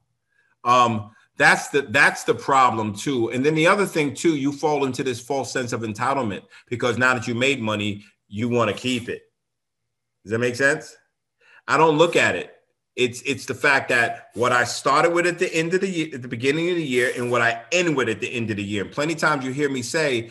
Um, 0.63 1.11
that's 1.41 1.69
the 1.69 1.81
that's 1.83 2.23
the 2.23 2.35
problem 2.35 2.93
too. 2.93 3.31
And 3.31 3.45
then 3.45 3.55
the 3.55 3.67
other 3.67 3.85
thing 3.85 4.13
too, 4.13 4.35
you 4.35 4.51
fall 4.51 4.85
into 4.85 5.03
this 5.03 5.19
false 5.19 5.51
sense 5.51 5.73
of 5.73 5.81
entitlement 5.81 6.43
because 6.69 6.97
now 6.97 7.13
that 7.13 7.27
you 7.27 7.33
made 7.33 7.59
money, 7.59 8.05
you 8.27 8.47
want 8.47 8.69
to 8.69 8.77
keep 8.77 9.09
it. 9.09 9.23
Does 10.23 10.31
that 10.31 10.39
make 10.39 10.55
sense? 10.55 10.95
I 11.67 11.77
don't 11.77 11.97
look 11.97 12.15
at 12.15 12.35
it. 12.35 12.53
It's 12.95 13.21
it's 13.23 13.45
the 13.45 13.55
fact 13.55 13.89
that 13.89 14.29
what 14.33 14.51
I 14.51 14.65
started 14.65 15.13
with 15.13 15.25
at 15.25 15.39
the 15.39 15.53
end 15.53 15.73
of 15.73 15.81
the 15.81 15.89
year, 15.89 16.09
at 16.13 16.21
the 16.21 16.27
beginning 16.27 16.69
of 16.69 16.75
the 16.75 16.85
year, 16.85 17.11
and 17.15 17.31
what 17.31 17.41
I 17.41 17.63
end 17.71 17.95
with 17.95 18.09
at 18.09 18.19
the 18.19 18.31
end 18.31 18.51
of 18.51 18.57
the 18.57 18.63
year. 18.63 18.85
Plenty 18.85 19.13
of 19.13 19.19
times 19.19 19.45
you 19.45 19.51
hear 19.51 19.69
me 19.69 19.81
say, 19.81 20.29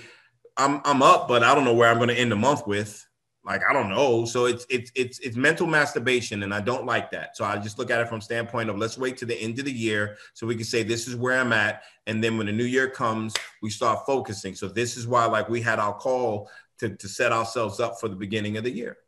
I'm 0.57 0.81
I'm 0.85 1.03
up, 1.03 1.27
but 1.27 1.43
I 1.43 1.55
don't 1.55 1.65
know 1.65 1.75
where 1.75 1.89
I'm 1.89 1.97
going 1.97 2.11
to 2.11 2.19
end 2.19 2.31
the 2.31 2.37
month 2.37 2.67
with. 2.67 3.05
Like 3.45 3.63
I 3.69 3.73
don't 3.73 3.89
know. 3.89 4.27
So 4.27 4.45
it's 4.45 4.67
it's 4.69 4.93
it's 4.95 5.19
it's 5.21 5.37
mental 5.37 5.67
masturbation, 5.67 6.43
and 6.43 6.53
I 6.53 6.61
don't 6.61 6.85
like 6.85 7.11
that. 7.13 7.37
So 7.37 7.45
I 7.45 7.57
just 7.57 7.79
look 7.79 7.91
at 7.91 8.01
it 8.01 8.09
from 8.09 8.21
standpoint 8.21 8.69
of 8.69 8.77
let's 8.77 8.99
wait 8.99 9.17
to 9.19 9.25
the 9.25 9.41
end 9.41 9.59
of 9.59 9.65
the 9.65 9.73
year 9.73 10.19
so 10.35 10.47
we 10.47 10.57
can 10.57 10.65
say 10.65 10.83
this 10.83 11.09
is 11.09 11.17
where 11.17 11.41
I'm 11.41 11.53
at, 11.53 11.83
and 12.07 12.23
then 12.23 12.37
when 12.37 12.47
the 12.47 12.53
new 12.53 12.65
year 12.65 12.89
comes, 12.91 13.35
we 13.63 13.71
start 13.71 14.05
focusing. 14.05 14.55
So 14.55 14.69
this 14.69 14.97
is 14.99 15.07
why 15.07 15.25
like 15.25 15.49
we 15.49 15.63
had 15.63 15.79
our 15.79 15.95
call 15.95 16.51
to 16.79 16.95
to 16.97 17.09
set 17.09 17.33
ourselves 17.33 17.81
up 17.81 17.99
for 17.99 18.09
the 18.09 18.17
beginning 18.17 18.59
of 18.59 18.65
the 18.65 18.71
year. 18.71 18.99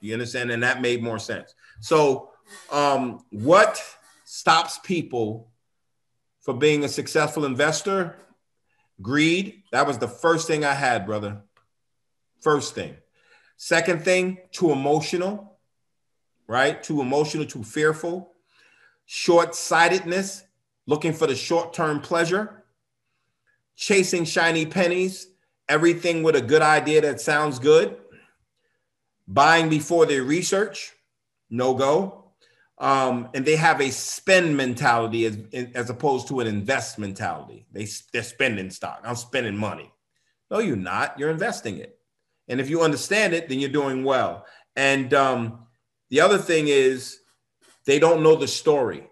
You 0.00 0.14
understand? 0.14 0.50
And 0.50 0.62
that 0.62 0.80
made 0.80 1.02
more 1.02 1.18
sense. 1.18 1.54
So 1.80 2.30
um, 2.70 3.24
what 3.30 3.82
stops 4.24 4.78
people 4.82 5.50
for 6.40 6.54
being 6.54 6.84
a 6.84 6.88
successful 6.88 7.44
investor? 7.44 8.16
Greed. 9.00 9.62
That 9.72 9.86
was 9.86 9.98
the 9.98 10.08
first 10.08 10.46
thing 10.46 10.64
I 10.64 10.74
had, 10.74 11.06
brother. 11.06 11.42
First 12.40 12.74
thing. 12.74 12.96
Second 13.64 14.04
thing, 14.04 14.36
too 14.52 14.72
emotional, 14.72 15.56
right? 16.46 16.82
Too 16.82 17.00
emotional, 17.00 17.46
too 17.46 17.64
fearful. 17.64 18.34
Short 19.06 19.54
sightedness, 19.54 20.44
looking 20.86 21.14
for 21.14 21.26
the 21.26 21.34
short 21.34 21.72
term 21.72 22.00
pleasure. 22.00 22.62
Chasing 23.74 24.26
shiny 24.26 24.66
pennies, 24.66 25.28
everything 25.66 26.22
with 26.22 26.36
a 26.36 26.42
good 26.42 26.60
idea 26.60 27.00
that 27.00 27.22
sounds 27.22 27.58
good. 27.58 27.96
Buying 29.26 29.70
before 29.70 30.04
they 30.04 30.20
research, 30.20 30.92
no 31.48 31.72
go. 31.72 32.32
Um, 32.76 33.30
and 33.32 33.46
they 33.46 33.56
have 33.56 33.80
a 33.80 33.88
spend 33.88 34.58
mentality 34.58 35.24
as, 35.24 35.38
as 35.74 35.88
opposed 35.88 36.28
to 36.28 36.40
an 36.40 36.46
invest 36.46 36.98
mentality. 36.98 37.64
They, 37.72 37.88
they're 38.12 38.24
spending 38.24 38.68
stock. 38.68 39.00
I'm 39.04 39.16
spending 39.16 39.56
money. 39.56 39.90
No, 40.50 40.58
you're 40.58 40.76
not. 40.76 41.18
You're 41.18 41.30
investing 41.30 41.78
it. 41.78 41.93
And 42.48 42.60
if 42.60 42.68
you 42.68 42.82
understand 42.82 43.32
it, 43.32 43.48
then 43.48 43.58
you're 43.58 43.70
doing 43.70 44.04
well. 44.04 44.46
And 44.76 45.12
um, 45.14 45.66
the 46.10 46.20
other 46.20 46.38
thing 46.38 46.68
is, 46.68 47.18
they 47.86 47.98
don't 47.98 48.22
know 48.22 48.36
the 48.36 48.48
story. 48.48 49.06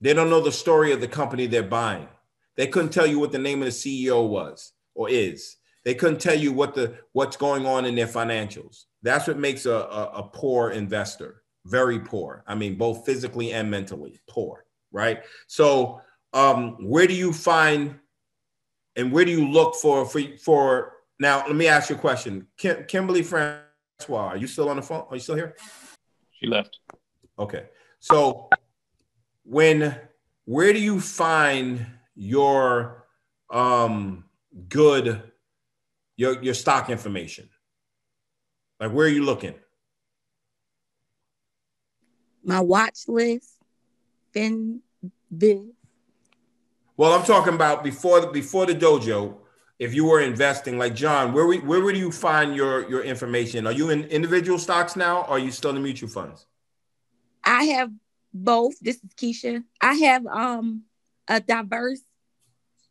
They 0.00 0.14
don't 0.14 0.30
know 0.30 0.40
the 0.40 0.52
story 0.52 0.92
of 0.92 1.00
the 1.00 1.08
company 1.08 1.46
they're 1.46 1.62
buying. 1.62 2.08
They 2.56 2.66
couldn't 2.66 2.92
tell 2.92 3.06
you 3.06 3.18
what 3.18 3.32
the 3.32 3.38
name 3.38 3.62
of 3.62 3.66
the 3.66 3.70
CEO 3.70 4.28
was 4.28 4.72
or 4.94 5.08
is. 5.08 5.56
They 5.84 5.94
couldn't 5.94 6.20
tell 6.20 6.38
you 6.38 6.52
what 6.52 6.74
the 6.74 6.98
what's 7.12 7.36
going 7.36 7.66
on 7.66 7.84
in 7.86 7.94
their 7.94 8.06
financials. 8.06 8.84
That's 9.02 9.26
what 9.26 9.38
makes 9.38 9.64
a, 9.64 9.72
a, 9.72 10.10
a 10.16 10.22
poor 10.22 10.70
investor. 10.70 11.42
Very 11.66 12.00
poor. 12.00 12.44
I 12.46 12.54
mean, 12.54 12.76
both 12.76 13.06
physically 13.06 13.52
and 13.52 13.70
mentally 13.70 14.20
poor. 14.28 14.64
Right. 14.92 15.22
So, 15.46 16.00
um, 16.32 16.76
where 16.80 17.06
do 17.06 17.14
you 17.14 17.32
find 17.32 17.98
and 18.96 19.12
where 19.12 19.24
do 19.24 19.30
you 19.30 19.48
look 19.48 19.74
for 19.76 20.04
for 20.04 20.20
for 20.42 20.92
now, 21.20 21.46
let 21.46 21.54
me 21.54 21.68
ask 21.68 21.90
you 21.90 21.96
a 21.96 21.98
question. 21.98 22.46
Kim, 22.56 22.84
Kimberly 22.84 23.22
Francois, 23.22 24.28
are 24.28 24.36
you 24.38 24.46
still 24.46 24.70
on 24.70 24.76
the 24.76 24.82
phone? 24.82 25.04
Are 25.10 25.16
you 25.16 25.20
still 25.20 25.34
here? 25.34 25.54
She 26.40 26.46
left. 26.46 26.78
Okay. 27.38 27.66
So 27.98 28.48
when 29.44 29.98
where 30.46 30.72
do 30.72 30.80
you 30.80 30.98
find 30.98 31.86
your 32.14 33.04
um 33.50 34.24
good 34.70 35.22
your 36.16 36.42
your 36.42 36.54
stock 36.54 36.88
information? 36.88 37.50
Like 38.80 38.90
where 38.90 39.04
are 39.04 39.10
you 39.10 39.22
looking? 39.22 39.54
My 42.42 42.60
watch 42.60 43.06
list, 43.08 43.50
Fin 44.32 44.80
Viz. 45.30 45.66
Well, 46.96 47.12
I'm 47.12 47.26
talking 47.26 47.54
about 47.54 47.84
before 47.84 48.22
the 48.22 48.28
before 48.28 48.64
the 48.64 48.74
dojo. 48.74 49.39
If 49.80 49.94
you 49.94 50.04
were 50.04 50.20
investing, 50.20 50.76
like 50.76 50.94
John, 50.94 51.32
where 51.32 51.46
we, 51.46 51.58
where 51.58 51.80
would 51.80 51.96
you 51.96 52.12
find 52.12 52.54
your 52.54 52.88
your 52.90 53.02
information? 53.02 53.66
Are 53.66 53.72
you 53.72 53.88
in 53.88 54.04
individual 54.04 54.58
stocks 54.58 54.94
now, 54.94 55.22
or 55.22 55.30
are 55.30 55.38
you 55.38 55.50
still 55.50 55.74
in 55.74 55.82
mutual 55.82 56.10
funds? 56.10 56.44
I 57.42 57.64
have 57.64 57.90
both. 58.34 58.78
This 58.80 58.96
is 58.96 59.10
Keisha. 59.16 59.64
I 59.80 59.94
have 59.94 60.26
um 60.26 60.82
a 61.26 61.40
diverse. 61.40 62.02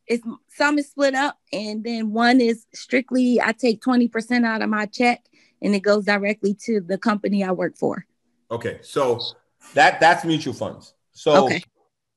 It's 0.07 0.25
some 0.47 0.79
is 0.79 0.89
split 0.89 1.13
up, 1.13 1.37
and 1.53 1.83
then 1.83 2.11
one 2.11 2.41
is 2.41 2.65
strictly 2.73 3.39
I 3.39 3.51
take 3.51 3.83
twenty 3.83 4.07
percent 4.07 4.43
out 4.43 4.63
of 4.63 4.69
my 4.69 4.87
check, 4.87 5.23
and 5.61 5.75
it 5.75 5.81
goes 5.81 6.05
directly 6.05 6.55
to 6.65 6.81
the 6.81 6.97
company 6.97 7.43
I 7.43 7.51
work 7.51 7.77
for. 7.77 8.07
Okay, 8.49 8.79
so 8.81 9.19
that 9.75 9.99
that's 9.99 10.25
mutual 10.25 10.55
funds. 10.55 10.95
So 11.11 11.45
Okay. 11.45 11.63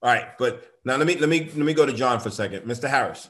all 0.03 0.15
right, 0.15 0.29
but 0.39 0.65
now 0.87 0.97
let 0.97 1.07
me 1.07 1.19
let 1.19 1.29
me 1.29 1.41
let 1.45 1.57
me 1.59 1.75
go 1.75 1.85
to 1.85 1.93
John 1.93 2.21
for 2.21 2.31
a 2.31 2.33
second. 2.33 2.63
Mr. 2.63 2.89
Harris, 2.89 3.29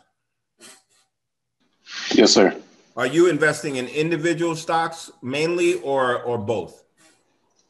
Yes, 2.13 2.33
sir. 2.33 2.57
are 2.97 3.07
you 3.07 3.29
investing 3.29 3.77
in 3.77 3.87
individual 3.89 4.55
stocks 4.57 5.11
mainly 5.23 5.75
or 5.75 6.23
or 6.23 6.39
both? 6.39 6.85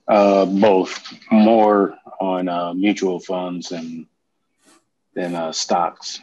Uh, 0.08 0.44
both 0.46 1.00
more 1.30 1.96
on 2.20 2.48
uh, 2.48 2.74
mutual 2.74 3.20
funds 3.20 3.72
and 3.72 4.06
than 5.14 5.34
uh, 5.34 5.52
stocks. 5.52 6.20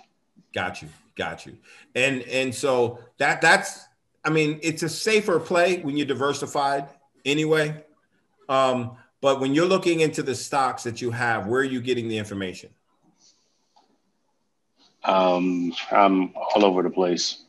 Got 0.54 0.82
you, 0.82 0.90
got 1.16 1.46
you. 1.46 1.58
And 1.96 2.22
and 2.24 2.54
so 2.54 3.00
that 3.18 3.42
that's 3.42 3.86
I 4.26 4.30
mean 4.30 4.60
it's 4.62 4.84
a 4.84 4.90
safer 4.90 5.40
play 5.40 5.82
when 5.82 5.96
you're 5.98 6.08
diversified 6.08 6.90
anyway. 7.26 7.84
Um, 8.48 8.98
but 9.22 9.40
when 9.40 9.54
you're 9.54 9.68
looking 9.68 10.00
into 10.00 10.24
the 10.24 10.36
stocks 10.36 10.84
that 10.84 11.02
you 11.02 11.12
have, 11.12 11.48
where 11.48 11.62
are 11.62 11.66
you 11.66 11.82
getting 11.82 12.08
the 12.08 12.18
information? 12.18 12.70
Um, 15.04 15.74
I'm 15.92 16.34
all 16.36 16.66
over 16.66 16.84
the 16.84 16.90
place. 16.90 17.44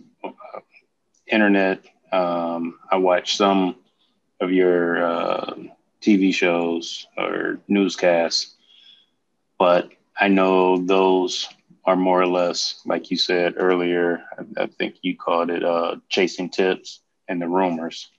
Internet. 1.31 1.85
Um, 2.12 2.78
I 2.91 2.97
watch 2.97 3.37
some 3.37 3.76
of 4.41 4.53
your 4.53 5.05
uh, 5.05 5.55
TV 6.01 6.35
shows 6.35 7.07
or 7.16 7.61
newscasts, 7.68 8.55
but 9.59 9.91
I 10.18 10.28
know 10.28 10.78
those 10.78 11.49
are 11.85 11.97
more 11.97 12.20
or 12.20 12.26
less, 12.26 12.81
like 12.85 13.11
you 13.11 13.16
said 13.16 13.55
earlier. 13.57 14.22
I, 14.39 14.64
I 14.64 14.66
think 14.66 14.97
you 15.03 15.16
called 15.16 15.51
it 15.51 15.64
uh, 15.64 15.97
chasing 16.09 16.51
tips 16.51 17.01
and 17.28 17.41
the 17.41 17.49
rumors. 17.49 18.11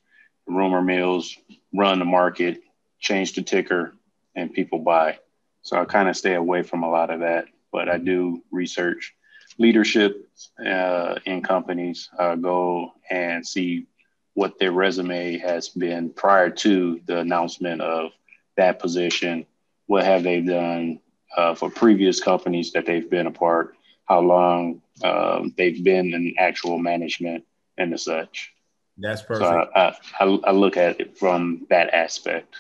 The 0.48 0.54
rumor 0.54 0.82
mills 0.82 1.38
run 1.74 2.00
the 2.00 2.06
market, 2.06 2.62
change 3.00 3.34
the 3.34 3.42
ticker, 3.42 3.94
and 4.36 4.54
people 4.54 4.80
buy. 4.80 5.20
So 5.62 5.80
I 5.80 5.86
kind 5.86 6.10
of 6.10 6.18
stay 6.18 6.34
away 6.34 6.64
from 6.64 6.84
a 6.84 6.90
lot 6.90 7.12
of 7.12 7.20
that, 7.20 7.46
but 7.72 7.90
I 7.90 7.98
do 7.98 8.42
research 8.52 9.14
leadership 9.58 10.30
uh, 10.66 11.16
in 11.26 11.42
companies. 11.42 12.10
Uh, 12.18 12.36
go 12.36 12.94
and 13.10 13.46
see 13.46 13.88
what 14.34 14.58
their 14.60 14.72
resume 14.72 15.38
has 15.38 15.70
been 15.70 16.10
prior 16.10 16.50
to 16.50 17.00
the 17.06 17.20
announcement 17.20 17.82
of 17.82 18.12
that 18.58 18.80
position. 18.80 19.46
What 19.88 20.06
have 20.06 20.24
they 20.24 20.42
done 20.42 21.00
uh, 21.36 21.56
for 21.56 21.70
previous 21.70 22.22
companies 22.22 22.72
that 22.72 22.86
they've 22.86 23.10
been 23.10 23.28
a 23.28 23.32
part? 23.32 23.76
How 24.06 24.20
long 24.20 24.82
um, 25.04 25.54
they've 25.58 25.84
been 25.84 26.14
in 26.14 26.34
actual 26.38 26.78
management 26.78 27.46
and 27.78 27.94
the 27.94 27.98
such. 27.98 28.54
That's 28.98 29.22
perfect. 29.22 29.46
So 29.46 29.70
I, 29.76 29.96
I, 30.20 30.26
I 30.26 30.52
look 30.52 30.78
at 30.78 31.00
it 31.00 31.18
from 31.18 31.66
that 31.70 31.94
aspect, 31.94 32.56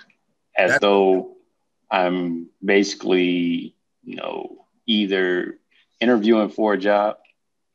as 0.57 0.71
That's 0.71 0.81
though 0.81 1.35
I'm 1.89 2.49
basically, 2.63 3.75
you 4.03 4.15
know, 4.15 4.65
either 4.87 5.57
interviewing 6.01 6.49
for 6.49 6.73
a 6.73 6.77
job, 6.77 7.17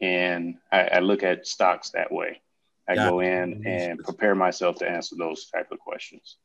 and 0.01 0.57
I, 0.71 0.81
I 0.83 0.99
look 0.99 1.23
at 1.23 1.47
stocks 1.47 1.91
that 1.91 2.13
way. 2.13 2.43
I 2.89 2.95
Got 2.97 3.11
go 3.11 3.21
it. 3.21 3.29
in 3.29 3.67
and 3.67 3.99
prepare 4.01 4.35
myself 4.35 4.77
to 4.77 4.89
answer 4.89 5.17
those 5.17 5.47
type 5.47 5.73
of 5.73 5.79
questions. 5.79 6.37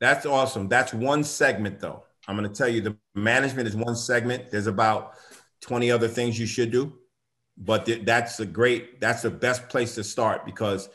That's 0.00 0.26
awesome. 0.26 0.68
That's 0.68 0.94
one 0.94 1.24
segment, 1.24 1.80
though. 1.80 2.04
I'm 2.26 2.36
going 2.36 2.48
to 2.48 2.54
tell 2.54 2.68
you 2.68 2.80
the 2.80 2.96
management 3.14 3.68
is 3.68 3.76
one 3.76 3.96
segment. 3.96 4.50
There's 4.50 4.66
about 4.66 5.14
20 5.60 5.90
other 5.90 6.08
things 6.08 6.38
you 6.38 6.46
should 6.46 6.70
do, 6.70 6.92
but 7.56 7.86
th- 7.86 8.04
that's 8.04 8.40
a 8.40 8.46
great, 8.46 9.00
that's 9.00 9.22
the 9.22 9.30
best 9.30 9.68
place 9.68 9.94
to 9.94 10.04
start 10.04 10.44
because, 10.44 10.88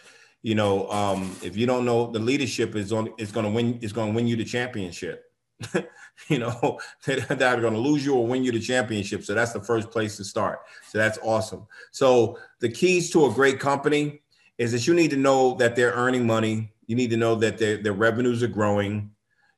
you 0.43 0.55
know, 0.55 0.89
um, 0.89 1.35
if 1.41 1.55
you 1.55 1.65
don't 1.65 1.85
know, 1.85 2.11
the 2.11 2.19
leadership 2.19 2.75
is 2.75 2.91
on, 2.91 3.13
is 3.17 3.31
going 3.31 3.45
to 3.45 3.51
win, 3.51 3.79
is 3.81 3.93
going 3.93 4.09
to 4.09 4.15
win 4.15 4.27
you 4.27 4.35
the 4.35 4.45
championship. 4.45 5.30
you 6.27 6.39
know, 6.39 6.79
that 7.05 7.41
are 7.41 7.61
going 7.61 7.73
to 7.73 7.79
lose 7.79 8.05
you 8.05 8.15
or 8.15 8.25
win 8.25 8.43
you 8.43 8.51
the 8.51 8.59
championship. 8.59 9.23
So 9.23 9.33
that's 9.33 9.53
the 9.53 9.61
first 9.61 9.91
place 9.91 10.17
to 10.17 10.23
start. 10.23 10.61
So 10.89 10.97
that's 10.97 11.19
awesome. 11.23 11.67
So 11.91 12.37
the 12.59 12.69
keys 12.69 13.09
to 13.11 13.25
a 13.25 13.31
great 13.31 13.59
company 13.59 14.21
is 14.57 14.71
that 14.71 14.87
you 14.87 14.93
need 14.93 15.11
to 15.11 15.17
know 15.17 15.55
that 15.55 15.75
they're 15.75 15.93
earning 15.93 16.25
money. 16.25 16.71
You 16.87 16.95
need 16.95 17.09
to 17.11 17.17
know 17.17 17.35
that 17.35 17.57
their, 17.57 17.77
their 17.77 17.93
revenues 17.93 18.43
are 18.43 18.47
growing. 18.47 19.11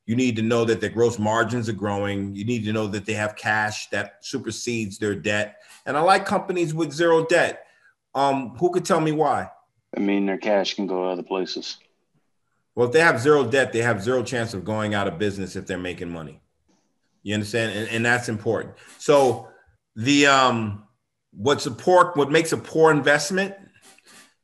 You 0.06 0.16
need 0.16 0.36
to 0.36 0.42
know 0.42 0.66
that 0.66 0.82
their 0.82 0.90
gross 0.90 1.18
margins 1.18 1.70
are 1.70 1.74
growing. 1.74 2.36
You 2.36 2.46
need 2.46 2.66
to 2.66 2.74
know 2.74 2.88
that 2.88 3.06
they 3.06 3.14
have 3.14 3.36
cash 3.36 3.90
that 3.90 4.18
supersedes 4.22 4.98
their 4.98 5.16
debt. 5.16 5.58
And 5.86 5.98
I 5.98 6.02
like 6.02 6.26
companies 6.26 6.74
with 6.74 6.92
zero 6.92 7.26
debt. 7.26 7.66
Um, 8.16 8.50
who 8.58 8.70
could 8.72 8.86
tell 8.86 9.00
me 9.00 9.12
why? 9.12 9.50
I 9.96 10.00
mean, 10.00 10.26
their 10.26 10.38
cash 10.38 10.74
can 10.74 10.88
go 10.88 11.10
other 11.10 11.24
places. 11.24 11.78
Well, 12.76 12.88
if 12.88 12.94
they 12.94 13.00
have 13.00 13.20
zero 13.20 13.44
debt, 13.44 13.72
they 13.72 13.82
have 13.82 14.02
zero 14.02 14.24
chance 14.24 14.54
of 14.54 14.66
going 14.66 14.94
out 14.94 15.08
of 15.08 15.20
business 15.20 15.56
if 15.56 15.68
they're 15.68 15.78
making 15.78 16.10
money. 16.10 16.42
You 17.22 17.34
understand? 17.36 17.78
And, 17.78 17.90
and 17.90 18.06
that's 18.06 18.30
important. 18.30 18.74
So 18.98 19.48
the 19.96 20.28
um 20.28 20.84
what's 21.32 21.66
a 21.66 21.72
poor 21.72 22.12
what 22.16 22.32
makes 22.32 22.52
a 22.52 22.58
poor 22.58 22.92
investment. 22.92 23.56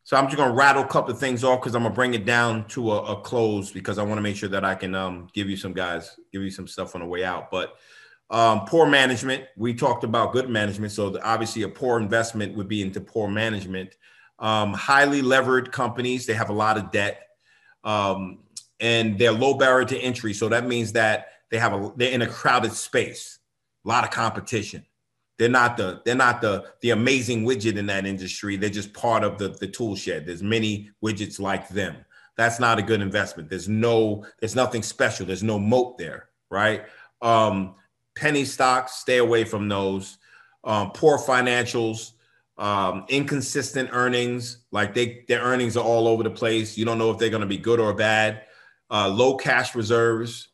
So 0.04 0.18
I'm 0.18 0.26
just 0.26 0.38
gonna 0.38 0.54
rattle 0.54 0.84
a 0.84 0.88
couple 0.88 1.12
of 1.12 1.20
things 1.20 1.44
off 1.44 1.60
because 1.62 1.76
I'm 1.76 1.84
gonna 1.84 1.94
bring 1.94 2.14
it 2.14 2.26
down 2.26 2.68
to 2.70 2.92
a, 2.92 3.14
a 3.18 3.22
close 3.22 3.72
because 3.72 3.98
I 3.98 4.04
want 4.04 4.18
to 4.18 4.22
make 4.22 4.36
sure 4.36 4.50
that 4.50 4.64
I 4.64 4.76
can 4.76 4.96
um 4.96 5.28
give 5.34 5.50
you 5.50 5.58
some 5.58 5.74
guys, 5.74 6.16
give 6.32 6.42
you 6.42 6.52
some 6.52 6.68
stuff 6.68 6.96
on 6.96 7.02
the 7.02 7.08
way 7.08 7.24
out. 7.24 7.52
But 7.52 7.76
um, 8.32 8.66
poor 8.66 8.86
management, 8.86 9.46
we 9.58 9.74
talked 9.74 10.04
about 10.04 10.34
good 10.34 10.50
management. 10.50 10.92
So 10.92 11.10
the, 11.10 11.24
obviously 11.24 11.64
a 11.64 11.68
poor 11.68 12.00
investment 12.00 12.56
would 12.56 12.68
be 12.68 12.84
into 12.84 13.02
poor 13.02 13.28
management. 13.28 13.96
Um, 14.38 14.74
highly 14.74 15.24
levered 15.24 15.72
companies, 15.72 16.28
they 16.28 16.36
have 16.36 16.50
a 16.50 16.54
lot 16.54 16.78
of 16.78 16.92
debt 16.92 17.29
um, 17.84 18.40
and 18.80 19.18
they're 19.18 19.32
low 19.32 19.54
barrier 19.56 19.86
to 19.86 19.98
entry. 19.98 20.34
So 20.34 20.50
that 20.50 20.68
means 20.68 20.94
that 20.94 21.28
they 21.52 21.58
have 21.58 21.74
a 21.74 21.92
they're 21.96 22.12
in 22.12 22.22
a 22.22 22.28
crowded 22.28 22.74
space, 22.74 23.40
a 23.86 23.88
lot 23.88 24.04
of 24.04 24.12
competition. 24.12 24.86
They're 25.38 25.50
not 25.50 25.78
the 25.78 26.02
they're 26.06 26.16
not 26.16 26.42
the 26.42 26.66
the 26.82 26.92
amazing 26.92 27.46
widget 27.46 27.78
in 27.78 27.86
that 27.88 28.06
industry. 28.06 28.58
They're 28.58 28.70
just 28.70 28.94
part 28.94 29.24
of 29.24 29.38
the 29.38 29.50
the 29.50 29.68
tool 29.68 29.96
shed. 29.96 30.26
There's 30.26 30.44
many 30.44 30.92
widgets 31.04 31.40
like 31.40 31.70
them. 31.70 31.98
That's 32.36 32.60
not 32.60 32.80
a 32.80 32.82
good 32.82 33.02
investment. 33.02 33.50
There's 33.50 33.70
no 33.70 34.26
there's 34.40 34.56
nothing 34.56 34.84
special. 34.84 35.26
There's 35.26 35.44
no 35.44 35.60
moat 35.60 35.98
there, 35.98 36.30
right? 36.50 36.86
Um, 37.22 37.76
penny 38.16 38.46
stocks, 38.46 38.94
stay 38.96 39.18
away 39.18 39.44
from 39.44 39.68
those. 39.70 40.18
Um, 40.64 40.92
poor 40.92 41.18
financials, 41.18 42.12
um, 42.60 43.06
inconsistent 43.08 43.90
earnings, 43.94 44.66
like 44.72 44.94
they 44.94 45.24
their 45.28 45.42
earnings 45.42 45.78
are 45.78 45.84
all 45.84 46.08
over 46.08 46.24
the 46.24 46.30
place. 46.30 46.78
You 46.78 46.86
don't 46.86 46.98
know 46.98 47.10
if 47.10 47.18
they're 47.18 47.30
going 47.30 47.42
to 47.42 47.48
be 47.48 47.58
good 47.58 47.80
or 47.80 47.94
bad. 47.94 48.44
Uh, 48.92 49.08
low 49.08 49.38
cash 49.38 49.76
reserves 49.76 50.50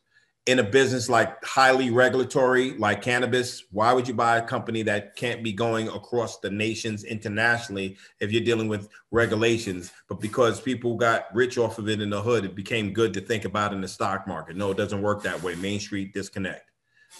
in 0.45 0.59
a 0.59 0.63
business 0.63 1.09
like 1.09 1.43
highly 1.43 1.89
regulatory, 1.89 2.77
like 2.77 3.01
cannabis. 3.01 3.63
Why 3.71 3.91
would 3.91 4.07
you 4.07 4.13
buy 4.13 4.37
a 4.37 4.45
company 4.45 4.83
that 4.83 5.15
can't 5.15 5.43
be 5.43 5.51
going 5.51 5.87
across 5.87 6.39
the 6.39 6.51
nations 6.51 7.03
internationally 7.03 7.97
if 8.19 8.31
you're 8.31 8.43
dealing 8.43 8.67
with 8.67 8.87
regulations? 9.09 9.91
But 10.07 10.19
because 10.19 10.61
people 10.61 10.97
got 10.97 11.33
rich 11.33 11.57
off 11.57 11.79
of 11.79 11.89
it 11.89 12.01
in 12.01 12.11
the 12.11 12.21
hood, 12.21 12.45
it 12.45 12.53
became 12.53 12.93
good 12.93 13.15
to 13.15 13.21
think 13.21 13.45
about 13.45 13.73
in 13.73 13.81
the 13.81 13.87
stock 13.87 14.27
market. 14.27 14.55
No, 14.55 14.69
it 14.69 14.77
doesn't 14.77 15.01
work 15.01 15.23
that 15.23 15.41
way. 15.41 15.55
Main 15.55 15.79
Street 15.79 16.13
disconnect, 16.13 16.69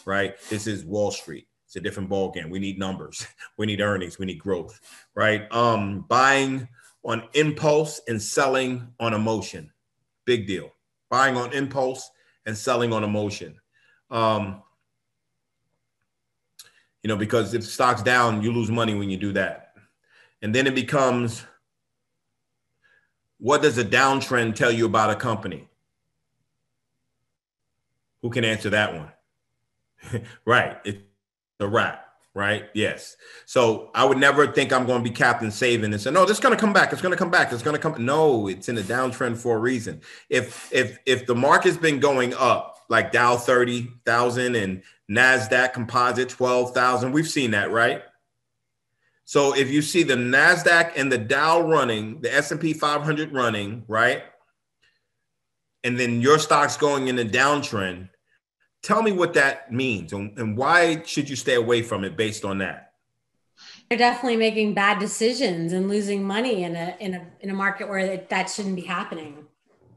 right? 0.05 0.35
This 0.49 0.67
is 0.67 0.85
Wall 0.85 1.09
Street. 1.09 1.47
A 1.75 1.81
different 1.81 2.09
ball 2.09 2.31
game. 2.31 2.49
We 2.49 2.59
need 2.59 2.79
numbers. 2.79 3.25
We 3.57 3.65
need 3.65 3.79
earnings. 3.79 4.19
We 4.19 4.25
need 4.25 4.39
growth, 4.39 4.81
right? 5.15 5.49
Um, 5.51 6.05
buying 6.09 6.67
on 7.05 7.23
impulse 7.33 8.01
and 8.07 8.21
selling 8.21 8.87
on 8.99 9.13
emotion, 9.13 9.71
big 10.25 10.45
deal. 10.45 10.71
Buying 11.09 11.37
on 11.37 11.53
impulse 11.53 12.09
and 12.45 12.57
selling 12.57 12.91
on 12.91 13.03
emotion. 13.03 13.55
Um, 14.11 14.61
you 17.01 17.07
know, 17.07 17.15
because 17.15 17.53
if 17.53 17.63
stock's 17.63 18.01
down, 18.01 18.41
you 18.41 18.51
lose 18.51 18.69
money 18.69 18.95
when 18.95 19.09
you 19.09 19.17
do 19.17 19.31
that. 19.33 19.75
And 20.41 20.53
then 20.53 20.67
it 20.67 20.75
becomes 20.75 21.45
what 23.37 23.61
does 23.61 23.77
a 23.77 23.85
downtrend 23.85 24.55
tell 24.55 24.71
you 24.71 24.85
about 24.85 25.11
a 25.11 25.15
company? 25.15 25.67
Who 28.21 28.29
can 28.29 28.43
answer 28.43 28.71
that 28.71 28.93
one? 28.95 30.23
right. 30.45 30.97
A 31.59 31.67
wrap. 31.67 32.01
Right. 32.33 32.65
Yes. 32.73 33.15
So 33.45 33.91
I 33.95 34.03
would 34.03 34.17
never 34.17 34.45
think 34.47 34.73
I'm 34.73 34.85
going 34.85 35.01
to 35.01 35.09
be 35.09 35.15
Captain 35.15 35.49
Saving 35.49 35.93
and 35.93 36.01
say, 36.01 36.11
no, 36.11 36.25
this 36.25 36.35
is 36.35 36.43
going 36.43 36.53
to 36.53 36.59
come 36.59 36.73
back. 36.73 36.91
It's 36.91 37.01
going 37.01 37.13
to 37.13 37.17
come 37.17 37.31
back. 37.31 37.53
It's 37.53 37.63
going 37.63 37.77
to 37.77 37.81
come. 37.81 37.95
No, 38.03 38.49
it's 38.49 38.67
in 38.67 38.77
a 38.77 38.81
downtrend 38.81 39.37
for 39.37 39.55
a 39.55 39.59
reason. 39.59 40.01
If 40.29 40.69
if 40.73 40.99
if 41.05 41.25
the 41.27 41.35
market's 41.35 41.77
been 41.77 42.01
going 42.01 42.33
up, 42.33 42.75
like 42.89 43.13
Dow 43.13 43.37
30,000 43.37 44.55
and 44.55 44.83
NASDAQ 45.09 45.73
composite 45.73 46.29
12,000, 46.29 47.11
we've 47.11 47.27
seen 47.27 47.51
that, 47.51 47.71
right? 47.71 48.03
So 49.25 49.55
if 49.55 49.71
you 49.71 49.81
see 49.81 50.03
the 50.03 50.15
NASDAQ 50.15 50.93
and 50.95 51.11
the 51.11 51.17
Dow 51.17 51.61
running, 51.61 52.21
the 52.21 52.33
S&P 52.33 52.73
500 52.73 53.33
running, 53.33 53.83
right? 53.87 54.23
And 55.83 55.99
then 55.99 56.21
your 56.21 56.37
stock's 56.37 56.77
going 56.77 57.07
in 57.07 57.17
a 57.17 57.25
downtrend, 57.25 58.09
tell 58.85 59.01
me 59.01 59.11
what 59.11 59.33
that 59.33 59.71
means 59.71 60.13
and, 60.13 60.37
and 60.37 60.55
why 60.55 61.01
should 61.03 61.27
you 61.27 61.35
stay 61.35 61.55
away 61.55 61.81
from 61.81 62.03
it 62.03 62.15
based 62.15 62.45
on 62.45 62.59
that? 62.59 62.93
They're 63.89 63.97
definitely 63.97 64.37
making 64.37 64.75
bad 64.75 64.99
decisions 64.99 65.73
and 65.73 65.89
losing 65.89 66.23
money 66.23 66.63
in 66.63 66.75
a 66.75 66.95
in 66.99 67.15
a 67.15 67.25
in 67.41 67.49
a 67.49 67.53
market 67.53 67.89
where 67.89 68.05
that, 68.07 68.29
that 68.29 68.49
shouldn't 68.49 68.75
be 68.75 68.83
happening. 68.83 69.45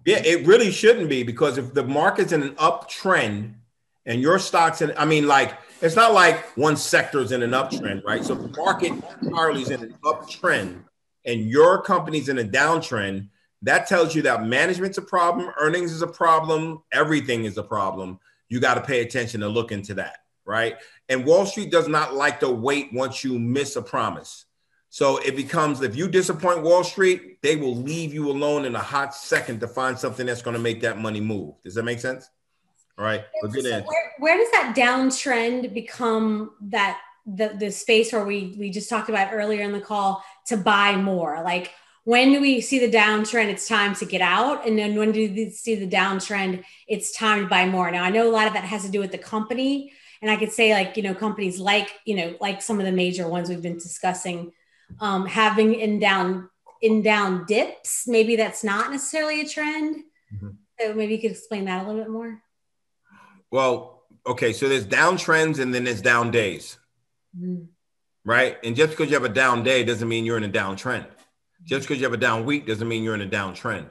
yeah 0.04 0.22
it 0.24 0.46
really 0.46 0.70
shouldn't 0.70 1.08
be 1.08 1.22
because 1.22 1.58
if 1.58 1.74
the 1.74 1.84
market's 1.84 2.32
in 2.32 2.42
an 2.42 2.54
uptrend 2.54 3.54
and 4.06 4.20
your 4.20 4.38
stocks 4.38 4.80
in 4.80 4.92
i 4.96 5.04
mean 5.04 5.26
like 5.26 5.58
it's 5.82 5.96
not 5.96 6.12
like 6.12 6.44
one 6.56 6.76
sector's 6.76 7.30
in 7.32 7.42
an 7.42 7.50
uptrend 7.50 8.02
right? 8.04 8.24
So 8.24 8.34
the 8.34 8.48
market 8.56 8.92
entirely 9.22 9.62
is 9.62 9.70
in 9.70 9.82
an 9.82 9.94
uptrend 10.04 10.82
and 11.24 11.40
your 11.42 11.82
company's 11.82 12.28
in 12.28 12.38
a 12.38 12.44
downtrend 12.44 13.28
that 13.62 13.86
tells 13.86 14.14
you 14.14 14.22
that 14.22 14.46
management's 14.46 14.98
a 14.98 15.02
problem 15.02 15.50
earnings 15.58 15.92
is 15.92 16.02
a 16.02 16.12
problem 16.24 16.82
everything 16.92 17.44
is 17.44 17.58
a 17.58 17.62
problem 17.62 18.18
you 18.48 18.60
got 18.60 18.74
to 18.74 18.80
pay 18.80 19.00
attention 19.00 19.40
to 19.40 19.48
look 19.48 19.72
into 19.72 19.94
that, 19.94 20.18
right? 20.44 20.76
And 21.08 21.24
Wall 21.24 21.46
Street 21.46 21.70
does 21.70 21.88
not 21.88 22.14
like 22.14 22.40
to 22.40 22.50
wait 22.50 22.92
once 22.92 23.24
you 23.24 23.38
miss 23.38 23.76
a 23.76 23.82
promise. 23.82 24.46
So 24.90 25.18
it 25.18 25.36
becomes 25.36 25.82
if 25.82 25.96
you 25.96 26.08
disappoint 26.08 26.62
Wall 26.62 26.82
Street, 26.82 27.42
they 27.42 27.56
will 27.56 27.76
leave 27.76 28.14
you 28.14 28.30
alone 28.30 28.64
in 28.64 28.74
a 28.74 28.80
hot 28.80 29.14
second 29.14 29.60
to 29.60 29.68
find 29.68 29.98
something 29.98 30.26
that's 30.26 30.42
going 30.42 30.56
to 30.56 30.62
make 30.62 30.80
that 30.80 30.98
money 30.98 31.20
move. 31.20 31.54
Does 31.62 31.74
that 31.74 31.82
make 31.82 32.00
sense? 32.00 32.30
All 32.98 33.04
right, 33.04 33.24
but 33.40 33.52
good 33.52 33.66
answer. 33.66 33.86
where, 33.86 34.12
where 34.18 34.36
does 34.36 34.50
that 34.50 34.74
downtrend 34.76 35.72
become 35.72 36.50
that 36.62 36.98
the 37.26 37.54
the 37.56 37.70
space 37.70 38.12
where 38.12 38.24
we 38.24 38.56
we 38.58 38.70
just 38.70 38.90
talked 38.90 39.08
about 39.08 39.32
earlier 39.32 39.62
in 39.62 39.70
the 39.70 39.80
call 39.80 40.24
to 40.46 40.56
buy 40.56 40.96
more? 40.96 41.40
Like 41.44 41.70
when 42.08 42.32
do 42.32 42.40
we 42.40 42.62
see 42.62 42.78
the 42.78 42.90
downtrend? 42.90 43.50
It's 43.50 43.68
time 43.68 43.94
to 43.96 44.06
get 44.06 44.22
out, 44.22 44.66
and 44.66 44.78
then 44.78 44.96
when 44.96 45.12
do 45.12 45.30
we 45.30 45.50
see 45.50 45.74
the 45.74 45.86
downtrend? 45.86 46.64
It's 46.86 47.14
time 47.14 47.42
to 47.42 47.48
buy 47.50 47.66
more. 47.66 47.90
Now 47.90 48.02
I 48.02 48.08
know 48.08 48.26
a 48.26 48.32
lot 48.32 48.46
of 48.46 48.54
that 48.54 48.64
has 48.64 48.82
to 48.86 48.90
do 48.90 48.98
with 48.98 49.12
the 49.12 49.18
company, 49.18 49.92
and 50.22 50.30
I 50.30 50.36
could 50.36 50.50
say 50.50 50.72
like 50.72 50.96
you 50.96 51.02
know 51.02 51.14
companies 51.14 51.58
like 51.58 51.90
you 52.06 52.16
know 52.16 52.34
like 52.40 52.62
some 52.62 52.80
of 52.80 52.86
the 52.86 52.92
major 52.92 53.28
ones 53.28 53.50
we've 53.50 53.60
been 53.60 53.76
discussing, 53.76 54.52
um, 55.00 55.26
having 55.26 55.74
in 55.74 55.98
down 55.98 56.48
in 56.80 57.02
down 57.02 57.44
dips. 57.44 58.08
Maybe 58.08 58.36
that's 58.36 58.64
not 58.64 58.90
necessarily 58.90 59.42
a 59.42 59.46
trend. 59.46 59.96
So 60.80 60.94
maybe 60.94 61.16
you 61.16 61.20
could 61.20 61.32
explain 61.32 61.66
that 61.66 61.84
a 61.84 61.86
little 61.86 62.02
bit 62.02 62.10
more. 62.10 62.40
Well, 63.50 64.04
okay, 64.26 64.54
so 64.54 64.66
there's 64.66 64.86
downtrends 64.86 65.58
and 65.58 65.74
then 65.74 65.84
there's 65.84 66.00
down 66.00 66.30
days, 66.30 66.78
right? 68.24 68.56
And 68.64 68.74
just 68.74 68.92
because 68.92 69.10
you 69.10 69.14
have 69.14 69.24
a 69.24 69.34
down 69.44 69.62
day 69.62 69.84
doesn't 69.84 70.08
mean 70.08 70.24
you're 70.24 70.38
in 70.38 70.44
a 70.44 70.48
downtrend. 70.48 71.04
Just 71.64 71.86
because 71.86 72.00
you 72.00 72.04
have 72.04 72.14
a 72.14 72.18
down 72.18 72.44
week 72.44 72.66
doesn't 72.66 72.88
mean 72.88 73.02
you're 73.02 73.14
in 73.14 73.20
a 73.20 73.26
downtrend. 73.26 73.90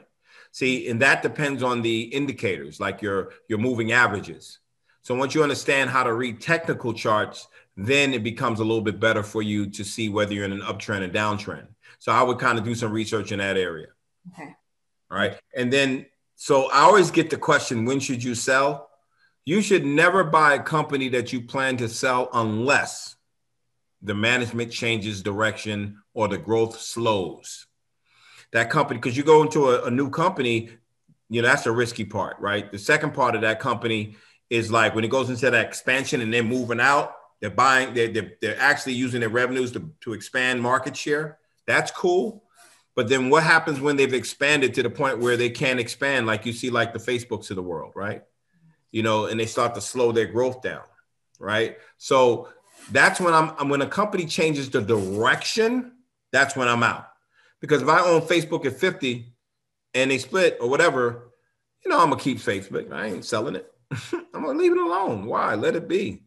See, 0.52 0.88
and 0.89 1.02
that 1.02 1.22
depends 1.22 1.61
on 1.61 1.81
the 1.81 2.02
indicators, 2.02 2.80
like 2.80 3.02
your 3.02 3.34
your 3.48 3.60
moving 3.60 3.91
averages. 3.91 4.60
So 5.02 5.15
once 5.15 5.35
you 5.35 5.44
understand 5.44 5.89
how 5.89 6.03
to 6.03 6.14
read 6.14 6.41
technical 6.41 6.94
charts, 6.94 7.48
then 7.77 8.14
it 8.14 8.23
becomes 8.23 8.60
a 8.60 8.64
little 8.64 8.81
bit 8.81 8.99
better 8.99 9.23
for 9.23 9.41
you 9.41 9.69
to 9.69 9.84
see 9.84 10.10
whether 10.10 10.34
you're 10.34 10.45
in 10.45 10.52
an 10.52 10.61
uptrend 10.61 11.07
or 11.07 11.10
downtrend. 11.10 11.68
So 11.99 12.11
I 12.11 12.23
would 12.23 12.39
kind 12.39 12.57
of 12.57 12.65
do 12.65 12.76
some 12.76 12.91
research 12.91 13.31
in 13.31 13.39
that 13.39 13.56
area. 13.56 13.88
Okay. 14.34 14.53
All 15.10 15.18
right. 15.18 15.39
And 15.56 15.72
then, 15.72 16.07
so 16.35 16.69
I 16.72 16.81
always 16.81 17.11
get 17.11 17.30
the 17.30 17.38
question 17.38 17.85
when 17.85 17.99
should 17.99 18.23
you 18.23 18.35
sell? 18.35 18.89
You 19.45 19.61
should 19.61 19.85
never 19.85 20.23
buy 20.23 20.56
a 20.56 20.61
company 20.61 21.07
that 21.10 21.31
you 21.31 21.41
plan 21.41 21.77
to 21.77 21.88
sell 21.88 22.30
unless 22.34 23.15
the 24.02 24.14
management 24.14 24.72
changes 24.72 25.22
direction 25.22 26.02
or 26.18 26.27
the 26.27 26.38
growth 26.38 26.80
slows. 26.80 27.68
That 28.52 28.72
company, 28.72 28.98
because 28.98 29.15
you 29.15 29.23
go 29.23 29.44
into 29.44 29.69
a, 29.69 29.84
a 29.84 29.91
new 29.91 30.10
company, 30.10 30.72
you 31.30 31.44
know, 31.44 31.48
that's 31.48 31.65
the 31.65 31.72
risky 31.72 32.06
part, 32.06 32.38
right? 32.39 32.72
The 32.72 32.80
second 32.80 33.14
part 33.14 33.35
of 33.35 33.41
that 33.41 33.60
company 33.60 34.15
is 34.49 34.72
like 34.72 34.95
when 34.95 35.03
it 35.03 35.11
goes 35.11 35.30
into 35.30 35.52
that 35.52 35.68
expansion 35.68 36.19
and 36.22 36.34
they're 36.34 36.41
moving 36.41 36.80
out, 36.80 37.14
they're 37.39 37.52
buying, 37.52 37.94
they're, 37.94 38.07
they're, 38.07 38.31
they're 38.41 38.60
actually 38.60 38.94
using 38.94 39.19
their 39.19 39.30
revenues 39.30 39.73
to, 39.73 39.91
to 40.02 40.14
expand 40.14 40.60
market 40.60 40.98
share. 40.98 41.38
That's 41.68 41.91
cool. 41.91 42.44
But 42.95 43.10
then 43.10 43.30
what 43.30 43.44
happens 43.44 43.80
when 43.80 43.95
they've 43.95 44.11
expanded 44.11 44.73
to 44.73 44.81
the 44.81 44.89
point 44.89 45.19
where 45.19 45.38
they 45.38 45.52
can't 45.52 45.80
expand, 45.80 46.26
like 46.26 46.48
you 46.48 46.53
see, 46.53 46.72
like 46.72 46.94
the 46.94 46.99
Facebooks 46.99 47.52
of 47.52 47.57
the 47.57 47.61
world, 47.61 47.91
right? 47.95 48.23
You 48.89 49.03
know, 49.03 49.27
and 49.27 49.39
they 49.39 49.45
start 49.45 49.76
to 49.76 49.81
slow 49.81 50.11
their 50.11 50.26
growth 50.26 50.64
down, 50.64 50.81
right? 51.38 51.77
So 51.99 52.48
that's 52.89 53.19
when 53.19 53.35
I'm, 53.35 53.52
I'm 53.60 53.69
when 53.69 53.84
a 53.84 53.88
company 53.88 54.26
changes 54.26 54.72
the 54.72 54.81
direction, 54.81 55.91
that's 56.38 56.55
when 56.55 56.68
I'm 56.68 56.84
out. 56.84 57.07
Because 57.61 57.81
if 57.81 57.89
I 57.89 57.99
own 57.99 58.22
Facebook 58.22 58.64
at 58.68 58.77
50 58.77 59.34
and 59.95 60.11
they 60.11 60.19
split 60.19 60.57
or 60.61 60.69
whatever, 60.69 61.31
you 61.84 61.89
know, 61.89 61.99
I'm 61.99 62.11
gonna 62.11 62.22
keep 62.22 62.38
Facebook. 62.38 62.91
I 62.91 63.07
ain't 63.07 63.26
selling 63.26 63.55
it. 63.55 63.73
I'm 64.14 64.43
gonna 64.43 64.59
leave 64.59 64.72
it 64.72 64.77
alone. 64.77 65.26
Why? 65.26 65.55
Let 65.55 65.76
it 65.76 65.88
be. 65.88 66.22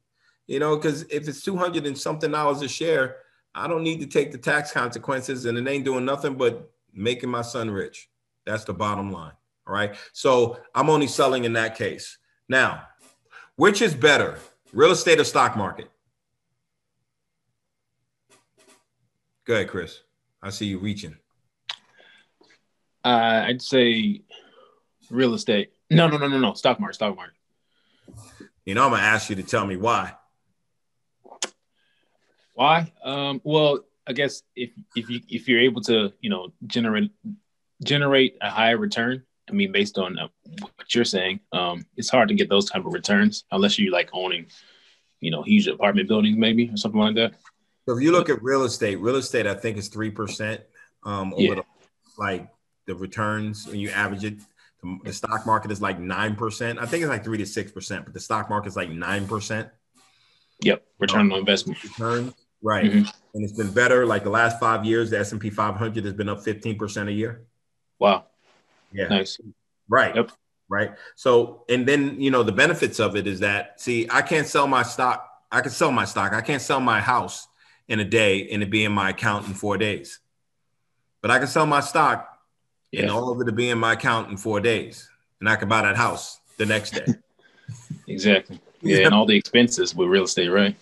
You 0.49 0.59
know, 0.59 0.74
because 0.74 1.03
if 1.05 1.28
it's 1.28 1.43
200 1.43 1.87
and 1.87 1.97
something 1.97 2.32
dollars 2.32 2.61
a 2.62 2.69
share, 2.69 3.19
I 3.55 3.69
don't 3.69 3.85
need 3.85 4.01
to 4.01 4.07
take 4.07 4.32
the 4.32 4.39
tax 4.39 4.73
consequences 4.73 5.45
and 5.45 5.57
it 5.57 5.69
ain't 5.69 5.85
doing 5.85 6.05
nothing 6.05 6.35
but 6.35 6.73
making 6.93 7.31
my 7.31 7.43
son 7.43 7.70
rich. 7.70 8.09
That's 8.47 8.65
the 8.65 8.74
bottom 8.74 9.12
line. 9.12 9.32
All 9.69 9.74
right. 9.74 9.95
So 10.12 10.59
I'm 10.74 10.91
only 10.91 11.07
selling 11.07 11.45
in 11.45 11.53
that 11.53 11.77
case. 11.77 12.19
Now, 12.49 12.82
which 13.55 13.81
is 13.81 13.95
better, 13.95 14.39
real 14.73 14.91
estate 14.91 15.20
or 15.20 15.24
stock 15.24 15.57
market? 15.57 15.89
Go 19.51 19.57
ahead, 19.57 19.67
Chris. 19.67 20.03
I 20.41 20.51
see 20.51 20.67
you 20.67 20.79
reaching. 20.79 21.17
Uh, 23.05 23.43
I'd 23.49 23.61
say 23.61 24.23
real 25.11 25.35
estate. 25.35 25.73
No, 25.91 26.07
no, 26.07 26.19
no, 26.19 26.29
no, 26.29 26.39
no. 26.39 26.55
Stock 26.55 26.79
market. 26.79 26.95
Stock 26.95 27.17
market. 27.17 27.35
You 28.65 28.77
know, 28.77 28.85
I'm 28.85 28.91
gonna 28.93 29.03
ask 29.03 29.29
you 29.29 29.35
to 29.35 29.43
tell 29.43 29.67
me 29.67 29.77
why. 29.77 30.13
Why? 32.55 32.93
Um, 33.03 33.41
well, 33.43 33.81
I 34.07 34.13
guess 34.13 34.45
if 34.55 34.71
if 34.95 35.11
you 35.11 35.21
if 35.29 35.49
you're 35.49 35.59
able 35.59 35.81
to, 35.81 36.13
you 36.21 36.31
know, 36.31 36.53
generate 36.69 37.11
generate 37.83 38.37
a 38.41 38.51
higher 38.51 38.79
return. 38.79 39.25
I 39.49 39.53
mean, 39.53 39.73
based 39.73 39.99
on 39.99 40.17
uh, 40.17 40.29
what 40.61 40.95
you're 40.95 41.05
saying, 41.05 41.41
um, 41.53 41.85
it's 41.97 42.09
hard 42.09 42.29
to 42.29 42.37
get 42.37 42.49
those 42.49 42.71
type 42.71 42.87
of 42.87 42.93
returns 42.93 43.43
unless 43.51 43.81
you're 43.81 43.93
like 43.93 44.11
owning, 44.13 44.47
you 45.19 45.33
know, 45.33 45.43
huge 45.43 45.67
apartment 45.67 46.07
buildings, 46.07 46.39
maybe 46.39 46.71
or 46.71 46.77
something 46.77 47.01
like 47.01 47.17
that. 47.17 47.35
So 47.89 47.97
if 47.97 48.02
you 48.02 48.12
look 48.12 48.28
at 48.28 48.43
real 48.43 48.65
estate, 48.65 48.97
real 48.97 49.16
estate, 49.16 49.47
I 49.47 49.55
think 49.55 49.77
is 49.77 49.89
three 49.89 50.11
percent 50.11 50.61
um, 51.05 51.32
over 51.35 51.43
Yeah. 51.43 51.55
the, 51.55 51.65
like 52.19 52.48
the 52.86 52.94
returns 52.94 53.66
when 53.66 53.78
you 53.78 53.90
average 53.90 54.24
it. 54.24 54.39
The, 54.82 54.98
the 55.05 55.12
stock 55.12 55.44
market 55.47 55.70
is 55.70 55.82
like 55.82 55.98
nine 55.98 56.36
percent. 56.36 56.78
I 56.78 56.86
think 56.86 57.02
it's 57.02 57.11
like 57.11 57.24
three 57.24 57.39
to 57.39 57.47
six 57.47 57.70
percent, 57.73 58.05
but 58.05 58.15
the 58.15 58.20
stock 58.20 58.48
market 58.48 58.69
is 58.69 58.77
like 58.77 58.90
nine 58.90 59.27
percent. 59.27 59.69
Yep, 60.62 60.82
return 60.98 61.32
on 61.32 61.39
investment. 61.39 61.82
Return, 61.82 62.35
right? 62.62 62.85
Mhm. 62.90 63.12
And 63.35 63.44
it's 63.44 63.52
been 63.52 63.73
better. 63.73 64.07
Like 64.07 64.24
the 64.24 64.31
last 64.31 64.59
five 64.61 64.85
years, 64.85 65.11
the 65.11 65.19
S 65.19 65.32
and 65.32 65.40
P 65.40 65.51
500 65.51 66.05
has 66.05 66.15
been 66.15 66.28
up 66.28 66.43
fifteen 66.43 66.78
percent 66.78 67.09
a 67.09 67.12
year. 67.12 67.44
Wow. 67.98 68.27
Yeah. 68.93 69.09
Nice. 69.09 69.39
Right. 69.89 70.16
Right. 70.69 70.93
So, 71.16 71.65
and 71.69 71.86
then, 71.86 72.20
you 72.20 72.31
know, 72.31 72.43
the 72.43 72.52
benefits 72.52 73.01
of 73.01 73.16
it 73.16 73.27
is 73.27 73.40
that, 73.40 73.81
see, 73.81 74.09
I 74.09 74.23
can't 74.23 74.47
sell 74.47 74.66
my 74.69 74.82
stock. 74.85 75.28
I 75.51 75.61
can 75.62 75.70
sell 75.73 75.90
my 75.90 76.05
stock. 76.05 76.32
I 76.32 76.40
can't 76.40 76.62
sell 76.62 76.81
my 76.81 77.01
house 77.01 77.48
in 77.91 77.99
a 77.99 78.05
day 78.05 78.49
and 78.49 78.62
it 78.62 78.71
be 78.71 78.85
in 78.85 78.93
my 78.93 79.11
account 79.11 79.49
in 79.49 79.53
four 79.53 79.77
days. 79.77 80.21
But 81.21 81.31
I 81.31 81.39
can 81.39 81.49
sell 81.49 81.67
my 81.67 81.81
stock 81.81 82.27
and 82.97 83.11
all 83.11 83.31
of 83.31 83.41
it 83.41 83.45
to 83.45 83.53
be 83.53 83.69
in 83.69 83.79
my 83.79 83.93
account 83.93 84.31
in 84.31 84.37
four 84.37 84.61
days. 84.61 85.11
And 85.41 85.49
I 85.49 85.57
can 85.57 85.69
buy 85.69 85.83
that 85.83 85.97
house 85.97 86.41
the 86.57 86.65
next 86.65 86.93
day. 86.93 87.07
Exactly. 88.09 88.61
Yeah, 88.83 89.05
and 89.05 89.15
all 89.15 89.27
the 89.27 89.37
expenses 89.37 89.95
with 89.95 90.09
real 90.09 90.25
estate, 90.25 90.49
right? 90.49 90.75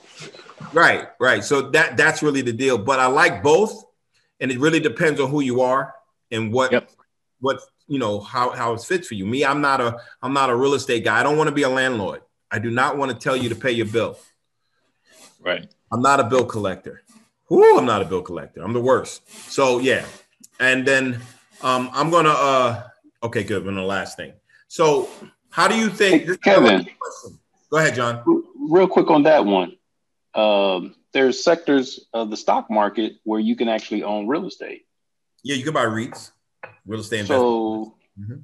Right, 0.73 1.09
right. 1.21 1.45
So 1.45 1.71
that 1.73 1.99
that's 1.99 2.23
really 2.23 2.41
the 2.41 2.55
deal. 2.55 2.79
But 2.79 2.99
I 2.99 3.07
like 3.07 3.43
both, 3.43 3.85
and 4.41 4.51
it 4.51 4.59
really 4.59 4.81
depends 4.81 5.21
on 5.21 5.29
who 5.29 5.43
you 5.43 5.61
are 5.61 5.93
and 6.31 6.51
what 6.51 6.73
what 7.41 7.61
you 7.87 7.99
know 7.99 8.21
how 8.21 8.53
how 8.53 8.73
it 8.73 8.81
fits 8.81 9.09
for 9.09 9.15
you. 9.15 9.27
Me, 9.27 9.45
I'm 9.45 9.61
not 9.61 9.83
a 9.83 9.99
I'm 10.23 10.33
not 10.33 10.49
a 10.49 10.57
real 10.57 10.73
estate 10.73 11.05
guy. 11.05 11.21
I 11.21 11.23
don't 11.23 11.37
want 11.37 11.49
to 11.49 11.55
be 11.55 11.65
a 11.65 11.69
landlord. 11.69 12.23
I 12.51 12.59
do 12.59 12.71
not 12.71 12.97
want 12.97 13.13
to 13.13 13.19
tell 13.19 13.37
you 13.37 13.51
to 13.51 13.55
pay 13.55 13.73
your 13.73 13.85
bill. 13.85 14.19
Right. 15.39 15.69
I'm 15.91 16.03
not 16.03 16.21
a 16.21 16.25
bill 16.25 16.45
collector. 16.45 17.03
Whoo, 17.49 17.79
I'm 17.79 17.87
not 17.87 18.03
a 18.03 18.05
bill 18.05 18.23
collector. 18.23 18.63
I'm 18.63 18.73
the 18.73 18.81
worst. 18.81 19.29
So 19.51 19.79
yeah, 19.79 20.05
and 20.61 20.87
then 20.87 21.21
um, 21.63 21.91
I'm 21.93 22.11
gonna. 22.11 22.31
uh 22.31 22.83
Okay, 23.23 23.43
good. 23.43 23.67
And 23.67 23.77
the 23.77 23.83
last 23.83 24.17
thing. 24.17 24.33
So, 24.69 25.09
how 25.51 25.67
do 25.67 25.75
you 25.77 25.89
think, 25.89 26.27
this- 26.27 26.37
Kevin. 26.37 26.87
Go 27.71 27.79
ahead, 27.79 27.97
John. 27.97 28.23
Real 28.71 28.87
quick 28.87 29.11
on 29.11 29.25
that 29.25 29.45
one. 29.45 29.77
Um, 30.35 30.95
there's 31.13 31.43
sectors 31.43 32.07
of 32.15 32.31
the 32.31 32.37
stock 32.37 32.71
market 32.71 33.15
where 33.25 33.41
you 33.41 33.57
can 33.57 33.69
actually 33.69 34.05
own 34.05 34.29
real 34.29 34.47
estate. 34.47 34.87
Yeah, 35.43 35.57
you 35.57 35.65
can 35.65 35.73
buy 35.75 35.85
REITs, 35.85 36.31
real 36.87 37.01
estate 37.01 37.21
investment. 37.21 37.41
So, 37.43 37.97
Mhm. 38.21 38.43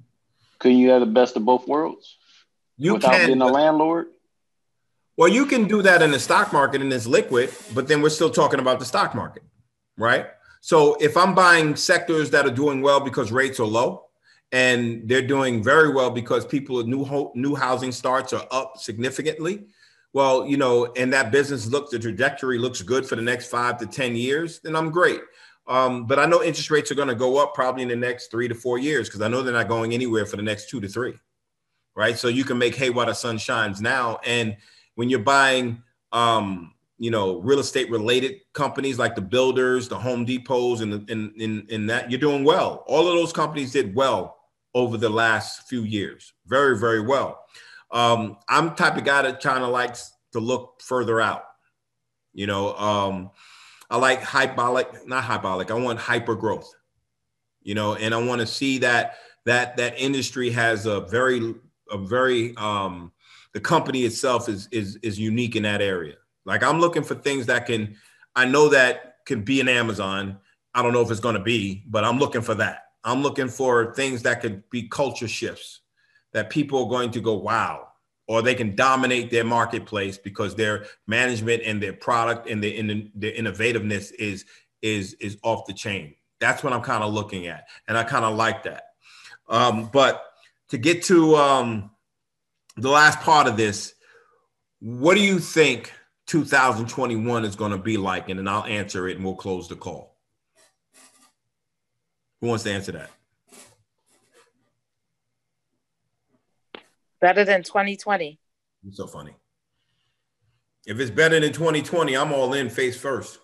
can 0.58 0.72
you 0.72 0.90
have 0.90 1.00
the 1.00 1.06
best 1.06 1.36
of 1.36 1.44
both 1.44 1.68
worlds 1.68 2.16
You 2.76 2.94
without 2.94 3.12
can, 3.12 3.26
being 3.26 3.42
a 3.42 3.46
landlord? 3.46 4.08
Well, 5.16 5.28
you 5.28 5.46
can 5.46 5.68
do 5.68 5.80
that 5.82 6.02
in 6.02 6.10
the 6.10 6.18
stock 6.18 6.52
market 6.52 6.82
and 6.82 6.92
it's 6.92 7.06
liquid, 7.06 7.52
but 7.72 7.86
then 7.86 8.02
we're 8.02 8.08
still 8.10 8.30
talking 8.30 8.58
about 8.58 8.80
the 8.80 8.84
stock 8.84 9.14
market, 9.14 9.44
right? 9.96 10.26
So 10.60 10.96
if 11.00 11.16
I'm 11.16 11.34
buying 11.34 11.76
sectors 11.76 12.30
that 12.30 12.46
are 12.46 12.50
doing 12.50 12.82
well 12.82 12.98
because 12.98 13.30
rates 13.30 13.60
are 13.60 13.66
low 13.66 14.06
and 14.50 15.08
they're 15.08 15.26
doing 15.26 15.62
very 15.62 15.92
well 15.92 16.10
because 16.10 16.44
people 16.44 16.82
new 16.84 17.04
ho- 17.04 17.32
new 17.36 17.54
housing 17.54 17.92
starts 17.92 18.32
are 18.32 18.46
up 18.50 18.78
significantly, 18.78 19.66
well, 20.12 20.46
you 20.46 20.56
know, 20.56 20.92
and 20.96 21.12
that 21.12 21.30
business 21.30 21.66
looks 21.66 21.90
the 21.90 21.98
trajectory 21.98 22.58
looks 22.58 22.82
good 22.82 23.06
for 23.06 23.14
the 23.14 23.22
next 23.22 23.48
five 23.48 23.78
to 23.78 23.86
ten 23.86 24.16
years, 24.16 24.58
then 24.60 24.74
I'm 24.74 24.90
great. 24.90 25.20
Um, 25.68 26.06
but 26.06 26.18
I 26.18 26.26
know 26.26 26.42
interest 26.42 26.70
rates 26.70 26.90
are 26.90 26.96
going 26.96 27.08
to 27.08 27.14
go 27.14 27.42
up 27.42 27.54
probably 27.54 27.82
in 27.82 27.88
the 27.88 27.96
next 27.96 28.30
three 28.30 28.48
to 28.48 28.54
four 28.54 28.78
years 28.78 29.08
because 29.08 29.22
I 29.22 29.28
know 29.28 29.42
they're 29.42 29.52
not 29.54 29.68
going 29.68 29.94
anywhere 29.94 30.26
for 30.26 30.36
the 30.36 30.42
next 30.42 30.68
two 30.68 30.80
to 30.80 30.88
three 30.88 31.14
right? 31.94 32.18
So 32.18 32.28
you 32.28 32.44
can 32.44 32.58
make 32.58 32.74
hay 32.74 32.90
while 32.90 33.06
the 33.06 33.14
sun 33.14 33.38
shines 33.38 33.80
now. 33.80 34.18
And 34.24 34.56
when 34.94 35.10
you're 35.10 35.18
buying, 35.20 35.82
um, 36.12 36.74
you 36.98 37.10
know, 37.10 37.40
real 37.40 37.58
estate 37.58 37.90
related 37.90 38.36
companies 38.52 38.98
like 38.98 39.14
the 39.14 39.20
builders, 39.20 39.88
the 39.88 39.98
Home 39.98 40.24
Depots, 40.24 40.80
and 40.80 41.08
in 41.10 41.32
in 41.36 41.66
in 41.68 41.86
that 41.86 42.10
you're 42.10 42.20
doing 42.20 42.44
well. 42.44 42.84
All 42.86 43.08
of 43.08 43.14
those 43.14 43.32
companies 43.32 43.72
did 43.72 43.94
well 43.94 44.36
over 44.74 44.96
the 44.96 45.08
last 45.08 45.68
few 45.68 45.82
years, 45.82 46.32
very 46.46 46.78
very 46.78 47.00
well. 47.00 47.44
Um, 47.90 48.38
I'm 48.48 48.74
type 48.74 48.96
of 48.96 49.04
guy 49.04 49.22
that 49.22 49.42
kind 49.42 49.62
of 49.62 49.70
likes 49.70 50.12
to 50.32 50.40
look 50.40 50.80
further 50.82 51.20
out. 51.20 51.44
You 52.32 52.46
know, 52.46 52.74
um, 52.76 53.30
I 53.90 53.96
like 53.96 54.22
hyperbolic, 54.22 55.06
not 55.06 55.24
hyperbolic. 55.24 55.70
I 55.70 55.74
want 55.74 55.98
hyper 55.98 56.34
growth. 56.34 56.72
You 57.62 57.74
know, 57.74 57.94
and 57.94 58.14
I 58.14 58.18
want 58.18 58.40
to 58.40 58.46
see 58.46 58.78
that 58.78 59.16
that 59.46 59.76
that 59.76 59.98
industry 59.98 60.50
has 60.50 60.86
a 60.86 61.00
very 61.00 61.54
a 61.90 61.98
very 61.98 62.54
um, 62.56 63.12
the 63.54 63.60
company 63.60 64.02
itself 64.02 64.48
is 64.48 64.68
is 64.70 64.96
is 64.96 65.18
unique 65.18 65.56
in 65.56 65.62
that 65.62 65.80
area. 65.80 66.16
Like 66.44 66.62
I'm 66.62 66.80
looking 66.80 67.02
for 67.02 67.14
things 67.14 67.46
that 67.46 67.66
can, 67.66 67.96
I 68.36 68.44
know 68.44 68.68
that 68.68 69.24
can 69.24 69.42
be 69.42 69.60
an 69.60 69.68
Amazon. 69.68 70.38
I 70.74 70.82
don't 70.82 70.92
know 70.92 71.00
if 71.00 71.10
it's 71.10 71.20
going 71.20 71.36
to 71.36 71.42
be, 71.42 71.84
but 71.86 72.04
I'm 72.04 72.18
looking 72.18 72.42
for 72.42 72.54
that. 72.56 72.88
I'm 73.04 73.22
looking 73.22 73.48
for 73.48 73.94
things 73.94 74.22
that 74.22 74.40
could 74.40 74.68
be 74.70 74.88
culture 74.88 75.28
shifts 75.28 75.80
that 76.32 76.50
people 76.50 76.84
are 76.84 76.90
going 76.90 77.12
to 77.12 77.20
go, 77.20 77.34
wow, 77.34 77.88
or 78.26 78.42
they 78.42 78.54
can 78.54 78.74
dominate 78.74 79.30
their 79.30 79.44
marketplace 79.44 80.18
because 80.18 80.54
their 80.54 80.86
management 81.06 81.62
and 81.64 81.82
their 81.82 81.92
product 81.92 82.48
and 82.48 82.62
their, 82.62 82.72
in, 82.72 83.10
their 83.14 83.32
innovativeness 83.32 84.12
is 84.18 84.44
is 84.82 85.14
is 85.14 85.38
off 85.42 85.64
the 85.66 85.72
chain. 85.72 86.14
That's 86.40 86.62
what 86.62 86.72
I'm 86.72 86.82
kind 86.82 87.04
of 87.04 87.14
looking 87.14 87.46
at, 87.46 87.68
and 87.88 87.96
I 87.96 88.04
kind 88.04 88.24
of 88.24 88.36
like 88.36 88.64
that. 88.64 88.88
Um, 89.48 89.90
but 89.92 90.24
to 90.70 90.78
get 90.78 91.04
to 91.04 91.36
um, 91.36 91.90
the 92.76 92.88
last 92.88 93.20
part 93.20 93.46
of 93.46 93.56
this, 93.56 93.94
what 94.80 95.14
do 95.14 95.20
you 95.20 95.38
think 95.38 95.92
2021 96.26 97.44
is 97.44 97.56
going 97.56 97.72
to 97.72 97.78
be 97.78 97.96
like? 97.96 98.28
And 98.28 98.38
then 98.38 98.48
I'll 98.48 98.64
answer 98.64 99.08
it, 99.08 99.16
and 99.16 99.24
we'll 99.24 99.36
close 99.36 99.68
the 99.68 99.76
call. 99.76 100.16
Who 102.40 102.48
wants 102.48 102.64
to 102.64 102.72
answer 102.72 102.92
that? 102.92 103.10
Better 107.20 107.44
than 107.44 107.62
2020. 107.62 108.38
It's 108.86 108.96
so 108.98 109.06
funny. 109.06 109.34
If 110.86 111.00
it's 111.00 111.10
better 111.10 111.40
than 111.40 111.52
2020, 111.52 112.14
I'm 112.14 112.32
all 112.32 112.52
in 112.52 112.68
face 112.68 112.98
first. 112.98 113.38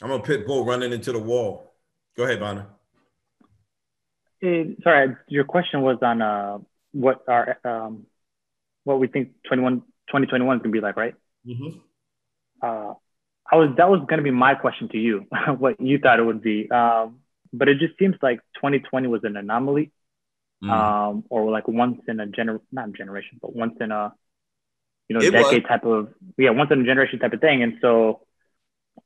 I'm 0.00 0.12
a 0.12 0.20
pit 0.20 0.46
bull 0.46 0.64
running 0.64 0.92
into 0.92 1.10
the 1.10 1.18
wall. 1.18 1.74
Go 2.16 2.24
ahead, 2.24 2.38
Bonner. 2.38 2.66
Eh, 4.42 4.64
sorry, 4.82 5.16
your 5.28 5.44
question 5.44 5.82
was 5.82 5.98
on 6.02 6.22
uh, 6.22 6.58
what 6.92 7.22
our 7.28 7.58
um, 7.64 8.06
what 8.84 8.98
we 9.00 9.06
think 9.08 9.30
21, 9.48 9.80
2021 10.08 10.56
is 10.56 10.62
gonna 10.62 10.72
be 10.72 10.80
like, 10.80 10.96
right? 10.96 11.14
Mm-hmm. 11.46 11.78
Uh, 12.60 12.94
I 13.50 13.56
was 13.56 13.70
that 13.76 13.90
was 13.90 14.00
gonna 14.08 14.22
be 14.22 14.30
my 14.30 14.54
question 14.54 14.88
to 14.90 14.98
you, 14.98 15.26
what 15.58 15.80
you 15.80 15.98
thought 15.98 16.18
it 16.18 16.24
would 16.24 16.42
be. 16.42 16.70
Um, 16.70 17.20
but 17.52 17.68
it 17.68 17.78
just 17.78 17.98
seems 17.98 18.16
like 18.22 18.40
2020 18.56 19.08
was 19.08 19.24
an 19.24 19.36
anomaly, 19.36 19.90
Mm. 20.62 20.70
um, 20.70 21.24
or 21.28 21.50
like 21.50 21.66
once 21.66 22.00
in 22.06 22.20
a 22.20 22.26
gener 22.28 22.60
not 22.70 22.92
generation, 22.92 23.38
but 23.42 23.52
once 23.52 23.74
in 23.80 23.90
a 23.90 24.14
you 25.08 25.14
know 25.16 25.20
It 25.20 25.32
was. 25.34 25.42
decade 25.42 25.64
type 25.66 25.84
of 25.84 26.14
yeah, 26.38 26.50
once 26.50 26.70
in 26.70 26.80
a 26.82 26.84
generation 26.84 27.18
type 27.18 27.32
of 27.32 27.40
thing. 27.40 27.64
And 27.64 27.78
so 27.80 28.20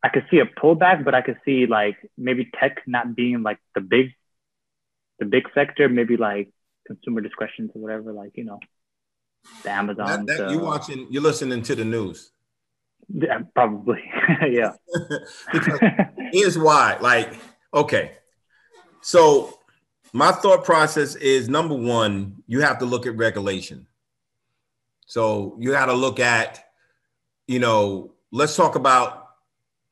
I 0.03 0.11
could 0.11 0.27
see 0.31 0.39
a 0.41 0.45
pullback, 0.45 1.03
but 1.03 1.15
I 1.15 1.23
could 1.23 1.39
see 1.47 1.65
like 1.67 1.97
maybe 2.19 2.51
tech 2.61 2.83
not 2.87 3.17
being 3.17 3.43
like 3.43 3.59
the 3.75 3.81
big 3.81 4.13
the 5.19 5.25
big 5.25 5.45
sector, 5.55 5.89
maybe 5.89 6.19
like 6.19 6.51
consumer 6.87 7.21
discretions 7.21 7.71
or 7.75 7.83
whatever, 7.83 8.13
like 8.13 8.33
you 8.35 8.45
know, 8.45 8.61
the 9.63 9.71
Amazon. 9.71 10.27
That, 10.27 10.39
that, 10.39 10.51
you 10.51 10.59
watching, 10.59 11.07
you're 11.11 11.23
listening 11.23 11.63
to 11.63 11.75
the 11.75 11.85
news. 11.85 12.33
Yeah, 13.09 13.41
probably. 13.55 14.03
yeah. 14.49 14.73
because 15.53 15.81
here's 16.33 16.59
why. 16.59 16.99
Like, 17.01 17.35
okay, 17.73 18.13
so 19.01 19.59
my 20.13 20.33
thought 20.33 20.65
process 20.65 21.15
is 21.17 21.49
number 21.49 21.75
one, 21.75 22.43
you 22.47 22.61
have 22.61 22.79
to 22.79 22.85
look 22.85 23.07
at 23.07 23.17
regulation. 23.17 23.87
So 25.07 25.57
you 25.61 25.71
got 25.71 25.87
to 25.87 25.93
look 25.93 26.19
at, 26.19 26.65
you 27.47 27.61
know, 27.61 28.13
let's 28.33 28.57
talk 28.57 28.75
about 28.75 29.29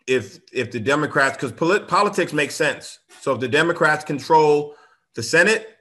if 0.07 0.41
if 0.53 0.71
the 0.71 0.81
Democrats, 0.81 1.37
because 1.37 1.53
polit- 1.53 1.89
politics 1.89 2.33
makes 2.33 2.55
sense. 2.55 2.99
So 3.21 3.33
if 3.35 3.41
the 3.41 3.49
Democrats 3.49 4.05
control 4.05 4.75
the 5.15 5.23
Senate, 5.23 5.74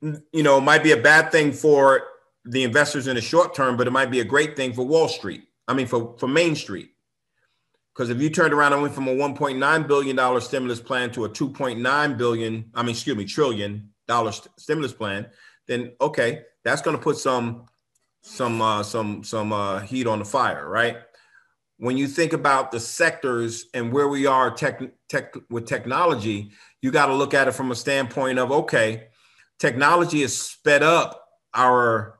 you 0.00 0.42
know, 0.42 0.60
might 0.60 0.82
be 0.82 0.92
a 0.92 0.96
bad 0.96 1.32
thing 1.32 1.52
for 1.52 2.02
the 2.44 2.64
investors 2.64 3.06
in 3.06 3.16
the 3.16 3.20
short 3.20 3.54
term, 3.54 3.76
but 3.76 3.86
it 3.86 3.90
might 3.90 4.10
be 4.10 4.20
a 4.20 4.24
great 4.24 4.56
thing 4.56 4.72
for 4.72 4.86
Wall 4.86 5.08
Street. 5.08 5.42
I 5.66 5.74
mean, 5.74 5.86
for, 5.86 6.16
for 6.18 6.28
Main 6.28 6.54
Street. 6.54 6.90
Because 7.94 8.10
if 8.10 8.20
you 8.20 8.30
turned 8.30 8.54
around 8.54 8.72
and 8.72 8.80
went 8.80 8.94
from 8.94 9.08
a 9.08 9.14
1.9 9.14 9.88
billion 9.88 10.14
dollar 10.14 10.40
stimulus 10.40 10.80
plan 10.80 11.10
to 11.10 11.24
a 11.24 11.28
2.9 11.28 12.16
billion, 12.16 12.70
I 12.74 12.82
mean, 12.82 12.90
excuse 12.90 13.16
me, 13.16 13.24
trillion 13.24 13.90
dollar 14.06 14.30
st- 14.30 14.48
stimulus 14.56 14.92
plan, 14.92 15.26
then 15.66 15.92
okay, 16.00 16.42
that's 16.64 16.80
going 16.80 16.96
to 16.96 17.02
put 17.02 17.16
some 17.16 17.66
some 18.22 18.62
uh, 18.62 18.84
some 18.84 19.24
some 19.24 19.52
uh, 19.52 19.80
heat 19.80 20.06
on 20.06 20.20
the 20.20 20.24
fire, 20.24 20.68
right? 20.68 20.98
When 21.78 21.96
you 21.96 22.06
think 22.06 22.32
about 22.32 22.70
the 22.70 22.80
sectors 22.80 23.66
and 23.74 23.92
where 23.92 24.08
we 24.08 24.26
are 24.26 24.52
tech, 24.52 24.80
tech 25.08 25.34
with 25.50 25.66
technology, 25.66 26.52
you 26.82 26.90
got 26.92 27.06
to 27.06 27.14
look 27.14 27.34
at 27.34 27.48
it 27.48 27.52
from 27.52 27.72
a 27.72 27.76
standpoint 27.76 28.38
of 28.38 28.52
okay, 28.52 29.07
technology 29.58 30.22
has 30.22 30.36
sped 30.36 30.82
up 30.82 31.24
our, 31.54 32.18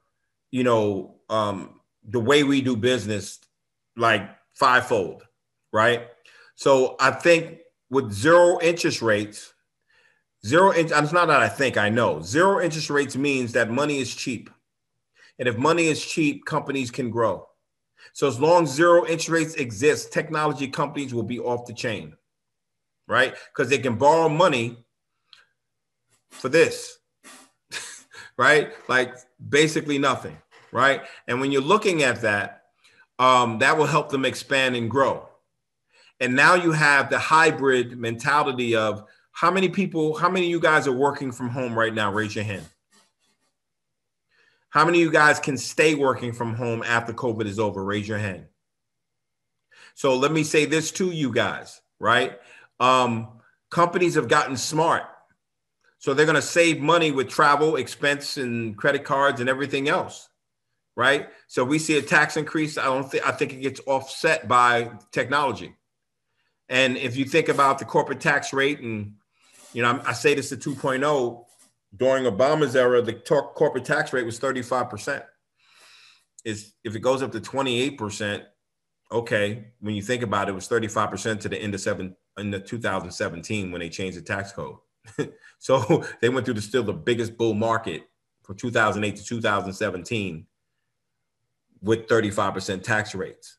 you 0.51 0.65
know, 0.65 1.17
um, 1.29 1.81
the 2.09 2.21
way 2.21 2.43
we 2.43 2.61
do 2.63 2.77
business 2.77 3.39
like 3.97 4.29
fivefold, 4.55 5.25
right? 5.73 6.09
So 6.57 6.97
I 6.99 7.11
think 7.11 7.59
with 7.91 8.13
zero 8.13 8.59
interest 8.61 9.03
rates, 9.03 9.53
zero, 10.45 10.71
in, 10.71 10.87
it's 10.87 11.13
not 11.13 11.29
that 11.29 11.41
I 11.41 11.49
think, 11.49 11.77
I 11.77 11.89
know. 11.89 12.21
Zero 12.23 12.61
interest 12.61 12.91
rates 12.91 13.17
means 13.17 13.53
that 13.53 13.71
money 13.71 13.99
is 13.99 14.15
cheap. 14.15 14.51
And 15.39 15.47
if 15.49 15.57
money 15.57 15.87
is 15.87 16.05
cheap, 16.05 16.45
companies 16.45 16.91
can 16.91 17.11
grow. 17.11 17.47
So 18.13 18.27
as 18.27 18.41
long 18.41 18.65
as 18.65 18.71
zero 18.75 19.05
interest 19.07 19.29
rates 19.29 19.55
exist, 19.55 20.13
technology 20.13 20.67
companies 20.69 21.15
will 21.15 21.23
be 21.23 21.39
off 21.39 21.67
the 21.67 21.75
chain, 21.75 22.17
right? 23.07 23.35
Because 23.53 23.71
they 23.71 23.79
can 23.79 23.97
borrow 23.97 24.29
money 24.29 24.85
for 26.31 26.49
this, 26.49 26.98
right? 28.39 28.71
Like 28.89 29.17
basically 29.47 29.99
nothing, 29.99 30.39
right? 30.73 31.03
And 31.27 31.41
when 31.41 31.53
you're 31.53 31.61
looking 31.61 32.03
at 32.03 32.23
that, 32.23 32.63
um, 33.19 33.59
that 33.59 33.77
will 33.77 33.87
help 33.87 34.11
them 34.11 34.25
expand 34.25 34.77
and 34.77 34.89
grow. 34.89 35.29
And 36.21 36.35
now 36.35 36.55
you 36.55 36.73
have 36.73 37.11
the 37.11 37.19
hybrid 37.19 37.99
mentality 37.99 38.75
of 38.75 39.05
how 39.33 39.51
many 39.51 39.69
people, 39.69 40.17
how 40.17 40.29
many 40.29 40.47
of 40.47 40.51
you 40.51 40.61
guys 40.61 40.87
are 40.87 40.97
working 40.97 41.33
from 41.33 41.49
home 41.49 41.79
right 41.79 41.93
now? 41.93 42.13
Raise 42.13 42.35
your 42.35 42.45
hand. 42.45 42.65
How 44.71 44.85
many 44.85 44.99
of 44.99 45.05
you 45.05 45.11
guys 45.11 45.41
can 45.41 45.57
stay 45.57 45.95
working 45.95 46.33
from 46.33 46.55
home 46.55 46.83
after 46.83 47.13
COVID 47.13 47.47
is 47.47 47.59
over? 47.59 47.85
Raise 47.85 48.07
your 48.07 48.19
hand. 48.19 48.47
So 49.95 50.17
let 50.17 50.31
me 50.31 50.45
say 50.45 50.65
this 50.65 50.91
to 50.93 51.11
you 51.11 51.33
guys, 51.33 51.81
right? 51.99 52.39
Um, 52.79 53.41
companies 53.71 54.15
have 54.15 54.29
gotten 54.29 54.57
smart. 54.57 55.05
So 55.99 56.15
they're 56.15 56.27
going 56.27 56.37
to 56.37 56.43
save 56.43 56.81
money 56.81 57.11
with 57.11 57.29
travel, 57.29 57.77
expense, 57.77 58.37
and 58.37 58.77
credit 58.77 59.05
cards 59.05 59.41
and 59.41 59.49
everything 59.49 59.89
else, 59.89 60.29
right? 60.97 61.29
So 61.49 61.65
we 61.65 61.79
see 61.79 61.99
a 61.99 62.03
tax 62.03 62.37
increase. 62.37 62.79
I 62.79 62.85
don't 62.85 63.11
think 63.11 63.27
I 63.27 63.33
think 63.33 63.53
it 63.53 63.61
gets 63.61 63.81
offset 63.87 64.47
by 64.47 64.93
technology. 65.11 65.75
And 66.69 66.97
if 66.97 67.17
you 67.17 67.25
think 67.25 67.49
about 67.49 67.79
the 67.79 67.85
corporate 67.85 68.21
tax 68.21 68.53
rate, 68.53 68.81
and 68.81 69.15
you 69.73 69.83
know, 69.83 70.01
I 70.07 70.13
say 70.13 70.35
this 70.35 70.51
to 70.51 70.57
2.0 70.57 71.45
during 71.97 72.25
Obama's 72.25 72.77
era, 72.77 73.03
the 73.03 73.15
corporate 73.15 73.85
tax 73.85 74.13
rate 74.13 74.27
was 74.27 74.39
35%. 74.39 75.25
Is 76.45 76.75
if 76.85 76.95
it 76.95 77.01
goes 77.01 77.23
up 77.23 77.33
to 77.33 77.41
28%, 77.41 78.45
okay, 79.11 79.69
when 79.81 79.95
you 79.95 80.03
think 80.03 80.23
about 80.23 80.49
it, 80.49 80.53
it 80.53 80.55
was 80.55 80.69
35% 80.69 81.41
to 81.41 81.49
the 81.49 81.59
end 81.59 81.75
of 81.75 81.81
seven 81.81 82.15
in 82.39 82.51
the 82.51 82.61
2017 82.61 83.73
when 83.73 83.81
they 83.81 83.89
changed 83.89 84.17
the 84.17 84.23
tax 84.23 84.53
code. 84.53 84.77
so 85.59 86.05
they 86.21 86.29
went 86.29 86.45
through 86.45 86.55
the 86.55 86.63
still 86.63 86.83
the 86.83 86.93
biggest 86.93 87.37
bull 87.37 87.55
market 87.55 88.03
from 88.43 88.57
2008 88.57 89.17
to 89.17 89.25
2017 89.25 90.47
with 91.83 92.09
35% 92.09 92.83
tax 92.83 93.15
rates. 93.15 93.59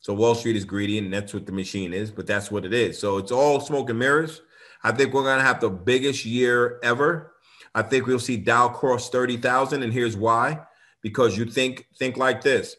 So 0.00 0.12
Wall 0.12 0.34
Street 0.34 0.56
is 0.56 0.66
greedy, 0.66 0.98
and 0.98 1.12
that's 1.12 1.32
what 1.32 1.46
the 1.46 1.52
machine 1.52 1.94
is, 1.94 2.10
but 2.10 2.26
that's 2.26 2.50
what 2.50 2.66
it 2.66 2.74
is. 2.74 2.98
So 2.98 3.16
it's 3.16 3.32
all 3.32 3.58
smoke 3.58 3.88
and 3.88 3.98
mirrors. 3.98 4.42
I 4.82 4.92
think 4.92 5.14
we're 5.14 5.24
gonna 5.24 5.42
have 5.42 5.60
the 5.60 5.70
biggest 5.70 6.26
year 6.26 6.78
ever. 6.82 7.32
I 7.74 7.80
think 7.80 8.06
we'll 8.06 8.18
see 8.18 8.36
Dow 8.36 8.68
cross 8.68 9.08
30,000, 9.08 9.82
and 9.82 9.92
here's 9.92 10.14
why. 10.14 10.60
Because 11.00 11.38
you 11.38 11.46
think 11.46 11.86
think 11.98 12.18
like 12.18 12.42
this. 12.42 12.76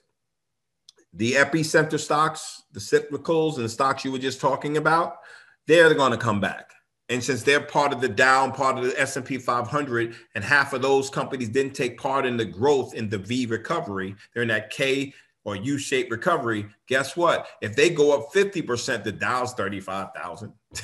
The 1.13 1.33
epicenter 1.33 1.99
stocks, 1.99 2.61
the 2.71 2.79
cyclicals, 2.79 3.55
and 3.55 3.65
the 3.65 3.69
stocks 3.69 4.05
you 4.05 4.11
were 4.11 4.19
just 4.19 4.39
talking 4.39 4.77
about, 4.77 5.17
they're 5.65 5.95
gonna 5.95 6.17
come 6.17 6.39
back. 6.39 6.74
And 7.09 7.23
since 7.23 7.43
they're 7.43 7.61
part 7.61 7.93
of 7.93 8.01
the 8.01 8.09
Dow, 8.09 8.49
part 8.49 8.79
of 8.79 8.85
the 8.85 8.99
S&P 8.99 9.37
500, 9.37 10.15
and 10.33 10.43
half 10.43 10.73
of 10.73 10.81
those 10.81 11.09
companies 11.09 11.49
didn't 11.49 11.75
take 11.75 11.99
part 11.99 12.25
in 12.25 12.35
the 12.35 12.45
growth 12.45 12.95
in 12.95 13.09
the 13.09 13.19
V 13.19 13.45
recovery, 13.45 14.15
they're 14.33 14.43
in 14.43 14.49
that 14.49 14.71
K 14.71 15.13
or 15.43 15.55
U-shaped 15.55 16.09
recovery. 16.09 16.65
Guess 16.87 17.15
what? 17.15 17.47
If 17.61 17.75
they 17.75 17.91
go 17.91 18.17
up 18.17 18.33
50%, 18.33 19.03
the 19.03 19.11
Dow's 19.11 19.53
35,000. 19.53 20.51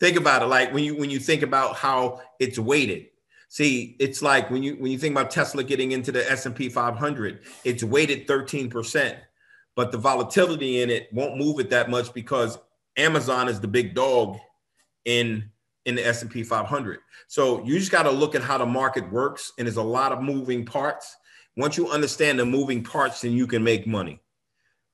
think 0.00 0.16
about 0.16 0.42
it 0.42 0.46
like 0.46 0.72
when 0.72 0.82
you 0.84 0.96
when 0.96 1.10
you 1.10 1.18
think 1.18 1.42
about 1.42 1.76
how 1.76 2.20
it's 2.40 2.58
weighted. 2.58 3.06
See, 3.48 3.96
it's 4.00 4.22
like 4.22 4.50
when 4.50 4.62
you 4.62 4.76
when 4.76 4.90
you 4.90 4.98
think 4.98 5.12
about 5.12 5.30
Tesla 5.30 5.62
getting 5.62 5.92
into 5.92 6.10
the 6.10 6.28
S&P 6.30 6.70
500, 6.70 7.40
it's 7.64 7.84
weighted 7.84 8.26
13%, 8.26 9.18
but 9.76 9.92
the 9.92 9.98
volatility 9.98 10.80
in 10.80 10.88
it 10.88 11.08
won't 11.12 11.36
move 11.36 11.60
it 11.60 11.68
that 11.68 11.90
much 11.90 12.14
because 12.14 12.58
Amazon 12.96 13.48
is 13.48 13.60
the 13.60 13.68
big 13.68 13.94
dog 13.94 14.38
in 15.04 15.50
in 15.84 15.96
the 15.96 16.06
S&P 16.06 16.44
500. 16.44 17.00
So 17.26 17.64
you 17.64 17.78
just 17.78 17.90
got 17.90 18.04
to 18.04 18.10
look 18.10 18.34
at 18.34 18.42
how 18.42 18.58
the 18.58 18.66
market 18.66 19.10
works 19.10 19.52
and 19.58 19.66
there's 19.66 19.76
a 19.78 19.82
lot 19.82 20.12
of 20.12 20.22
moving 20.22 20.64
parts 20.64 21.16
Once 21.56 21.76
you 21.76 21.90
understand 21.90 22.38
the 22.38 22.46
moving 22.46 22.82
parts, 22.82 23.20
then 23.20 23.32
you 23.32 23.46
can 23.46 23.62
make 23.62 23.86
money. 23.86 24.20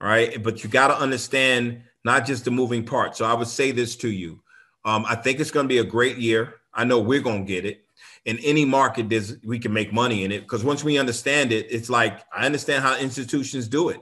All 0.01 0.09
right. 0.09 0.43
But 0.43 0.65
you 0.65 0.71
got 0.71 0.89
to 0.89 0.99
understand 0.99 1.83
not 2.05 2.27
just 2.27 2.45
the 2.45 2.51
moving 2.51 2.85
parts. 2.85 3.19
So 3.19 3.25
I 3.25 3.35
would 3.35 3.49
say 3.49 3.71
this 3.71 3.97
to 3.97 4.09
you. 4.09 4.41
Um, 4.85 5.05
I 5.07 5.15
think 5.15 5.41
it's 5.41 5.51
going 5.51 5.65
to 5.65 5.69
be 5.69 5.79
a 5.79 5.85
great 5.85 6.17
year. 6.17 6.55
I 6.73 6.85
know 6.85 7.01
we're 7.01 7.21
going 7.21 7.45
to 7.45 7.53
get 7.53 7.65
it. 7.65 7.85
In 8.25 8.39
any 8.39 8.65
market, 8.65 9.09
there's, 9.09 9.37
we 9.45 9.59
can 9.59 9.73
make 9.73 9.93
money 9.93 10.25
in 10.25 10.33
it 10.33 10.41
because 10.41 10.65
once 10.65 10.83
we 10.83 10.99
understand 10.99 11.53
it, 11.53 11.67
it's 11.71 11.91
like 11.91 12.23
I 12.33 12.47
understand 12.47 12.83
how 12.83 12.97
institutions 12.97 13.69
do 13.69 13.91
it. 13.91 14.01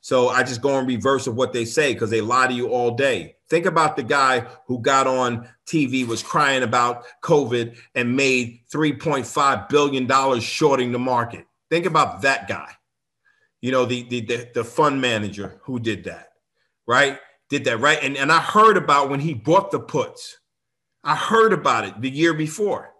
So 0.00 0.28
I 0.28 0.42
just 0.42 0.62
go 0.62 0.78
in 0.78 0.86
reverse 0.86 1.26
of 1.26 1.34
what 1.34 1.52
they 1.52 1.64
say 1.64 1.92
because 1.92 2.10
they 2.10 2.20
lie 2.20 2.46
to 2.46 2.54
you 2.54 2.68
all 2.68 2.92
day. 2.92 3.36
Think 3.50 3.64
about 3.66 3.96
the 3.96 4.02
guy 4.02 4.46
who 4.66 4.80
got 4.80 5.06
on 5.06 5.48
TV, 5.66 6.06
was 6.06 6.22
crying 6.22 6.62
about 6.62 7.04
COVID, 7.22 7.76
and 7.94 8.16
made 8.16 8.60
$3.5 8.72 9.68
billion 9.68 10.40
shorting 10.40 10.92
the 10.92 10.98
market. 10.98 11.46
Think 11.70 11.86
about 11.86 12.22
that 12.22 12.48
guy. 12.48 12.72
You 13.60 13.72
know, 13.72 13.84
the, 13.84 14.02
the, 14.04 14.20
the, 14.20 14.50
the 14.54 14.64
fund 14.64 15.00
manager 15.00 15.60
who 15.62 15.80
did 15.80 16.04
that, 16.04 16.28
right? 16.86 17.18
Did 17.48 17.64
that, 17.64 17.80
right? 17.80 17.98
And, 18.02 18.16
and 18.16 18.30
I 18.30 18.40
heard 18.40 18.76
about 18.76 19.10
when 19.10 19.20
he 19.20 19.34
bought 19.34 19.70
the 19.70 19.80
puts. 19.80 20.38
I 21.02 21.16
heard 21.16 21.52
about 21.52 21.86
it 21.86 22.00
the 22.00 22.10
year 22.10 22.34
before, 22.34 22.92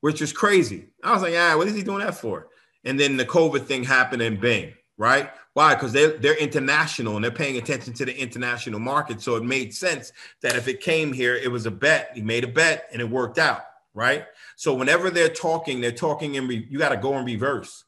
which 0.00 0.20
was 0.20 0.32
crazy. 0.32 0.86
I 1.02 1.12
was 1.12 1.22
like, 1.22 1.34
ah, 1.36 1.56
what 1.56 1.66
is 1.66 1.74
he 1.74 1.82
doing 1.82 1.98
that 1.98 2.14
for? 2.14 2.48
And 2.84 2.98
then 2.98 3.16
the 3.16 3.24
COVID 3.24 3.66
thing 3.66 3.82
happened 3.82 4.22
and 4.22 4.40
bang, 4.40 4.74
right? 4.96 5.30
Why? 5.56 5.74
Because 5.74 5.94
they're, 5.94 6.18
they're 6.18 6.36
international 6.36 7.16
and 7.16 7.24
they're 7.24 7.30
paying 7.30 7.56
attention 7.56 7.94
to 7.94 8.04
the 8.04 8.14
international 8.14 8.78
market. 8.78 9.22
So 9.22 9.36
it 9.36 9.42
made 9.42 9.72
sense 9.72 10.12
that 10.42 10.54
if 10.54 10.68
it 10.68 10.82
came 10.82 11.14
here, 11.14 11.34
it 11.34 11.50
was 11.50 11.64
a 11.64 11.70
bet. 11.70 12.10
He 12.14 12.20
made 12.20 12.44
a 12.44 12.46
bet 12.46 12.90
and 12.92 13.00
it 13.00 13.08
worked 13.08 13.38
out, 13.38 13.62
right? 13.94 14.26
So 14.56 14.74
whenever 14.74 15.08
they're 15.08 15.30
talking, 15.30 15.80
they're 15.80 15.92
talking 15.92 16.34
in, 16.34 16.46
re- 16.46 16.66
you 16.68 16.78
got 16.78 16.90
to 16.90 16.98
go 16.98 17.16
in 17.16 17.24
reverse. 17.24 17.84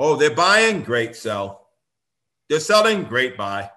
Oh, 0.00 0.16
they're 0.16 0.34
buying, 0.34 0.82
great 0.82 1.14
sell. 1.14 1.68
They're 2.48 2.58
selling, 2.58 3.04
great 3.04 3.36
buy, 3.36 3.70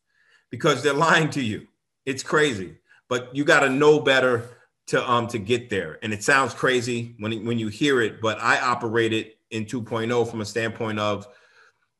because 0.50 0.82
they're 0.82 0.92
lying 0.92 1.30
to 1.30 1.40
you. 1.40 1.68
It's 2.04 2.24
crazy, 2.24 2.78
but 3.08 3.32
you 3.32 3.44
got 3.44 3.60
to 3.60 3.70
know 3.70 4.00
better 4.00 4.58
to 4.88 5.08
um 5.08 5.28
to 5.28 5.38
get 5.38 5.70
there. 5.70 6.00
And 6.02 6.12
it 6.12 6.24
sounds 6.24 6.52
crazy 6.52 7.14
when 7.20 7.46
when 7.46 7.60
you 7.60 7.68
hear 7.68 8.00
it, 8.00 8.20
but 8.20 8.40
I 8.40 8.60
operate 8.60 9.12
it 9.12 9.38
in 9.52 9.66
2.0 9.66 10.28
from 10.28 10.40
a 10.40 10.44
standpoint 10.44 10.98
of 10.98 11.28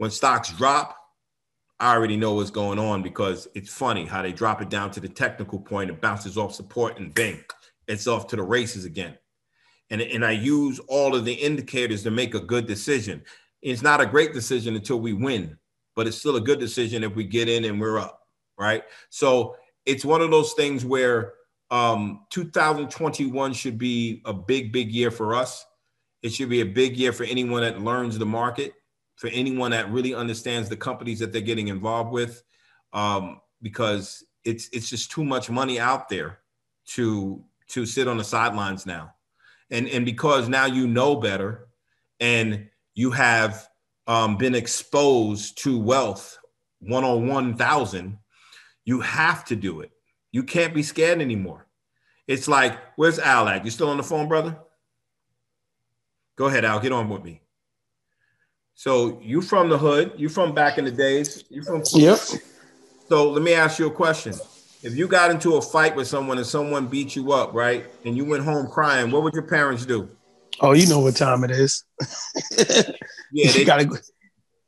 when 0.02 0.10
stocks 0.10 0.50
drop, 0.50 0.96
I 1.78 1.94
already 1.94 2.16
know 2.16 2.34
what's 2.34 2.50
going 2.50 2.80
on 2.80 3.02
because 3.02 3.46
it's 3.54 3.72
funny 3.72 4.04
how 4.04 4.20
they 4.20 4.32
drop 4.32 4.60
it 4.60 4.68
down 4.68 4.90
to 4.90 5.00
the 5.00 5.08
technical 5.08 5.60
point, 5.60 5.90
it 5.90 6.00
bounces 6.00 6.36
off 6.36 6.52
support, 6.52 6.98
and 6.98 7.14
bang, 7.14 7.44
it's 7.86 8.08
off 8.08 8.26
to 8.26 8.36
the 8.36 8.42
races 8.42 8.84
again. 8.84 9.16
And, 9.90 10.02
and 10.02 10.24
I 10.24 10.32
use 10.32 10.80
all 10.88 11.14
of 11.14 11.24
the 11.24 11.32
indicators 11.32 12.02
to 12.02 12.10
make 12.10 12.34
a 12.34 12.40
good 12.40 12.66
decision. 12.66 13.22
It's 13.62 13.80
not 13.80 14.00
a 14.00 14.06
great 14.06 14.32
decision 14.32 14.74
until 14.74 14.98
we 14.98 15.12
win, 15.12 15.56
but 15.94 16.08
it's 16.08 16.16
still 16.16 16.34
a 16.34 16.40
good 16.40 16.58
decision 16.58 17.04
if 17.04 17.14
we 17.14 17.22
get 17.22 17.48
in 17.48 17.64
and 17.64 17.80
we're 17.80 18.00
up, 18.00 18.22
right? 18.58 18.82
So 19.08 19.54
it's 19.86 20.04
one 20.04 20.20
of 20.20 20.32
those 20.32 20.54
things 20.54 20.84
where 20.84 21.34
um, 21.70 22.26
2021 22.30 23.52
should 23.52 23.78
be 23.78 24.20
a 24.24 24.32
big, 24.32 24.72
big 24.72 24.90
year 24.90 25.12
for 25.12 25.32
us. 25.32 25.64
It 26.24 26.32
should 26.32 26.48
be 26.48 26.60
a 26.60 26.66
big 26.66 26.96
year 26.96 27.12
for 27.12 27.22
anyone 27.22 27.62
that 27.62 27.82
learns 27.82 28.18
the 28.18 28.26
market 28.26 28.72
for 29.16 29.28
anyone 29.28 29.70
that 29.70 29.90
really 29.90 30.14
understands 30.14 30.68
the 30.68 30.76
companies 30.76 31.18
that 31.20 31.32
they're 31.32 31.40
getting 31.40 31.68
involved 31.68 32.10
with, 32.10 32.42
um, 32.92 33.40
because 33.60 34.24
it's 34.44 34.68
it's 34.72 34.90
just 34.90 35.10
too 35.10 35.24
much 35.24 35.50
money 35.50 35.78
out 35.78 36.08
there 36.08 36.40
to 36.86 37.44
to 37.68 37.86
sit 37.86 38.08
on 38.08 38.16
the 38.16 38.24
sidelines 38.24 38.86
now, 38.86 39.14
and 39.70 39.88
and 39.88 40.04
because 40.04 40.48
now 40.48 40.66
you 40.66 40.86
know 40.86 41.16
better, 41.16 41.68
and 42.20 42.68
you 42.94 43.10
have 43.10 43.68
um, 44.06 44.36
been 44.36 44.54
exposed 44.54 45.58
to 45.62 45.78
wealth 45.78 46.38
one 46.80 47.04
on 47.04 47.28
one 47.28 47.54
thousand, 47.54 48.18
you 48.84 49.00
have 49.00 49.44
to 49.44 49.56
do 49.56 49.80
it. 49.80 49.90
You 50.32 50.42
can't 50.42 50.74
be 50.74 50.82
scared 50.82 51.20
anymore. 51.20 51.66
It's 52.26 52.48
like, 52.48 52.78
where's 52.96 53.18
Al 53.18 53.48
at? 53.48 53.64
You 53.64 53.70
still 53.70 53.90
on 53.90 53.96
the 53.96 54.02
phone, 54.02 54.28
brother? 54.28 54.58
Go 56.36 56.46
ahead, 56.46 56.64
Al. 56.64 56.80
Get 56.80 56.92
on 56.92 57.08
with 57.08 57.22
me. 57.22 57.42
So 58.74 59.20
you 59.22 59.42
from 59.42 59.68
the 59.68 59.78
hood, 59.78 60.12
you 60.16 60.28
from 60.28 60.54
back 60.54 60.78
in 60.78 60.84
the 60.84 60.90
days, 60.90 61.44
you 61.50 61.62
from 61.62 61.82
Yep. 61.92 62.18
So 63.08 63.30
let 63.30 63.42
me 63.42 63.52
ask 63.54 63.78
you 63.78 63.86
a 63.86 63.90
question. 63.90 64.34
If 64.82 64.96
you 64.96 65.06
got 65.06 65.30
into 65.30 65.54
a 65.56 65.62
fight 65.62 65.94
with 65.94 66.08
someone 66.08 66.38
and 66.38 66.46
someone 66.46 66.86
beat 66.88 67.14
you 67.14 67.32
up, 67.32 67.52
right? 67.54 67.86
And 68.04 68.16
you 68.16 68.24
went 68.24 68.42
home 68.44 68.66
crying, 68.66 69.10
what 69.10 69.22
would 69.22 69.34
your 69.34 69.44
parents 69.44 69.86
do? 69.86 70.08
Oh, 70.60 70.72
you 70.72 70.86
know 70.88 70.98
what 71.00 71.16
time 71.16 71.44
it 71.44 71.50
is. 71.50 71.84
Yeah, 73.34 73.50
they 73.52 73.60
you 73.60 73.64
gotta 73.64 73.86
go- 73.86 73.96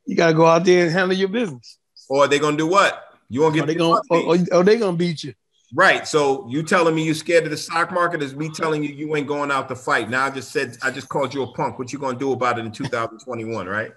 you 0.07 0.15
gotta 0.15 0.33
go 0.33 0.45
out 0.47 0.65
there 0.65 0.85
and 0.85 0.91
handle 0.91 1.15
your 1.15 1.27
business. 1.27 1.77
or 2.09 2.27
they 2.27 2.39
gonna 2.39 2.57
do 2.57 2.65
what? 2.67 3.03
You 3.29 3.41
gonna 3.41 3.53
get 3.53 3.63
Or 3.63 3.67
they 3.67 3.75
gonna 3.75 4.01
or, 4.09 4.19
or- 4.35 4.45
or 4.59 4.63
they 4.63 4.77
gonna 4.77 4.97
beat 4.97 5.23
you. 5.23 5.33
Right. 5.73 6.07
So 6.07 6.47
you 6.49 6.63
telling 6.63 6.95
me 6.95 7.03
you 7.03 7.13
scared 7.13 7.45
of 7.45 7.51
the 7.51 7.57
stock 7.57 7.91
market 7.91 8.21
is 8.21 8.35
me 8.35 8.49
telling 8.49 8.83
you 8.83 8.89
you 8.89 9.15
ain't 9.15 9.27
going 9.27 9.51
out 9.51 9.67
to 9.69 9.75
fight. 9.75 10.09
Now 10.09 10.25
I 10.25 10.29
just 10.29 10.51
said 10.51 10.77
I 10.83 10.91
just 10.91 11.09
called 11.09 11.33
you 11.33 11.43
a 11.43 11.47
punk. 11.53 11.79
What 11.79 11.91
you 11.91 11.99
gonna 11.99 12.17
do 12.17 12.31
about 12.31 12.59
it 12.59 12.65
in 12.65 12.71
2021, 12.71 13.67
right? 13.67 13.91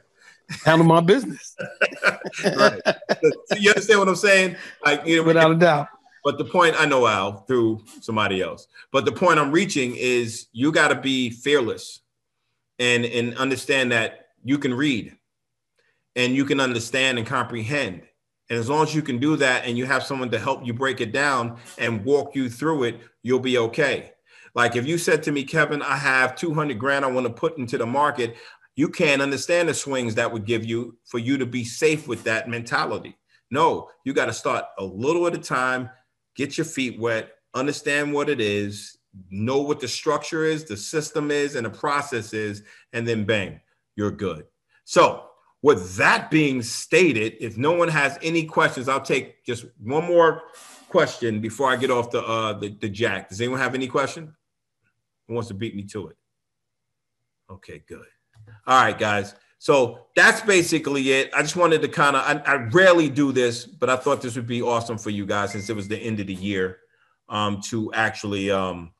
Handle 0.64 0.86
my 0.86 1.00
business. 1.00 1.56
right. 2.56 2.80
So 3.46 3.56
you 3.56 3.70
understand 3.70 4.00
what 4.00 4.08
I'm 4.08 4.16
saying? 4.16 4.56
Like 4.84 5.06
you 5.06 5.16
know, 5.16 5.22
Without 5.24 5.50
a 5.50 5.56
doubt. 5.56 5.88
But 6.24 6.38
the 6.38 6.44
point 6.44 6.74
I 6.78 6.84
know 6.86 7.06
Al 7.06 7.44
through 7.44 7.84
somebody 8.00 8.42
else. 8.42 8.66
But 8.92 9.04
the 9.04 9.12
point 9.12 9.38
I'm 9.38 9.52
reaching 9.52 9.94
is 9.96 10.46
you 10.52 10.72
got 10.72 10.88
to 10.88 10.94
be 10.94 11.30
fearless 11.30 12.00
and 12.78 13.04
and 13.04 13.36
understand 13.36 13.92
that 13.92 14.28
you 14.44 14.58
can 14.58 14.74
read 14.74 15.16
and 16.16 16.34
you 16.34 16.44
can 16.44 16.60
understand 16.60 17.18
and 17.18 17.26
comprehend. 17.26 18.02
And 18.50 18.58
as 18.58 18.68
long 18.68 18.82
as 18.82 18.94
you 18.94 19.02
can 19.02 19.18
do 19.18 19.36
that 19.36 19.64
and 19.66 19.76
you 19.76 19.84
have 19.86 20.02
someone 20.02 20.30
to 20.30 20.38
help 20.38 20.66
you 20.66 20.72
break 20.72 21.00
it 21.00 21.12
down 21.12 21.58
and 21.76 22.04
walk 22.04 22.34
you 22.34 22.48
through 22.48 22.84
it, 22.84 23.00
you'll 23.22 23.40
be 23.40 23.58
okay. 23.58 24.12
Like 24.54 24.74
if 24.74 24.86
you 24.86 24.98
said 24.98 25.22
to 25.24 25.32
me, 25.32 25.44
Kevin, 25.44 25.82
I 25.82 25.96
have 25.96 26.34
200 26.34 26.78
grand 26.78 27.04
I 27.04 27.10
want 27.10 27.26
to 27.26 27.32
put 27.32 27.58
into 27.58 27.78
the 27.78 27.86
market, 27.86 28.36
you 28.74 28.88
can't 28.88 29.20
understand 29.20 29.68
the 29.68 29.74
swings 29.74 30.14
that 30.14 30.32
would 30.32 30.46
give 30.46 30.64
you 30.64 30.96
for 31.04 31.18
you 31.18 31.36
to 31.38 31.46
be 31.46 31.64
safe 31.64 32.08
with 32.08 32.24
that 32.24 32.48
mentality. 32.48 33.16
No, 33.50 33.90
you 34.04 34.12
got 34.12 34.26
to 34.26 34.32
start 34.32 34.64
a 34.78 34.84
little 34.84 35.26
at 35.26 35.34
a 35.34 35.38
time, 35.38 35.90
get 36.36 36.56
your 36.56 36.64
feet 36.64 36.98
wet, 36.98 37.32
understand 37.54 38.12
what 38.12 38.28
it 38.28 38.40
is, 38.40 38.96
know 39.30 39.58
what 39.58 39.80
the 39.80 39.88
structure 39.88 40.44
is, 40.44 40.64
the 40.64 40.76
system 40.76 41.30
is, 41.30 41.54
and 41.56 41.66
the 41.66 41.70
process 41.70 42.32
is, 42.32 42.62
and 42.92 43.06
then 43.06 43.24
bang, 43.24 43.60
you're 43.96 44.10
good. 44.10 44.44
So, 44.84 45.27
with 45.62 45.96
that 45.96 46.30
being 46.30 46.62
stated, 46.62 47.34
if 47.40 47.56
no 47.56 47.72
one 47.72 47.88
has 47.88 48.18
any 48.22 48.44
questions, 48.44 48.88
I'll 48.88 49.00
take 49.00 49.44
just 49.44 49.66
one 49.78 50.04
more 50.04 50.42
question 50.88 51.40
before 51.40 51.70
I 51.70 51.76
get 51.76 51.90
off 51.90 52.10
the 52.10 52.22
uh 52.22 52.54
the, 52.54 52.70
the 52.80 52.88
jack. 52.88 53.28
Does 53.28 53.40
anyone 53.40 53.60
have 53.60 53.74
any 53.74 53.88
question? 53.88 54.34
Who 55.26 55.34
wants 55.34 55.48
to 55.48 55.54
beat 55.54 55.76
me 55.76 55.82
to 55.84 56.08
it? 56.08 56.16
Okay, 57.50 57.82
good. 57.86 58.06
All 58.66 58.82
right, 58.82 58.98
guys. 58.98 59.34
So 59.58 60.06
that's 60.14 60.40
basically 60.40 61.10
it. 61.12 61.30
I 61.34 61.42
just 61.42 61.56
wanted 61.56 61.82
to 61.82 61.88
kind 61.88 62.14
of, 62.14 62.22
I, 62.22 62.52
I 62.52 62.54
rarely 62.70 63.08
do 63.10 63.32
this, 63.32 63.66
but 63.66 63.90
I 63.90 63.96
thought 63.96 64.22
this 64.22 64.36
would 64.36 64.46
be 64.46 64.62
awesome 64.62 64.98
for 64.98 65.10
you 65.10 65.26
guys 65.26 65.52
since 65.52 65.68
it 65.68 65.74
was 65.74 65.88
the 65.88 65.98
end 65.98 66.20
of 66.20 66.28
the 66.28 66.34
year 66.34 66.78
um, 67.28 67.60
to 67.62 67.92
actually 67.92 68.50
um, 68.50 68.92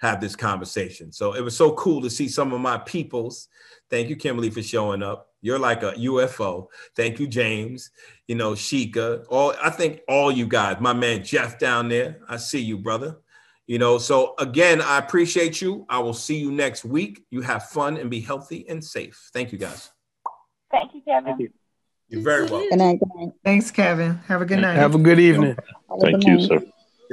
have 0.00 0.20
this 0.20 0.34
conversation. 0.34 1.12
So 1.12 1.34
it 1.34 1.42
was 1.42 1.56
so 1.56 1.72
cool 1.72 2.02
to 2.02 2.10
see 2.10 2.26
some 2.26 2.52
of 2.52 2.60
my 2.60 2.78
peoples. 2.78 3.48
Thank 3.88 4.08
you, 4.08 4.16
Kimberly, 4.16 4.50
for 4.50 4.62
showing 4.62 5.02
up. 5.02 5.29
You're 5.42 5.58
like 5.58 5.82
a 5.82 5.92
UFO. 5.92 6.66
Thank 6.94 7.18
you, 7.18 7.26
James. 7.26 7.90
You 8.28 8.34
know, 8.34 8.52
Sheikah. 8.52 9.24
All 9.28 9.54
I 9.62 9.70
think 9.70 10.00
all 10.08 10.30
you 10.30 10.46
guys, 10.46 10.76
my 10.80 10.92
man 10.92 11.24
Jeff 11.24 11.58
down 11.58 11.88
there. 11.88 12.20
I 12.28 12.36
see 12.36 12.60
you, 12.60 12.78
brother. 12.78 13.18
You 13.66 13.78
know, 13.78 13.98
so 13.98 14.34
again, 14.38 14.82
I 14.82 14.98
appreciate 14.98 15.62
you. 15.62 15.86
I 15.88 16.00
will 16.00 16.14
see 16.14 16.38
you 16.38 16.50
next 16.50 16.84
week. 16.84 17.24
You 17.30 17.40
have 17.42 17.68
fun 17.68 17.96
and 17.96 18.10
be 18.10 18.20
healthy 18.20 18.68
and 18.68 18.84
safe. 18.84 19.30
Thank 19.32 19.52
you, 19.52 19.58
guys. 19.58 19.90
Thank 20.70 20.94
you, 20.94 21.02
Kevin. 21.02 21.50
You're 22.08 22.22
very 22.22 22.46
welcome. 22.46 22.68
Good 22.70 22.78
night. 22.78 22.98
Thanks, 23.44 23.70
Kevin. 23.70 24.16
Have 24.26 24.42
a 24.42 24.44
good 24.44 24.60
night. 24.60 24.74
Have 24.74 24.96
a 24.96 24.98
good 24.98 25.20
evening. 25.20 25.56
Thank 26.00 26.26
you, 26.26 26.40
sir. 26.40 26.60